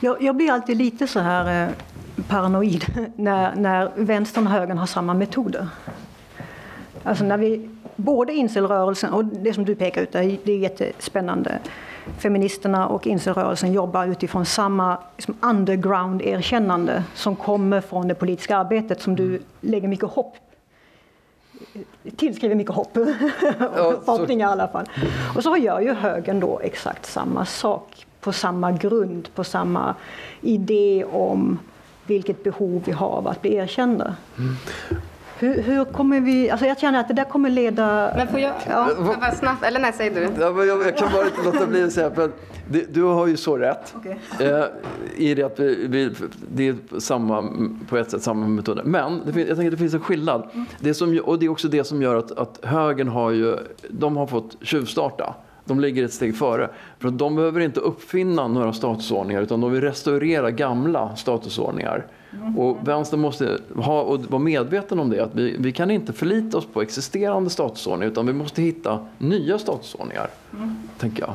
Jag, 0.00 0.22
jag 0.22 0.36
blir 0.36 0.50
alltid 0.50 0.76
lite 0.76 1.06
så 1.06 1.20
här 1.20 1.66
eh, 1.68 1.74
paranoid 2.28 2.84
när, 3.16 3.54
när 3.54 3.90
vänstern 3.94 4.46
och 4.46 4.52
högern 4.52 4.78
har 4.78 4.86
samma 4.86 5.14
metoder. 5.14 5.68
Alltså 7.02 7.24
när 7.24 7.38
vi, 7.38 7.70
både 7.96 8.32
incelrörelsen 8.32 9.12
och 9.12 9.24
det 9.24 9.52
som 9.52 9.64
du 9.64 9.74
pekar 9.74 10.02
ut, 10.02 10.12
det 10.12 10.18
är 10.52 10.58
jättespännande. 10.58 11.58
Feministerna 12.18 12.86
och 12.88 13.06
incelrörelsen 13.06 13.72
jobbar 13.72 14.06
utifrån 14.06 14.46
samma 14.46 14.98
liksom 15.16 15.36
underground-erkännande 15.40 17.02
som 17.14 17.36
kommer 17.36 17.80
från 17.80 18.08
det 18.08 18.14
politiska 18.14 18.56
arbetet 18.56 19.00
som 19.02 19.16
du 19.16 19.40
lägger 19.60 19.88
mycket 19.88 20.08
hopp 20.10 20.36
tillskriver 22.16 22.54
mycket 22.54 22.74
hopp. 22.74 22.92
så- 22.94 24.00
Förhoppningar 24.04 24.48
i 24.48 24.52
alla 24.52 24.68
fall. 24.68 24.86
Och 25.36 25.42
så 25.42 25.56
gör 25.56 25.80
ju 25.80 25.92
högern 25.94 26.40
då 26.40 26.60
exakt 26.62 27.06
samma 27.06 27.44
sak 27.44 28.06
på 28.20 28.32
samma 28.32 28.72
grund, 28.72 29.34
på 29.34 29.44
samma 29.44 29.94
idé 30.40 31.04
om 31.12 31.58
vilket 32.10 32.42
behov 32.44 32.82
vi 32.86 32.92
har 32.92 33.06
av 33.08 33.28
att 33.28 33.42
bli 33.42 33.54
erkända. 33.54 34.14
Hur, 35.38 35.62
hur 35.62 35.84
kommer 35.84 36.20
vi, 36.20 36.50
alltså 36.50 36.66
jag 36.66 36.78
känner 36.78 37.00
att 37.00 37.08
det 37.08 37.14
där 37.14 37.24
kommer 37.24 37.50
leda... 37.50 38.12
Men 38.16 38.28
får 38.28 38.40
jag, 38.40 38.52
Ja. 38.68 38.88
bara 39.20 39.32
snabbt, 39.32 39.64
eller 39.64 39.80
nej, 39.80 39.92
säg 39.96 40.10
du. 40.10 40.28
Ja, 40.40 40.50
men 40.52 40.66
jag, 40.68 40.86
jag 40.86 40.96
kan 40.96 41.12
bara 41.12 41.24
inte 41.24 41.42
låta 41.44 41.66
bli 41.66 41.82
att 41.82 41.92
säga, 41.92 42.10
för 42.10 42.30
det, 42.68 42.94
du 42.94 43.02
har 43.02 43.26
ju 43.26 43.36
så 43.36 43.56
rätt. 43.56 43.94
Okej. 43.96 44.18
Eh, 44.40 44.64
I 45.16 45.34
det 45.34 45.42
att 45.42 45.60
vi, 45.60 45.86
vi, 45.88 46.10
det 46.54 46.68
är 46.68 47.00
samma, 47.00 47.44
på 47.88 47.96
ett 47.96 48.10
sätt 48.10 48.22
samma 48.22 48.46
metoder. 48.46 48.82
Men 48.84 49.20
det 49.26 49.32
finns, 49.32 49.48
jag 49.48 49.56
tänker 49.56 49.68
att 49.68 49.78
det 49.78 49.82
finns 49.82 49.94
en 49.94 50.00
skillnad. 50.00 50.48
Det 50.80 50.94
som, 50.94 51.20
och 51.24 51.38
det 51.38 51.46
är 51.46 51.50
också 51.50 51.68
det 51.68 51.84
som 51.84 52.02
gör 52.02 52.16
att, 52.16 52.38
att 52.38 52.60
högern 52.62 53.08
har 53.08 53.30
ju, 53.30 53.56
de 53.88 54.16
har 54.16 54.26
fått 54.26 54.56
tjuvstarta. 54.62 55.34
De 55.64 55.80
ligger 55.80 56.04
ett 56.04 56.12
steg 56.12 56.36
före. 56.36 56.70
För 56.98 57.08
att 57.08 57.18
de 57.18 57.36
behöver 57.36 57.60
inte 57.60 57.80
uppfinna 57.80 58.48
några 58.48 58.72
statusordningar 58.72 59.42
utan 59.42 59.60
de 59.60 59.72
vill 59.72 59.80
restaurera 59.80 60.50
gamla 60.50 61.16
statusordningar. 61.16 62.06
Och 62.56 62.88
vänstern 62.88 63.20
måste 63.20 63.58
ha, 63.76 64.02
och 64.02 64.20
vara 64.24 64.42
medveten 64.42 65.00
om 65.00 65.10
det, 65.10 65.24
att 65.24 65.34
vi, 65.34 65.56
vi 65.58 65.72
kan 65.72 65.90
inte 65.90 66.12
förlita 66.12 66.58
oss 66.58 66.66
på 66.72 66.82
existerande 66.82 67.50
statusordningar 67.50 68.12
utan 68.12 68.26
vi 68.26 68.32
måste 68.32 68.62
hitta 68.62 69.06
nya 69.18 69.58
statusordningar, 69.58 70.30
tänker 70.98 71.22
jag. 71.22 71.34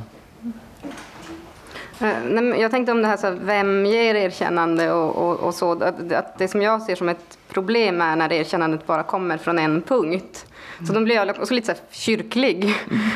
Eh, 1.99 2.61
jag 2.61 2.71
tänkte 2.71 2.91
om 2.91 3.01
det 3.01 3.07
här, 3.07 3.17
så 3.17 3.27
här 3.27 3.39
vem 3.43 3.85
ger 3.85 4.15
erkännande 4.15 4.91
och, 4.91 5.15
och, 5.15 5.39
och 5.39 5.53
så. 5.53 5.71
Att, 5.71 6.11
att 6.11 6.37
det 6.37 6.47
som 6.47 6.61
jag 6.61 6.81
ser 6.81 6.95
som 6.95 7.09
ett 7.09 7.37
problem 7.55 8.01
är 8.01 8.15
när 8.15 8.33
erkännandet 8.33 8.87
bara 8.87 9.03
kommer 9.03 9.37
från 9.37 9.59
en 9.59 9.81
punkt. 9.81 10.45
Så 10.87 10.93
då 10.93 10.99
blir 10.99 11.15
jag 11.15 11.29
också 11.29 11.53
lite 11.53 11.75
så 11.75 11.81
kyrklig. 11.91 12.73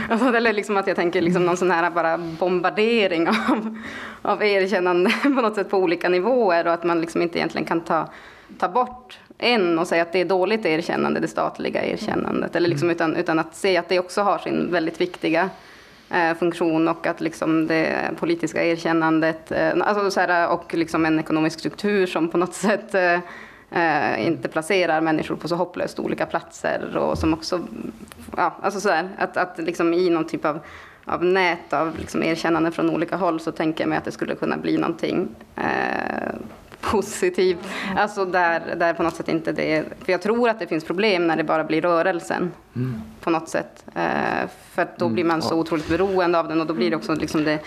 Alltså, 0.10 0.28
eller 0.28 0.54
liksom 0.54 0.78
att 0.78 0.88
jag 0.88 0.96
tänker 0.96 1.22
liksom 1.22 1.46
någon 1.46 1.58
sån 1.58 1.72
här 1.72 1.90
bara 1.90 2.18
bombardering 2.18 3.28
av, 3.28 3.78
av 4.22 4.44
erkännande 4.44 5.10
på 5.24 5.30
något 5.30 5.56
sätt 5.56 5.70
på 5.70 5.78
olika 5.78 6.10
nivåer 6.10 6.68
och 6.68 6.74
att 6.74 6.84
man 6.84 7.02
liksom 7.02 7.22
inte 7.22 7.38
egentligen 7.38 7.66
kan 7.66 7.82
ta, 7.82 8.10
ta 8.58 8.68
bort 8.68 9.20
en 9.38 9.80
och 9.80 9.88
säga 9.88 10.02
att 10.02 10.14
det 10.14 10.22
är 10.22 10.26
dåligt 10.26 10.66
erkännande, 10.66 11.20
det 11.20 11.28
statliga 11.28 11.86
erkännandet. 11.86 12.56
Eller 12.56 12.70
liksom 12.70 12.90
utan, 12.90 13.16
utan 13.16 13.40
att 13.40 13.56
se 13.56 13.78
att 13.78 13.90
det 13.90 14.00
också 14.00 14.22
har 14.22 14.38
sin 14.38 14.72
väldigt 14.72 15.02
viktiga 15.02 15.50
eh, 16.10 16.38
funktion 16.38 16.88
och 16.88 17.08
att 17.08 17.22
liksom 17.22 17.68
det 17.68 18.12
politiska 18.20 18.66
erkännandet 18.66 19.52
eh, 19.52 19.72
alltså 19.82 20.12
så 20.12 20.20
här, 20.20 20.50
och 20.50 20.74
liksom 20.74 21.06
en 21.06 21.20
ekonomisk 21.20 21.60
struktur 21.60 22.06
som 22.06 22.30
på 22.30 22.38
något 22.38 22.54
sätt 22.54 22.96
eh, 23.72 24.28
inte 24.28 24.48
placerar 24.48 25.02
människor 25.02 25.36
på 25.36 25.48
så 25.48 25.56
hopplöst 25.56 26.00
olika 26.00 26.26
platser 26.26 26.98
och 26.98 27.18
som 27.18 27.34
också, 27.34 27.62
ja, 28.38 28.56
alltså 28.62 28.80
sådär, 28.80 29.10
att, 29.18 29.38
att 29.38 29.58
liksom 29.58 29.94
i 29.94 30.10
någon 30.10 30.28
typ 30.28 30.46
av, 30.46 30.60
av 31.06 31.26
nät 31.26 31.74
av 31.74 31.98
liksom 32.00 32.24
erkännande 32.24 32.72
från 32.72 32.90
olika 32.90 33.16
håll 33.16 33.40
så 33.40 33.52
tänker 33.52 33.84
jag 33.84 33.90
mig 33.90 33.98
att 33.98 34.06
det 34.06 34.12
skulle 34.12 34.36
kunna 34.36 34.58
bli 34.58 34.78
någonting. 34.78 35.28
Eh, 35.56 36.34
positivt. 36.82 37.60
Alltså 37.98 38.26
där, 38.26 38.76
där 38.76 38.94
på 38.94 39.04
något 39.04 39.16
sätt 39.16 39.28
inte 39.28 39.52
det 39.52 39.76
är, 39.76 39.86
för 40.06 40.12
jag 40.12 40.22
tror 40.22 40.50
att 40.50 40.60
det 40.60 40.68
finns 40.68 40.84
problem 40.84 41.28
när 41.28 41.38
det 41.38 41.44
bara 41.44 41.64
blir 41.64 41.82
rörelsen 41.82 42.52
på 43.22 43.30
något 43.30 43.50
sätt. 43.50 43.86
Eh, 43.96 44.50
för 44.72 44.88
då 44.98 45.10
blir 45.10 45.24
man 45.24 45.42
så 45.42 45.60
otroligt 45.60 45.90
beroende 45.90 46.40
av 46.40 46.48
den 46.48 46.62
och 46.62 46.68
då 46.68 46.74
blir 46.74 46.90
det 46.90 46.96
också 46.96 47.16
liksom 47.16 47.44
det, 47.44 47.60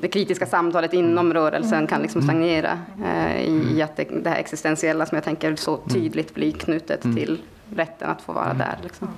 det 0.00 0.08
kritiska 0.08 0.46
samtalet 0.46 0.92
inom 0.92 1.34
rörelsen 1.34 1.86
kan 1.86 2.02
liksom 2.02 2.22
stagnera 2.22 2.78
eh, 3.04 3.40
i, 3.40 3.76
i 3.76 3.82
att 3.82 3.96
det, 3.96 4.04
det 4.22 4.30
här 4.30 4.38
existentiella 4.38 5.06
som 5.06 5.16
jag 5.16 5.24
tänker 5.24 5.56
så 5.56 5.76
tydligt 5.76 6.34
blir 6.34 6.52
knutet 6.52 7.02
till 7.02 7.38
rätten 7.76 8.10
att 8.10 8.22
få 8.22 8.32
vara 8.32 8.54
där. 8.54 8.78
Liksom. 8.82 9.08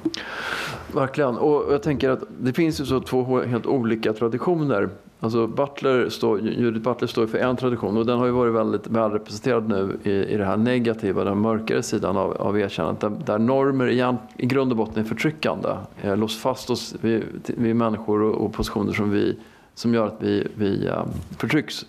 Verkligen. 0.95 1.37
Och 1.37 1.73
jag 1.73 1.83
tänker 1.83 2.11
att 2.11 2.23
det 2.41 2.53
finns 2.53 2.81
ju 2.81 2.85
så 2.85 3.01
två 3.01 3.43
helt 3.43 3.67
olika 3.67 4.13
traditioner. 4.13 4.89
Alltså 5.21 5.47
Butler 5.47 6.09
står, 6.09 6.41
Judith 6.41 6.85
Butler 6.85 7.09
står 7.09 7.27
för 7.27 7.39
en 7.39 7.57
tradition 7.57 7.97
och 7.97 8.07
den 8.07 8.19
har 8.19 8.27
ju 8.27 8.33
varit 8.33 8.55
väldigt 8.55 8.87
välrepresenterad 8.87 9.69
nu 9.69 9.99
i, 10.03 10.11
i 10.11 10.37
det 10.37 10.45
här 10.45 10.57
negativa, 10.57 11.25
den 11.25 11.39
mörkare 11.39 11.83
sidan 11.83 12.17
av, 12.17 12.33
av 12.37 12.59
erkännandet. 12.59 13.01
Där, 13.01 13.11
där 13.27 13.39
normer 13.39 13.87
igen, 13.87 14.17
i 14.37 14.47
grund 14.47 14.71
och 14.71 14.77
botten 14.77 15.05
är 15.05 15.09
förtryckande. 15.09 15.69
Eh, 16.03 16.17
låst 16.17 16.41
fast 16.41 16.71
oss 16.71 16.95
vid, 17.01 17.23
vid 17.47 17.77
människor 17.77 18.23
och, 18.23 18.45
och 18.45 18.53
positioner 18.53 18.93
som, 18.93 19.11
vi, 19.11 19.37
som 19.75 19.95
gör 19.95 20.07
att 20.07 20.17
vi, 20.19 20.47
vi 20.55 20.87
eh, 20.87 21.05
förtrycks. 21.39 21.87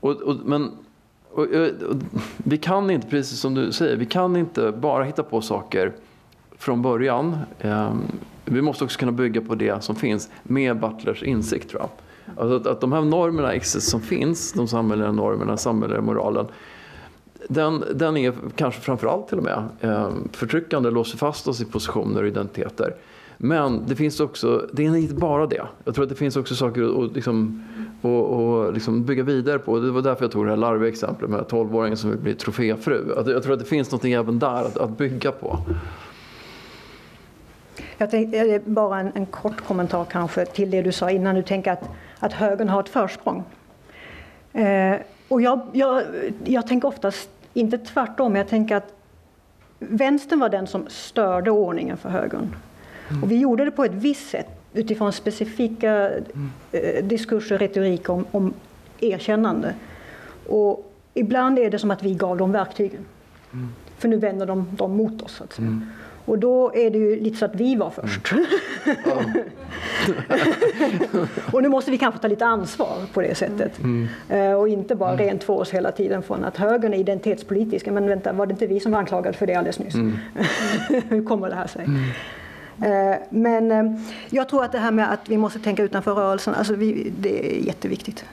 Och, 0.00 0.10
och, 0.10 0.36
men 0.44 0.70
och, 1.30 1.54
eh, 1.54 1.68
och, 1.68 1.96
vi 2.36 2.58
kan 2.58 2.90
inte, 2.90 3.08
precis 3.08 3.38
som 3.38 3.54
du 3.54 3.72
säger, 3.72 3.96
vi 3.96 4.06
kan 4.06 4.36
inte 4.36 4.72
bara 4.72 5.04
hitta 5.04 5.22
på 5.22 5.40
saker 5.40 5.92
från 6.58 6.82
början. 6.82 7.38
Eh, 7.58 7.94
vi 8.44 8.62
måste 8.62 8.84
också 8.84 8.98
kunna 8.98 9.12
bygga 9.12 9.40
på 9.40 9.54
det 9.54 9.84
som 9.84 9.96
finns 9.96 10.30
med 10.42 10.80
Butlers 10.80 11.22
insikt 11.22 11.70
tror 11.70 11.82
jag. 11.82 11.90
Alltså 12.36 12.56
att, 12.56 12.66
att 12.66 12.80
de 12.80 12.92
här 12.92 13.02
normerna 13.02 13.60
som 13.60 14.00
finns, 14.00 14.52
de 14.52 14.68
samhälleliga 14.68 15.12
normerna, 15.12 15.56
samhälleliga 15.56 16.02
moralen, 16.02 16.46
den, 17.48 17.84
den 17.94 18.16
är 18.16 18.34
kanske 18.56 18.80
framförallt 18.80 19.28
till 19.28 19.38
och 19.38 19.44
med 19.44 19.64
eh, 19.80 20.10
förtryckande, 20.32 20.90
låser 20.90 21.18
fast 21.18 21.48
oss 21.48 21.60
i 21.60 21.64
positioner 21.64 22.22
och 22.22 22.28
identiteter. 22.28 22.94
Men 23.38 23.82
det 23.86 23.96
finns 23.96 24.20
också, 24.20 24.68
det 24.72 24.86
är 24.86 24.96
inte 24.96 25.14
bara 25.14 25.46
det. 25.46 25.62
Jag 25.84 25.94
tror 25.94 26.02
att 26.02 26.08
det 26.08 26.16
finns 26.16 26.36
också 26.36 26.54
saker 26.54 27.04
att 27.04 27.12
liksom, 27.12 27.64
och, 28.02 28.24
och 28.32 28.72
liksom 28.72 29.04
bygga 29.04 29.22
vidare 29.22 29.58
på. 29.58 29.78
Det 29.78 29.90
var 29.90 30.02
därför 30.02 30.24
jag 30.24 30.32
tog 30.32 30.44
det 30.44 30.50
här 30.50 30.56
larviga 30.56 30.88
exemplet 30.88 31.30
med 31.30 31.40
12-åringen 31.40 31.96
som 31.96 32.10
vill 32.10 32.18
bli 32.18 32.34
troféfru. 32.34 33.14
Att 33.16 33.26
jag 33.26 33.42
tror 33.42 33.52
att 33.52 33.58
det 33.58 33.64
finns 33.64 33.92
något 33.92 34.04
även 34.04 34.38
där 34.38 34.64
att, 34.64 34.76
att 34.78 34.98
bygga 34.98 35.32
på. 35.32 35.58
Jag 37.98 38.10
tänkte, 38.10 38.38
eh, 38.38 38.60
bara 38.64 39.00
en, 39.00 39.12
en 39.14 39.26
kort 39.26 39.66
kommentar 39.66 40.04
kanske 40.04 40.46
till 40.46 40.70
det 40.70 40.82
du 40.82 40.92
sa 40.92 41.10
innan. 41.10 41.34
Du 41.34 41.42
tänker 41.42 41.72
att, 41.72 41.90
att 42.18 42.32
högern 42.32 42.68
har 42.68 42.80
ett 42.80 42.88
försprång. 42.88 43.44
Eh, 44.52 44.96
och 45.28 45.42
jag, 45.42 45.60
jag, 45.72 46.02
jag 46.44 46.66
tänker 46.66 46.88
oftast, 46.88 47.30
inte 47.54 47.78
tvärtom, 47.78 48.36
jag 48.36 48.48
tänker 48.48 48.76
att 48.76 48.94
vänstern 49.78 50.40
var 50.40 50.48
den 50.48 50.66
som 50.66 50.84
störde 50.88 51.50
ordningen 51.50 51.96
för 51.96 52.08
högern. 52.08 52.56
Och 53.22 53.30
vi 53.30 53.38
gjorde 53.38 53.64
det 53.64 53.70
på 53.70 53.84
ett 53.84 53.94
visst 53.94 54.30
sätt 54.30 54.48
utifrån 54.72 55.12
specifika 55.12 56.10
eh, 56.72 57.04
diskurser, 57.04 57.58
retorik 57.58 58.08
om, 58.08 58.26
om 58.30 58.54
erkännande. 59.00 59.74
Och 60.48 60.92
ibland 61.14 61.58
är 61.58 61.70
det 61.70 61.78
som 61.78 61.90
att 61.90 62.02
vi 62.02 62.14
gav 62.14 62.36
dem 62.36 62.52
verktygen. 62.52 63.04
För 63.98 64.08
nu 64.08 64.16
vänder 64.16 64.46
de 64.46 64.68
dem 64.76 64.96
mot 64.96 65.22
oss. 65.22 65.32
Så 65.32 65.44
att 65.44 65.52
säga. 65.52 65.80
Och 66.26 66.38
då 66.38 66.74
är 66.74 66.90
det 66.90 66.98
ju 66.98 67.20
lite 67.20 67.36
så 67.36 67.44
att 67.44 67.54
vi 67.54 67.76
var 67.76 67.90
först. 67.90 68.32
och 71.52 71.62
nu 71.62 71.68
måste 71.68 71.90
vi 71.90 71.98
kanske 71.98 72.20
ta 72.20 72.28
lite 72.28 72.46
ansvar 72.46 72.96
på 73.12 73.20
det 73.20 73.34
sättet. 73.34 73.78
Eh, 74.28 74.52
och 74.52 74.68
inte 74.68 74.94
bara 74.94 75.16
rent 75.16 75.40
två 75.40 75.56
oss 75.56 75.70
hela 75.70 75.92
tiden 75.92 76.22
från 76.22 76.44
att 76.44 76.56
högern 76.56 76.94
är 76.94 76.98
identitetspolitiska. 76.98 77.92
Men 77.92 78.08
vänta, 78.08 78.32
var 78.32 78.46
det 78.46 78.52
inte 78.52 78.66
vi 78.66 78.80
som 78.80 78.92
var 78.92 78.98
anklagade 78.98 79.38
för 79.38 79.46
det 79.46 79.54
alldeles 79.54 79.78
nyss? 79.78 79.94
Hur 81.08 81.24
kommer 81.24 81.48
det 81.48 81.54
här 81.54 81.66
sig? 81.66 81.84
Eh, 82.82 83.16
Men 83.30 83.72
eh, 83.72 83.84
jag 84.30 84.48
tror 84.48 84.64
att 84.64 84.72
det 84.72 84.78
här 84.78 84.90
med 84.90 85.12
att 85.12 85.28
vi 85.28 85.36
måste 85.36 85.58
tänka 85.58 85.82
utanför 85.82 86.14
rörelsen, 86.14 86.54
alltså 86.54 86.74
vi, 86.74 87.12
det 87.20 87.56
är 87.56 87.60
jätteviktigt. 87.66 88.24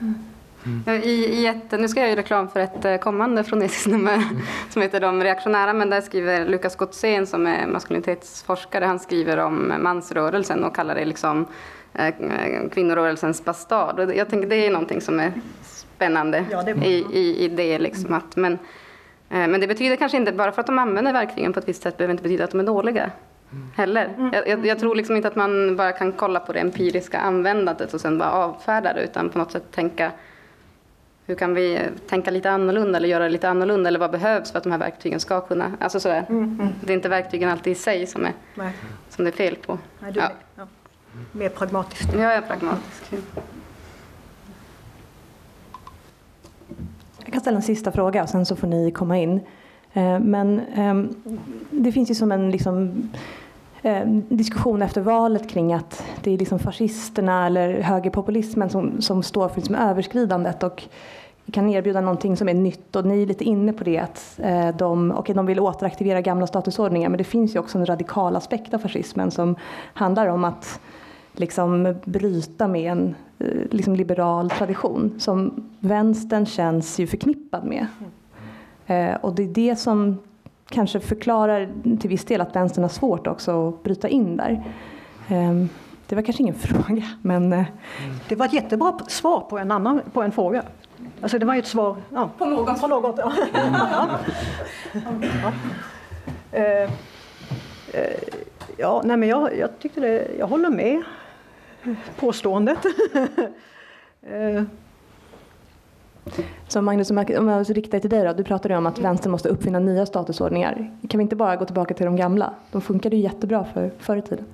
I, 1.04 1.10
i 1.10 1.48
ett, 1.48 1.80
nu 1.80 1.88
ska 1.88 2.00
jag 2.00 2.10
göra 2.10 2.20
reklam 2.20 2.50
för 2.50 2.60
ett 2.60 2.86
eh, 2.86 2.98
kommande 2.98 3.44
fronesiskt 3.44 3.88
nummer 3.88 4.24
som 4.70 4.82
heter 4.82 5.00
De 5.00 5.24
reaktionära, 5.24 5.74
men 5.74 5.90
där 5.90 6.02
skriver 6.02 6.46
Lukas 6.46 6.76
Gotzén 6.76 7.28
som 7.28 7.48
är 7.48 7.68
maskulinitetsforskare, 7.68 8.86
han 8.86 9.00
skriver 9.00 9.38
om 9.38 9.74
mansrörelsen 9.80 10.64
och 10.64 10.76
kallar 10.76 10.96
det 10.96 11.06
liksom 11.06 11.46
eh, 11.94 12.14
kvinnorörelsens 12.72 13.46
bastard. 13.46 14.00
Och 14.00 14.16
jag 14.16 14.30
tänker 14.30 14.50
det 14.50 14.68
är 14.68 14.72
någonting 14.72 15.02
som 15.02 15.20
är 15.20 15.34
spännande 15.62 16.46
Ja, 16.52 16.64
det 16.64 16.72
är 16.72 16.86
i, 16.86 17.06
i, 17.12 17.46
i 17.46 17.48
det. 17.48 17.80
Liksom 17.80 18.14
att, 18.14 18.36
men, 18.36 18.54
eh, 19.30 19.48
men 19.48 19.62
det 19.62 19.68
betyder 19.68 19.96
kanske 19.96 20.18
inte, 20.18 20.32
bara 20.32 20.52
för 20.52 20.62
att 20.62 20.68
de 20.68 20.80
använder 20.80 21.14
verktygen 21.14 21.54
på 21.54 21.60
ett 21.60 21.68
visst 21.68 21.84
sätt, 21.84 21.98
behöver 21.98 22.12
inte 22.12 22.24
betyda 22.24 22.44
att 22.44 22.52
de 22.52 22.60
är 22.60 22.64
dåliga. 22.64 23.12
Heller. 23.76 24.30
Jag, 24.34 24.48
jag, 24.48 24.66
jag 24.66 24.80
tror 24.80 24.96
liksom 24.96 25.16
inte 25.16 25.28
att 25.28 25.36
man 25.36 25.76
bara 25.76 25.92
kan 25.92 26.12
kolla 26.12 26.40
på 26.40 26.54
det 26.54 26.60
empiriska 26.60 27.20
användandet 27.20 27.94
och 27.94 28.02
sen 28.02 28.18
bara 28.18 28.32
avfärda 28.32 28.94
det, 28.94 29.04
utan 29.04 29.30
på 29.30 29.38
något 29.38 29.52
sätt 29.52 29.72
tänka 29.72 30.12
hur 31.26 31.36
kan 31.36 31.54
vi 31.54 31.80
tänka 32.10 32.32
lite 32.32 32.52
annorlunda 32.52 32.98
eller 32.98 33.08
göra 33.10 33.28
lite 33.28 33.50
annorlunda 33.50 33.88
eller 33.88 34.00
vad 34.00 34.12
behövs 34.12 34.52
för 34.52 34.58
att 34.58 34.64
de 34.64 34.72
här 34.72 34.80
verktygen 34.80 35.20
ska 35.20 35.42
kunna, 35.42 35.72
alltså 35.80 36.00
sådär. 36.00 36.26
Det 36.84 36.94
är 36.94 36.96
inte 36.96 37.10
verktygen 37.10 37.50
alltid 37.50 37.72
i 37.72 37.76
sig 37.76 38.08
som, 38.08 38.26
är, 38.26 38.34
Nej, 38.56 38.72
som 39.10 39.26
det 39.26 39.30
är 39.32 39.36
fel 39.36 39.56
på. 39.56 39.78
nej, 40.00 40.12
du, 40.12 40.20
Ja. 40.20 40.32
ja. 40.56 40.68
Mer 41.32 41.50
pragmatiskt. 41.50 42.14
Jag 42.14 42.34
är 42.34 42.42
pragmatisk. 42.42 43.14
Jag 47.24 47.32
kan 47.34 47.42
ställa 47.42 47.58
en 47.58 47.64
sista 47.64 47.92
fråga 47.92 48.24
och 48.24 48.30
sen 48.30 48.46
så 48.46 48.56
får 48.56 48.68
ni 48.68 48.92
komma 48.92 49.18
in. 49.18 49.40
Eh, 49.94 50.20
Men 50.20 50.60
ehm, 50.76 51.16
det 51.72 51.92
finns 51.92 52.12
ju 52.12 52.16
som 52.16 52.32
en 52.32 52.52
liksom, 52.52 53.10
eh, 53.84 54.06
diskussion 54.30 54.82
efter 54.82 55.02
valet 55.02 55.50
kring 55.50 55.74
att 55.74 56.04
det 56.24 56.32
är 56.32 56.38
liksom 56.38 56.60
fascisterna 56.60 57.46
eller 57.46 57.82
högerpopulismen 57.82 58.70
som, 58.70 59.02
som 59.02 59.24
står 59.24 59.48
för 59.48 59.56
liksom 59.56 59.76
överskridandet. 59.76 60.64
Och 60.64 60.84
kan 61.52 61.70
erbjuda 61.70 62.02
någonting 62.02 62.38
som 62.38 62.50
är 62.50 62.54
nytt 62.54 62.96
och 62.96 63.06
ni 63.06 63.22
är 63.22 63.26
lite 63.26 63.44
inne 63.44 63.74
på 63.74 63.84
det 63.84 64.00
att 64.00 64.40
eh, 64.44 64.76
de, 64.76 65.12
okay, 65.12 65.36
de 65.36 65.46
vill 65.46 65.60
återaktivera 65.60 66.22
gamla 66.22 66.48
statusordningar 66.48 67.10
men 67.10 67.18
det 67.18 67.24
finns 67.24 67.56
ju 67.56 67.60
också 67.60 67.78
en 67.78 67.86
radikal 67.86 68.36
aspekt 68.36 68.74
av 68.74 68.80
fascismen 68.80 69.32
som 69.32 69.56
handlar 69.94 70.28
om 70.28 70.44
att 70.44 70.80
liksom 71.34 71.96
bryta 72.06 72.68
med 72.68 72.92
en 72.92 73.16
eh, 73.40 73.48
liksom 73.72 73.96
liberal 73.96 74.50
tradition 74.50 75.16
som 75.20 75.70
vänstern 75.80 76.46
känns 76.46 77.00
ju 77.00 77.08
förknippad 77.08 77.64
med. 77.66 77.88
Eh, 78.86 79.16
och 79.16 79.36
det 79.36 79.44
är 79.44 79.48
det 79.48 79.76
som 79.76 80.18
kanske 80.74 81.00
förklarar 81.00 81.70
till 82.00 82.10
viss 82.10 82.26
del 82.26 82.42
att 82.42 82.56
vänstern 82.56 82.84
har 82.84 82.90
svårt 82.90 83.28
också 83.28 83.70
att 83.70 83.84
bryta 83.84 84.08
in 84.08 84.38
där. 84.38 84.64
Eh, 85.30 85.66
det 86.08 86.16
var 86.16 86.22
kanske 86.22 86.44
ingen 86.44 86.56
fråga, 86.60 87.04
men... 87.22 87.54
Eh, 87.54 87.66
Det 88.28 88.36
var 88.36 88.46
ett 88.46 88.54
jättebra 88.54 89.00
svar 89.08 89.40
på 89.40 89.58
en, 89.58 89.72
annan, 89.72 90.02
på 90.14 90.22
en 90.22 90.32
fråga. 90.32 90.64
Alltså 91.22 91.40
det 91.40 91.46
var 91.46 91.54
ju 91.54 91.60
ett 91.60 91.68
svar 91.68 91.96
ja, 92.10 92.30
på 92.38 92.46
något. 92.46 92.82
På 92.82 92.88
något 92.88 93.16
ja. 93.18 93.34
ja. 93.54 94.10
ja. 95.44 95.52
Eh, 96.52 96.90
eh, 97.94 98.20
ja, 98.78 99.02
nej 99.06 99.18
men 99.18 99.30
jag, 99.30 99.58
jag 99.58 99.80
tyckte 99.80 100.00
det, 100.00 100.28
jag 100.40 100.48
håller 100.48 100.70
med 100.70 101.04
påståendet. 102.20 102.86
eh, 104.22 104.64
Så 106.68 106.82
Magnus, 106.82 107.10
om 107.12 107.18
jag 107.48 107.78
riktar 107.78 108.00
till 108.00 108.10
dig 108.10 108.24
då. 108.24 108.34
Du 108.34 108.44
pratade 108.44 108.78
om 108.78 108.86
att 108.86 109.00
vänstern 109.00 109.32
måste 109.32 109.50
uppfinna 109.50 109.80
nya 109.80 110.06
statusordningar. 110.06 110.92
Kan 111.10 111.18
vi 111.18 111.22
inte 111.22 111.36
bara 111.36 111.56
gå 111.56 111.66
tillbaka 111.66 111.94
till 111.94 112.06
de 112.06 112.16
gamla? 112.16 112.54
De 112.72 112.82
funkade 112.82 113.16
ju 113.16 113.22
jättebra 113.22 113.66
för 113.74 113.92
förr 114.00 114.18
i 114.18 114.22
tiden. 114.22 114.46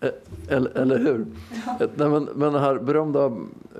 Eh, 0.00 0.08
Eller, 0.56 0.78
eller 0.78 0.98
hur? 0.98 1.26
Eh, 1.80 1.88
Nej, 1.96 2.08
men, 2.08 2.28
men 2.34 2.52
det 2.52 2.60
här 2.60 2.74
berömda 2.78 3.32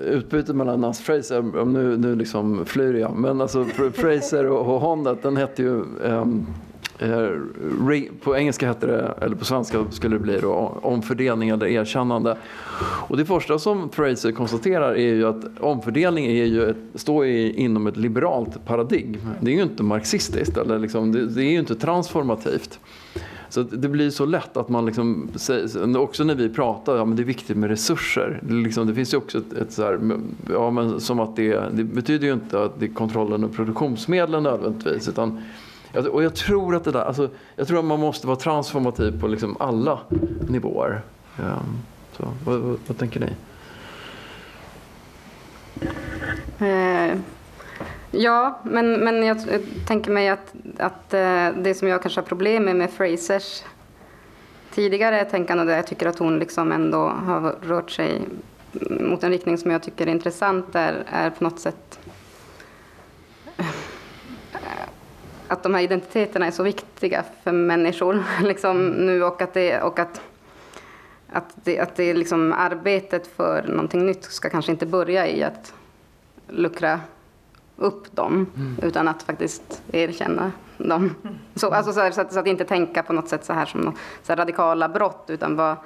utbytet 0.05 0.57
mellan 0.57 0.81
Nas 0.81 1.01
Fraser, 1.01 1.65
nu, 1.65 1.97
nu 1.97 2.15
liksom 2.17 2.65
flyr 2.67 2.95
jag, 2.95 3.13
men 3.17 3.41
alltså 3.41 3.63
Fr- 3.63 3.91
Fraser 3.91 4.47
och, 4.47 4.75
och 4.75 4.81
Honda, 4.81 5.17
den 5.23 5.37
hette 5.37 5.63
ju 5.63 5.85
re, 6.03 6.45
Eh, 6.99 7.31
på 8.23 8.37
engelska 8.37 8.67
hette 8.67 8.87
det, 8.87 9.15
eller 9.21 9.37
på 9.37 9.45
svenska 9.45 9.85
skulle 9.91 10.17
det 10.17 10.21
bli 10.21 10.39
då, 10.41 10.79
omfördelning 10.83 11.49
eller 11.49 11.67
erkännande. 11.67 12.37
Och 12.81 13.17
det 13.17 13.25
första 13.25 13.59
som 13.59 13.91
Fraser 13.91 14.33
konstaterar 14.33 14.93
är 14.93 15.15
ju 15.15 15.29
att 15.29 15.45
omfördelning 15.61 16.27
är 16.27 16.45
ju 16.45 16.71
ett, 16.71 16.77
står 16.95 17.27
i, 17.27 17.53
inom 17.53 17.87
ett 17.87 17.97
liberalt 17.97 18.67
paradigm. 18.67 19.17
Det 19.41 19.51
är 19.51 19.55
ju 19.55 19.63
inte 19.63 19.83
marxistiskt, 19.83 20.57
eller 20.57 20.79
liksom, 20.79 21.13
det, 21.13 21.27
det 21.27 21.43
är 21.43 21.51
ju 21.51 21.59
inte 21.59 21.75
transformativt. 21.75 22.79
Så 23.51 23.61
att 23.61 23.83
det 23.83 23.89
blir 23.89 24.11
så 24.11 24.27
lätt 24.27 24.57
att 24.57 24.69
man 24.69 24.87
liksom, 24.87 25.29
också 25.97 26.25
när 26.25 26.35
vi 26.35 26.49
pratar, 26.49 26.97
ja 26.97 27.05
men 27.05 27.17
det 27.17 27.23
är 27.23 27.25
viktigt 27.25 27.57
med 27.57 27.71
resurser. 27.71 28.41
Det, 28.43 28.55
liksom, 28.55 28.87
det 28.87 28.95
finns 28.95 29.15
ju 29.15 29.19
också 29.19 29.39
ett, 29.39 29.53
ett 29.53 29.73
så 29.73 29.83
här, 29.83 30.01
ja 30.53 30.71
men 30.71 31.01
som 31.01 31.21
att 31.21 31.37
det, 31.37 31.63
det 31.73 31.85
betyder 31.85 32.27
ju 32.27 32.33
inte 32.33 32.63
att 32.63 32.81
det 32.81 32.87
är 32.87 32.91
kontrollen 32.91 33.45
av 33.45 33.49
produktionsmedlen 33.49 34.43
nödvändigtvis. 34.43 35.09
Utan, 35.09 35.43
och 35.95 36.23
jag 36.23 36.35
tror 36.35 36.75
att 36.75 36.85
det 36.85 36.93
där, 36.93 37.05
alltså, 37.05 37.29
jag 37.57 37.69
tror 37.69 37.79
att 37.79 37.85
man 37.85 38.01
måste 38.01 38.27
vara 38.27 38.37
transformativ 38.37 39.21
på 39.21 39.29
liksom 39.29 39.57
alla 39.61 40.01
nivåer. 40.49 41.01
Ja, 41.37 41.59
så, 42.17 42.25
vad, 42.45 42.59
vad, 42.59 42.79
vad 42.87 42.99
tänker 42.99 43.21
ni? 43.21 43.33
Eh, 46.59 47.19
ja, 48.11 48.61
men, 48.63 48.93
men 48.93 49.23
jag, 49.23 49.37
jag 49.37 49.61
tänker 49.87 50.11
mig 50.11 50.29
att, 50.29 50.55
att 50.79 51.15
eh, 51.15 51.49
det 51.57 51.77
som 51.77 51.89
jag 51.89 52.03
kanske 52.03 52.21
har 52.21 52.27
problem 52.27 52.65
med 52.65 52.77
med 52.77 52.91
Frasers 52.91 53.63
tidigare 54.75 55.25
tänkande, 55.25 55.65
där 55.65 55.77
jag 55.77 55.87
tycker 55.87 56.07
att 56.07 56.19
hon 56.19 56.39
liksom 56.39 56.73
ändå 56.73 57.09
har 57.09 57.55
rört 57.63 57.91
sig 57.91 58.23
mot 59.01 59.25
en 59.25 59.31
riktning 59.31 59.59
som 59.59 59.71
jag 59.71 59.83
tycker 59.83 60.07
är 60.07 60.11
intressant, 60.11 60.75
är, 60.75 61.05
är 61.07 61.31
på 61.31 61.45
något 61.45 61.61
sätt 61.61 61.99
att 65.49 65.63
de 65.63 65.75
här 65.75 65.83
identiteterna 65.83 66.47
är 66.47 66.51
så 66.51 66.63
viktiga 66.63 67.25
för 67.45 67.53
människor 67.53 68.25
liksom, 68.43 68.89
nu 68.89 69.23
och 69.23 69.43
att, 69.43 69.55
det, 69.55 69.83
och 69.83 69.99
att 69.99 70.21
att, 71.33 71.55
det, 71.65 71.79
att 71.79 71.97
det 71.97 72.05
är 72.05 72.15
liksom 72.15 72.53
arbetet 72.53 73.27
för 73.27 73.63
någonting 73.63 74.07
nytt 74.07 74.25
ska 74.25 74.51
kanske 74.51 74.73
inte 74.73 74.87
börja 74.87 75.27
i 75.29 75.43
att 75.43 75.75
luckra 76.49 77.01
upp 77.77 78.17
dem, 78.17 78.47
utan 78.83 79.09
att 79.09 79.23
faktiskt 79.23 79.83
erkänna 79.93 80.53
dem. 80.79 81.15
Så, 81.55 81.71
alltså 81.71 81.93
så, 81.93 82.01
här, 82.01 82.11
så, 82.11 82.21
att, 82.21 82.33
så 82.33 82.41
att 82.41 82.47
inte 82.47 82.65
tänka 82.65 83.03
på 83.03 83.13
något 83.13 83.29
sätt 83.29 83.45
så 83.45 83.53
här 83.53 83.67
som 83.67 83.81
nå- 83.81 83.93
så 84.23 84.33
här 84.33 84.37
radikala 84.37 84.89
brott, 84.89 85.25
utan 85.29 85.57
bara 85.57 85.77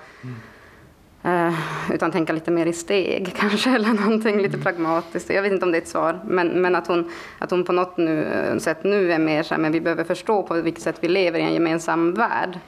eh, 1.23 1.55
utan 1.93 2.11
tänka 2.11 2.32
lite 2.32 2.51
mer 2.51 2.66
i 2.66 2.73
steg 2.73 3.35
kanske, 3.36 3.70
eller 3.70 3.93
någonting 3.93 4.43
lite 4.43 4.59
pragmatiskt. 4.59 5.31
Jag 5.31 5.43
vet 5.43 5.53
inte 5.53 5.65
om 5.65 5.73
det 5.73 5.78
är 5.78 5.82
ett 5.82 5.89
svar, 5.89 6.20
men, 6.24 6.49
men 6.49 6.74
att, 6.74 6.86
hon, 6.86 7.11
att 7.39 7.51
hon 7.51 7.65
på 7.65 7.73
något 7.73 7.97
nu, 7.97 8.24
eh, 8.24 8.59
sätt 8.59 8.85
nu 8.85 9.12
är 9.12 9.19
mer 9.19 9.43
så 9.43 9.55
här, 9.55 9.61
men 9.61 9.73
vi 9.73 9.81
behöver 9.81 10.05
förstå 10.05 10.43
på 10.43 10.55
vilket 10.55 10.82
sätt 10.82 10.97
vi 11.01 11.09
lever 11.09 11.39
i 11.39 11.43
en 11.43 11.55
gemensam 11.55 12.15
värld. 12.15 12.59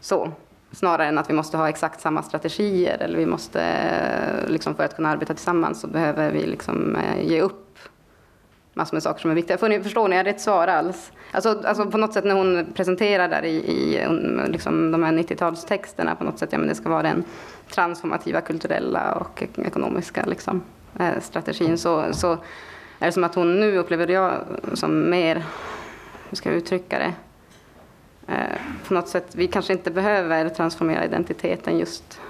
Så, 0.00 0.32
snarare 0.72 1.06
än 1.06 1.18
att 1.18 1.30
vi 1.30 1.34
måste 1.34 1.56
ha 1.56 1.68
exakt 1.68 2.00
samma 2.00 2.22
strategier 2.22 2.98
eller 3.00 3.18
vi 3.18 3.26
måste, 3.26 3.62
eh, 3.62 4.50
liksom 4.50 4.74
för 4.74 4.84
att 4.84 4.96
kunna 4.96 5.08
arbeta 5.08 5.34
tillsammans 5.34 5.80
så 5.80 5.86
behöver 5.86 6.30
vi 6.30 6.46
liksom 6.46 6.98
ge 7.20 7.40
upp 7.40 7.69
massor 8.80 8.96
med 8.96 9.02
saker 9.02 9.20
som 9.20 9.30
är 9.30 9.34
viktiga. 9.34 9.58
För 9.58 9.68
ni, 9.68 9.82
förstår 9.82 10.08
ni, 10.08 10.14
jag 10.14 10.18
hade 10.20 10.30
ett 10.30 10.40
svar 10.40 10.68
alls? 10.68 11.12
Alltså, 11.32 11.62
alltså 11.64 11.86
på 11.86 11.98
något 11.98 12.12
sätt 12.12 12.24
när 12.24 12.34
hon 12.34 12.66
presenterar 12.74 13.28
där 13.28 13.44
i, 13.44 13.56
i 13.56 14.06
liksom 14.48 14.92
de 14.92 15.02
här 15.02 15.12
90-talstexterna 15.12 16.14
på 16.14 16.24
något 16.24 16.38
sätt, 16.38 16.48
ja 16.52 16.58
men 16.58 16.68
det 16.68 16.74
ska 16.74 16.88
vara 16.88 17.02
den 17.02 17.24
transformativa, 17.70 18.40
kulturella 18.40 19.12
och 19.12 19.42
ekonomiska 19.42 20.24
liksom, 20.26 20.62
eh, 20.98 21.20
strategin 21.20 21.78
så, 21.78 22.04
så 22.12 22.32
är 22.98 23.06
det 23.06 23.12
som 23.12 23.24
att 23.24 23.34
hon 23.34 23.60
nu 23.60 23.78
upplever 23.78 24.08
jag 24.08 24.32
som 24.74 25.10
mer, 25.10 25.44
hur 26.28 26.36
ska 26.36 26.48
jag 26.48 26.58
uttrycka 26.58 26.98
det, 26.98 27.12
eh, 28.32 28.58
på 28.88 28.94
något 28.94 29.08
sätt, 29.08 29.26
vi 29.32 29.46
kanske 29.46 29.72
inte 29.72 29.90
behöver 29.90 30.48
transformera 30.48 31.04
identiteten 31.04 31.78
just, 31.78 32.20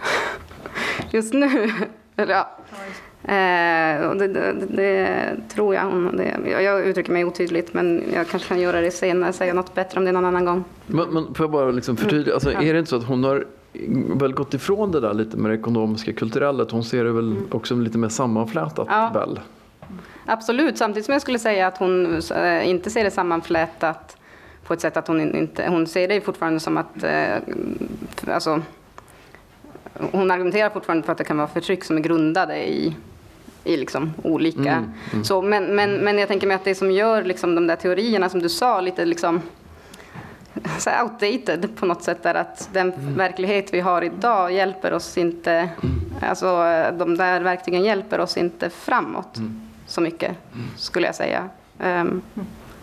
just 1.11 1.35
nu. 1.35 1.73
Eller, 2.17 2.35
ja. 2.35 2.51
Eh, 3.25 4.07
och 4.09 4.17
det, 4.17 4.29
det, 4.29 4.53
det 4.71 5.37
tror 5.55 5.75
jag 5.75 5.83
hon, 5.83 6.21
jag- 6.47 6.87
uttrycker 6.87 7.13
mig 7.13 7.25
otydligt 7.25 7.75
men 7.75 8.03
jag 8.15 8.29
kanske 8.29 8.49
kan 8.49 8.61
göra 8.61 8.81
det 8.81 8.91
senare, 8.91 9.33
säga 9.33 9.55
något 9.55 9.75
bättre 9.75 9.99
om 9.99 10.05
det 10.05 10.13
någon 10.13 10.25
annan 10.25 10.45
gång. 10.45 10.65
Men, 10.87 11.09
men 11.11 11.35
får 11.35 11.45
jag 11.45 11.51
bara 11.51 11.71
liksom 11.71 11.97
förtydliga, 11.97 12.35
alltså, 12.35 12.51
är 12.53 12.73
det 12.73 12.79
inte 12.79 12.91
så 12.91 12.97
att 12.97 13.05
hon 13.05 13.25
har 13.25 13.45
väl 14.21 14.33
gått 14.33 14.55
ifrån 14.55 14.93
det 14.93 15.01
där 15.01 15.15
lite 15.15 15.37
med 15.37 15.51
det 15.51 15.55
ekonomiska 15.57 16.13
kulturella? 16.13 16.63
Att 16.63 16.71
hon 16.71 16.85
ser 16.85 17.05
det 17.05 17.13
väl 17.13 17.37
också 17.51 17.75
lite 17.75 17.99
mer 17.99 18.09
sammanflätat 18.09 18.87
Ja. 18.91 19.11
väl? 19.15 19.41
Absolut, 20.27 20.79
samtidigt 20.79 21.05
som 21.07 21.13
jag 21.13 21.23
skulle 21.23 21.39
säga 21.39 21.67
att 21.67 21.79
hon 21.79 22.21
eh, 22.37 22.69
inte 22.69 22.91
ser 22.91 23.05
det 23.05 23.11
sammanflätat 23.11 24.17
på 24.67 24.75
ett 24.75 24.81
sätt 24.81 24.97
att 24.97 25.09
hon 25.09 25.35
inte, 25.35 25.69
hon 25.69 25.87
ser 25.87 26.09
det 26.09 26.21
fortfarande 26.21 26.61
som 26.61 26.77
att, 26.77 27.03
eh, 27.05 27.37
alltså, 28.35 28.63
hon 30.13 30.31
argumenterar 30.31 30.71
fortfarande 30.71 31.03
för 31.05 31.13
att 31.13 31.19
det 31.19 31.25
kan 31.25 31.37
vara 31.37 31.49
förtryck 31.49 31.85
som 31.85 31.97
är 31.97 32.01
grundade 32.01 32.69
i, 32.69 32.97
i 33.65 33.77
liksom 33.77 34.13
olika. 34.23 34.85
Så, 35.25 35.43
men, 35.43 35.65
men, 35.65 35.97
men 35.97 36.19
jag 36.19 36.29
tänker 36.29 36.47
mig 36.47 36.55
att 36.55 36.65
det 36.65 36.75
som 36.75 36.91
gör 36.91 37.23
liksom 37.25 37.55
de 37.55 37.67
där 37.67 37.77
teorierna 37.77 38.29
som 38.29 38.41
du 38.41 38.49
sa 38.49 38.81
lite 38.81 39.05
liksom 39.05 39.41
så 40.79 40.91
outdated 41.03 41.77
på 41.77 41.87
något 41.87 42.03
sätt 42.03 42.27
är 42.27 42.35
att 42.35 42.69
den 42.73 42.93
verklighet 43.17 43.75
vi 43.75 43.81
har 43.81 44.03
idag 44.03 44.53
hjälper 44.53 44.93
oss 44.93 45.19
inte, 45.19 45.69
alltså 46.23 46.47
de 46.99 47.17
där 47.17 47.41
verktygen 47.41 47.85
hjälper 47.85 48.21
oss 48.21 48.37
inte 48.37 48.71
framåt 48.71 49.39
så 49.87 50.01
mycket 50.01 50.37
skulle 50.77 51.07
jag 51.07 51.15
säga. 51.15 51.49
Ehm, 51.79 52.23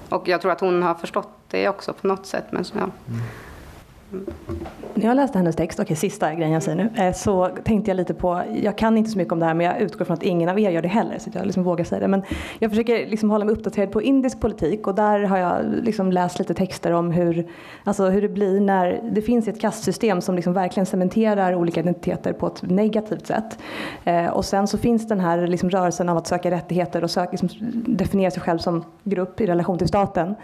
och 0.09 0.27
jag 0.27 0.41
tror 0.41 0.51
att 0.51 0.59
hon 0.59 0.83
har 0.83 0.93
förstått 0.93 1.37
det 1.47 1.69
också 1.69 1.93
på 1.93 2.07
något 2.07 2.25
sätt. 2.25 2.45
Men 2.49 2.65
så, 2.65 2.73
ja. 2.77 2.89
När 4.93 5.05
jag 5.05 5.15
läste 5.15 5.37
hennes 5.37 5.55
text, 5.55 5.79
okej 5.79 5.95
sista 5.95 6.33
grejen 6.33 6.51
jag 6.51 6.63
säger 6.63 6.77
nu, 6.77 7.03
eh, 7.03 7.13
så 7.13 7.49
tänkte 7.63 7.91
jag 7.91 7.95
lite 7.95 8.13
på, 8.13 8.41
jag 8.63 8.77
kan 8.77 8.97
inte 8.97 9.09
så 9.09 9.17
mycket 9.17 9.33
om 9.33 9.39
det 9.39 9.45
här 9.45 9.53
men 9.53 9.65
jag 9.65 9.81
utgår 9.81 10.05
från 10.05 10.13
att 10.13 10.23
ingen 10.23 10.49
av 10.49 10.59
er 10.59 10.69
gör 10.69 10.81
det 10.81 10.87
heller 10.87 11.19
så 11.19 11.29
att 11.29 11.35
jag 11.35 11.45
liksom 11.45 11.63
vågar 11.63 11.85
säga 11.85 11.99
det. 11.99 12.07
Men 12.07 12.23
jag 12.59 12.71
försöker 12.71 13.07
liksom 13.07 13.31
hålla 13.31 13.45
mig 13.45 13.53
uppdaterad 13.53 13.91
på 13.91 14.01
indisk 14.01 14.39
politik 14.39 14.87
och 14.87 14.95
där 14.95 15.19
har 15.19 15.37
jag 15.37 15.65
liksom 15.83 16.11
läst 16.11 16.39
lite 16.39 16.53
texter 16.53 16.91
om 16.91 17.11
hur, 17.11 17.47
alltså 17.83 18.05
hur 18.09 18.21
det 18.21 18.29
blir 18.29 18.61
när 18.61 19.01
det 19.11 19.21
finns 19.21 19.47
ett 19.47 19.61
kastsystem 19.61 20.21
som 20.21 20.35
liksom 20.35 20.53
verkligen 20.53 20.85
cementerar 20.85 21.55
olika 21.55 21.79
identiteter 21.79 22.33
på 22.33 22.47
ett 22.47 22.61
negativt 22.61 23.27
sätt. 23.27 23.59
Eh, 24.03 24.27
och 24.27 24.45
sen 24.45 24.67
så 24.67 24.77
finns 24.77 25.07
den 25.07 25.19
här 25.19 25.47
liksom 25.47 25.69
rörelsen 25.69 26.09
av 26.09 26.17
att 26.17 26.27
söka 26.27 26.51
rättigheter 26.51 27.03
och 27.03 27.11
söka, 27.11 27.31
liksom 27.31 27.49
definiera 27.85 28.31
sig 28.31 28.41
själv 28.41 28.57
som 28.57 28.83
grupp 29.03 29.41
i 29.41 29.45
relation 29.45 29.77
till 29.77 29.87
staten. 29.87 30.35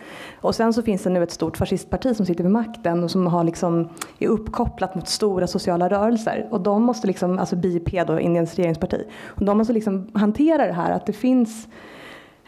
Och 0.41 0.55
sen 0.55 0.73
så 0.73 0.81
finns 0.81 1.03
det 1.03 1.09
nu 1.09 1.23
ett 1.23 1.31
stort 1.31 1.57
fascistparti 1.57 2.15
som 2.15 2.25
sitter 2.25 2.43
vid 2.43 2.51
makten 2.51 3.03
och 3.03 3.11
som 3.11 3.27
har 3.27 3.52
liksom, 3.53 3.89
är 4.19 4.27
uppkopplat 4.27 4.95
mot 4.95 5.07
stora 5.07 5.47
sociala 5.47 5.89
rörelser. 5.89 6.47
Och 6.51 6.61
de 6.61 6.83
måste, 6.83 7.07
liksom, 7.07 7.39
alltså 7.39 7.55
BIP 7.55 8.07
då, 8.07 8.19
Indiens 8.19 8.55
regeringsparti, 8.55 9.03
och 9.25 9.45
de 9.45 9.57
måste 9.57 9.73
liksom 9.73 10.07
hantera 10.13 10.67
det 10.67 10.73
här 10.73 10.91
att 10.91 11.05
det 11.05 11.13
finns 11.13 11.67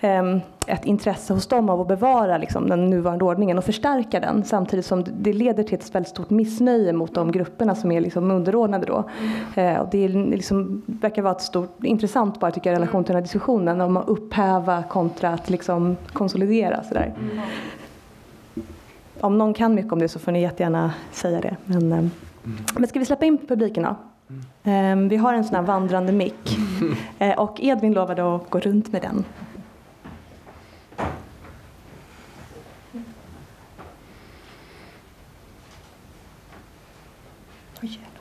ehm, 0.01 0.41
ett 0.67 0.85
intresse 0.85 1.33
hos 1.33 1.47
dem 1.47 1.69
av 1.69 1.81
att 1.81 1.87
bevara 1.87 2.37
liksom, 2.37 2.69
den 2.69 2.89
nuvarande 2.89 3.25
ordningen 3.25 3.57
och 3.57 3.63
förstärka 3.63 4.19
den 4.19 4.43
samtidigt 4.43 4.85
som 4.85 5.03
det 5.03 5.33
leder 5.33 5.63
till 5.63 5.75
ett 5.75 5.95
väldigt 5.95 6.09
stort 6.09 6.29
missnöje 6.29 6.93
mot 6.93 7.15
de 7.15 7.31
grupperna 7.31 7.75
som 7.75 7.91
är 7.91 8.01
liksom 8.01 8.31
underordnade 8.31 8.85
då. 8.85 9.09
Eh, 9.55 9.77
och 9.77 9.87
det 9.91 10.05
är 10.05 10.09
liksom, 10.09 10.81
verkar 10.85 11.21
vara 11.21 11.35
ett 11.35 11.41
stort, 11.41 11.83
intressant 11.83 12.39
bara 12.39 12.51
tycker 12.51 12.69
jag 12.69 12.77
i 12.77 12.79
relation 12.79 13.03
till 13.03 13.13
den 13.13 13.15
här 13.15 13.23
diskussionen 13.23 13.81
om 13.81 13.97
att 13.97 14.09
upphäva 14.09 14.83
kontra 14.83 15.29
att 15.29 15.49
liksom 15.49 15.97
konsolidera 16.13 16.83
sådär. 16.83 17.13
Mm. 17.17 17.39
Om 19.25 19.37
någon 19.37 19.53
kan 19.53 19.75
mycket 19.75 19.93
om 19.93 19.99
det 19.99 20.07
så 20.07 20.19
får 20.19 20.31
ni 20.31 20.41
jättegärna 20.41 20.93
säga 21.11 21.41
det. 21.41 21.55
Men, 21.65 21.91
eh, 21.91 22.05
men 22.73 22.87
ska 22.87 22.99
vi 22.99 23.05
släppa 23.05 23.25
in 23.25 23.37
publiken 23.47 23.83
då? 23.83 23.95
Eh, 24.71 24.95
vi 24.95 25.17
har 25.17 25.33
en 25.33 25.43
sån 25.43 25.55
här 25.55 25.61
vandrande 25.61 26.11
mick 26.11 26.57
eh, 27.19 27.39
och 27.39 27.59
Edvin 27.61 27.93
lovade 27.93 28.35
att 28.35 28.49
gå 28.49 28.59
runt 28.59 28.91
med 28.91 29.01
den. 29.01 29.25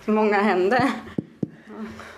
Så 0.04 0.10
många 0.10 0.42
händer. 0.42 0.90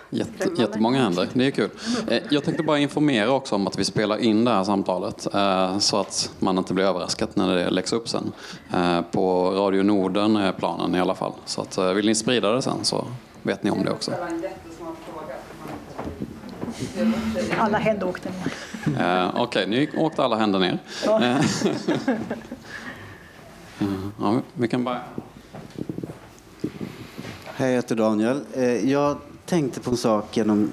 Jätte, 0.09 0.49
jättemånga 0.61 1.01
händer, 1.01 1.27
det 1.33 1.45
är 1.47 1.51
kul. 1.51 1.69
Eh, 2.07 2.23
Jag 2.29 2.43
tänkte 2.43 2.63
bara 2.63 2.79
informera 2.79 3.31
också 3.31 3.55
om 3.55 3.67
att 3.67 3.79
vi 3.79 3.83
spelar 3.85 4.17
in 4.17 4.45
det 4.45 4.51
här 4.51 4.63
samtalet 4.63 5.27
eh, 5.33 5.77
så 5.77 5.97
att 5.99 6.31
man 6.39 6.57
inte 6.57 6.73
blir 6.73 6.85
överraskad 6.85 7.29
när 7.33 7.55
det 7.55 7.69
läggs 7.69 7.93
upp 7.93 8.09
sen. 8.09 8.31
Eh, 8.73 9.01
På 9.01 9.51
Radio 9.51 9.83
Norden 9.83 10.35
är 10.35 10.51
planen 10.51 10.95
i 10.95 10.99
alla 10.99 11.15
fall. 11.15 11.33
Så 11.45 11.61
att, 11.61 11.77
vill 11.77 12.05
ni 12.05 12.15
sprida 12.15 12.51
det 12.51 12.61
sen 12.61 12.83
så 12.83 13.05
vet 13.43 13.63
ni 13.63 13.71
om 13.71 13.83
det 13.83 13.91
också. 13.91 14.11
Alla 17.57 17.77
händer 17.77 18.07
åkte 18.07 18.29
ner. 18.85 19.31
Okej, 19.37 19.67
ni 19.67 19.89
åkte 19.97 20.23
alla 20.23 20.35
händer 20.35 20.59
ner. 20.59 20.79
Ja. 21.05 21.21
Ja, 24.19 24.41
vi 24.53 24.67
kan 24.67 24.83
bara... 24.83 25.01
Hej, 27.55 27.67
jag 27.69 27.75
heter 27.75 27.95
Daniel. 27.95 28.41
Jag 28.83 29.17
tänkte 29.47 29.79
på 29.79 29.89
en 29.89 29.97
sak 29.97 30.37
genom 30.37 30.69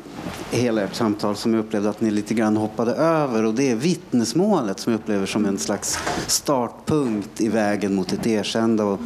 hela 0.50 0.82
ert 0.82 0.94
samtal 0.94 1.36
som 1.36 1.54
jag 1.54 1.60
upplevde 1.64 1.90
att 1.90 2.00
ni 2.00 2.10
lite 2.10 2.34
grann 2.34 2.56
hoppade 2.56 2.92
över 2.92 3.44
och 3.44 3.54
det 3.54 3.70
är 3.70 3.76
vittnesmålet 3.76 4.80
som 4.80 4.92
jag 4.92 5.00
upplever 5.00 5.26
som 5.26 5.44
en 5.44 5.58
slags 5.58 5.98
startpunkt 6.26 7.40
i 7.40 7.48
vägen 7.48 7.94
mot 7.94 8.12
ett 8.12 8.26
erkännande 8.26 8.82
och, 8.82 9.00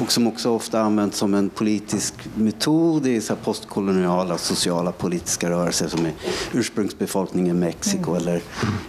och 0.00 0.12
som 0.12 0.26
också 0.26 0.50
ofta 0.50 0.80
används 0.80 1.18
som 1.18 1.34
en 1.34 1.48
politisk 1.48 2.14
metod 2.34 3.06
i 3.06 3.20
så 3.20 3.36
postkoloniala 3.36 4.38
sociala 4.38 4.92
politiska 4.92 5.50
rörelser 5.50 5.88
som 5.88 6.06
är 6.06 6.12
ursprungsbefolkningen 6.52 7.56
i 7.56 7.60
Mexiko 7.60 8.14
eller 8.14 8.42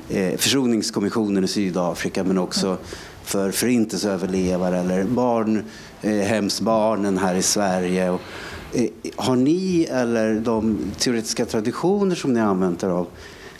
eh, 0.09 0.37
försoningskommissionen 0.37 1.43
i 1.43 1.47
Sydafrika 1.47 2.23
men 2.23 2.37
också 2.37 2.77
för 3.23 3.51
förintelseöverlevare 3.51 4.79
eller 4.79 5.03
barn, 5.03 5.63
eh, 6.01 6.11
hemsbarnen 6.11 7.17
här 7.17 7.35
i 7.35 7.41
Sverige. 7.41 8.09
Och, 8.09 8.21
har 9.15 9.35
ni 9.35 9.87
eller 9.91 10.35
de 10.35 10.77
teoretiska 10.97 11.45
traditioner 11.45 12.15
som 12.15 12.33
ni 12.33 12.39
har 12.39 12.47
använt 12.47 12.83
er 12.83 12.89
av 12.89 13.07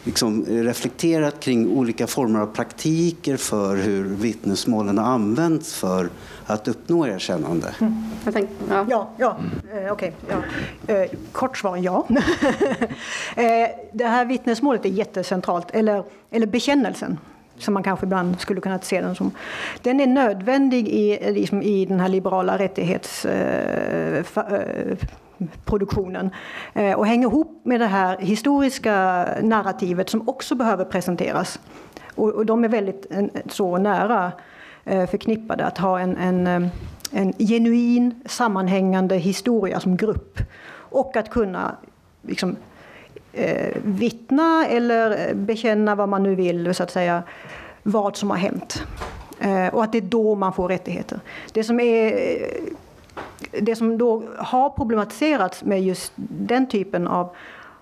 liksom 0.05 0.45
reflekterat 0.45 1.39
kring 1.39 1.69
olika 1.69 2.07
former 2.07 2.39
av 2.39 2.47
praktiker 2.47 3.37
för 3.37 3.75
hur 3.75 4.03
vittnesmålen 4.03 4.97
har 4.97 5.05
använts 5.05 5.73
för 5.73 6.09
att 6.45 6.67
uppnå 6.67 7.07
erkännande? 7.07 7.75
Jag 8.25 8.33
tänkte, 8.33 8.55
ja. 8.69 8.85
Ja, 8.89 9.09
ja. 9.17 9.37
Eh, 9.73 9.91
okej. 9.91 10.13
ja. 10.29 10.93
Eh, 10.93 11.09
kort 11.31 11.57
svar 11.57 11.77
ja. 11.77 12.07
eh, 13.35 13.69
det 13.93 14.05
här 14.05 14.25
vittnesmålet 14.25 14.85
är 14.85 14.89
jättecentralt, 14.89 15.67
eller, 15.71 16.03
eller 16.31 16.47
bekännelsen 16.47 17.17
som 17.57 17.73
man 17.73 17.83
kanske 17.83 18.05
ibland 18.05 18.39
skulle 18.39 18.61
kunna 18.61 18.79
se 18.79 19.01
den 19.01 19.15
som. 19.15 19.31
Den 19.81 19.99
är 19.99 20.07
nödvändig 20.07 20.87
i, 20.87 21.31
liksom, 21.31 21.61
i 21.61 21.85
den 21.85 21.99
här 21.99 22.09
liberala 22.09 22.57
rättighetsproduktionen 22.57 24.17
eh, 24.17 24.23
fa- 24.23 24.89
eh, 24.89 24.97
produktionen. 25.65 26.29
Eh, 26.73 26.93
och 26.93 27.07
hänger 27.07 27.27
ihop 27.27 27.61
med 27.63 27.79
det 27.79 27.85
här 27.85 28.17
historiska 28.17 29.25
narrativet 29.41 30.09
som 30.09 30.29
också 30.29 30.55
behöver 30.55 30.85
presenteras. 30.85 31.59
Och, 32.15 32.29
och 32.29 32.45
de 32.45 32.63
är 32.63 32.69
väldigt 32.69 33.07
så 33.49 33.77
nära 33.77 34.31
eh, 34.83 35.05
förknippade 35.09 35.65
att 35.65 35.77
ha 35.77 35.99
en, 35.99 36.17
en, 36.17 36.47
eh, 36.47 36.69
en 37.11 37.33
genuin 37.33 38.21
sammanhängande 38.25 39.15
historia 39.17 39.79
som 39.79 39.97
grupp. 39.97 40.39
Och 40.89 41.15
att 41.17 41.29
kunna 41.29 41.75
liksom, 42.21 42.55
eh, 43.35 43.77
vittna 43.83 44.67
eller 44.67 45.33
bekänna 45.33 45.95
vad 45.95 46.09
man 46.09 46.23
nu 46.23 46.35
vill, 46.35 46.75
så 46.75 46.83
att 46.83 46.91
säga, 46.91 47.23
vad 47.83 48.17
som 48.17 48.29
har 48.29 48.37
hänt. 48.37 48.83
Eh, 49.39 49.67
och 49.67 49.83
att 49.83 49.91
det 49.91 49.97
är 49.97 50.01
då 50.01 50.35
man 50.35 50.53
får 50.53 50.67
rättigheter. 50.67 51.19
Det 51.53 51.63
som, 51.63 51.79
är, 51.79 52.19
det 53.51 53.75
som 53.75 53.97
då 53.97 54.23
har 54.37 54.69
problematiserats 54.69 55.63
med 55.63 55.83
just 55.83 56.13
den 56.15 56.67
typen 56.69 57.07
av, 57.07 57.35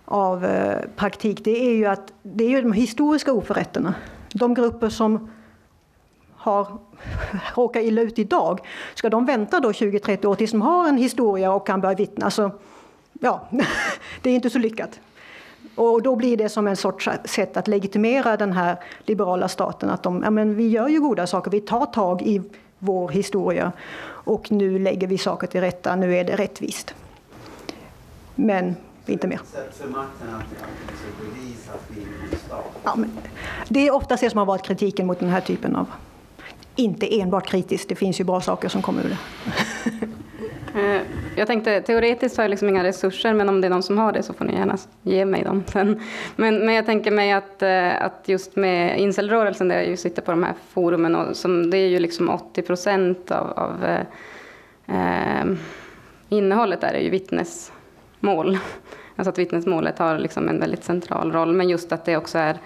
av 0.05 0.45
eh, 0.45 0.79
praktik, 0.95 1.43
det 1.43 1.65
är 1.65 1.75
ju 1.75 1.85
att 1.85 2.13
det 2.21 2.43
är 2.43 2.49
ju 2.49 2.61
de 2.61 2.73
historiska 2.73 3.33
oförrätterna. 3.33 3.93
De 4.33 4.53
grupper 4.53 4.89
som 4.89 5.29
har 6.35 6.67
råkar 7.55 7.81
illa 7.81 8.01
ut 8.01 8.19
idag, 8.19 8.59
ska 8.93 9.09
de 9.09 9.25
vänta 9.25 9.59
då 9.59 9.71
20-30 9.71 10.25
år 10.25 10.35
tills 10.35 10.51
de 10.51 10.61
har 10.61 10.87
en 10.87 10.97
historia 10.97 11.53
och 11.53 11.67
kan 11.67 11.81
börja 11.81 11.95
vittna? 11.95 12.31
Så, 12.31 12.51
ja, 13.19 13.47
det 14.21 14.29
är 14.29 14.35
inte 14.35 14.49
så 14.49 14.59
lyckat. 14.59 14.99
Och 15.75 16.01
då 16.01 16.15
blir 16.15 16.37
det 16.37 16.49
som 16.49 16.67
en 16.67 16.75
sorts 16.75 17.09
sätt 17.25 17.57
att 17.57 17.67
legitimera 17.67 18.37
den 18.37 18.53
här 18.53 18.77
liberala 18.99 19.47
staten. 19.47 19.89
Att 19.89 20.03
de, 20.03 20.23
ja, 20.23 20.29
men 20.29 20.55
vi 20.55 20.67
gör 20.67 20.87
ju 20.87 21.01
goda 21.01 21.27
saker, 21.27 21.51
vi 21.51 21.61
tar 21.61 21.85
tag 21.85 22.21
i 22.21 22.41
vår 22.79 23.09
historia 23.09 23.71
och 24.05 24.51
nu 24.51 24.79
lägger 24.79 25.07
vi 25.07 25.17
saker 25.17 25.47
till 25.47 25.61
rätta, 25.61 25.95
nu 25.95 26.15
är 26.15 26.23
det 26.23 26.35
rättvist. 26.35 26.95
Men 28.35 28.75
inte 29.05 29.27
mer. 29.27 29.39
Ja, 32.83 32.97
det 33.67 33.87
är 33.87 33.93
ofta 33.93 34.15
det 34.15 34.29
som 34.29 34.37
har 34.37 34.45
varit 34.45 34.63
kritiken 34.63 35.07
mot 35.07 35.19
den 35.19 35.29
här 35.29 35.41
typen 35.41 35.75
av... 35.75 35.87
Inte 36.75 37.19
enbart 37.21 37.47
kritiskt, 37.47 37.89
det 37.89 37.95
finns 37.95 38.19
ju 38.19 38.23
bra 38.23 38.41
saker 38.41 38.69
som 38.69 38.81
kommer 38.81 39.03
ur 39.05 39.09
det. 39.09 39.17
Eh, 40.75 41.01
jag 41.35 41.47
tänkte, 41.47 41.81
teoretiskt 41.81 42.37
har 42.37 42.43
jag 42.43 42.49
liksom 42.49 42.69
inga 42.69 42.83
resurser, 42.83 43.33
men 43.33 43.49
om 43.49 43.61
det 43.61 43.67
är 43.67 43.69
någon 43.69 43.83
som 43.83 43.97
har 43.97 44.11
det 44.11 44.23
så 44.23 44.33
får 44.33 44.45
ni 44.45 44.53
gärna 44.53 44.77
ge 45.01 45.25
mig 45.25 45.43
dem 45.43 45.63
sen. 45.67 46.01
Men, 46.35 46.65
men 46.65 46.75
jag 46.75 46.85
tänker 46.85 47.11
mig 47.11 47.31
att, 47.31 47.61
eh, 47.61 48.03
att 48.03 48.23
just 48.25 48.55
med 48.55 48.99
incelrörelsen, 48.99 49.67
där 49.67 49.75
jag 49.75 49.87
ju 49.87 49.97
sitter 49.97 50.21
på 50.21 50.31
de 50.31 50.43
här 50.43 50.53
forumen, 50.69 51.15
och 51.15 51.35
som, 51.35 51.69
det 51.69 51.77
är 51.77 51.87
ju 51.87 51.99
liksom 51.99 52.29
80 52.29 52.61
procent 52.61 53.31
av, 53.31 53.51
av 53.51 53.85
eh, 53.85 54.05
eh, 54.87 55.45
innehållet 56.29 56.81
där 56.81 56.93
är 56.93 57.01
ju 57.01 57.09
vittnesmål. 57.09 58.57
Alltså 59.15 59.29
att 59.29 59.37
vittnesmålet 59.37 59.99
har 59.99 60.19
liksom 60.19 60.49
en 60.49 60.59
väldigt 60.59 60.83
central 60.83 61.31
roll, 61.31 61.53
men 61.53 61.69
just 61.69 61.91
att 61.91 62.05
det 62.05 62.17
också 62.17 62.37
är 62.37 62.57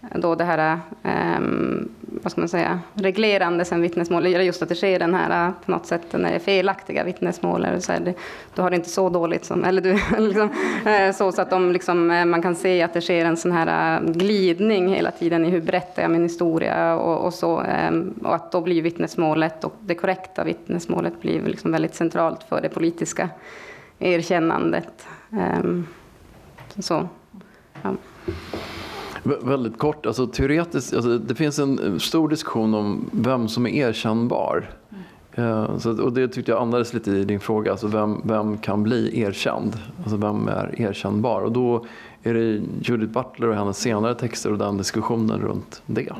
då 0.00 0.34
det 0.34 0.44
här, 0.44 0.80
um, 1.02 1.88
vad 2.22 2.32
ska 2.32 2.40
man 2.40 2.48
säga, 2.48 2.80
reglerande 2.94 3.64
sen 3.64 3.82
vittnesmål, 3.82 4.26
eller 4.26 4.40
just 4.40 4.62
att 4.62 4.68
det 4.68 4.74
sker 4.74 4.98
den 4.98 5.14
här 5.14 5.46
eh, 5.46 5.52
på 5.64 5.70
något 5.70 5.86
sätt, 5.86 6.12
när 6.12 6.30
det 6.30 6.34
är 6.34 6.38
felaktiga 6.38 7.04
vittnesmål, 7.04 7.64
eller 7.64 7.80
så 7.80 7.92
här, 7.92 8.14
du 8.54 8.62
har 8.62 8.70
det 8.70 8.76
inte 8.76 8.88
så 8.88 9.08
dåligt 9.08 9.44
som, 9.44 9.64
eller 9.64 9.82
du, 9.82 9.92
liksom, 10.18 10.50
eh, 10.86 11.14
så, 11.14 11.32
så 11.32 11.42
att 11.42 11.50
de 11.50 11.72
liksom, 11.72 12.10
eh, 12.10 12.24
man 12.24 12.42
kan 12.42 12.54
se 12.54 12.82
att 12.82 12.94
det 12.94 13.00
sker 13.00 13.24
en 13.24 13.36
sån 13.36 13.52
här 13.52 14.00
eh, 14.00 14.10
glidning 14.10 14.88
hela 14.88 15.10
tiden 15.10 15.44
i 15.44 15.50
hur 15.50 15.60
berättar 15.60 16.02
jag 16.02 16.10
min 16.10 16.22
historia 16.22 16.96
och, 16.96 17.26
och 17.26 17.34
så, 17.34 17.60
ehm, 17.60 18.14
och 18.24 18.34
att 18.34 18.52
då 18.52 18.60
blir 18.60 18.82
vittnesmålet 18.82 19.64
och 19.64 19.74
det 19.80 19.94
korrekta 19.94 20.44
vittnesmålet 20.44 21.20
blir 21.20 21.42
liksom 21.42 21.72
väldigt 21.72 21.94
centralt 21.94 22.42
för 22.42 22.60
det 22.60 22.68
politiska 22.68 23.28
erkännandet. 23.98 25.06
Ehm, 25.32 25.86
så, 26.78 27.08
ja. 27.82 27.94
Vä- 29.28 29.46
Väldigt 29.48 29.78
kort, 29.78 30.06
alltså 30.06 30.26
teoretiskt, 30.26 30.94
alltså 30.94 31.18
det 31.18 31.34
finns 31.34 31.58
en 31.58 32.00
stor 32.00 32.28
diskussion 32.28 32.74
om 32.74 33.10
vem 33.12 33.48
som 33.48 33.66
är 33.66 33.70
erkännbar. 33.88 34.70
Eh, 35.32 35.76
Så, 35.78 36.02
och 36.02 36.12
det 36.12 36.28
tyckte 36.28 36.50
jag 36.52 36.62
andades 36.62 36.94
lite 36.94 37.10
i 37.10 37.24
din 37.24 37.40
fråga, 37.40 37.70
alltså 37.70 37.86
vem, 37.86 38.20
vem 38.24 38.58
kan 38.58 38.82
bli 38.82 39.20
erkänd? 39.20 39.76
Alltså 40.02 40.16
vem 40.16 40.48
är 40.48 40.80
erkännbar? 40.80 41.42
Och 41.42 41.52
då 41.52 41.84
är 42.22 42.34
det 42.34 42.60
Judith 42.82 43.12
Butler 43.12 43.48
och 43.48 43.54
hennes 43.54 43.78
senare 43.78 44.14
texter 44.14 44.52
och 44.52 44.58
den 44.58 44.76
diskussionen 44.78 45.40
runt 45.40 45.82
det. 45.86 46.12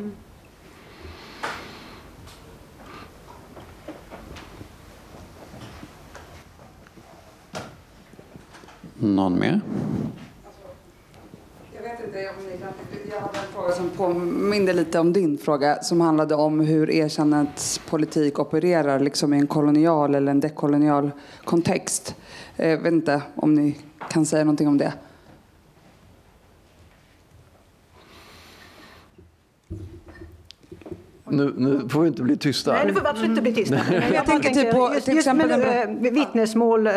Någon 9.01 9.39
mer? 9.39 9.61
Jag 12.13 12.23
om. 12.23 12.75
Jag 13.11 13.21
hade 13.21 13.39
en 13.39 13.53
fråga 13.55 13.73
som 13.73 13.91
påminde 13.91 14.73
lite 14.73 14.99
om 14.99 15.13
din 15.13 15.39
fråga 15.39 15.83
som 15.83 16.01
handlade 16.01 16.35
om 16.35 16.61
hur 16.61 16.91
erkännandets 16.91 17.79
politik 17.79 18.39
opererar 18.39 19.01
liksom 19.01 19.35
i 19.35 19.39
en 19.39 19.47
kolonial 19.47 20.15
eller 20.15 20.31
en 20.31 20.41
dekolonial 20.41 21.11
kontext. 21.45 22.15
Eh, 22.57 22.69
jag 22.69 22.79
vet 22.79 22.93
inte 22.93 23.23
om 23.35 23.55
ni 23.55 23.79
kan 24.11 24.27
säga 24.27 24.45
någonting 24.45 24.69
om 24.69 24.79
det. 24.79 24.93
Nu, 31.31 31.55
nu 31.57 31.89
får 31.89 32.01
vi 32.01 32.09
inte 32.09 32.23
bli 32.23 32.37
tysta. 32.37 32.73
Nej, 32.73 32.83
du 32.87 32.95
får 32.95 33.07
absolut 33.09 33.31
inte 33.31 33.43
bli 33.43 33.53
tysta. 33.55 33.77
Men 33.91 34.13
Jag 34.15 34.27
tänker 34.27 34.51
typ 34.51 34.71
på- 34.73 34.91
just, 34.95 35.05
till 35.07 35.15
just 35.15 35.27
exempel 35.29 35.49
med, 35.49 35.61
den 35.61 36.07
eh, 36.07 36.13
vittnesmål, 36.13 36.87
eh, 36.87 36.93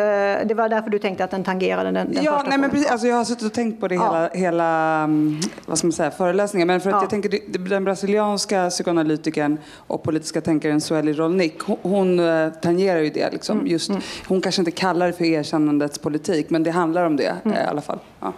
det 0.46 0.54
var 0.56 0.70
därför 0.70 0.90
du 0.90 1.00
tänkte 1.00 1.24
att 1.24 1.32
den 1.32 1.44
tangerade 1.44 1.92
den, 1.92 2.14
den 2.14 2.24
Ja, 2.24 2.32
första 2.38 2.50
nej, 2.50 2.58
men 2.60 2.70
precis, 2.70 2.92
alltså 2.92 3.08
jag 3.08 3.16
har 3.16 3.24
suttit 3.26 3.46
och 3.46 3.54
tänkt 3.54 3.80
på 3.80 3.88
det 3.88 3.96
Ja. 3.96 4.04
hela, 4.14 4.30
hela 4.34 4.98
mm, 5.04 5.40
vad 5.66 5.78
ska 5.78 5.88
man 5.88 5.92
säga, 5.94 6.12
föreläsningen. 6.12 6.68
Men 6.68 6.82
för 6.82 6.90
att 6.90 6.94
Ja. 6.96 7.02
jag 7.02 7.10
tänker, 7.10 7.40
den 7.70 7.84
brasilianska 7.84 8.70
psykoanalytikern 8.70 9.58
och 9.88 10.04
politiska 10.04 10.42
tänkaren 10.42 10.82
Sueli 10.82 11.14
Rolnik, 11.14 11.62
hon, 11.62 11.78
hon 11.82 12.20
eh, 12.20 12.50
tangerar 12.50 13.00
ju 13.00 13.10
det. 13.10 13.32
Liksom. 13.32 13.58
Mm, 13.58 13.68
Just, 13.72 13.92
Hon 14.28 14.42
kanske 14.42 14.62
inte 14.62 14.72
kallar 14.72 15.08
det 15.08 15.14
för 15.14 15.26
erkännandets 15.26 16.00
politik, 16.00 16.50
men 16.50 16.64
det 16.64 16.72
handlar 16.72 17.06
om 17.06 17.16
det 17.18 17.36
Mm. 17.46 17.58
i 17.58 17.62
alla 17.62 17.82
fall. 17.82 18.00
Ja. 18.20 18.34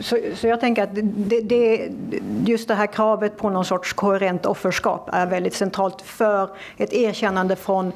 Så, 0.00 0.18
så 0.34 0.46
jag 0.46 0.60
tänker 0.60 0.82
att 0.82 0.94
det, 0.94 1.40
det, 1.40 1.90
just 2.46 2.68
det 2.68 2.74
här 2.74 2.86
kravet 2.86 3.36
på 3.36 3.50
någon 3.50 3.64
sorts 3.64 3.92
koherent 3.92 4.46
offerskap 4.46 5.08
är 5.12 5.26
väldigt 5.26 5.54
centralt 5.54 6.02
för 6.02 6.50
ett 6.76 6.92
erkännande 6.92 7.56
från 7.56 7.92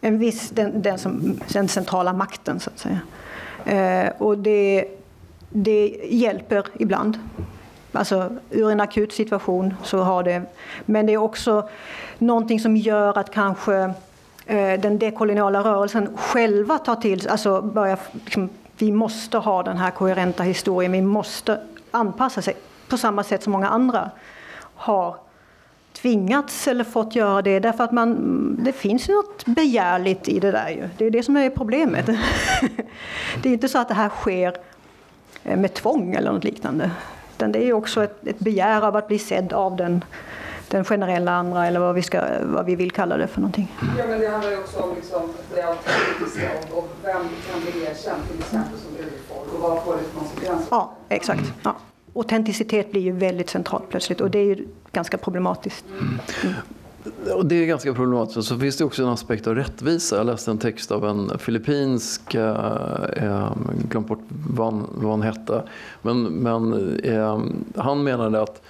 en 0.00 0.18
viss, 0.18 0.50
den, 0.50 0.82
den, 0.82 0.98
som, 0.98 1.40
den 1.52 1.68
centrala 1.68 2.12
makten 2.12 2.60
så 2.60 2.70
att 2.70 2.78
säga. 2.78 3.00
Eh, 3.64 4.12
och 4.18 4.38
det, 4.38 4.84
det 5.50 6.00
hjälper 6.10 6.66
ibland. 6.78 7.18
Alltså 7.92 8.30
ur 8.50 8.70
en 8.70 8.80
akut 8.80 9.12
situation 9.12 9.74
så 9.82 9.98
har 9.98 10.22
det, 10.22 10.42
men 10.86 11.06
det 11.06 11.12
är 11.12 11.16
också 11.16 11.68
någonting 12.18 12.60
som 12.60 12.76
gör 12.76 13.18
att 13.18 13.30
kanske 13.30 13.74
eh, 14.46 14.80
den 14.80 14.98
dekoloniala 14.98 15.60
rörelsen 15.60 16.16
själva 16.16 16.78
tar 16.78 16.96
till 16.96 17.28
alltså 17.28 17.62
börjar 17.62 17.98
liksom, 18.24 18.48
vi 18.78 18.92
måste 18.92 19.38
ha 19.38 19.62
den 19.62 19.76
här 19.76 19.90
koherenta 19.90 20.42
historien, 20.42 20.92
vi 20.92 21.02
måste 21.02 21.60
anpassa 21.90 22.42
sig 22.42 22.56
på 22.88 22.96
samma 22.98 23.22
sätt 23.22 23.42
som 23.42 23.52
många 23.52 23.68
andra 23.68 24.10
har 24.74 25.16
tvingats 25.92 26.68
eller 26.68 26.84
fått 26.84 27.14
göra 27.14 27.42
det 27.42 27.60
därför 27.60 27.84
att 27.84 27.92
man, 27.92 28.56
det 28.64 28.72
finns 28.72 29.08
ju 29.08 29.14
något 29.14 29.46
begärligt 29.46 30.28
i 30.28 30.40
det 30.40 30.50
där 30.50 30.68
ju. 30.68 30.88
Det 30.98 31.04
är 31.04 31.10
det 31.10 31.22
som 31.22 31.36
är 31.36 31.50
problemet. 31.50 32.06
Det 33.42 33.48
är 33.48 33.52
inte 33.52 33.68
så 33.68 33.78
att 33.78 33.88
det 33.88 33.94
här 33.94 34.08
sker 34.08 34.56
eh, 35.44 35.56
med 35.56 35.74
tvång 35.74 36.14
eller 36.14 36.32
något 36.32 36.44
liknande. 36.44 36.90
Utan 37.36 37.52
det 37.52 37.58
är 37.58 37.64
ju 37.64 37.72
också 37.72 38.04
ett, 38.04 38.26
ett 38.26 38.38
begär 38.38 38.82
av 38.82 38.96
att 38.96 39.08
bli 39.08 39.18
sedd 39.18 39.52
av 39.52 39.76
den, 39.76 40.04
den 40.68 40.84
generella 40.84 41.32
andra 41.32 41.66
eller 41.66 41.80
vad 41.80 41.94
vi, 41.94 42.02
ska, 42.02 42.22
vad 42.42 42.66
vi 42.66 42.76
vill 42.76 42.90
kalla 42.90 43.16
det 43.16 43.26
för 43.26 43.40
någonting. 43.40 43.76
Ja, 43.98 44.04
men 44.08 44.20
det 44.20 44.28
handlar 44.28 44.50
ju 44.50 44.58
också 44.58 44.78
om 44.78 44.94
liksom, 44.96 45.22
det 45.54 45.62
autentiska 45.62 46.48
och, 46.70 46.78
och 46.78 46.88
vem 47.04 47.22
kan 47.22 47.60
bli 47.60 47.82
erkänd 47.82 48.22
till 48.30 48.38
exempel 48.38 48.78
som 48.78 48.90
urfolk 48.96 49.54
och 49.54 49.60
vad 49.60 49.82
får 49.84 49.92
det 49.92 50.18
konsekvenser? 50.18 50.66
Ja, 50.70 50.92
exakt. 51.08 51.52
Ja. 51.62 51.76
Autenticitet 52.14 52.90
blir 52.90 53.00
ju 53.00 53.12
väldigt 53.12 53.50
centralt 53.50 53.88
plötsligt 53.88 54.20
och 54.20 54.30
det 54.30 54.38
är 54.38 54.44
ju 54.44 54.68
ganska 54.92 55.18
problematiskt. 55.18 55.84
Och 57.34 57.46
det 57.46 57.54
är 57.54 57.66
ganska 57.66 57.94
problematiskt. 57.94 58.48
Så 58.48 58.58
finns 58.58 58.76
det 58.76 58.84
också 58.84 59.02
en 59.02 59.08
aspekt 59.08 59.46
av 59.46 59.54
rättvisa. 59.54 60.16
Jag 60.16 60.26
läste 60.26 60.50
en 60.50 60.58
text 60.58 60.90
av 60.90 61.04
en 61.04 61.38
filippinsk, 61.38 62.34
eh, 62.34 63.04
eh, 63.16 63.52
glömt 63.88 64.08
bort 64.08 64.22
vad 64.28 64.74
han, 64.74 64.86
vad 64.94 65.10
han 65.10 65.22
hette, 65.22 65.62
men, 66.02 66.22
men 66.22 66.98
eh, 66.98 67.40
han 67.76 68.02
menade 68.02 68.42
att 68.42 68.62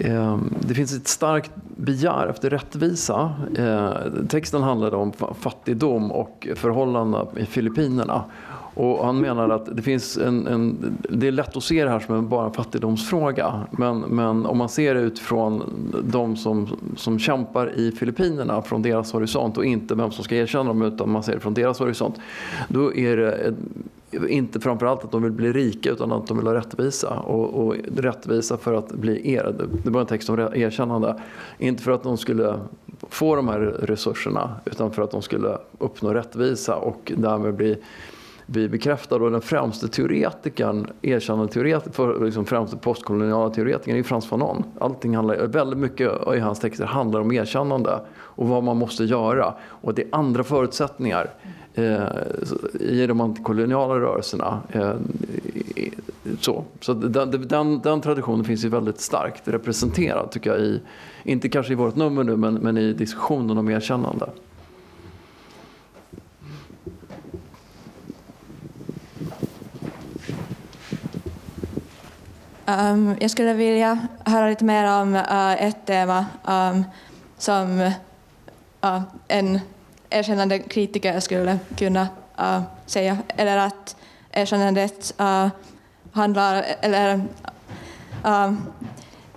Ehm, 0.00 0.54
det 0.60 0.74
finns 0.74 0.96
ett 0.96 1.08
starkt 1.08 1.50
begär 1.76 2.26
efter 2.26 2.50
rättvisa. 2.50 3.32
Ehm, 3.58 4.26
texten 4.28 4.62
handlade 4.62 4.96
om 4.96 5.12
fattigdom 5.40 6.12
och 6.12 6.48
förhållandena 6.54 7.26
i 7.36 7.44
Filippinerna. 7.44 8.24
Och 8.78 9.06
han 9.06 9.20
menar 9.20 9.48
att 9.48 9.76
det 9.76 9.82
finns 9.82 10.16
en, 10.16 10.46
en, 10.46 10.96
det 11.10 11.26
är 11.26 11.32
lätt 11.32 11.56
att 11.56 11.62
se 11.62 11.84
det 11.84 11.90
här 11.90 12.00
som 12.00 12.14
en, 12.14 12.28
bara 12.28 12.46
en 12.46 12.52
fattigdomsfråga. 12.52 13.66
Men, 13.70 13.98
men 13.98 14.46
om 14.46 14.58
man 14.58 14.68
ser 14.68 14.94
det 14.94 15.00
utifrån 15.00 15.62
de 16.04 16.36
som, 16.36 16.68
som 16.96 17.18
kämpar 17.18 17.72
i 17.78 17.92
Filippinerna 17.92 18.62
från 18.62 18.82
deras 18.82 19.12
horisont 19.12 19.56
och 19.56 19.64
inte 19.64 19.94
vem 19.94 20.10
som 20.10 20.24
ska 20.24 20.36
erkänna 20.36 20.64
dem 20.64 20.82
utan 20.82 21.10
man 21.10 21.22
ser 21.22 21.32
det 21.32 21.40
från 21.40 21.54
deras 21.54 21.78
horisont. 21.78 22.14
Då 22.68 22.94
är 22.94 23.16
det 23.16 23.32
ett, 23.32 23.54
inte 24.28 24.60
framförallt 24.60 25.04
att 25.04 25.12
de 25.12 25.22
vill 25.22 25.32
bli 25.32 25.52
rika 25.52 25.90
utan 25.90 26.12
att 26.12 26.26
de 26.26 26.36
vill 26.36 26.46
ha 26.46 26.54
rättvisa. 26.54 27.18
Och, 27.20 27.66
och 27.66 27.74
rättvisa 27.96 28.56
för 28.56 28.74
att 28.74 28.92
bli 28.92 29.32
er. 29.32 29.54
Det 29.84 29.90
var 29.90 30.00
en 30.00 30.06
text 30.06 30.30
om 30.30 30.38
erkännande. 30.38 31.20
Inte 31.58 31.82
för 31.82 31.92
att 31.92 32.02
de 32.02 32.16
skulle 32.16 32.60
få 33.08 33.36
de 33.36 33.48
här 33.48 33.58
resurserna 33.60 34.50
utan 34.64 34.92
för 34.92 35.02
att 35.02 35.10
de 35.10 35.22
skulle 35.22 35.58
uppnå 35.78 36.14
rättvisa 36.14 36.76
och 36.76 37.12
därmed 37.16 37.54
bli 37.54 37.78
vi 38.50 38.68
bekräftar 38.68 39.22
och 39.22 39.30
den 39.30 39.40
främste 39.40 39.88
teoretikern, 39.88 40.86
erkända 41.02 41.46
teoretikern, 41.46 41.92
för 41.92 42.24
liksom 42.24 42.44
främste 42.44 42.76
postkoloniala 42.76 43.50
teoretikern 43.50 43.96
är 43.96 44.02
Frans 44.02 44.26
Fanon. 44.26 44.64
Allting 44.80 45.16
handlar, 45.16 45.46
väldigt 45.46 45.78
mycket 45.78 46.12
i 46.36 46.38
hans 46.38 46.60
texter 46.60 46.84
handlar 46.84 47.20
om 47.20 47.32
erkännande 47.32 48.00
och 48.16 48.48
vad 48.48 48.64
man 48.64 48.76
måste 48.76 49.04
göra. 49.04 49.54
Och 49.68 49.94
det 49.94 50.02
är 50.02 50.08
andra 50.12 50.44
förutsättningar 50.44 51.30
Eh, 51.78 52.06
i 52.80 53.06
de 53.06 53.20
antikoloniala 53.20 53.94
rörelserna. 53.94 54.60
Eh, 54.72 54.94
så 56.40 56.64
så 56.80 56.94
den, 56.94 57.48
den, 57.48 57.80
den 57.80 58.00
traditionen 58.00 58.44
finns 58.44 58.64
ju 58.64 58.68
väldigt 58.68 59.00
starkt 59.00 59.48
representerad 59.48 60.30
tycker 60.30 60.50
jag, 60.50 60.60
i, 60.60 60.80
inte 61.22 61.48
kanske 61.48 61.72
i 61.72 61.76
vårt 61.76 61.96
nummer 61.96 62.24
nu, 62.24 62.36
men, 62.36 62.54
men 62.54 62.78
i 62.78 62.92
diskussionen 62.92 63.58
om 63.58 63.68
erkännande. 63.68 64.30
Um, 72.66 73.14
jag 73.20 73.30
skulle 73.30 73.54
vilja 73.54 73.98
höra 74.24 74.48
lite 74.48 74.64
mer 74.64 75.02
om 75.02 75.14
uh, 75.14 75.62
ett 75.62 75.86
tema 75.86 76.26
um, 76.48 76.84
som 77.38 77.80
uh, 78.84 79.02
en 79.28 79.60
erkännande 80.10 80.58
kritiker 80.58 81.20
skulle 81.20 81.58
kunna 81.76 82.08
uh, 82.40 82.62
säga, 82.86 83.18
eller 83.36 83.56
att 83.56 83.96
erkännandet 84.32 85.14
uh, 85.20 85.48
handlar, 86.12 86.64
eller 86.80 87.14
uh, 88.26 88.52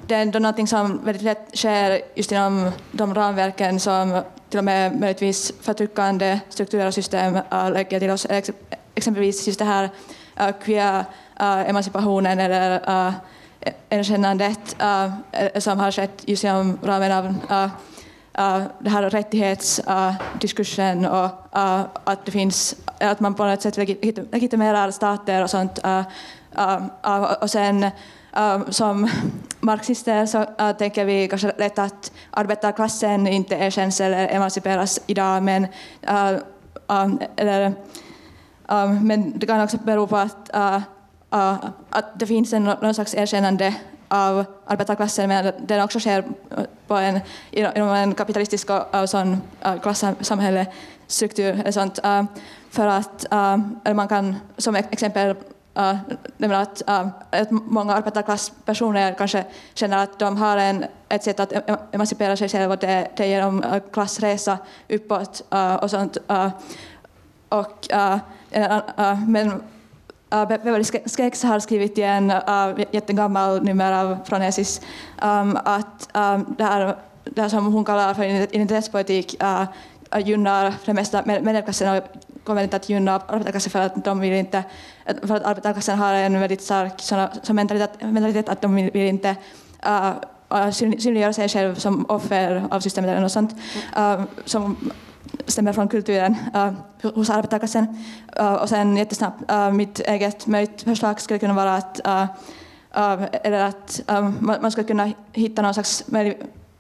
det 0.08 0.16
är 0.16 0.22
ändå 0.22 0.40
någonting 0.40 0.68
som 0.68 1.06
väldigt 1.06 1.24
lätt 1.24 1.58
sker 1.58 2.02
just 2.16 2.32
inom 2.32 2.72
de 2.92 3.16
ramverken 3.16 3.80
som 3.80 4.22
till 4.50 4.58
och 4.58 4.64
med 4.64 5.00
möjligtvis 5.00 5.52
förtryckande 5.62 6.40
strukturer 6.50 6.88
och 6.88 6.94
system 6.94 7.36
uh, 7.36 7.72
lägger 7.72 8.00
till 8.00 8.10
oss. 8.10 8.28
Ex 8.30 8.52
exempelvis 8.96 9.48
just 9.48 9.60
det 9.60 9.66
här 9.66 9.90
uh, 10.42 10.52
queer 10.64 11.00
uh, 11.42 11.70
emancipationen 11.70 12.40
eller 12.40 12.90
uh, 12.90 13.14
erkännandet 13.90 14.76
uh, 14.82 15.60
som 15.60 15.80
har 15.80 15.92
skett 15.92 16.24
just 16.26 16.44
inom 16.44 16.80
ramen 16.84 17.12
av 17.50 17.70
uh, 18.40 18.64
det 18.80 18.90
här 18.90 19.10
rättighetsdiskursen 19.10 21.06
eh, 21.06 21.12
uh, 21.12 21.18
och 21.20 21.32
uh, 21.58 21.86
att 22.04 22.26
det 22.26 22.32
finns, 22.32 22.76
att 23.00 23.20
man 23.20 23.34
på 23.34 23.46
något 23.46 23.62
sätt 23.62 23.78
legitimerar 24.32 24.92
stater 24.92 25.44
och 25.44 25.50
sånt. 25.50 25.80
Och 27.42 27.50
sen 27.50 27.86
som 28.70 29.10
marxister 29.60 30.26
så 30.26 30.46
tänker 30.74 31.06
vi 31.06 31.28
kanske 31.28 31.54
lätt 31.58 31.80
att 31.80 32.12
arbetarklassen 32.32 33.28
inte 33.28 33.56
erkänns 33.56 34.02
eller 34.02 34.28
emanciperas 34.28 35.00
idag, 35.08 35.44
men, 35.44 35.68
um, 36.88 37.20
eller, 37.36 37.74
um, 38.68 39.08
men 39.08 39.40
det 39.40 39.46
kan 39.46 39.62
också 39.62 39.78
bero 39.78 40.08
på 40.08 40.18
att, 40.18 40.50
att 41.90 42.20
det 42.20 42.28
finns 42.28 42.54
en, 42.54 42.64
någon 42.64 42.94
slags 42.94 43.16
erkännande 43.16 43.76
av 44.12 44.46
arbetarklassen, 44.66 45.28
men 45.30 45.54
den 45.60 45.84
också 45.84 46.00
sker 46.00 46.24
på 46.88 46.96
en, 46.96 47.20
inom 47.52 47.90
en 47.90 48.14
kapitalistisk 48.14 48.70
och 48.70 49.10
sån 49.10 49.42
eh, 49.62 49.74
uh, 49.74 49.82
klassamhällestruktur. 49.82 51.72
Sånt, 51.72 52.00
uh, 52.06 52.24
för 52.70 52.88
att 52.88 53.26
uh, 53.34 53.94
man 53.94 54.08
kan 54.08 54.36
som 54.58 54.76
exempel 54.76 55.36
Uh, 55.78 55.96
att, 56.52 56.82
uh, 56.90 57.08
att 57.32 57.52
många 57.52 57.94
arbetarklasspersoner 57.94 59.14
kanske 59.14 59.46
känner 59.74 59.98
att 59.98 60.20
de 60.20 60.38
har 60.38 60.58
en, 60.58 60.86
ett 61.10 61.24
sätt 61.24 61.40
att 61.40 61.54
emancipera 61.92 62.38
sig 62.38 62.50
själva, 62.50 62.76
det, 62.76 63.08
det 63.18 63.24
är 63.24 63.28
genom 63.28 63.64
uh, 63.64 63.80
klassresa 63.92 64.58
uppåt 64.90 65.42
uh, 65.54 65.76
och 65.76 65.90
sånt. 65.90 66.18
Uh, 66.32 66.50
och, 67.50 67.88
uh, 67.94 68.18
men 69.28 69.64
uh, 70.34 70.48
Beverly 70.48 70.84
Skex 70.84 71.44
har 71.44 71.60
skrivit 71.60 71.98
i 71.98 72.02
en 72.02 72.32
uh, 72.32 72.38
eh, 72.38 72.86
jättegammal 72.92 73.64
nummer 73.64 73.92
av 73.92 74.18
Fronesis 74.26 74.82
um, 75.22 75.58
att 75.64 76.10
um, 76.14 76.56
det, 76.58 76.64
här, 76.64 76.96
det 77.24 77.42
här 77.42 77.50
som 77.50 77.74
hon 77.74 77.86
kallar 77.86 78.14
för 78.14 78.24
identitetspolitik 78.24 79.36
uh, 79.44 79.66
gynnar 80.20 80.72
för 80.72 80.86
det 80.86 80.94
mesta 80.94 81.24
medelklassen 81.26 81.98
och 81.98 82.04
kommer 82.44 82.64
inte 82.64 82.76
att 82.76 82.90
gynna 82.90 83.22
arbetarklassen 83.28 83.72
för 83.72 83.80
att 83.80 84.06
de 84.06 84.20
vill 84.20 84.34
inte, 84.34 84.64
för 85.24 85.36
att 85.36 85.44
arbetarklassen 85.44 85.98
har 85.98 86.14
en 86.14 86.40
väldigt 86.40 86.62
stark 86.62 86.94
såna, 87.02 87.32
så 87.44 87.54
mentalitet, 87.54 88.02
mentalitet 88.02 88.50
att 88.50 88.62
de 88.62 88.76
vill 88.76 88.96
inte 88.96 89.36
uh, 89.88 90.72
synliggöra 90.72 91.34
sig 91.34 91.50
själv 91.50 91.76
som 91.76 92.06
offer 92.10 92.68
av 92.72 92.80
systemet 92.80 93.10
eller 93.10 93.22
något 93.22 93.32
sånt. 93.32 93.56
Uh, 93.98 94.22
som 94.46 94.92
stämmer 95.48 95.74
från 95.74 95.88
kulturen 95.88 96.36
uh, 96.56 96.72
hos 97.16 97.30
arbetarklassen. 97.30 97.88
Uh, 98.40 98.54
och 98.54 98.70
sen 98.70 98.98
jättesnabbt, 98.98 99.52
uh, 99.52 99.72
mitt 99.72 100.00
eget 100.00 100.48
möjligt 100.48 100.82
förslag 100.82 101.22
skulle 101.22 101.40
kunna 101.40 101.54
vara 101.54 101.76
att, 101.76 102.00
uh, 102.08 102.24
uh, 102.98 103.28
eller 103.44 103.64
att 103.64 104.02
um, 104.08 104.38
man, 104.62 104.72
skulle 104.72 104.88
kunna 104.88 105.12
hitta 105.32 105.62
någon 105.62 105.74
slags 105.74 106.06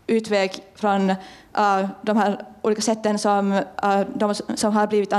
utväg 0.07 0.51
från 0.75 1.09
uh, 1.09 1.85
de 2.01 2.17
här 2.17 2.45
olika 2.61 2.81
sätten 2.81 3.19
som 3.19 3.51
uh, 3.51 4.01
de 4.15 4.35
som 4.35 4.73
har 4.73 4.87
blivit 4.87 5.13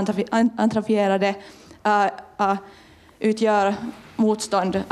antrafierade 0.57 1.35
uh, 1.87 2.57
utgör 3.19 3.75
motstånd. 4.17 4.83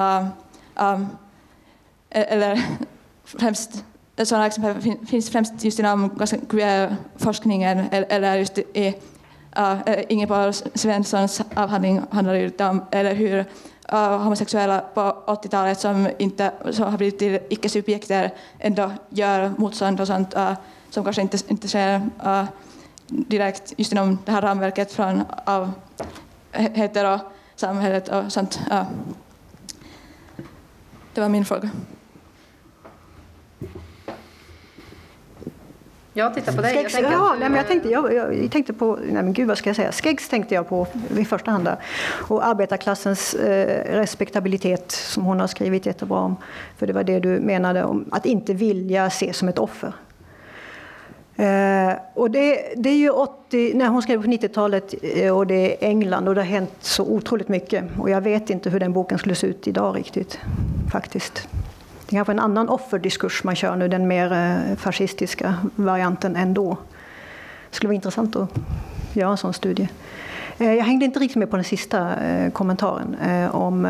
E-, 2.11 2.23
eller 2.23 2.63
främst 3.25 3.85
sådana 4.25 4.47
exempel 4.47 4.97
finns 5.07 5.31
främst 5.31 5.65
just 5.65 5.79
inom 5.79 6.11
queer-forskningen 6.49 7.89
eller 7.91 8.37
just 8.37 8.59
i 8.59 8.95
uh, 9.59 9.81
eh, 9.87 10.05
Ingeborg 10.09 10.53
Svenssons 10.75 11.43
avhandling 11.55 12.03
handlar 12.11 12.35
det 12.35 12.61
om 12.61 12.85
eller 12.91 13.15
hur 13.15 13.39
uh, 13.93 14.19
homosexuella 14.19 14.85
på 14.95 15.01
80-talet 15.27 15.81
som, 15.81 16.09
inte, 16.19 16.53
som 16.71 16.91
har 16.91 16.99
blivit 16.99 17.19
till 17.19 17.39
icke-subjekter 17.51 18.31
ändå 18.59 18.93
gör 19.11 19.53
motstånd 19.59 20.01
och 20.01 20.07
sånt 20.07 20.37
uh, 20.37 20.53
som 20.91 21.05
kanske 21.05 21.23
inte, 21.23 21.39
inte 21.49 21.69
sker 21.69 21.97
uh, 22.27 22.45
direkt 23.07 23.73
just 23.77 23.93
inom 23.93 24.19
det 24.25 24.33
här 24.33 24.43
ramverket 24.43 24.93
från 24.93 25.23
av 25.45 25.73
hetero-samhället 26.53 28.09
och 28.09 28.33
sånt. 28.33 28.61
Uh. 28.71 28.83
Det 31.15 31.21
var 31.21 31.29
min 31.29 31.45
fråga. 31.45 31.71
Jag 36.13 36.35
tittar 36.35 36.53
på 36.53 36.63
dig. 36.63 36.75
Skegs, 36.75 36.95
jag, 36.95 37.13
ja, 37.13 37.37
nej, 37.41 37.49
men 37.49 37.59
jag, 37.59 37.67
tänkte, 37.67 37.89
jag, 37.89 38.15
jag, 38.15 38.51
tänkte 38.51 38.73
på, 38.73 38.99
nej 39.03 39.23
men 39.23 39.33
gud 39.33 39.49
vad 39.49 39.59
ska 39.59 39.69
jag 39.69 39.77
säga, 39.77 39.93
Skeggs 39.93 40.29
tänkte 40.29 40.55
jag 40.55 40.69
på 40.69 40.87
i 41.17 41.25
första 41.25 41.51
hand. 41.51 41.65
Där. 41.65 41.77
Och 42.29 42.47
arbetarklassens 42.47 43.35
eh, 43.35 43.95
respektabilitet 43.97 44.91
som 44.91 45.25
hon 45.25 45.41
har 45.41 45.47
skrivit 45.47 45.87
jättebra 45.87 46.19
om. 46.19 46.37
För 46.77 46.87
det 46.87 46.93
var 46.93 47.05
det 47.05 47.21
du 47.21 47.41
menade 47.41 47.85
om 47.85 48.05
att 48.11 48.27
inte 48.27 48.55
vilja 48.55 49.07
ses 49.07 49.37
som 49.37 49.49
ett 49.49 49.59
offer. 49.59 49.93
Eh, 51.37 51.93
och 52.15 52.31
det, 52.31 52.75
det, 52.77 52.91
är 52.91 52.97
ju 52.97 53.11
80, 53.11 53.75
när 53.75 53.89
hon 53.89 54.03
skrev 54.03 54.23
på 54.23 54.29
90-talet 54.29 54.95
eh, 55.03 55.37
och 55.37 55.47
det 55.47 55.55
är 55.55 55.89
England 55.89 56.29
och 56.29 56.35
det 56.35 56.41
har 56.41 56.47
hänt 56.47 56.73
så 56.81 57.05
otroligt 57.05 57.49
mycket. 57.49 57.85
Och 57.99 58.11
jag 58.11 58.21
vet 58.21 58.51
inte 58.51 58.71
hur 58.71 58.81
den 58.81 58.93
boken 58.93 59.19
skulle 59.19 59.35
se 59.35 59.47
ut 59.47 59.69
idag 59.69 59.97
riktigt, 59.97 60.39
faktiskt. 60.93 61.49
Det 62.11 62.17
är 62.17 62.19
kanske 62.19 62.33
en 62.33 62.39
annan 62.39 62.69
offerdiskurs 62.69 63.45
man 63.45 63.57
kör 63.57 63.77
nu, 63.77 63.89
den 63.89 64.09
mer 64.09 64.33
eh, 64.33 64.77
fascistiska 64.77 65.55
varianten 65.77 66.37
ändå. 66.37 66.77
Det 67.71 67.77
skulle 67.77 67.89
vara 67.89 67.95
intressant 67.95 68.37
att 68.37 68.51
göra 69.13 69.31
en 69.31 69.37
sån 69.37 69.55
studie. 69.55 69.89
Eh, 70.59 70.75
jag 70.75 70.85
hängde 70.85 71.05
inte 71.05 71.21
riktigt 71.21 71.37
med 71.37 71.51
på 71.51 71.57
den 71.57 71.65
sista 71.65 72.17
eh, 72.17 72.51
kommentaren 72.51 73.17
om 73.51 73.89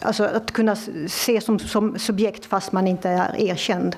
alltså 0.00 0.24
att 0.24 0.52
kunna 0.52 0.76
se 1.08 1.40
som, 1.40 1.58
som 1.58 1.98
subjekt 1.98 2.46
fast 2.46 2.72
man 2.72 2.86
inte 2.86 3.08
är 3.08 3.40
erkänd 3.40 3.96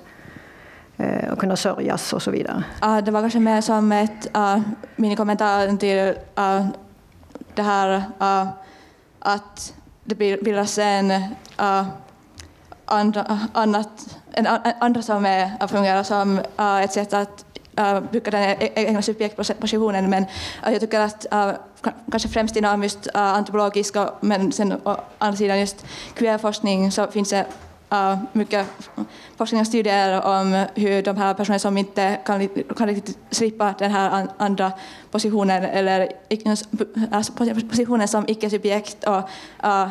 och 1.32 1.38
kunna 1.38 1.56
sörjas 1.56 2.12
och 2.12 2.22
så 2.22 2.30
vidare. 2.30 2.64
Uh, 2.84 2.98
det 2.98 3.10
var 3.10 3.20
kanske 3.20 3.40
mer 3.40 3.60
som 3.60 3.92
ett 3.92 4.36
uh, 4.36 4.58
minikommentar 4.96 5.76
till 5.76 5.98
uh, 6.38 6.66
det 7.54 7.62
här 7.62 7.96
uh, 7.96 8.48
att 9.18 9.74
det 10.04 10.14
bildas 10.14 10.78
en 10.78 11.10
uh, 11.60 11.82
andra, 12.88 13.38
annat, 13.52 14.16
en, 14.32 14.46
andra 14.80 15.02
som 15.02 15.26
är, 15.26 15.66
fungerar 15.66 16.02
som 16.02 16.38
uh, 16.60 16.82
ett 16.82 16.92
sätt 16.92 17.12
att 17.12 17.44
äh, 17.76 17.94
uh, 17.94 18.00
bygga 18.12 18.30
den 18.30 18.42
e, 18.42 18.70
egna 18.74 19.02
subjektpositionen. 19.02 20.10
Men 20.10 20.22
uh, 20.66 20.72
jag 20.72 20.80
tycker 20.80 21.00
att 21.00 21.26
uh, 21.32 21.50
kanske 22.10 22.28
främst 22.28 22.56
inom 22.56 22.82
just 22.82 23.06
uh, 23.06 23.20
antropologisk 23.20 23.96
men 24.20 24.52
sen 24.52 24.72
å 24.84 24.96
andra 25.18 25.36
sidan 25.36 25.60
just 25.60 25.86
queerforskning 26.14 26.92
så 26.92 27.06
finns 27.06 27.30
det 27.30 27.46
uh, 27.92 28.18
mycket 28.32 28.66
forskning 29.36 29.60
och 29.60 29.66
studier 29.66 30.22
om 30.26 30.66
hur 30.74 31.02
de 31.02 31.16
här 31.16 31.34
personerna 31.34 31.58
som 31.58 31.78
inte 31.78 32.18
kan, 32.24 32.48
kan 32.76 32.88
riktigt 32.88 33.18
slippa 33.30 33.74
den 33.78 33.90
här 33.90 34.28
andra 34.36 34.72
positionen 35.10 35.64
eller 35.64 36.12
alltså, 37.10 37.32
positionen 37.70 38.08
som 38.08 38.24
icke-subjekt 38.28 39.04
och 39.04 39.28
uh, 39.64 39.88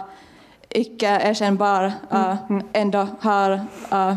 icke 0.69 1.07
erkännbar 1.07 1.85
uh, 2.14 2.35
mm. 2.49 2.64
ändå 2.73 3.07
har, 3.19 3.52
uh, 3.91 4.14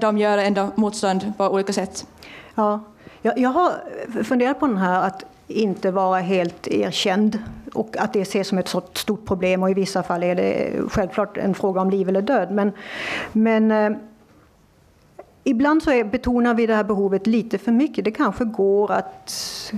de 0.00 0.18
gör 0.18 0.38
ändå 0.38 0.70
motstånd 0.74 1.32
på 1.36 1.44
olika 1.44 1.72
sätt. 1.72 2.06
Ja, 2.54 2.80
jag, 3.22 3.38
jag 3.38 3.50
har 3.50 3.72
funderat 4.24 4.60
på 4.60 4.66
den 4.66 4.76
här 4.76 5.02
att 5.02 5.24
inte 5.46 5.90
vara 5.90 6.20
helt 6.20 6.68
erkänd 6.68 7.38
och 7.74 7.96
att 7.96 8.12
det 8.12 8.20
ses 8.20 8.48
som 8.48 8.58
ett 8.58 8.74
stort 8.94 9.26
problem 9.26 9.62
och 9.62 9.70
i 9.70 9.74
vissa 9.74 10.02
fall 10.02 10.22
är 10.22 10.34
det 10.34 10.72
självklart 10.88 11.36
en 11.36 11.54
fråga 11.54 11.80
om 11.80 11.90
liv 11.90 12.08
eller 12.08 12.22
död. 12.22 12.50
Men, 12.50 12.72
men 13.32 13.70
eh, 13.70 13.90
ibland 15.44 15.82
så 15.82 15.90
är, 15.90 16.04
betonar 16.04 16.54
vi 16.54 16.66
det 16.66 16.74
här 16.74 16.84
behovet 16.84 17.26
lite 17.26 17.58
för 17.58 17.72
mycket. 17.72 18.04
Det 18.04 18.10
kanske 18.10 18.44
går 18.44 18.92
att 18.92 19.72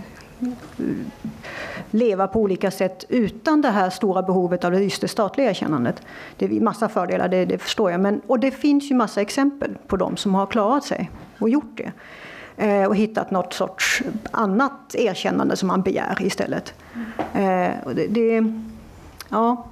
leva 1.90 2.26
på 2.26 2.40
olika 2.40 2.70
sätt 2.70 3.04
utan 3.08 3.62
det 3.62 3.70
här 3.70 3.90
stora 3.90 4.22
behovet 4.22 4.64
av 4.64 4.82
just 4.82 5.00
det 5.00 5.08
statliga 5.08 5.50
erkännandet. 5.50 6.02
Det 6.36 6.44
är 6.44 6.60
massa 6.60 6.88
fördelar, 6.88 7.28
det, 7.28 7.44
det 7.44 7.58
förstår 7.58 7.90
jag. 7.90 8.00
Men, 8.00 8.20
och 8.26 8.40
det 8.40 8.50
finns 8.50 8.90
ju 8.90 8.94
massa 8.94 9.20
exempel 9.20 9.78
på 9.86 9.96
de 9.96 10.16
som 10.16 10.34
har 10.34 10.46
klarat 10.46 10.84
sig 10.84 11.10
och 11.38 11.48
gjort 11.48 11.76
det. 11.76 11.92
Eh, 12.56 12.84
och 12.84 12.96
hittat 12.96 13.30
något 13.30 13.52
sorts 13.52 14.02
annat 14.30 14.94
erkännande 14.94 15.56
som 15.56 15.66
man 15.66 15.82
begär 15.82 16.16
istället. 16.20 16.74
Eh, 17.34 17.70
det, 17.94 18.06
det, 18.08 18.52
ja, 19.28 19.66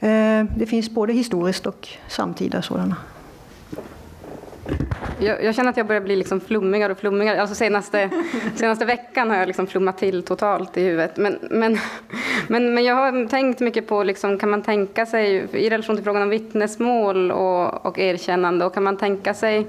eh, 0.00 0.44
det 0.56 0.66
finns 0.68 0.90
både 0.90 1.12
historiskt 1.12 1.66
och 1.66 1.88
samtida 2.08 2.62
sådana. 2.62 2.96
Jag, 5.18 5.44
jag, 5.44 5.54
känner 5.54 5.70
att 5.70 5.76
jag 5.76 5.86
börjar 5.86 6.02
bli 6.02 6.16
liksom 6.16 6.40
flummigare 6.40 6.92
och 6.92 6.98
flummigare. 6.98 7.40
Alltså 7.40 7.54
senaste, 7.54 8.10
senaste 8.56 8.84
veckan 8.84 9.30
har 9.30 9.36
jag 9.36 9.46
liksom 9.46 9.66
flummat 9.66 9.98
till 9.98 10.22
totalt 10.22 10.76
i 10.76 10.82
huvudet. 10.84 11.16
Men, 11.16 11.38
men, 11.50 11.78
men, 12.48 12.74
men 12.74 12.84
jag 12.84 12.94
har 12.94 13.28
tänkt 13.28 13.60
mycket 13.60 13.88
på, 13.88 14.02
liksom, 14.02 14.38
kan 14.38 14.50
man 14.50 14.62
tänka 14.62 15.06
sig, 15.06 15.34
i 15.52 15.70
relation 15.70 15.96
till 15.96 16.04
frågan 16.04 16.22
om 16.22 16.28
vittnesmål 16.28 17.30
och, 17.30 17.86
och 17.86 17.98
erkännande, 17.98 18.64
och 18.64 18.74
kan 18.74 18.82
man 18.82 18.96
tänka 18.96 19.34
sig 19.34 19.66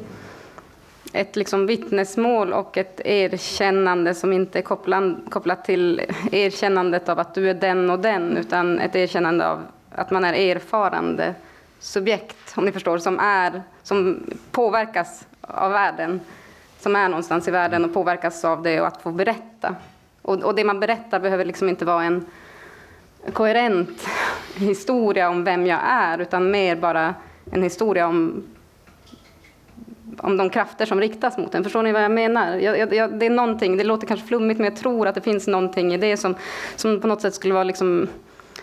ett 1.14 1.36
liksom 1.36 1.66
vittnesmål 1.68 2.54
och 2.54 2.78
ett 2.78 3.02
erkännande 3.06 4.14
som 4.14 4.34
inte 4.34 4.60
är 4.60 4.64
kopplat, 4.64 5.04
kopplat 5.30 5.66
till 5.66 6.02
erkännandet 6.32 7.10
av 7.10 7.20
att 7.20 7.36
du 7.36 7.50
är 7.50 7.54
den 7.54 7.90
och 7.90 8.00
den, 8.00 8.38
utan 8.38 8.80
ett 8.80 8.96
erkännande 8.96 9.48
av 9.48 9.64
att 9.92 10.12
man 10.12 10.26
är 10.26 10.34
erfarande 10.34 11.36
subjekt, 11.80 12.45
om 12.58 12.66
ni 12.66 12.72
förstår, 12.72 12.98
som, 12.98 13.20
är, 13.20 13.62
som 13.84 14.24
påverkas 14.52 15.28
av 15.42 15.72
världen, 15.72 16.22
som 16.80 16.96
är 16.96 17.10
någonstans 17.10 17.48
i 17.48 17.52
världen 17.52 17.86
och 17.86 17.94
påverkas 17.94 18.46
av 18.46 18.64
det 18.64 18.82
och 18.82 18.88
att 18.88 19.02
få 19.02 19.12
berätta. 19.12 19.76
Och, 20.22 20.44
och 20.44 20.56
det 20.56 20.64
man 20.64 20.80
berättar 20.80 21.20
behöver 21.20 21.46
liksom 21.46 21.70
inte 21.70 21.86
vara 21.86 22.04
en 22.04 22.26
koherent 23.34 24.08
historia 24.56 25.30
om 25.30 25.44
vem 25.44 25.68
jag 25.68 25.80
är, 25.84 26.22
utan 26.22 26.52
mer 26.52 26.76
bara 26.76 27.16
en 27.52 27.64
historia 27.64 28.08
om, 28.08 28.44
om 30.18 30.38
de 30.38 30.50
krafter 30.50 30.86
som 30.86 31.00
riktas 31.02 31.38
mot 31.38 31.56
en. 31.56 31.64
Förstår 31.64 31.84
ni 31.84 31.92
vad 31.92 32.04
jag 32.04 32.12
menar? 32.12 32.56
Jag, 32.56 32.94
jag, 32.94 33.20
det 33.20 33.26
är 33.26 33.30
någonting, 33.30 33.78
det 33.78 33.84
låter 33.84 34.08
kanske 34.08 34.28
flummigt, 34.28 34.60
men 34.60 34.66
jag 34.66 34.76
tror 34.76 35.08
att 35.08 35.16
det 35.16 35.22
finns 35.22 35.48
någonting 35.48 35.94
i 35.94 35.98
det 35.98 36.18
som, 36.18 36.36
som 36.76 37.02
på 37.02 37.08
något 37.08 37.22
sätt 37.22 37.34
skulle 37.34 37.54
vara 37.54 37.64
liksom 37.64 38.08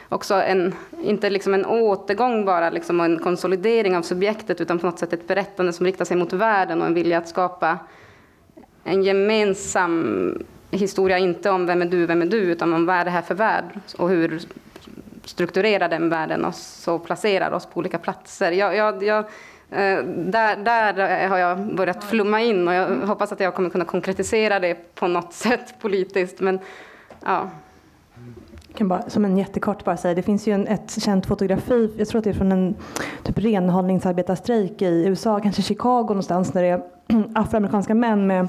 också 0.09 0.35
en, 0.35 0.75
inte 1.03 1.31
liksom 1.31 1.55
en 1.55 1.67
återgång 1.67 2.45
bara 2.45 2.71
liksom 2.71 3.01
och 3.01 3.07
en 3.07 3.19
konsolidering 3.19 3.97
av 3.97 4.03
subjektet 4.03 4.61
utan 4.61 4.79
på 4.79 4.87
något 4.87 4.99
sätt 4.99 5.13
ett 5.13 5.29
berättande 5.29 5.73
som 5.73 5.87
riktar 5.87 6.05
sig 6.05 6.17
mot 6.17 6.33
världen 6.33 6.81
och 6.81 6.87
en 6.87 6.95
vilja 6.95 7.19
att 7.19 7.29
skapa 7.29 7.79
en 8.85 9.03
gemensam 9.03 10.45
historia, 10.71 11.19
inte 11.19 11.51
om 11.51 11.67
vem 11.67 11.83
är 11.83 11.87
du, 11.87 12.07
vem 12.07 12.23
är 12.23 12.27
du, 12.27 12.39
utan 12.39 12.75
om 12.75 12.87
vad 12.87 12.97
är 12.97 13.05
det 13.05 13.11
här 13.11 13.23
för 13.23 13.35
värld 13.35 13.81
och 13.99 14.09
hur 14.09 14.41
strukturerar 15.25 15.89
den 15.89 16.09
världen 16.09 16.45
oss 16.45 16.89
och 16.89 17.07
placerar 17.07 17.51
oss 17.51 17.67
på 17.67 17.79
olika 17.79 17.99
platser. 17.99 18.53
Jag, 18.53 18.77
jag, 18.77 19.03
jag, 19.03 19.19
eh, 19.71 20.05
där, 20.05 20.57
där 20.57 21.29
har 21.29 21.39
jag 21.39 21.75
börjat 21.75 22.05
flumma 22.05 22.41
in 22.41 22.69
och 22.69 22.75
jag 22.75 22.87
hoppas 22.87 23.33
att 23.33 23.41
jag 23.41 23.55
kommer 23.55 23.71
kunna 23.71 23.85
konkretisera 23.85 24.61
det 24.61 24.95
på 24.95 25.09
något 25.09 25.33
sätt 25.33 25.75
politiskt. 25.81 26.41
Men, 26.41 26.59
ja 27.25 27.51
kan 28.73 28.89
bara, 28.89 29.11
som 29.11 29.25
en 29.25 29.39
jättekort 29.39 29.85
bara 29.85 29.97
säga, 29.97 30.15
det 30.15 30.23
finns 30.23 30.49
ju 30.49 30.53
en, 30.53 30.67
ett 30.67 31.03
känt 31.03 31.27
fotografi, 31.27 31.91
jag 31.99 32.09
tror 32.09 32.19
att 32.19 32.25
det 32.25 32.31
är 32.31 32.35
från 32.35 32.53
en 32.53 32.75
typ 33.23 33.39
renhållningsarbetarstrejk 33.39 34.83
i 34.83 35.05
USA, 35.07 35.41
kanske 35.41 35.63
Chicago 35.63 36.03
någonstans, 36.09 36.51
där 36.51 36.63
det 36.63 36.69
är 36.69 36.83
afroamerikanska 37.35 37.95
män 37.95 38.27
med 38.27 38.49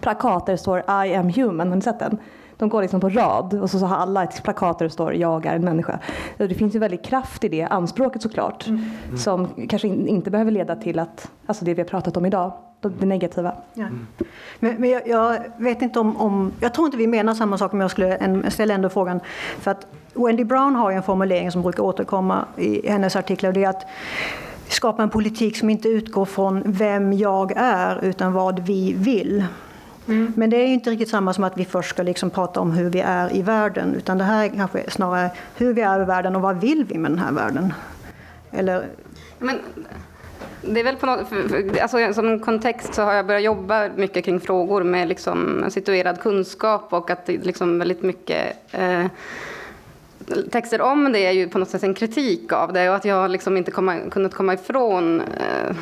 plakat 0.00 0.46
där 0.46 0.52
det 0.52 0.58
står 0.58 0.78
I 0.78 1.14
am 1.14 1.30
human, 1.30 1.68
har 1.68 1.76
ni 1.76 1.82
sett 1.82 1.98
den? 1.98 2.18
De 2.58 2.68
går 2.68 2.82
liksom 2.82 3.00
på 3.00 3.08
rad 3.08 3.54
och 3.54 3.70
så, 3.70 3.78
så 3.78 3.86
har 3.86 3.96
alla 3.96 4.22
ett 4.22 4.42
plakat 4.42 4.78
där 4.78 4.86
det 4.86 4.90
står 4.90 5.14
jag 5.14 5.46
är 5.46 5.54
en 5.54 5.64
människa. 5.64 5.98
Det 6.36 6.54
finns 6.54 6.74
ju 6.74 6.78
väldigt 6.78 7.04
kraft 7.04 7.44
i 7.44 7.48
det 7.48 7.62
anspråket 7.62 8.22
såklart. 8.22 8.66
Mm. 8.66 9.18
Som 9.18 9.48
kanske 9.68 9.88
inte 9.88 10.30
behöver 10.30 10.50
leda 10.50 10.76
till 10.76 10.98
att, 10.98 11.30
alltså 11.46 11.64
det 11.64 11.74
vi 11.74 11.82
har 11.82 11.88
pratat 11.88 12.16
om 12.16 12.26
idag, 12.26 12.52
det 12.88 13.06
negativa. 13.06 13.52
Ja. 13.74 13.86
Men, 14.60 14.74
men 14.76 14.90
jag, 14.90 15.08
jag, 15.08 15.38
vet 15.56 15.82
inte 15.82 16.00
om, 16.00 16.16
om, 16.16 16.52
jag 16.60 16.74
tror 16.74 16.86
inte 16.86 16.98
vi 16.98 17.06
menar 17.06 17.34
samma 17.34 17.58
sak 17.58 17.72
men 17.72 17.80
jag 17.80 17.90
skulle 17.90 18.14
en, 18.14 18.50
ställa 18.50 18.74
ändå 18.74 18.88
frågan. 18.88 19.20
För 19.58 19.70
att 19.70 19.86
Wendy 20.14 20.44
Brown 20.44 20.74
har 20.74 20.92
en 20.92 21.02
formulering 21.02 21.52
som 21.52 21.62
brukar 21.62 21.82
återkomma 21.82 22.44
i 22.56 22.88
hennes 22.88 23.16
artiklar 23.16 23.50
och 23.50 23.54
det 23.54 23.64
är 23.64 23.68
att 23.68 23.86
skapa 24.68 25.02
en 25.02 25.10
politik 25.10 25.56
som 25.56 25.70
inte 25.70 25.88
utgår 25.88 26.24
från 26.24 26.62
vem 26.66 27.12
jag 27.12 27.52
är 27.56 28.04
utan 28.04 28.32
vad 28.32 28.58
vi 28.58 28.92
vill. 28.92 29.44
Mm. 30.08 30.32
Men 30.36 30.50
det 30.50 30.56
är 30.56 30.66
inte 30.66 30.90
riktigt 30.90 31.08
samma 31.08 31.32
som 31.32 31.44
att 31.44 31.58
vi 31.58 31.64
först 31.64 31.90
ska 31.90 32.02
liksom 32.02 32.30
prata 32.30 32.60
om 32.60 32.72
hur 32.72 32.90
vi 32.90 33.00
är 33.00 33.36
i 33.36 33.42
världen 33.42 33.94
utan 33.94 34.18
det 34.18 34.24
här 34.24 34.44
är 34.44 34.48
kanske 34.48 34.90
snarare 34.90 35.30
hur 35.56 35.74
vi 35.74 35.80
är 35.80 36.02
i 36.02 36.04
världen 36.04 36.36
och 36.36 36.42
vad 36.42 36.60
vill 36.60 36.84
vi 36.84 36.98
med 36.98 37.10
den 37.10 37.18
här 37.18 37.32
världen. 37.32 37.72
Eller... 38.50 38.86
Men 39.38 39.58
det 40.66 40.80
är 40.80 40.84
väl 40.84 40.96
på 40.96 41.06
något, 41.06 41.26
alltså, 41.80 42.14
som 42.14 42.40
kontext 42.40 42.94
så 42.94 43.02
har 43.02 43.12
jag 43.12 43.26
börjat 43.26 43.42
jobba 43.42 43.88
mycket 43.96 44.24
kring 44.24 44.40
frågor 44.40 44.82
med 44.82 45.08
liksom 45.08 45.64
situerad 45.70 46.20
kunskap 46.20 46.92
och 46.92 47.10
att 47.10 47.26
det 47.26 47.44
liksom 47.44 47.78
väldigt 47.78 48.02
mycket 48.02 48.56
eh, 48.72 49.06
texter 50.50 50.80
om 50.80 51.12
det 51.12 51.26
är 51.26 51.32
ju 51.32 51.48
på 51.48 51.58
något 51.58 51.70
sätt 51.70 51.82
en 51.82 51.94
kritik 51.94 52.52
av 52.52 52.72
det 52.72 52.88
och 52.88 52.96
att 52.96 53.04
jag 53.04 53.30
liksom 53.30 53.56
inte 53.56 53.70
komma, 53.70 53.98
kunnat 54.10 54.34
komma 54.34 54.54
ifrån 54.54 55.20
eh, 55.20 55.76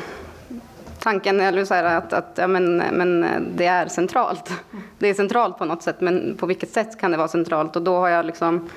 tanken 0.99 1.41
eller 1.41 1.65
så 1.65 1.73
här, 1.73 1.83
att, 1.83 2.13
att 2.13 2.31
ja, 2.35 2.47
men, 2.47 2.77
men 2.77 3.25
det 3.55 3.65
är 3.65 3.87
centralt. 3.87 4.51
Det 4.99 5.09
är 5.09 5.13
centralt 5.13 5.57
på 5.57 5.65
något 5.65 5.83
sätt, 5.83 6.01
men 6.01 6.37
på 6.37 6.45
vilket 6.45 6.69
sätt 6.71 6.99
kan 6.99 7.11
det 7.11 7.17
vara 7.17 7.27
centralt? 7.27 7.75
Och 7.75 7.81
då 7.81 7.95
har 7.95 8.09
jag 8.09 8.25
liksom 8.25 8.69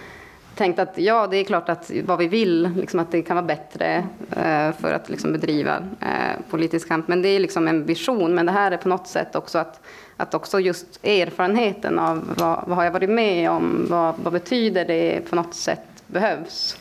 tänkt 0.59 0.79
att 0.79 0.99
ja, 0.99 1.27
det 1.27 1.37
är 1.37 1.45
klart 1.45 1.69
att 1.69 1.91
vad 2.05 2.19
vi 2.19 2.29
vill, 2.29 2.71
liksom 2.77 3.01
att 3.01 3.11
det 3.11 3.23
kan 3.23 3.37
vara 3.37 3.47
bättre 3.47 4.07
eh, 4.31 4.73
för 4.73 4.93
att 4.93 5.09
liksom 5.09 5.33
bedriva 5.33 5.77
eh, 6.01 6.41
politisk 6.51 6.89
kamp. 6.89 7.09
Men 7.09 7.23
det 7.23 7.29
är 7.29 7.41
liksom 7.41 7.69
en 7.69 7.85
vision. 7.85 8.35
Men 8.35 8.47
det 8.47 8.53
här 8.53 8.71
är 8.71 8.77
på 8.77 8.89
något 8.89 9.07
sätt 9.07 9.37
också 9.37 9.59
att, 9.59 9.81
att 10.17 10.35
också 10.35 10.61
just 10.61 11.05
erfarenheten 11.05 11.99
av 11.99 12.35
vad, 12.39 12.65
vad 12.67 12.77
har 12.77 12.85
jag 12.85 12.91
varit 12.91 13.11
med 13.11 13.51
om, 13.51 13.87
vad, 13.91 14.15
vad 14.23 14.33
betyder 14.33 14.85
det 14.85 15.21
på 15.31 15.37
något 15.37 15.55
sätt 15.55 15.81
behövs 16.07 16.81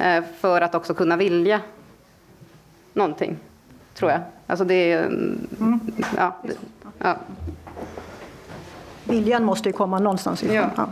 eh, 0.00 0.24
för 0.40 0.60
att 0.60 0.74
också 0.74 0.94
kunna 0.94 1.16
vilja 1.16 1.60
någonting, 2.92 3.36
tror 3.94 4.10
jag. 4.10 4.20
Alltså 4.46 4.64
det 4.64 4.92
är... 4.92 5.10
Ja, 6.16 6.36
det, 6.42 6.54
ja. 6.98 7.16
Viljan 9.04 9.44
måste 9.44 9.68
ju 9.68 9.72
komma 9.72 9.98
någonstans 9.98 10.42
ifrån. 10.42 10.56
Ja. 10.56 10.70
Ja. 10.76 10.88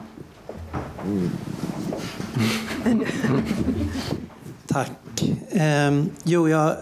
Tack. 4.66 5.22
Eh, 5.50 6.04
jo, 6.24 6.48
jag 6.48 6.76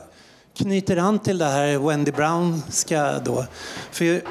knyter 0.57 0.97
an 0.97 1.19
till 1.19 1.39
det 1.39 1.45
här 1.45 1.79
Wendy 1.79 2.13
Brownska 2.13 3.19
då. 3.25 3.47
För 3.91 4.23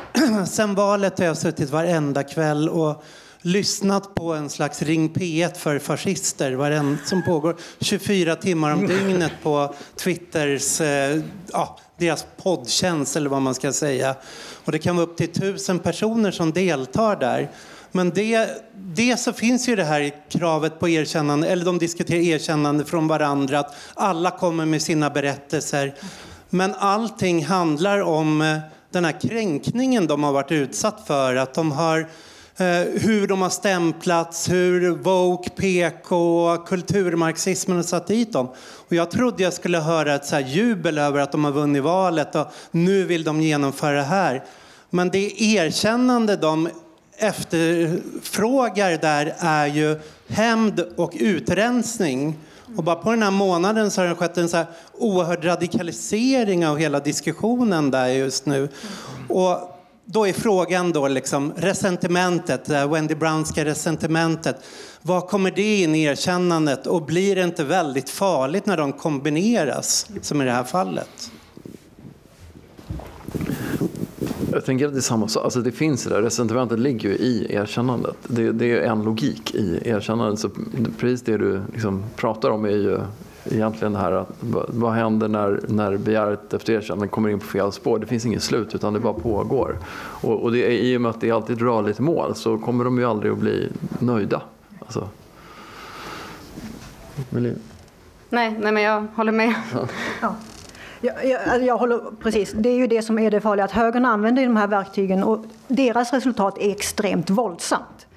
sen 0.45 0.75
valet 0.75 1.19
har 1.19 1.25
jag 1.25 1.37
suttit 1.37 1.69
varenda 1.69 2.23
kväll 2.23 2.69
och 2.69 3.03
lyssnat 3.41 4.15
på 4.15 4.33
en 4.33 4.49
slags 4.49 4.81
Ring 4.81 5.09
P1 5.09 5.53
för 5.57 5.79
fascister 5.79 7.05
som 7.05 7.23
pågår 7.23 7.55
24 7.79 8.35
timmar 8.35 8.73
om 8.73 8.87
dygnet 8.87 9.31
på 9.43 9.75
Twitters, 9.95 10.81
eh, 10.81 11.21
ja, 11.51 11.79
deras 11.97 12.25
poddtjänst 12.43 13.15
eller 13.15 13.29
vad 13.29 13.41
man 13.41 13.55
ska 13.55 13.73
säga. 13.73 14.15
Och 14.65 14.71
det 14.71 14.79
kan 14.79 14.95
vara 14.95 15.07
upp 15.07 15.17
till 15.17 15.31
tusen 15.31 15.79
personer 15.79 16.31
som 16.31 16.51
deltar 16.51 17.15
där. 17.15 17.51
Men 17.91 18.09
det, 18.09 18.49
det 18.75 19.17
så 19.19 19.33
finns 19.33 19.69
ju 19.69 19.75
det 19.75 19.83
här 19.83 20.11
kravet 20.29 20.79
på 20.79 20.89
erkännande, 20.89 21.47
eller 21.47 21.65
de 21.65 21.77
diskuterar 21.77 22.19
erkännande 22.19 22.85
från 22.85 23.07
varandra, 23.07 23.59
att 23.59 23.75
alla 23.93 24.31
kommer 24.31 24.65
med 24.65 24.81
sina 24.81 25.09
berättelser. 25.09 25.95
Men 26.49 26.75
allting 26.75 27.45
handlar 27.45 28.01
om 28.01 28.41
eh, 28.41 28.57
den 28.91 29.05
här 29.05 29.21
kränkningen 29.21 30.07
de 30.07 30.23
har 30.23 30.31
varit 30.31 30.51
utsatt 30.51 31.07
för, 31.07 31.35
att 31.35 31.53
de 31.53 31.71
har 31.71 31.99
eh, 32.57 32.65
hur 32.93 33.27
de 33.27 33.41
har 33.41 33.49
stämplats, 33.49 34.49
hur 34.49 34.89
woke, 34.89 35.49
PK, 35.49 36.57
kulturmarxismen 36.57 37.77
har 37.77 37.83
satt 37.83 38.07
dit 38.07 38.33
dem. 38.33 38.47
Och 38.87 38.93
jag 38.95 39.11
trodde 39.11 39.43
jag 39.43 39.53
skulle 39.53 39.77
höra 39.77 40.15
ett 40.15 40.25
så 40.25 40.39
jubel 40.39 40.97
över 40.97 41.19
att 41.19 41.31
de 41.31 41.43
har 41.43 41.51
vunnit 41.51 41.83
valet 41.83 42.35
och 42.35 42.47
nu 42.71 43.05
vill 43.05 43.23
de 43.23 43.41
genomföra 43.41 43.95
det 43.95 44.03
här. 44.03 44.43
Men 44.89 45.09
det 45.09 45.41
erkännande 45.41 46.35
de 46.35 46.69
efterfrågar 47.19 48.97
där 48.97 49.35
är 49.39 49.67
ju 49.67 49.99
hämnd 50.27 50.79
och 50.97 51.13
utrensning. 51.19 52.37
Och 52.75 52.83
bara 52.83 52.95
på 52.95 53.11
den 53.11 53.23
här 53.23 53.31
månaden 53.31 53.91
så 53.91 54.01
har 54.01 54.07
det 54.07 54.15
skett 54.15 54.37
en 54.37 54.49
så 54.49 54.57
här 54.57 54.65
oerhörd 54.93 55.45
radikalisering 55.45 56.67
av 56.67 56.77
hela 56.77 56.99
diskussionen 56.99 57.91
där 57.91 58.07
just 58.07 58.45
nu. 58.45 58.69
Och 59.27 59.79
då 60.05 60.27
är 60.27 60.33
frågan 60.33 60.91
då 60.91 61.07
liksom 61.07 61.53
resentimentet, 61.57 62.65
det 62.65 62.87
Wendy 62.87 63.15
Brownska 63.15 63.65
resentimentet. 63.65 64.55
Vad 65.01 65.27
kommer 65.27 65.51
det 65.51 65.81
in 65.81 65.95
i 65.95 66.03
erkännandet 66.03 66.87
och 66.87 67.05
blir 67.05 67.35
det 67.35 67.43
inte 67.43 67.63
väldigt 67.63 68.09
farligt 68.09 68.65
när 68.65 68.77
de 68.77 68.93
kombineras 68.93 70.07
som 70.21 70.41
i 70.41 70.45
det 70.45 70.51
här 70.51 70.63
fallet? 70.63 71.31
Jag 74.51 74.65
tänker 74.65 74.85
att 74.85 74.93
det 74.93 74.99
är 74.99 75.01
samma 75.01 75.27
sak. 75.27 75.43
Alltså 75.43 75.61
det 75.61 75.71
finns 75.71 76.03
det 76.03 76.09
där. 76.09 76.21
Resentimentet 76.21 76.79
ligger 76.79 77.09
ju 77.09 77.15
i 77.15 77.47
erkännandet. 77.49 78.15
Det, 78.27 78.51
det 78.51 78.71
är 78.71 78.81
en 78.81 79.03
logik 79.03 79.55
i 79.55 79.81
erkännandet. 79.85 80.39
Så 80.39 80.49
precis 80.99 81.21
det 81.21 81.37
du 81.37 81.61
liksom 81.73 82.03
pratar 82.15 82.49
om 82.49 82.65
är 82.65 82.69
ju 82.69 82.99
egentligen 83.45 83.93
det 83.93 83.99
här 83.99 84.11
att 84.11 84.29
vad 84.67 84.93
händer 84.93 85.27
när, 85.27 85.61
när 85.67 85.97
begäret 85.97 86.53
efter 86.53 86.73
erkännande 86.73 87.07
kommer 87.07 87.29
in 87.29 87.39
på 87.39 87.45
fel 87.45 87.71
spår? 87.71 87.99
Det 87.99 88.05
finns 88.05 88.25
inget 88.25 88.43
slut 88.43 88.75
utan 88.75 88.93
det 88.93 88.99
bara 88.99 89.13
pågår. 89.13 89.77
Och, 89.97 90.43
och 90.43 90.51
det 90.51 90.65
är, 90.65 90.71
i 90.71 90.97
och 90.97 91.01
med 91.01 91.09
att 91.09 91.21
det 91.21 91.31
alltid 91.31 91.57
drar 91.57 91.83
lite 91.83 92.01
mål 92.01 92.35
så 92.35 92.57
kommer 92.57 92.83
de 92.83 92.97
ju 92.97 93.05
aldrig 93.05 93.31
att 93.31 93.37
bli 93.37 93.69
nöjda. 93.99 94.41
Alltså. 94.79 95.09
Nej, 98.29 98.57
nej, 98.61 98.71
men 98.71 98.83
jag 98.83 99.07
håller 99.15 99.31
med. 99.31 99.53
Ja. 100.21 100.35
Jag, 101.01 101.25
jag, 101.25 101.41
alltså 101.41 101.65
jag, 101.65 101.77
håller, 101.77 101.99
precis, 102.19 102.51
det 102.51 102.69
är 102.69 102.77
ju 102.77 102.87
det 102.87 103.01
som 103.01 103.19
är 103.19 103.31
det 103.31 103.41
farliga, 103.41 103.65
att 103.65 103.71
högern 103.71 104.05
använder 104.05 104.43
de 104.43 104.57
här 104.57 104.67
verktygen 104.67 105.23
och 105.23 105.45
deras 105.67 106.13
resultat 106.13 106.57
är 106.57 106.71
extremt 106.71 107.29
våldsamt. 107.29 108.07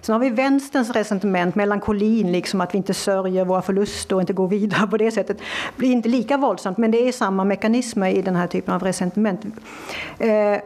Sen 0.00 0.12
har 0.12 0.20
vi 0.20 0.30
vänsterns 0.30 0.90
resentiment, 0.90 1.54
melankolin, 1.54 2.32
liksom 2.32 2.60
att 2.60 2.74
vi 2.74 2.78
inte 2.78 2.94
sörjer 2.94 3.44
våra 3.44 3.62
förluster 3.62 4.14
och 4.14 4.20
inte 4.20 4.32
går 4.32 4.48
vidare 4.48 4.86
på 4.86 4.96
det 4.96 5.10
sättet. 5.10 5.38
Det 5.38 5.44
blir 5.76 5.92
inte 5.92 6.08
lika 6.08 6.36
våldsamt, 6.36 6.78
men 6.78 6.90
det 6.90 7.08
är 7.08 7.12
samma 7.12 7.44
mekanismer 7.44 8.10
i 8.10 8.22
den 8.22 8.36
här 8.36 8.46
typen 8.46 8.74
av 8.74 8.82
resentiment. 8.82 9.44
Eh, 10.18 10.58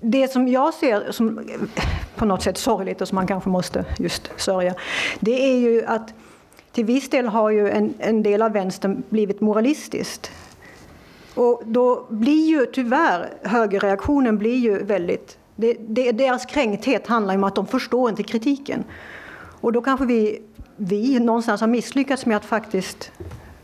det 0.00 0.28
som 0.32 0.48
jag 0.48 0.74
ser 0.74 1.12
som 1.12 1.38
eh, 1.38 1.44
på 2.16 2.24
något 2.24 2.42
sätt 2.42 2.58
sorgligt 2.58 3.00
och 3.00 3.08
som 3.08 3.16
man 3.16 3.26
kanske 3.26 3.50
måste 3.50 3.84
just 3.98 4.30
sörja, 4.36 4.74
det 5.20 5.52
är 5.52 5.58
ju 5.58 5.84
att 5.86 6.14
till 6.72 6.84
viss 6.84 7.10
del 7.10 7.26
har 7.26 7.50
ju 7.50 7.70
en, 7.70 7.94
en 7.98 8.22
del 8.22 8.42
av 8.42 8.52
vänstern 8.52 9.02
blivit 9.08 9.40
moralistiskt. 9.40 10.30
Och 11.38 11.62
då 11.66 12.06
blir 12.08 12.48
ju 12.48 12.66
tyvärr 12.66 13.32
högerreaktionen 13.42 14.38
blir 14.38 14.56
ju 14.56 14.84
väldigt... 14.84 15.38
Det, 15.56 15.76
det, 15.80 16.12
deras 16.12 16.46
kränkthet 16.46 17.06
handlar 17.06 17.34
om 17.34 17.44
att 17.44 17.54
de 17.54 17.66
förstår 17.66 18.10
inte 18.10 18.22
kritiken. 18.22 18.84
Och 19.60 19.72
då 19.72 19.80
kanske 19.80 20.06
vi, 20.06 20.42
vi 20.76 21.18
någonstans 21.18 21.60
har 21.60 21.68
misslyckats 21.68 22.26
med 22.26 22.36
att 22.36 22.44
faktiskt 22.44 23.12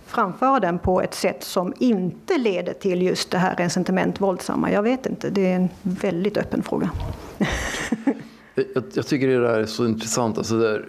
framföra 0.07 0.61
den 0.61 0.79
på 0.79 1.01
ett 1.01 1.15
sätt 1.15 1.45
som 1.45 1.75
inte 1.79 2.39
leder 2.39 2.73
till 2.73 3.03
just 3.03 3.31
det 3.31 3.39
här 3.39 3.57
resentiment 3.57 4.21
våldsamma. 4.21 4.73
Jag 4.73 4.83
vet 4.83 5.07
inte, 5.07 5.31
det 5.31 5.53
är 5.53 5.57
en 5.57 5.69
väldigt 5.83 6.37
öppen 6.37 6.63
fråga. 6.63 6.91
jag, 8.55 8.85
jag, 8.95 9.07
tycker 9.07 9.29
det 9.29 9.41
där 9.41 9.59
är 9.59 9.67
så 9.67 9.87
intressant. 9.87 10.39
Alltså 10.39 10.59
där, 10.59 10.87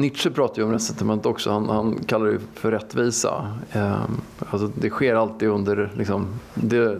Nietzsche 0.00 0.30
pratar 0.30 0.56
ju 0.56 0.64
om 0.64 0.72
resentiment 0.72 1.26
också. 1.26 1.50
Han, 1.50 1.68
han 1.68 1.98
kallar 2.06 2.26
det 2.26 2.38
för 2.54 2.70
rättvisa. 2.70 3.54
Eh, 3.72 4.02
alltså 4.50 4.70
det 4.74 4.90
sker 4.90 5.14
alltid 5.14 5.48
under... 5.48 5.90
Liksom, 5.96 6.26
det 6.54 6.98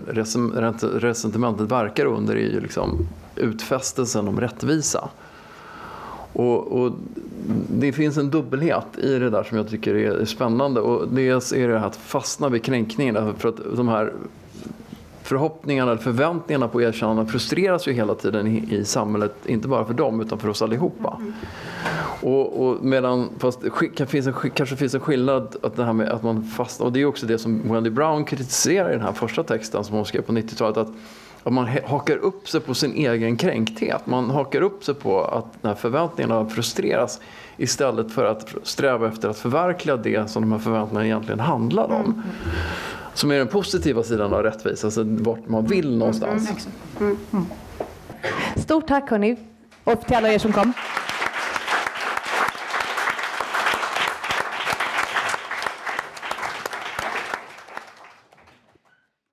resentimentet 0.94 1.70
verkar 1.70 2.06
under 2.06 2.36
är 2.36 2.50
ju 2.50 2.60
liksom 2.60 3.08
utfästelsen 3.36 4.28
om 4.28 4.40
rättvisa. 4.40 5.08
Och, 6.32 6.82
och, 6.82 6.92
det 7.68 7.92
finns 7.92 8.16
en 8.16 8.30
dubbelhet 8.30 8.98
i 8.98 9.18
det 9.18 9.30
där 9.30 9.42
som 9.42 9.56
jag 9.56 9.68
tycker 9.68 9.94
är 9.94 10.24
spännande. 10.24 10.80
Och 10.80 11.08
dels 11.08 11.52
är 11.52 11.68
det 11.68 11.80
att 11.80 11.96
fastna 11.96 12.48
vid 12.48 12.64
kränkningen. 12.64 13.34
För 13.38 13.48
att 13.48 13.76
de 13.76 13.88
här 13.88 14.12
förhoppningarna 15.30 15.90
eller 15.90 16.02
förväntningarna 16.02 16.68
på 16.68 16.82
erkännande 16.82 17.26
frustreras 17.32 17.88
ju 17.88 17.92
hela 17.92 18.14
tiden 18.14 18.46
i, 18.46 18.74
i, 18.74 18.84
samhället, 18.84 19.34
inte 19.46 19.68
bara 19.68 19.84
för 19.84 19.94
dem 19.94 20.20
utan 20.20 20.38
för 20.38 20.48
oss 20.48 20.62
allihopa. 20.62 21.16
Mm. 21.20 21.32
Och, 22.20 22.66
och 22.66 22.84
medan, 22.84 23.28
fast 23.38 23.60
det 23.96 24.06
finns 24.06 24.26
en, 24.26 24.34
kanske 24.54 24.76
finns 24.76 24.94
en 24.94 25.00
skillnad 25.00 25.56
att 25.62 25.76
det 25.76 25.84
här 25.84 25.92
med 25.92 26.08
att 26.08 26.22
man 26.22 26.44
fastnar, 26.44 26.86
och 26.86 26.92
det 26.92 27.00
är 27.00 27.04
också 27.04 27.26
det 27.26 27.38
som 27.38 27.72
Wendy 27.72 27.90
Brown 27.90 28.24
kritiserar 28.24 28.90
i 28.90 28.92
den 28.92 29.02
här 29.02 29.12
första 29.12 29.42
texten 29.42 29.84
som 29.84 29.96
hon 29.96 30.06
skrev 30.06 30.22
på 30.22 30.32
90-talet, 30.32 30.76
att, 30.76 30.88
att 31.42 31.52
man 31.52 31.68
hakar 31.84 32.16
upp 32.16 32.48
sig 32.48 32.60
på 32.60 32.74
sin 32.74 32.94
egen 32.94 33.36
kränkthet. 33.36 34.06
Man 34.06 34.30
hakar 34.30 34.62
upp 34.62 34.84
sig 34.84 34.94
på 34.94 35.24
att 35.24 35.62
när 35.62 35.74
förväntningarna 35.74 36.46
frustreras 36.46 37.20
istället 37.60 38.12
för 38.12 38.24
att 38.24 38.54
sträva 38.62 39.08
efter 39.08 39.28
att 39.28 39.38
förverkliga 39.38 39.96
det 39.96 40.30
som 40.30 40.42
de 40.42 40.52
här 40.52 40.58
förväntningarna 40.58 41.06
egentligen 41.06 41.40
handlar 41.40 41.84
om. 41.84 42.04
Mm. 42.04 42.22
Som 43.14 43.30
är 43.30 43.38
den 43.38 43.48
positiva 43.48 44.02
sidan 44.02 44.34
av 44.34 44.42
rättvisa, 44.42 44.86
alltså 44.86 45.04
vart 45.06 45.48
man 45.48 45.66
vill 45.66 45.98
någonstans. 45.98 46.68
Mm, 47.00 47.16
mm, 47.32 47.46
Stort 48.56 48.88
tack 48.88 49.10
hörni, 49.10 49.36
och 49.84 50.06
till 50.06 50.16
alla 50.16 50.32
er 50.32 50.38
som 50.38 50.52
kom. 50.52 50.72